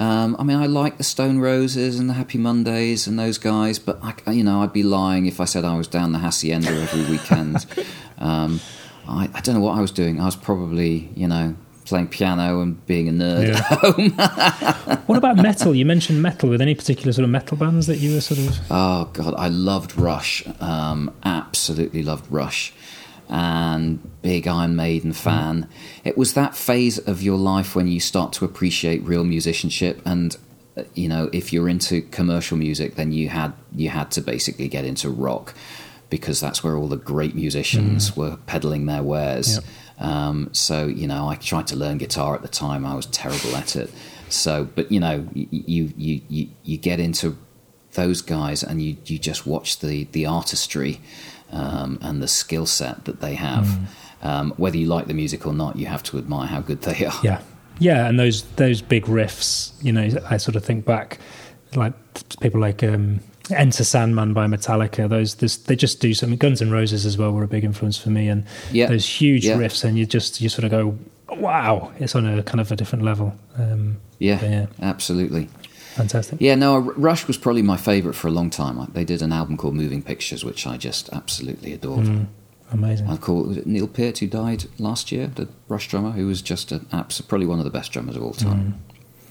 Um, 0.00 0.34
I 0.38 0.44
mean, 0.44 0.56
I 0.56 0.64
like 0.64 0.96
the 0.96 1.04
Stone 1.04 1.40
Roses 1.40 1.98
and 1.98 2.08
the 2.08 2.14
Happy 2.14 2.38
Mondays 2.38 3.06
and 3.06 3.18
those 3.18 3.36
guys, 3.36 3.78
but 3.78 3.98
I, 4.02 4.30
you 4.30 4.42
know, 4.42 4.62
I'd 4.62 4.72
be 4.72 4.82
lying 4.82 5.26
if 5.26 5.40
I 5.40 5.44
said 5.44 5.62
I 5.62 5.76
was 5.76 5.86
down 5.86 6.12
the 6.12 6.18
Hacienda 6.20 6.70
every 6.70 7.04
weekend. 7.04 7.66
um, 8.18 8.60
I, 9.06 9.28
I, 9.34 9.40
don't 9.42 9.56
know 9.56 9.60
what 9.60 9.76
I 9.76 9.82
was 9.82 9.90
doing. 9.90 10.18
I 10.18 10.24
was 10.24 10.36
probably, 10.36 11.10
you 11.14 11.28
know, 11.28 11.54
playing 11.84 12.08
piano 12.08 12.62
and 12.62 12.84
being 12.86 13.10
a 13.10 13.12
nerd 13.12 13.48
yeah. 13.48 13.58
at 13.58 14.88
home. 14.88 15.02
what 15.06 15.18
about 15.18 15.36
metal? 15.36 15.74
You 15.74 15.84
mentioned 15.84 16.22
metal. 16.22 16.48
With 16.48 16.62
any 16.62 16.74
particular 16.74 17.12
sort 17.12 17.24
of 17.24 17.30
metal 17.30 17.58
bands 17.58 17.86
that 17.86 17.98
you 17.98 18.14
were 18.14 18.22
sort 18.22 18.40
of? 18.40 18.58
Oh 18.70 19.10
God, 19.12 19.34
I 19.36 19.48
loved 19.48 19.98
Rush. 19.98 20.42
Um, 20.60 21.14
absolutely 21.24 22.02
loved 22.02 22.24
Rush 22.32 22.72
and 23.30 24.00
big 24.22 24.48
Iron 24.48 24.76
Maiden 24.76 25.12
fan. 25.12 25.62
Mm. 25.62 25.68
It 26.04 26.18
was 26.18 26.34
that 26.34 26.56
phase 26.56 26.98
of 26.98 27.22
your 27.22 27.38
life 27.38 27.76
when 27.76 27.86
you 27.86 28.00
start 28.00 28.32
to 28.34 28.44
appreciate 28.44 29.02
real 29.04 29.24
musicianship 29.24 30.02
and 30.04 30.36
uh, 30.76 30.82
you 30.94 31.08
know 31.08 31.30
if 31.32 31.52
you're 31.52 31.68
into 31.68 32.02
commercial 32.02 32.56
music 32.56 32.96
then 32.96 33.12
you 33.12 33.28
had 33.28 33.52
you 33.72 33.88
had 33.88 34.10
to 34.12 34.20
basically 34.20 34.68
get 34.68 34.84
into 34.84 35.08
rock 35.08 35.54
because 36.10 36.40
that's 36.40 36.64
where 36.64 36.76
all 36.76 36.88
the 36.88 36.96
great 36.96 37.36
musicians 37.36 38.10
mm. 38.10 38.16
were 38.16 38.36
peddling 38.46 38.86
their 38.86 39.02
wares. 39.02 39.54
Yep. 39.54 39.64
Um, 40.00 40.48
so 40.52 40.86
you 40.86 41.06
know, 41.06 41.28
I 41.28 41.36
tried 41.36 41.68
to 41.68 41.76
learn 41.76 41.98
guitar 41.98 42.34
at 42.34 42.42
the 42.42 42.48
time. 42.48 42.84
I 42.84 42.94
was 42.94 43.06
terrible 43.06 43.54
at 43.54 43.76
it. 43.76 43.92
So, 44.28 44.64
but 44.64 44.90
you 44.90 44.98
know, 44.98 45.28
you 45.34 45.92
you 45.96 46.20
you 46.28 46.48
you 46.64 46.76
get 46.78 46.98
into 46.98 47.36
those 47.92 48.22
guys 48.22 48.62
and 48.62 48.82
you 48.82 48.96
you 49.06 49.18
just 49.18 49.46
watch 49.46 49.78
the 49.78 50.04
the 50.12 50.26
artistry 50.26 51.00
um, 51.52 51.98
and 52.02 52.22
the 52.22 52.28
skill 52.28 52.66
set 52.66 53.04
that 53.04 53.20
they 53.20 53.34
have. 53.34 53.64
Mm. 53.64 53.86
Um, 54.22 54.50
whether 54.58 54.76
you 54.76 54.86
like 54.86 55.06
the 55.06 55.14
music 55.14 55.46
or 55.46 55.54
not, 55.54 55.76
you 55.76 55.86
have 55.86 56.02
to 56.04 56.18
admire 56.18 56.46
how 56.46 56.60
good 56.60 56.82
they 56.82 57.06
are. 57.06 57.20
Yeah, 57.22 57.40
yeah, 57.78 58.06
and 58.06 58.18
those 58.18 58.42
those 58.56 58.82
big 58.82 59.04
riffs. 59.06 59.72
You 59.82 59.92
know, 59.92 60.10
I 60.28 60.36
sort 60.36 60.56
of 60.56 60.64
think 60.64 60.84
back, 60.84 61.18
like 61.74 61.94
people 62.40 62.60
like 62.60 62.82
um, 62.84 63.20
Enter 63.50 63.84
Sandman 63.84 64.34
by 64.34 64.46
Metallica. 64.46 65.08
Those 65.08 65.36
this, 65.36 65.56
they 65.56 65.76
just 65.76 66.00
do 66.00 66.12
something. 66.14 66.38
Guns 66.38 66.60
N' 66.60 66.70
Roses 66.70 67.06
as 67.06 67.16
well 67.16 67.32
were 67.32 67.42
a 67.42 67.48
big 67.48 67.64
influence 67.64 67.96
for 67.96 68.10
me, 68.10 68.28
and 68.28 68.44
yeah. 68.72 68.86
those 68.86 69.06
huge 69.06 69.46
yeah. 69.46 69.56
riffs, 69.56 69.84
and 69.84 69.98
you 69.98 70.06
just 70.06 70.40
you 70.40 70.48
sort 70.48 70.64
of 70.64 70.70
go, 70.70 70.98
wow, 71.36 71.92
it's 71.98 72.14
on 72.14 72.26
a 72.26 72.42
kind 72.42 72.60
of 72.60 72.70
a 72.70 72.76
different 72.76 73.04
level. 73.04 73.34
Um, 73.56 74.00
yeah, 74.18 74.44
yeah, 74.44 74.66
absolutely. 74.82 75.48
Fantastic. 76.00 76.40
Yeah, 76.40 76.54
no, 76.54 76.78
Rush 76.78 77.26
was 77.26 77.36
probably 77.36 77.62
my 77.62 77.76
favourite 77.76 78.16
for 78.16 78.28
a 78.28 78.30
long 78.30 78.48
time. 78.48 78.90
They 78.92 79.04
did 79.04 79.20
an 79.20 79.32
album 79.32 79.56
called 79.56 79.74
Moving 79.74 80.02
Pictures, 80.02 80.44
which 80.44 80.66
I 80.66 80.76
just 80.76 81.10
absolutely 81.10 81.74
adored. 81.74 82.06
Mm, 82.06 82.26
amazing. 82.72 83.08
I 83.08 83.16
call 83.16 83.56
it 83.56 83.66
Neil 83.66 83.86
Peart, 83.86 84.18
who 84.18 84.26
died 84.26 84.64
last 84.78 85.12
year, 85.12 85.26
the 85.26 85.48
Rush 85.68 85.88
drummer, 85.88 86.12
who 86.12 86.26
was 86.26 86.40
just 86.40 86.72
an 86.72 86.86
a, 86.92 87.04
probably 87.28 87.46
one 87.46 87.58
of 87.58 87.64
the 87.64 87.70
best 87.70 87.92
drummers 87.92 88.16
of 88.16 88.22
all 88.22 88.32
time. 88.32 88.80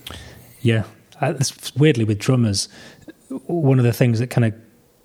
Mm. 0.08 0.16
Yeah, 0.62 0.84
uh, 1.22 1.34
weirdly 1.76 2.04
with 2.04 2.20
drummers, 2.20 2.70
one 3.48 3.80
of 3.80 3.86
the 3.86 3.94
things 3.94 4.20
that 4.20 4.28
kind 4.28 4.46
of 4.46 4.54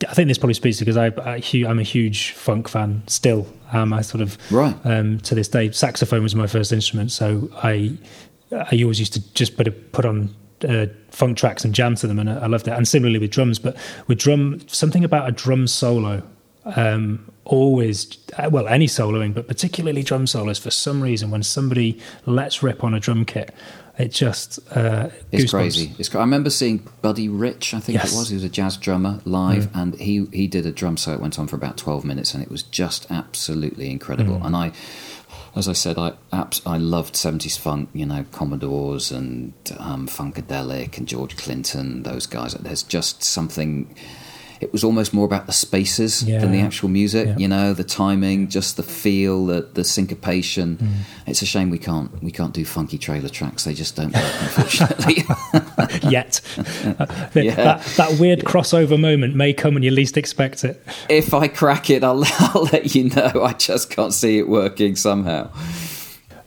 I 0.08 0.12
think 0.12 0.28
this 0.28 0.38
probably 0.38 0.54
speaks 0.54 0.78
to 0.78 0.84
because 0.84 0.96
I, 0.96 1.06
I 1.24 1.40
am 1.66 1.78
a 1.78 1.82
huge 1.82 2.32
funk 2.32 2.68
fan 2.68 3.04
still. 3.06 3.46
Um, 3.72 3.92
I 3.92 4.02
sort 4.02 4.20
of 4.20 4.36
right 4.50 4.76
um, 4.84 5.18
to 5.20 5.34
this 5.34 5.48
day. 5.48 5.70
Saxophone 5.70 6.22
was 6.22 6.34
my 6.34 6.46
first 6.46 6.72
instrument, 6.72 7.10
so 7.12 7.48
I 7.54 7.96
I 8.52 8.82
always 8.82 8.98
used 8.98 9.14
to 9.14 9.32
just 9.34 9.56
put 9.56 9.68
a, 9.68 9.70
put 9.70 10.04
on 10.04 10.34
uh, 10.68 10.86
funk 11.10 11.36
tracks 11.36 11.64
and 11.64 11.74
jam 11.74 11.94
to 11.96 12.06
them, 12.06 12.18
and 12.18 12.30
I, 12.30 12.40
I 12.40 12.46
loved 12.46 12.68
it. 12.68 12.72
And 12.72 12.86
similarly 12.86 13.18
with 13.18 13.30
drums, 13.30 13.58
but 13.58 13.76
with 14.06 14.18
drum, 14.18 14.60
something 14.68 15.04
about 15.04 15.28
a 15.28 15.32
drum 15.32 15.66
solo 15.66 16.22
um, 16.64 17.30
always 17.44 18.18
uh, 18.38 18.48
well 18.50 18.66
any 18.68 18.86
soloing, 18.86 19.34
but 19.34 19.48
particularly 19.48 20.02
drum 20.02 20.26
solos. 20.26 20.58
For 20.58 20.70
some 20.70 21.02
reason, 21.02 21.30
when 21.30 21.42
somebody 21.42 21.98
lets 22.26 22.62
rip 22.62 22.82
on 22.82 22.94
a 22.94 23.00
drum 23.00 23.24
kit, 23.24 23.54
it 23.98 24.10
just 24.10 24.58
uh, 24.76 25.10
it's 25.30 25.50
crazy. 25.52 25.94
It's 25.98 26.14
I 26.14 26.20
remember 26.20 26.50
seeing 26.50 26.88
Buddy 27.02 27.28
Rich, 27.28 27.74
I 27.74 27.80
think 27.80 27.98
yes. 27.98 28.12
it 28.12 28.16
was. 28.16 28.28
He 28.28 28.34
was 28.34 28.44
a 28.44 28.48
jazz 28.48 28.76
drummer 28.76 29.20
live, 29.24 29.66
mm. 29.66 29.80
and 29.80 29.94
he 29.96 30.26
he 30.32 30.46
did 30.46 30.66
a 30.66 30.72
drum 30.72 30.96
solo. 30.96 31.18
It 31.18 31.20
went 31.20 31.38
on 31.38 31.46
for 31.46 31.56
about 31.56 31.76
twelve 31.76 32.04
minutes, 32.04 32.34
and 32.34 32.42
it 32.42 32.50
was 32.50 32.62
just 32.62 33.10
absolutely 33.10 33.90
incredible. 33.90 34.38
Mm. 34.38 34.46
And 34.46 34.56
I, 34.56 34.72
as 35.56 35.68
I 35.68 35.72
said, 35.72 35.98
I 35.98 36.12
I 36.32 36.78
loved 36.78 37.16
seventies 37.16 37.56
funk. 37.56 37.88
You 37.92 38.06
know, 38.06 38.24
Commodores 38.32 39.10
and 39.10 39.52
um, 39.78 40.08
Funkadelic 40.08 40.98
and 40.98 41.06
George 41.06 41.36
Clinton. 41.36 42.02
Those 42.02 42.26
guys. 42.26 42.54
There's 42.54 42.82
just 42.82 43.22
something 43.22 43.94
it 44.64 44.72
was 44.72 44.82
almost 44.82 45.12
more 45.12 45.26
about 45.26 45.44
the 45.44 45.52
spaces 45.52 46.22
yeah. 46.22 46.38
than 46.38 46.50
the 46.50 46.60
actual 46.60 46.88
music. 46.88 47.26
Yeah. 47.28 47.36
You 47.36 47.48
know, 47.48 47.74
the 47.74 47.84
timing, 47.84 48.48
just 48.48 48.78
the 48.78 48.82
feel, 48.82 49.44
the, 49.44 49.60
the 49.74 49.84
syncopation. 49.84 50.78
Mm. 50.78 50.92
It's 51.26 51.42
a 51.42 51.46
shame 51.46 51.68
we 51.68 51.78
can't 51.78 52.10
we 52.22 52.30
can't 52.30 52.54
do 52.54 52.64
funky 52.64 52.96
trailer 52.96 53.28
tracks. 53.28 53.64
They 53.64 53.74
just 53.74 53.94
don't 53.94 54.14
work, 54.14 54.34
unfortunately. 54.40 55.16
Yet, 56.10 56.40
yeah. 57.34 57.54
that, 57.54 57.84
that 57.98 58.16
weird 58.18 58.40
crossover 58.40 58.98
moment 58.98 59.36
may 59.36 59.52
come 59.52 59.74
when 59.74 59.82
you 59.82 59.90
least 59.90 60.16
expect 60.16 60.64
it. 60.64 60.82
If 61.10 61.34
I 61.34 61.48
crack 61.48 61.90
it, 61.90 62.02
I'll, 62.02 62.24
I'll 62.38 62.64
let 62.72 62.94
you 62.94 63.10
know. 63.10 63.42
I 63.42 63.52
just 63.52 63.90
can't 63.90 64.14
see 64.14 64.38
it 64.38 64.48
working 64.48 64.96
somehow. 64.96 65.50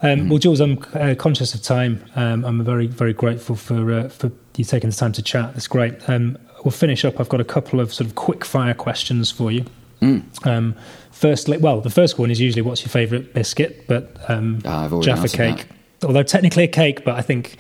Um, 0.02 0.30
well, 0.30 0.40
Jules, 0.40 0.60
I'm 0.60 0.80
uh, 0.96 1.14
conscious 1.18 1.54
of 1.54 1.62
time. 1.62 2.04
Um, 2.16 2.44
I'm 2.46 2.64
very, 2.64 2.88
very 2.88 3.14
grateful 3.14 3.56
for 3.56 3.94
uh, 3.94 4.10
for 4.10 4.32
you 4.56 4.66
taking 4.66 4.90
the 4.90 4.96
time 4.96 5.12
to 5.14 5.22
chat. 5.22 5.54
That's 5.54 5.68
great. 5.68 6.10
Um, 6.10 6.40
we'll 6.68 6.72
finish 6.74 7.06
up. 7.06 7.18
I've 7.22 7.30
got 7.30 7.40
a 7.40 7.46
couple 7.46 7.80
of 7.80 7.94
sort 7.94 8.10
of 8.10 8.16
quick 8.16 8.44
fire 8.44 8.74
questions 8.74 9.32
for 9.32 9.54
you. 9.54 9.64
Mm. 10.02 10.46
Um, 10.46 10.76
firstly, 11.12 11.58
well, 11.58 11.80
the 11.80 11.90
first 11.90 12.20
one 12.20 12.30
is 12.30 12.42
usually 12.42 12.62
what's 12.62 12.82
your 12.82 12.90
favourite 12.90 13.34
biscuit, 13.34 13.88
but 13.88 14.18
um, 14.28 14.62
oh, 14.66 15.02
Jaffa 15.02 15.30
cake. 15.30 15.70
That. 16.00 16.08
Although 16.08 16.24
technically 16.24 16.66
a 16.66 16.68
cake, 16.68 17.06
but 17.06 17.16
I 17.16 17.22
think 17.22 17.56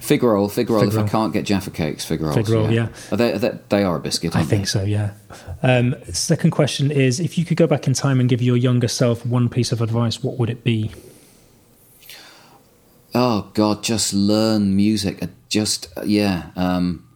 fig 0.00 0.24
roll, 0.24 0.48
fig 0.48 0.68
roll. 0.68 0.80
Fig 0.80 0.88
if 0.88 0.96
roll. 0.96 1.04
I 1.04 1.08
can't 1.08 1.32
get 1.32 1.44
Jaffa 1.44 1.70
cakes, 1.70 2.04
fig 2.04 2.22
rolls. 2.22 2.34
Fig 2.34 2.48
roll, 2.48 2.72
yeah. 2.72 2.88
yeah. 2.88 3.12
Are 3.12 3.16
they, 3.16 3.32
are 3.34 3.38
they, 3.38 3.58
they, 3.68 3.82
are 3.84 3.96
a 3.96 4.00
biscuit. 4.00 4.34
I 4.34 4.42
think 4.42 4.62
they? 4.62 4.66
so. 4.66 4.82
Yeah. 4.82 5.12
Um, 5.62 5.94
second 6.12 6.50
question 6.50 6.90
is: 6.90 7.20
If 7.20 7.38
you 7.38 7.44
could 7.44 7.56
go 7.56 7.68
back 7.68 7.86
in 7.86 7.94
time 7.94 8.18
and 8.18 8.28
give 8.28 8.42
your 8.42 8.56
younger 8.56 8.88
self 8.88 9.24
one 9.24 9.48
piece 9.48 9.70
of 9.70 9.80
advice, 9.80 10.24
what 10.24 10.38
would 10.38 10.50
it 10.50 10.64
be? 10.64 10.90
Oh 13.14 13.48
God, 13.54 13.84
just 13.84 14.12
learn 14.12 14.74
music. 14.74 15.22
Just 15.48 15.86
yeah. 16.04 16.50
Um, 16.56 17.06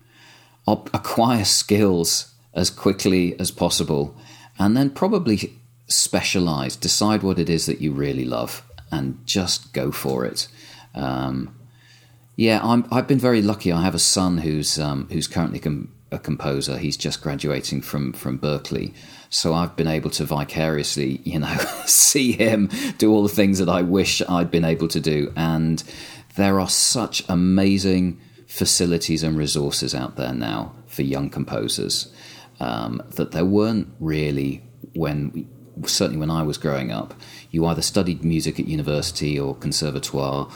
acquire 0.72 1.44
skills 1.44 2.34
as 2.54 2.70
quickly 2.70 3.38
as 3.38 3.50
possible, 3.50 4.16
and 4.58 4.76
then 4.76 4.90
probably 4.90 5.52
specialize, 5.86 6.76
decide 6.76 7.22
what 7.22 7.38
it 7.38 7.48
is 7.48 7.66
that 7.66 7.80
you 7.80 7.92
really 7.92 8.24
love, 8.24 8.62
and 8.90 9.18
just 9.26 9.72
go 9.72 9.90
for 9.92 10.24
it. 10.24 10.48
Um, 10.94 11.54
yeah, 12.36 12.60
i 12.62 12.94
have 12.94 13.08
been 13.08 13.18
very 13.18 13.42
lucky. 13.42 13.72
I 13.72 13.82
have 13.82 13.94
a 13.94 13.98
son 13.98 14.38
who's 14.38 14.78
um, 14.78 15.08
who's 15.10 15.26
currently 15.26 15.58
com- 15.58 15.92
a 16.10 16.18
composer. 16.18 16.78
He's 16.78 16.96
just 16.96 17.20
graduating 17.20 17.82
from 17.82 18.12
from 18.12 18.38
Berklee, 18.38 18.94
so 19.30 19.54
I've 19.54 19.76
been 19.76 19.88
able 19.88 20.10
to 20.10 20.24
vicariously, 20.24 21.20
you 21.24 21.38
know, 21.40 21.56
see 21.86 22.32
him 22.32 22.70
do 22.98 23.12
all 23.12 23.22
the 23.22 23.28
things 23.28 23.58
that 23.58 23.68
I 23.68 23.82
wish 23.82 24.22
I'd 24.28 24.50
been 24.50 24.64
able 24.64 24.88
to 24.88 25.00
do. 25.00 25.32
And 25.36 25.82
there 26.36 26.60
are 26.60 26.68
such 26.68 27.24
amazing 27.28 28.20
facilities 28.48 29.22
and 29.22 29.36
resources 29.36 29.94
out 29.94 30.16
there 30.16 30.32
now 30.32 30.74
for 30.86 31.02
young 31.02 31.30
composers 31.30 32.12
um, 32.60 33.00
that 33.10 33.30
there 33.30 33.44
weren't 33.44 33.88
really 34.00 34.64
when 34.94 35.48
certainly 35.84 36.18
when 36.18 36.30
I 36.30 36.42
was 36.42 36.58
growing 36.58 36.90
up. 36.90 37.14
You 37.50 37.66
either 37.66 37.82
studied 37.82 38.24
music 38.24 38.58
at 38.58 38.66
university 38.66 39.38
or 39.38 39.54
conservatoire, 39.54 40.50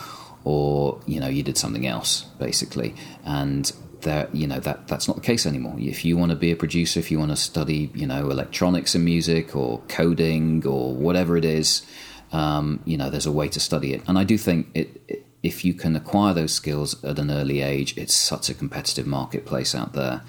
or 0.45 1.01
you 1.07 1.21
know 1.21 1.29
you 1.29 1.43
did 1.43 1.57
something 1.57 1.87
else 1.87 2.23
basically, 2.39 2.95
and 3.25 3.73
there 4.01 4.29
you 4.33 4.47
know 4.47 4.59
that 4.61 4.89
that's 4.89 5.07
not 5.07 5.17
the 5.17 5.23
case 5.23 5.47
anymore. 5.47 5.77
If 5.79 6.05
you 6.05 6.17
want 6.17 6.31
to 6.31 6.37
be 6.37 6.51
a 6.51 6.57
producer, 6.57 6.99
if 6.99 7.11
you 7.11 7.19
want 7.19 7.31
to 7.31 7.37
study 7.37 7.91
you 7.95 8.07
know 8.07 8.31
electronics 8.31 8.95
and 8.95 9.05
music 9.05 9.55
or 9.55 9.81
coding 9.89 10.67
or 10.67 10.95
whatever 10.95 11.37
it 11.37 11.45
is, 11.45 11.87
um, 12.33 12.81
you 12.85 12.97
know 12.97 13.11
there's 13.11 13.27
a 13.27 13.33
way 13.33 13.49
to 13.49 13.61
study 13.61 13.93
it, 13.93 14.03
and 14.09 14.19
I 14.19 14.25
do 14.25 14.37
think 14.37 14.69
it, 14.75 15.01
it 15.09 15.27
if 15.43 15.65
you 15.65 15.75
can 15.75 15.97
acquire 15.97 16.33
those 16.35 16.53
skills 16.53 17.03
at 17.05 17.19
an 17.19 17.31
early 17.31 17.61
age, 17.61 17.97
it's 17.97 18.15
such 18.15 18.49
a 18.49 18.55
competitive 18.55 19.07
marketplace 19.07 19.75
out 19.75 19.93
there. 19.93 20.23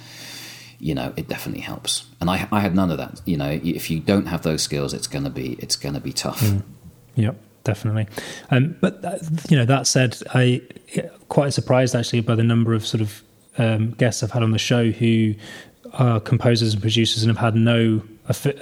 You 0.79 0.95
know, 0.95 1.13
it 1.15 1.27
definitely 1.27 1.61
helps. 1.61 2.05
And 2.19 2.29
I, 2.29 2.47
I 2.51 2.59
had 2.59 2.75
none 2.75 2.91
of 2.91 2.97
that. 2.97 3.21
You 3.25 3.37
know, 3.37 3.59
if 3.63 3.89
you 3.89 3.99
don't 3.99 4.25
have 4.25 4.41
those 4.41 4.61
skills, 4.63 4.93
it's 4.93 5.07
gonna 5.07 5.29
be 5.29 5.53
it's 5.59 5.75
gonna 5.75 6.01
be 6.01 6.11
tough. 6.11 6.41
Mm. 6.41 6.63
Yep, 7.15 7.35
definitely. 7.63 8.07
Um, 8.49 8.75
but 8.81 9.03
uh, 9.05 9.19
you 9.49 9.57
know, 9.57 9.65
that 9.65 9.87
said, 9.87 10.17
I 10.33 10.61
quite 11.29 11.53
surprised 11.53 11.95
actually 11.95 12.21
by 12.21 12.35
the 12.35 12.43
number 12.43 12.73
of 12.73 12.85
sort 12.85 13.01
of 13.01 13.21
um, 13.57 13.91
guests 13.91 14.23
I've 14.23 14.31
had 14.31 14.43
on 14.43 14.51
the 14.51 14.59
show 14.59 14.89
who 14.91 15.35
are 15.93 16.19
composers 16.19 16.73
and 16.73 16.81
producers 16.81 17.23
and 17.23 17.29
have 17.29 17.43
had 17.43 17.55
no 17.55 18.01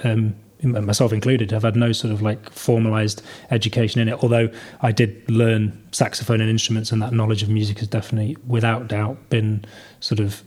um, 0.04 0.34
myself 0.62 1.12
included, 1.12 1.50
have 1.50 1.62
had 1.62 1.76
no 1.76 1.92
sort 1.92 2.12
of 2.12 2.22
like 2.22 2.50
formalized 2.50 3.22
education 3.50 4.00
in 4.00 4.08
it. 4.08 4.22
Although 4.22 4.50
I 4.80 4.92
did 4.92 5.28
learn 5.30 5.80
saxophone 5.92 6.40
and 6.40 6.48
instruments, 6.48 6.92
and 6.92 7.02
that 7.02 7.12
knowledge 7.12 7.42
of 7.42 7.48
music 7.48 7.78
has 7.80 7.88
definitely, 7.88 8.36
without 8.46 8.88
doubt, 8.88 9.28
been 9.28 9.64
sort 10.00 10.20
of 10.20 10.42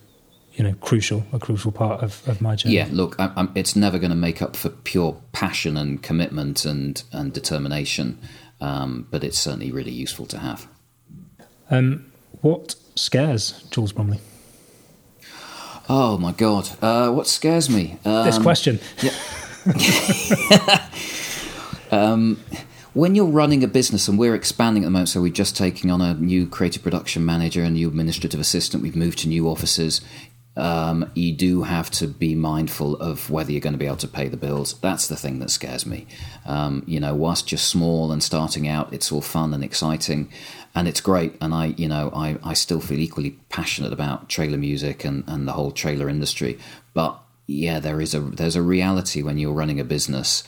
you 0.54 0.64
know 0.64 0.74
crucial, 0.82 1.26
a 1.34 1.40
crucial 1.40 1.72
part 1.72 2.02
of, 2.02 2.28
of 2.28 2.42
my 2.42 2.56
journey. 2.56 2.76
Yeah, 2.76 2.88
look, 2.92 3.16
I'm, 3.20 3.32
I'm, 3.36 3.52
it's 3.56 3.76
never 3.76 4.00
going 4.00 4.12
to 4.12 4.16
make 4.16 4.42
up 4.42 4.56
for 4.56 4.70
pure 4.70 5.22
passion 5.34 5.78
and 5.78 6.02
commitment 6.02 6.66
and 6.66 7.04
and 7.12 7.34
determination, 7.34 8.20
um, 8.62 9.08
but 9.12 9.24
it's 9.24 9.38
certainly 9.38 9.72
really 9.72 9.92
useful 9.92 10.26
to 10.28 10.40
have. 10.40 10.68
Um, 11.70 12.12
what 12.42 12.76
scares 12.96 13.64
Jules 13.72 13.92
Bromley? 13.92 14.20
Oh 15.90 16.18
my 16.18 16.32
God! 16.32 16.70
Uh, 16.82 17.12
what 17.12 17.28
scares 17.28 17.70
me? 17.70 18.00
Um, 18.06 18.26
this 18.26 18.40
question. 18.40 18.80
Yeah. 19.02 19.12
um, 21.92 22.40
when 22.94 23.16
you're 23.16 23.26
running 23.26 23.64
a 23.64 23.68
business, 23.68 24.08
and 24.08 24.18
we're 24.18 24.36
expanding 24.36 24.84
at 24.84 24.88
the 24.88 24.92
moment, 24.92 25.10
so 25.10 25.22
we're 25.22 25.32
just 25.32 25.58
taking 25.58 25.92
on 25.92 26.02
a 26.02 26.14
new 26.14 26.48
creative 26.48 26.84
production 26.84 27.26
manager, 27.26 27.64
a 27.64 27.70
new 27.70 27.88
administrative 27.88 28.40
assistant, 28.40 28.84
we've 28.84 28.96
moved 28.96 29.20
to 29.20 29.28
new 29.28 29.50
offices. 29.50 30.02
Um, 30.58 31.12
you 31.16 31.34
do 31.34 31.64
have 31.64 31.92
to 31.92 32.08
be 32.08 32.34
mindful 32.34 32.96
of 32.96 33.30
whether 33.30 33.52
you're 33.52 33.60
going 33.60 33.74
to 33.74 33.78
be 33.80 33.88
able 33.88 33.98
to 33.98 34.08
pay 34.08 34.30
the 34.30 34.38
bills. 34.38 34.80
That's 34.80 35.08
the 35.08 35.18
thing 35.18 35.40
that 35.40 35.50
scares 35.50 35.86
me. 35.86 36.08
Um, 36.46 36.84
you 36.88 37.02
know, 37.02 37.14
whilst 37.14 37.52
you're 37.52 37.60
small 37.60 38.14
and 38.14 38.24
starting 38.24 38.66
out, 38.66 38.94
it's 38.94 39.12
all 39.12 39.20
fun 39.20 39.54
and 39.54 39.64
exciting, 39.64 40.32
and 40.74 40.88
it's 40.88 41.02
great. 41.02 41.36
And 41.42 41.54
I, 41.54 41.74
you 41.78 41.90
know, 41.90 42.10
I, 42.16 42.38
I 42.42 42.54
still 42.54 42.80
feel 42.80 43.00
equally 43.00 43.32
passionate 43.50 43.92
about 43.92 44.30
trailer 44.30 44.58
music 44.58 45.04
and, 45.04 45.26
and 45.28 45.46
the 45.46 45.52
whole 45.52 45.72
trailer 45.72 46.08
industry. 46.08 46.58
But 46.94 47.20
yeah, 47.48 47.80
there 47.80 48.02
is 48.02 48.14
a 48.14 48.20
there's 48.20 48.56
a 48.56 48.62
reality 48.62 49.22
when 49.22 49.38
you're 49.38 49.54
running 49.54 49.80
a 49.80 49.84
business 49.84 50.44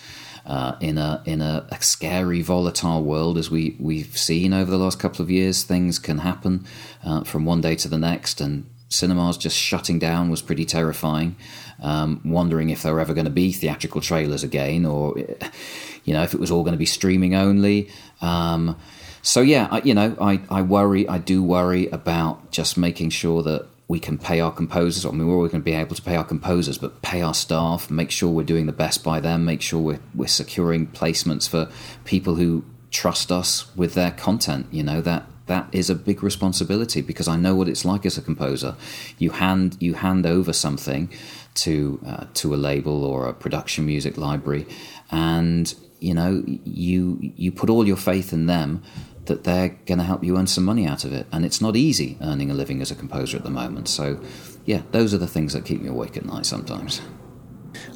uh, 0.46 0.76
in 0.80 0.98
a 0.98 1.22
in 1.26 1.42
a, 1.42 1.68
a, 1.70 1.82
scary, 1.82 2.42
volatile 2.42 3.04
world 3.04 3.38
as 3.38 3.52
we 3.52 3.76
we've 3.80 4.18
seen 4.18 4.54
over 4.54 4.72
the 4.72 4.78
last 4.78 5.00
couple 5.00 5.22
of 5.22 5.30
years. 5.30 5.64
Things 5.64 6.00
can 6.00 6.20
happen 6.20 6.66
uh, 7.04 7.24
from 7.24 7.46
one 7.46 7.62
day 7.62 7.76
to 7.76 7.88
the 7.88 7.98
next, 7.98 8.42
and 8.42 8.68
cinemas 8.90 9.38
just 9.38 9.58
shutting 9.58 10.00
down 10.00 10.30
was 10.30 10.42
pretty 10.42 10.66
terrifying. 10.66 11.36
Um, 11.80 12.22
wondering 12.26 12.72
if 12.72 12.82
there 12.82 12.94
were 12.94 13.00
ever 13.00 13.14
going 13.14 13.26
to 13.26 13.32
be 13.32 13.52
theatrical 13.52 14.02
trailers 14.02 14.44
again, 14.44 14.86
or 14.86 15.18
you 16.04 16.14
know, 16.14 16.24
if 16.24 16.34
it 16.34 16.40
was 16.40 16.50
all 16.50 16.64
going 16.64 16.74
to 16.74 16.80
be 16.80 16.86
streaming 16.86 17.36
only. 17.36 17.90
Um, 18.22 18.78
so 19.22 19.42
yeah, 19.42 19.68
I, 19.70 19.82
you 19.82 19.94
know, 19.94 20.16
I, 20.22 20.40
I 20.50 20.62
worry, 20.62 21.08
I 21.08 21.18
do 21.18 21.44
worry 21.44 21.88
about 21.88 22.52
just 22.52 22.78
making 22.78 23.10
sure 23.10 23.44
that 23.44 23.68
we 23.88 24.00
can 24.00 24.18
pay 24.18 24.40
our 24.40 24.52
composers. 24.52 25.06
I 25.06 25.12
mean, 25.12 25.28
we're 25.28 25.36
always 25.36 25.52
going 25.52 25.62
to 25.62 25.66
be 25.66 25.74
able 25.74 25.96
to 25.96 26.02
pay 26.02 26.16
our 26.16 26.26
composers, 26.26 26.78
but 26.78 27.02
pay 27.02 27.22
our 27.22 27.34
staff, 27.34 27.90
make 27.90 28.12
sure 28.12 28.30
we're 28.30 28.44
doing 28.44 28.66
the 28.66 28.74
best 28.74 29.04
by 29.04 29.20
them, 29.20 29.46
make 29.46 29.62
sure 29.62 29.80
we're, 29.80 30.00
we're 30.14 30.28
securing 30.28 30.88
placements 30.88 31.48
for 31.48 31.70
people 32.04 32.36
who 32.36 32.66
trust 32.92 33.32
us 33.32 33.76
with 33.76 33.94
their 33.94 34.12
content. 34.12 34.68
You 34.72 34.84
know 34.84 35.02
that 35.02 35.26
that 35.48 35.68
is 35.72 35.90
a 35.90 35.96
big 35.96 36.22
responsibility 36.22 37.02
because 37.02 37.28
I 37.28 37.38
know 37.38 37.56
what 37.56 37.70
it's 37.70 37.86
like 37.86 38.06
as 38.06 38.18
a 38.18 38.22
composer. 38.22 38.76
You 39.18 39.32
hand 39.32 39.78
you 39.80 39.94
hand 39.94 40.26
over 40.26 40.52
something 40.52 41.10
to 41.56 42.00
uh, 42.06 42.26
to 42.36 42.54
a 42.54 42.58
label 42.58 43.06
or 43.06 43.28
a 43.28 43.34
production 43.34 43.86
music 43.86 44.18
library, 44.18 44.68
and 45.12 45.74
you 46.00 46.14
know 46.14 46.44
you 46.46 47.18
you 47.22 47.52
put 47.52 47.70
all 47.70 47.88
your 47.88 47.98
faith 47.98 48.34
in 48.34 48.46
them 48.48 48.84
that 49.28 49.44
they're 49.44 49.70
going 49.86 50.00
to 50.00 50.04
help 50.04 50.24
you 50.24 50.38
earn 50.38 50.48
some 50.48 50.66
money 50.66 50.86
out 50.86 51.06
of 51.06 51.14
it. 51.14 51.28
And 51.32 51.46
it's 51.46 51.62
not 51.62 51.76
easy 51.76 52.18
earning 52.22 52.52
a 52.52 52.54
living 52.54 52.82
as 52.82 52.92
a 52.92 52.96
composer 52.96 53.38
at 53.38 53.44
the 53.44 53.50
moment. 53.50 53.88
So, 53.88 54.20
yeah, 54.66 54.82
those 54.92 55.14
are 55.14 55.18
the 55.18 55.28
things 55.28 55.54
that 55.54 55.66
keep 55.66 55.82
me 55.82 55.90
awake 55.90 56.18
at 56.18 56.26
night 56.26 56.46
sometimes. 56.46 57.02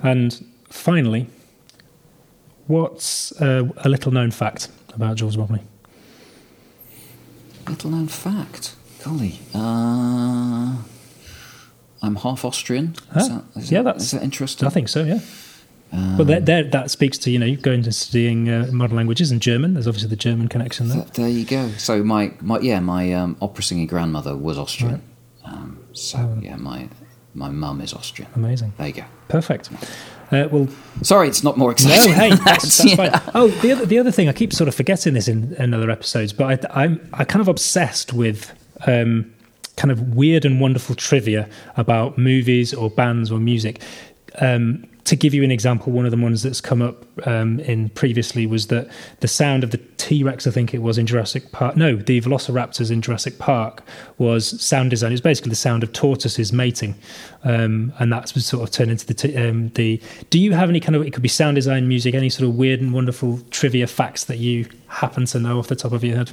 And 0.04 0.46
finally, 0.70 1.28
what's 2.68 3.32
uh, 3.42 3.70
a 3.78 3.90
little 3.90 4.12
known 4.12 4.32
fact 4.32 4.70
about 4.94 5.18
Jules 5.18 5.36
Bromley? 5.36 5.64
Little 7.68 7.92
known 7.92 8.08
fact? 8.08 8.76
Golly. 9.04 9.40
Uh, 9.54 10.78
I'm 12.02 12.16
half 12.18 12.46
Austrian. 12.46 12.96
Is 13.16 13.30
that, 13.30 13.44
is 13.56 13.72
yeah, 13.72 13.82
that, 13.82 13.94
that's 13.94 14.06
is 14.06 14.12
that 14.12 14.24
interesting. 14.24 14.68
I 14.68 14.72
think 14.72 14.90
so, 14.90 15.04
yeah. 15.04 15.20
Um, 15.94 16.18
well, 16.18 16.26
there, 16.26 16.40
there, 16.40 16.64
that 16.64 16.90
speaks 16.90 17.18
to 17.20 17.32
you 17.32 17.40
know 17.40 17.56
going 17.56 17.84
to 17.84 17.92
studying 17.92 18.50
uh, 18.50 18.70
modern 18.72 18.96
languages 18.96 19.32
and 19.32 19.42
German. 19.42 19.74
There's 19.74 19.88
obviously 19.88 20.10
the 20.10 20.16
German 20.16 20.48
connection 20.48 20.88
there. 20.88 21.06
there 21.14 21.28
you 21.28 21.46
go. 21.46 21.70
So 21.72 22.04
my, 22.04 22.34
my 22.40 22.60
yeah 22.60 22.80
my 22.80 23.12
um, 23.14 23.36
opera 23.42 23.64
singing 23.64 23.88
grandmother 23.88 24.36
was 24.36 24.58
Austrian. 24.58 25.02
Right. 25.44 25.54
Um, 25.54 25.86
so 25.92 26.18
oh. 26.20 26.40
yeah 26.42 26.56
my 26.56 26.88
my 27.34 27.50
mum 27.50 27.82
is 27.82 27.94
Austrian. 27.94 28.32
Amazing. 28.36 28.74
There 28.78 28.88
you 28.88 28.94
go. 28.94 29.06
Perfect. 29.28 29.70
Uh, 30.32 30.48
well, 30.50 30.68
sorry, 31.02 31.28
it's 31.28 31.44
not 31.44 31.58
more 31.58 31.72
exciting. 31.72 32.12
No, 32.12 32.18
hey, 32.18 32.30
that's, 32.30 32.78
that's 32.78 32.86
yeah. 32.98 33.20
fine. 33.20 33.32
Oh, 33.36 33.50
the 33.50 33.74
other 33.74 33.86
the 33.86 34.00
other 34.00 34.12
thing 34.12 34.30
I 34.30 34.34
keep 34.34 34.54
sort 34.54 34.70
of 34.70 34.76
forgetting 34.76 35.14
this 35.14 35.28
in, 35.28 35.54
in 35.56 35.74
other 35.74 35.92
episodes, 35.92 36.32
but 36.32 36.66
I, 36.72 36.84
I'm 36.84 37.10
I 37.14 37.26
kind 37.26 37.42
of 37.42 37.48
obsessed 37.48 38.14
with. 38.14 38.54
Um, 38.88 39.34
kind 39.78 39.92
of 39.92 40.16
weird 40.16 40.44
and 40.44 40.60
wonderful 40.60 40.94
trivia 40.94 41.50
about 41.78 42.18
movies 42.18 42.74
or 42.74 42.90
bands 42.90 43.32
or 43.32 43.40
music. 43.40 43.82
Um, 44.40 44.86
to 45.06 45.16
give 45.16 45.34
you 45.34 45.44
an 45.44 45.52
example, 45.52 45.92
one 45.92 46.06
of 46.06 46.12
the 46.12 46.18
ones 46.18 46.44
that's 46.44 46.62
come 46.62 46.82
up 46.82 47.06
um, 47.28 47.60
in 47.62 47.90
previously 47.90 48.46
was 48.46 48.68
that 48.68 48.88
the 49.20 49.28
sound 49.28 49.64
of 49.64 49.72
the 49.72 49.78
T 49.98 50.24
Rex, 50.24 50.46
I 50.46 50.52
think 50.52 50.74
it 50.74 50.82
was 50.82 50.98
in 50.98 51.08
Jurassic 51.08 51.52
Park. 51.52 51.76
No, 51.76 51.96
the 51.96 52.22
Velociraptors 52.22 52.92
in 52.92 53.02
Jurassic 53.02 53.40
Park 53.40 53.84
was 54.18 54.62
sound 54.62 54.90
design. 54.90 55.12
It 55.12 55.14
was 55.14 55.22
basically 55.22 55.50
the 55.50 55.56
sound 55.56 55.84
of 55.84 55.92
tortoises 55.94 56.54
mating, 56.54 56.96
um, 57.44 57.94
and 58.00 58.12
that's 58.14 58.44
sort 58.46 58.64
of 58.64 58.72
turned 58.72 58.92
into 58.92 59.08
the 59.08 59.14
t- 59.14 59.36
um, 59.36 59.70
the. 59.70 60.02
Do 60.30 60.40
you 60.40 60.54
have 60.54 60.70
any 60.70 60.80
kind 60.80 60.96
of? 60.96 61.02
It 61.04 61.12
could 61.12 61.24
be 61.24 61.30
sound 61.30 61.56
design, 61.56 61.88
music, 61.88 62.14
any 62.14 62.30
sort 62.30 62.48
of 62.48 62.56
weird 62.56 62.82
and 62.82 62.94
wonderful 62.94 63.40
trivia 63.50 63.88
facts 63.88 64.26
that 64.26 64.38
you 64.38 64.68
happen 64.88 65.26
to 65.26 65.40
know 65.40 65.58
off 65.60 65.68
the 65.68 65.76
top 65.76 65.94
of 65.94 66.04
your 66.04 66.18
head? 66.18 66.32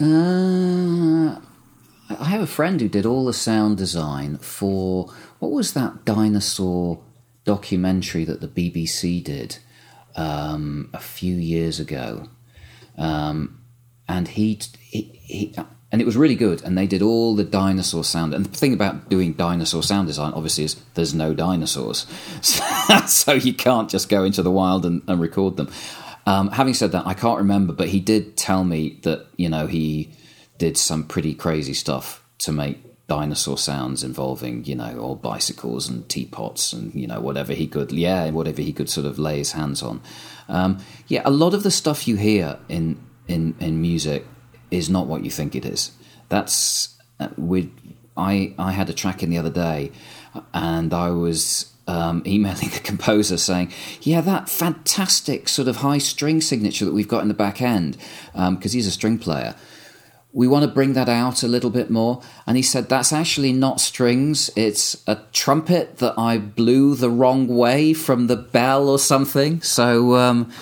Uh, 0.00 1.38
I 2.08 2.24
have 2.24 2.40
a 2.40 2.46
friend 2.46 2.80
who 2.80 2.88
did 2.88 3.04
all 3.04 3.24
the 3.24 3.32
sound 3.32 3.76
design 3.76 4.38
for 4.38 5.12
what 5.40 5.50
was 5.50 5.72
that 5.72 6.04
dinosaur 6.04 7.02
documentary 7.44 8.24
that 8.24 8.40
the 8.40 8.48
BBC 8.48 9.24
did 9.24 9.58
um, 10.14 10.90
a 10.92 11.00
few 11.00 11.34
years 11.34 11.80
ago? 11.80 12.28
Um, 12.96 13.62
and 14.06 14.28
he, 14.28 14.60
he, 14.80 15.02
he, 15.22 15.54
and 15.90 16.00
it 16.00 16.04
was 16.04 16.16
really 16.16 16.34
good. 16.34 16.62
And 16.62 16.76
they 16.76 16.86
did 16.86 17.02
all 17.02 17.34
the 17.34 17.44
dinosaur 17.44 18.04
sound. 18.04 18.34
And 18.34 18.44
the 18.44 18.56
thing 18.56 18.74
about 18.74 19.08
doing 19.08 19.32
dinosaur 19.32 19.82
sound 19.82 20.08
design, 20.08 20.32
obviously, 20.34 20.64
is 20.64 20.76
there's 20.94 21.14
no 21.14 21.34
dinosaurs, 21.34 22.06
so 23.06 23.32
you 23.32 23.54
can't 23.54 23.90
just 23.90 24.08
go 24.08 24.24
into 24.24 24.42
the 24.42 24.50
wild 24.50 24.84
and, 24.84 25.02
and 25.08 25.20
record 25.20 25.56
them. 25.56 25.70
Um, 26.26 26.50
having 26.50 26.74
said 26.74 26.92
that, 26.92 27.06
I 27.06 27.14
can't 27.14 27.38
remember, 27.38 27.72
but 27.72 27.88
he 27.88 27.98
did 27.98 28.36
tell 28.36 28.62
me 28.62 29.00
that 29.02 29.26
you 29.36 29.48
know 29.48 29.66
he 29.66 30.12
did 30.58 30.76
some 30.76 31.04
pretty 31.04 31.34
crazy 31.34 31.74
stuff 31.74 32.22
to 32.38 32.52
make 32.52 32.78
dinosaur 33.10 33.58
sounds 33.58 34.04
involving, 34.04 34.64
you 34.66 34.76
know, 34.76 34.96
old 35.00 35.20
bicycles 35.20 35.88
and 35.88 36.08
teapots 36.08 36.72
and, 36.72 36.94
you 36.94 37.08
know, 37.08 37.18
whatever 37.18 37.52
he 37.52 37.66
could, 37.66 37.90
yeah, 37.90 38.30
whatever 38.30 38.62
he 38.62 38.72
could 38.72 38.88
sort 38.88 39.04
of 39.04 39.18
lay 39.18 39.38
his 39.38 39.50
hands 39.50 39.82
on. 39.82 40.00
Um, 40.48 40.78
yeah, 41.08 41.20
a 41.24 41.30
lot 41.30 41.52
of 41.52 41.64
the 41.64 41.72
stuff 41.72 42.06
you 42.06 42.14
hear 42.14 42.60
in, 42.68 43.04
in, 43.26 43.56
in 43.58 43.82
music 43.82 44.24
is 44.70 44.88
not 44.88 45.08
what 45.08 45.24
you 45.24 45.30
think 45.30 45.56
it 45.56 45.64
is. 45.64 45.90
That's, 46.28 46.96
uh, 47.18 47.30
I, 48.16 48.54
I 48.56 48.70
had 48.70 48.88
a 48.88 48.94
track 48.94 49.24
in 49.24 49.30
the 49.30 49.38
other 49.38 49.50
day 49.50 49.90
and 50.54 50.94
I 50.94 51.10
was 51.10 51.72
um, 51.88 52.22
emailing 52.26 52.68
the 52.68 52.78
composer 52.78 53.38
saying, 53.38 53.72
"Yeah, 54.02 54.20
that 54.20 54.48
fantastic 54.48 55.48
sort 55.48 55.66
of 55.66 55.78
high 55.78 55.98
string 55.98 56.40
signature 56.40 56.84
that 56.84 56.94
we've 56.94 57.08
got 57.08 57.22
in 57.22 57.28
the 57.28 57.34
back 57.34 57.60
end, 57.60 57.96
because 58.32 58.72
um, 58.72 58.76
he's 58.76 58.86
a 58.86 58.92
string 58.92 59.18
player 59.18 59.56
we 60.32 60.46
want 60.46 60.64
to 60.64 60.70
bring 60.70 60.92
that 60.92 61.08
out 61.08 61.42
a 61.42 61.48
little 61.48 61.70
bit 61.70 61.90
more. 61.90 62.22
And 62.46 62.56
he 62.56 62.62
said, 62.62 62.88
That's 62.88 63.12
actually 63.12 63.52
not 63.52 63.80
strings, 63.80 64.50
it's 64.56 65.02
a 65.06 65.16
trumpet 65.32 65.98
that 65.98 66.14
I 66.18 66.38
blew 66.38 66.94
the 66.94 67.10
wrong 67.10 67.48
way 67.48 67.92
from 67.92 68.26
the 68.26 68.36
bell 68.36 68.88
or 68.88 68.98
something. 68.98 69.60
So, 69.62 70.16
um, 70.16 70.52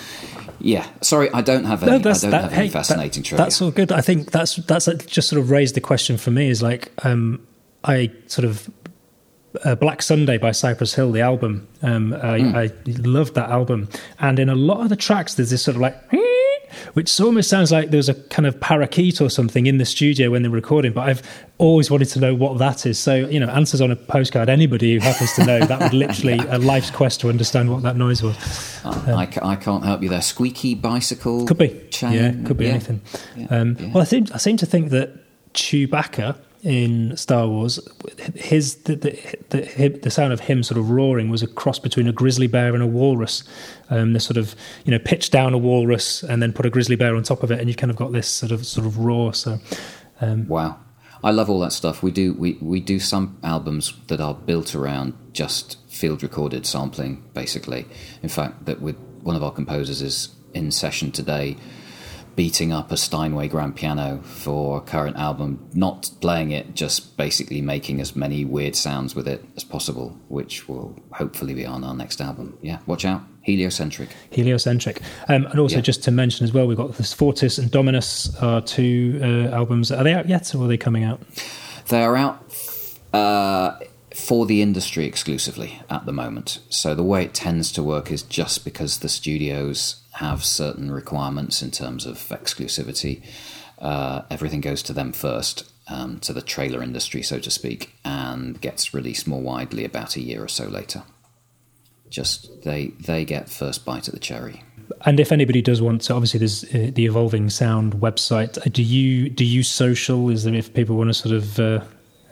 yeah, 0.61 0.87
sorry, 1.03 1.31
I 1.33 1.41
don't 1.43 1.65
have 1.65 1.83
any. 1.83 1.93
No, 1.93 1.97
I 1.99 2.01
don't 2.01 2.31
that, 2.31 2.43
have 2.43 2.53
any 2.53 2.67
hey, 2.67 2.69
fascinating 2.69 3.23
that, 3.25 3.37
That's 3.37 3.63
all 3.63 3.71
good. 3.71 3.93
I 3.93 4.01
think 4.01 4.31
that's 4.33 4.57
that's 4.57 4.87
just 5.07 5.29
sort 5.29 5.41
of 5.41 5.51
raised 5.51 5.77
the 5.77 5.81
question 5.81 6.19
for 6.19 6.31
me. 6.31 6.49
Is 6.49 6.63
like 6.63 6.91
um, 7.05 7.47
I 7.85 8.11
sort 8.27 8.45
of 8.45 8.69
uh, 9.65 9.77
Black 9.77 10.03
Sunday 10.03 10.37
by 10.37 10.51
Cypress 10.51 10.95
Hill, 10.95 11.13
the 11.13 11.21
album. 11.21 11.69
Um, 11.83 12.13
I, 12.13 12.41
mm. 12.41 12.55
I 12.55 13.09
loved 13.09 13.35
that 13.35 13.51
album, 13.51 13.89
and 14.19 14.39
in 14.39 14.49
a 14.49 14.55
lot 14.55 14.81
of 14.81 14.89
the 14.89 14.97
tracks, 14.97 15.35
there's 15.35 15.51
this 15.51 15.63
sort 15.63 15.77
of 15.77 15.81
like 15.81 15.97
which 16.93 17.21
almost 17.21 17.49
sounds 17.49 17.73
like 17.73 17.91
there 17.91 17.99
was 17.99 18.09
a 18.09 18.15
kind 18.15 18.47
of 18.47 18.59
parakeet 18.61 19.21
or 19.21 19.29
something 19.31 19.67
in 19.67 19.79
the 19.79 19.85
studio 19.85 20.31
when 20.31 20.43
they 20.43 20.49
were 20.49 20.57
recording. 20.57 20.93
But 20.93 21.09
I've 21.09 21.23
always 21.59 21.91
wanted 21.91 22.07
to 22.07 22.21
know 22.21 22.35
what 22.35 22.59
that 22.59 22.87
is. 22.87 22.99
So, 22.99 23.15
you 23.15 23.41
know, 23.41 23.49
answers 23.49 23.81
on 23.81 23.91
a 23.91 23.97
postcard. 23.97 24.49
Anybody 24.49 24.95
who 24.95 25.01
happens 25.01 25.33
to 25.35 25.45
know, 25.45 25.61
that 25.61 25.81
would 25.81 25.95
literally 25.95 26.39
a 26.49 26.59
life's 26.59 26.91
quest 26.91 27.21
to 27.21 27.29
understand 27.29 27.71
what 27.71 27.83
that 27.83 27.97
noise 27.97 28.23
was. 28.23 28.37
Um, 28.85 28.95
I, 29.09 29.29
I, 29.43 29.57
can't 29.57 29.85
help 29.85 30.03
you 30.03 30.09
there. 30.09 30.23
Squeaky 30.23 30.75
bicycle. 30.75 31.47
Could 31.47 31.59
be. 31.59 31.81
Chain. 31.91 32.13
Yeah, 32.13 32.47
could 32.47 32.57
be 32.57 32.67
yeah. 32.67 32.71
anything. 32.71 33.01
Yeah. 33.37 33.47
Um, 33.51 33.77
yeah. 33.79 33.93
Well, 33.93 34.03
I 34.03 34.05
seem, 34.05 34.27
I 34.33 34.39
seem 34.39 34.57
to 34.59 34.67
think 34.67 34.91
that 34.91 35.11
Chewbacca 35.55 36.39
in 36.69 37.17
Star 37.17 37.49
Wars, 37.49 37.81
his 38.35 38.75
the, 38.83 38.95
the, 38.95 39.37
the, 39.49 39.89
the, 40.03 40.11
sound 40.11 40.35
of 40.35 40.41
him 40.41 40.63
sort 40.63 40.77
of 40.77 40.91
roaring 40.91 41.31
was 41.31 41.43
a 41.43 41.47
cross 41.47 41.79
between 41.79 42.07
a 42.07 42.13
grizzly 42.13 42.47
bear 42.47 42.75
and 42.75 42.83
a 42.83 42.87
walrus. 42.87 43.43
Um, 43.89 44.13
they 44.13 44.19
sort 44.19 44.37
of 44.37 44.55
you 44.85 44.91
know 44.91 44.99
pitch 44.99 45.31
down 45.31 45.55
a 45.55 45.59
walrus 45.59 46.23
and 46.23 46.43
then 46.43 46.53
put 46.53 46.67
a 46.67 46.71
grizzly 46.71 46.95
bear 46.95 47.17
on 47.17 47.23
top 47.23 47.43
of 47.43 47.51
it, 47.51 47.59
and 47.59 47.71
you 47.71 47.75
kind 47.75 47.91
of 47.91 47.97
got 47.97 48.13
this 48.13 48.29
sort 48.29 48.53
of 48.53 48.67
sort 48.67 48.87
of 48.87 48.99
roar. 48.99 49.33
So 49.33 49.59
um, 50.21 50.47
wow, 50.47 50.79
I 51.25 51.31
love 51.31 51.49
all 51.49 51.61
that 51.61 51.73
stuff. 51.73 52.03
We 52.03 52.11
do 52.11 52.35
we 52.35 52.59
we 52.61 52.81
do 52.81 53.01
some 53.01 53.39
albums 53.43 53.95
that 54.09 54.21
are 54.21 54.35
built 54.35 54.75
around 54.75 55.15
just 55.33 55.79
field 55.89 56.23
recorded 56.23 56.67
sampling, 56.67 57.25
basically. 57.33 57.87
In 58.23 58.29
fact, 58.29 58.67
that 58.67 58.83
with 58.83 58.97
one 59.23 59.37
of 59.37 59.43
our 59.43 59.53
composers 59.53 60.03
is 60.03 60.35
in 60.53 60.71
session 60.71 61.13
today 61.13 61.57
beating 62.39 62.73
up 62.73 62.93
a 62.93 62.97
Steinway 62.97 63.49
grand 63.49 63.75
piano 63.75 64.21
for 64.23 64.79
a 64.79 64.81
current 64.81 65.17
album, 65.17 65.69
not 65.75 66.09
playing 66.21 66.53
it, 66.53 66.73
just 66.73 67.17
basically 67.17 67.61
making 67.61 68.01
as 68.01 68.15
many 68.15 68.45
weird 68.45 68.77
sounds 68.77 69.13
with 69.17 69.27
it 69.27 69.45
as 69.57 69.65
possible, 69.65 70.17
which 70.29 70.69
will 70.69 70.97
hopefully 71.11 71.53
be 71.53 71.67
on 71.67 71.83
our 71.83 71.97
next 71.97 72.21
album. 72.21 72.57
Yeah, 72.63 72.79
watch 72.87 73.05
out. 73.05 73.23
Heliocentric. 73.43 74.11
Heliocentric. 74.31 75.03
Um, 75.27 75.47
and 75.47 75.59
also, 75.59 75.79
yeah. 75.79 75.83
just 75.83 76.05
to 76.05 76.13
mention 76.13 76.45
as 76.45 76.53
well, 76.53 76.69
we've 76.69 76.77
got 76.77 76.95
this 76.95 77.13
Fortis 77.13 77.59
and 77.59 77.73
Dominus 77.73 78.33
are 78.41 78.61
two 78.61 79.19
uh, 79.21 79.53
albums. 79.53 79.91
Are 79.91 80.05
they 80.05 80.15
out 80.15 80.29
yet 80.29 80.55
or 80.55 80.67
are 80.67 80.69
they 80.69 80.77
coming 80.77 81.03
out? 81.03 81.21
They 81.89 82.05
are 82.05 82.17
out. 82.17 82.41
Uh, 83.13 83.81
for 84.19 84.47
the 84.47 84.61
industry 84.61 85.07
exclusively 85.07 85.81
at 85.89 86.05
the 86.05 86.13
moment. 86.13 86.59
So 86.71 86.95
the 86.95 87.05
way 87.05 87.25
it 87.25 87.35
tends 87.35 87.71
to 87.73 87.83
work 87.85 88.11
is 88.11 88.23
just 88.23 88.65
because 88.65 88.99
the 88.99 89.09
studios 89.09 90.03
have 90.15 90.45
certain 90.45 90.91
requirements 90.91 91.63
in 91.63 91.71
terms 91.71 92.05
of 92.05 92.17
exclusivity, 92.17 93.23
uh, 93.79 94.23
everything 94.29 94.61
goes 94.61 94.83
to 94.83 94.93
them 94.93 95.13
first, 95.13 95.71
um, 95.89 96.19
to 96.19 96.33
the 96.33 96.43
trailer 96.43 96.83
industry, 96.83 97.23
so 97.23 97.39
to 97.39 97.51
speak, 97.51 97.95
and 98.05 98.61
gets 98.61 98.93
released 98.93 99.29
more 99.29 99.41
widely 99.41 99.85
about 99.85 100.17
a 100.17 100.21
year 100.21 100.43
or 100.43 100.49
so 100.49 100.67
later. 100.67 101.05
Just 102.11 102.63
they 102.65 102.89
they 102.99 103.25
get 103.25 103.49
first 103.49 103.85
bite 103.85 104.09
at 104.09 104.15
the 104.15 104.21
cherry. 104.21 104.65
and 105.05 105.21
if 105.21 105.31
anybody 105.31 105.63
does 105.63 105.81
want 105.81 106.03
to, 106.03 106.15
obviously 106.15 106.39
there's 106.39 106.65
uh, 106.65 106.91
the 106.93 107.05
Evolving 107.05 107.51
Sound 107.51 107.95
website. 107.95 108.73
Do 108.73 108.83
you 108.83 109.29
do 109.29 109.45
you 109.45 109.63
social? 109.63 110.29
Is 110.29 110.43
there 110.43 110.55
if 110.55 110.75
people 110.75 110.97
want 110.97 111.11
to 111.11 111.15
sort 111.15 111.35
of 111.35 111.61
uh, 111.61 111.85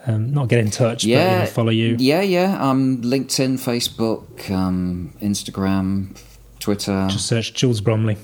um, 0.07 0.33
not 0.33 0.49
get 0.49 0.61
in 0.61 0.71
touch, 0.71 1.05
yeah, 1.05 1.17
but 1.17 1.33
you 1.33 1.39
know, 1.39 1.47
follow 1.47 1.71
you? 1.71 1.97
Yeah, 1.99 2.21
yeah. 2.23 2.59
Um, 2.61 3.03
LinkedIn, 3.03 3.59
Facebook, 3.59 4.51
um, 4.51 5.13
Instagram, 5.21 6.19
Twitter. 6.61 7.07
Just 7.11 7.27
search 7.27 7.55
Jules 7.55 7.81
Bromley. 7.81 8.17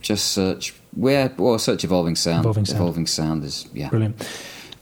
Just 0.00 0.32
search 0.32 0.74
where 0.94 1.32
or 1.38 1.58
search 1.58 1.84
Evolving 1.84 2.16
Sound. 2.16 2.40
Evolving 2.40 2.64
Sound. 2.64 2.80
Evolving 2.80 3.06
Sound 3.06 3.44
is 3.44 3.68
yeah. 3.74 3.88
Brilliant 3.88 4.24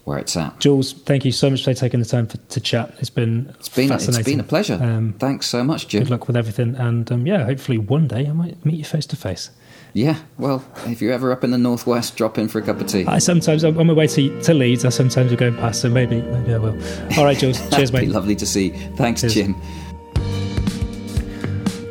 where 0.05 0.19
it's 0.19 0.37
at. 0.37 0.61
Jules, 0.61 0.93
thank 0.93 1.25
you 1.25 1.33
so 1.33 1.51
much 1.51 1.65
for 1.65 1.75
taking 1.75 2.01
the 2.01 2.07
time 2.07 2.27
for, 2.27 2.37
to 2.37 2.61
chat. 2.61 2.95
It's 2.99 3.11
been 3.11 3.55
it's 3.59 3.69
been 3.69 3.91
it's 3.91 4.23
been 4.23 4.41
a 4.41 4.45
pleasure. 4.45 4.79
Um, 4.81 5.15
Thanks 5.19 5.47
so 5.47 5.65
much, 5.65 5.89
Jim. 5.89 6.03
Good 6.03 6.11
luck 6.11 6.27
with 6.27 6.37
everything, 6.37 6.75
and 6.77 7.11
um, 7.11 7.27
yeah, 7.27 7.45
hopefully 7.45 7.79
one 7.79 8.07
day 8.07 8.27
I 8.27 8.33
might 8.33 8.65
meet 8.65 8.77
you 8.77 8.85
face 8.85 9.07
to 9.07 9.17
face. 9.17 9.51
Yeah, 9.95 10.19
well, 10.39 10.65
if 10.87 11.01
you're 11.01 11.13
ever 11.13 11.31
up 11.31 11.45
in 11.45 11.53
the 11.53 11.59
northwest, 11.59 12.17
drop 12.17 12.37
in 12.37 12.49
for 12.49 12.59
a 12.59 12.63
cup 12.63 12.81
of 12.81 12.89
tea. 12.89 13.07
I 13.07 13.19
sometimes 13.19 13.63
on 13.63 13.87
my 13.87 13.93
way 13.93 14.09
to, 14.09 14.43
to 14.43 14.53
Leeds, 14.53 14.85
I 14.85 14.89
sometimes 14.89 15.31
will 15.31 15.39
go 15.39 15.53
past, 15.53 15.83
so 15.83 15.89
maybe 15.89 16.21
maybe 16.21 16.53
I 16.53 16.59
will. 16.59 16.77
All 17.17 17.25
right, 17.25 17.39
Jules. 17.39 17.61
cheers, 17.75 17.93
mate. 17.93 18.09
lovely 18.09 18.35
to 18.35 18.45
see. 18.45 18.71
Thanks, 18.97 19.21
cheers. 19.21 19.35
Jim. 19.35 19.55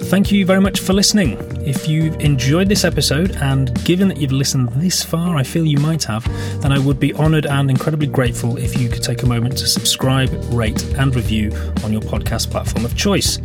Thank 0.10 0.32
you 0.32 0.46
very 0.46 0.62
much 0.62 0.80
for 0.80 0.94
listening. 0.94 1.38
If 1.66 1.88
you've 1.88 2.20
enjoyed 2.20 2.70
this 2.70 2.84
episode, 2.84 3.36
and 3.38 3.74
given 3.84 4.08
that 4.10 4.18
you've 4.18 4.32
listened 4.32 4.70
this 4.74 5.02
far, 5.02 5.38
I 5.38 5.44
feel 5.44 5.66
you 5.66 5.80
might 5.80 6.04
have, 6.04 6.24
then 6.62 6.72
I 6.72 6.78
would 6.78 7.00
be 7.00 7.16
honoured 7.16 7.48
and 7.48 7.72
incredibly 7.72 8.06
grateful 8.06 8.58
if 8.58 8.80
you 8.80 8.90
could 8.90 9.02
take 9.02 9.24
a 9.24 9.26
moment 9.26 9.58
to 9.58 9.68
subscribe, 9.68 10.30
rate, 10.54 10.84
and 11.00 11.16
review 11.16 11.52
on 11.84 11.92
your 11.92 12.02
podcast 12.02 12.52
platform 12.52 12.86
of 12.86 12.96
choice. 12.96 13.38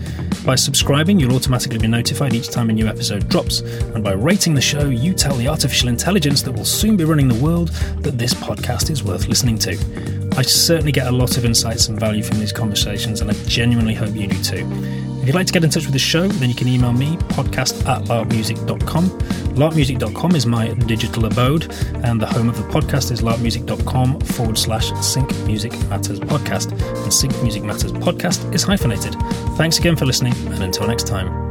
By 0.45 0.57
subscribing, 0.57 1.19
you'll 1.19 1.35
automatically 1.35 1.79
be 1.79 1.89
notified 1.89 2.35
each 2.35 2.51
time 2.51 2.69
a 2.69 2.73
new 2.75 2.87
episode 2.87 3.29
drops, 3.31 3.61
and 3.61 4.05
by 4.05 4.13
rating 4.13 4.55
the 4.55 4.61
show, 4.61 4.91
you 4.91 5.15
tell 5.15 5.37
the 5.37 5.49
artificial 5.49 5.89
intelligence 5.89 6.43
that 6.43 6.53
will 6.53 6.67
soon 6.67 6.99
be 6.99 7.05
running 7.05 7.29
the 7.29 7.43
world 7.43 7.69
that 8.01 8.19
this 8.19 8.35
podcast 8.35 8.91
is 8.91 9.03
worth 9.03 9.27
listening 9.27 9.59
to. 9.59 10.29
I 10.37 10.43
certainly 10.43 10.93
get 10.93 11.07
a 11.07 11.13
lot 11.13 11.39
of 11.39 11.47
insights 11.47 11.89
and 11.89 11.99
value 11.99 12.23
from 12.23 12.41
these 12.41 12.53
conversations, 12.53 13.23
and 13.23 13.31
I 13.31 13.35
genuinely 13.47 13.95
hope 13.95 14.15
you 14.15 14.27
do 14.27 14.43
too. 14.43 15.18
If 15.29 15.35
you'd 15.35 15.41
like 15.41 15.47
to 15.49 15.53
get 15.53 15.63
in 15.63 15.69
touch 15.69 15.85
with 15.85 15.93
the 15.93 15.99
show, 15.99 16.27
then 16.27 16.49
you 16.49 16.55
can 16.55 16.69
email 16.69 16.95
me, 16.95 17.19
podcast 17.37 17.87
at 17.87 18.03
larkmusic.com. 18.05 19.11
Larkmusic.com 19.59 20.35
is 20.35 20.47
my 20.47 20.69
digital 20.69 21.27
abode, 21.27 21.71
and 22.03 22.19
the 22.19 22.25
home 22.25 22.49
of 22.49 22.57
the 22.57 22.63
podcast 22.73 23.11
is 23.11 23.21
larkmusic.com 23.21 24.21
forward 24.21 24.57
slash 24.57 24.91
Sync 25.05 25.29
Music 25.45 25.73
Matters 25.91 26.19
Podcast. 26.19 26.73
And 27.03 27.13
Sync 27.13 27.43
Music 27.43 27.63
Matters 27.63 27.93
Podcast 27.93 28.55
is 28.55 28.63
hyphenated. 28.63 29.17
Thanks 29.59 29.79
again 29.79 29.97
for 29.97 30.07
listening, 30.07 30.33
and 30.47 30.63
until 30.63 30.87
next 30.87 31.07
time. 31.07 31.48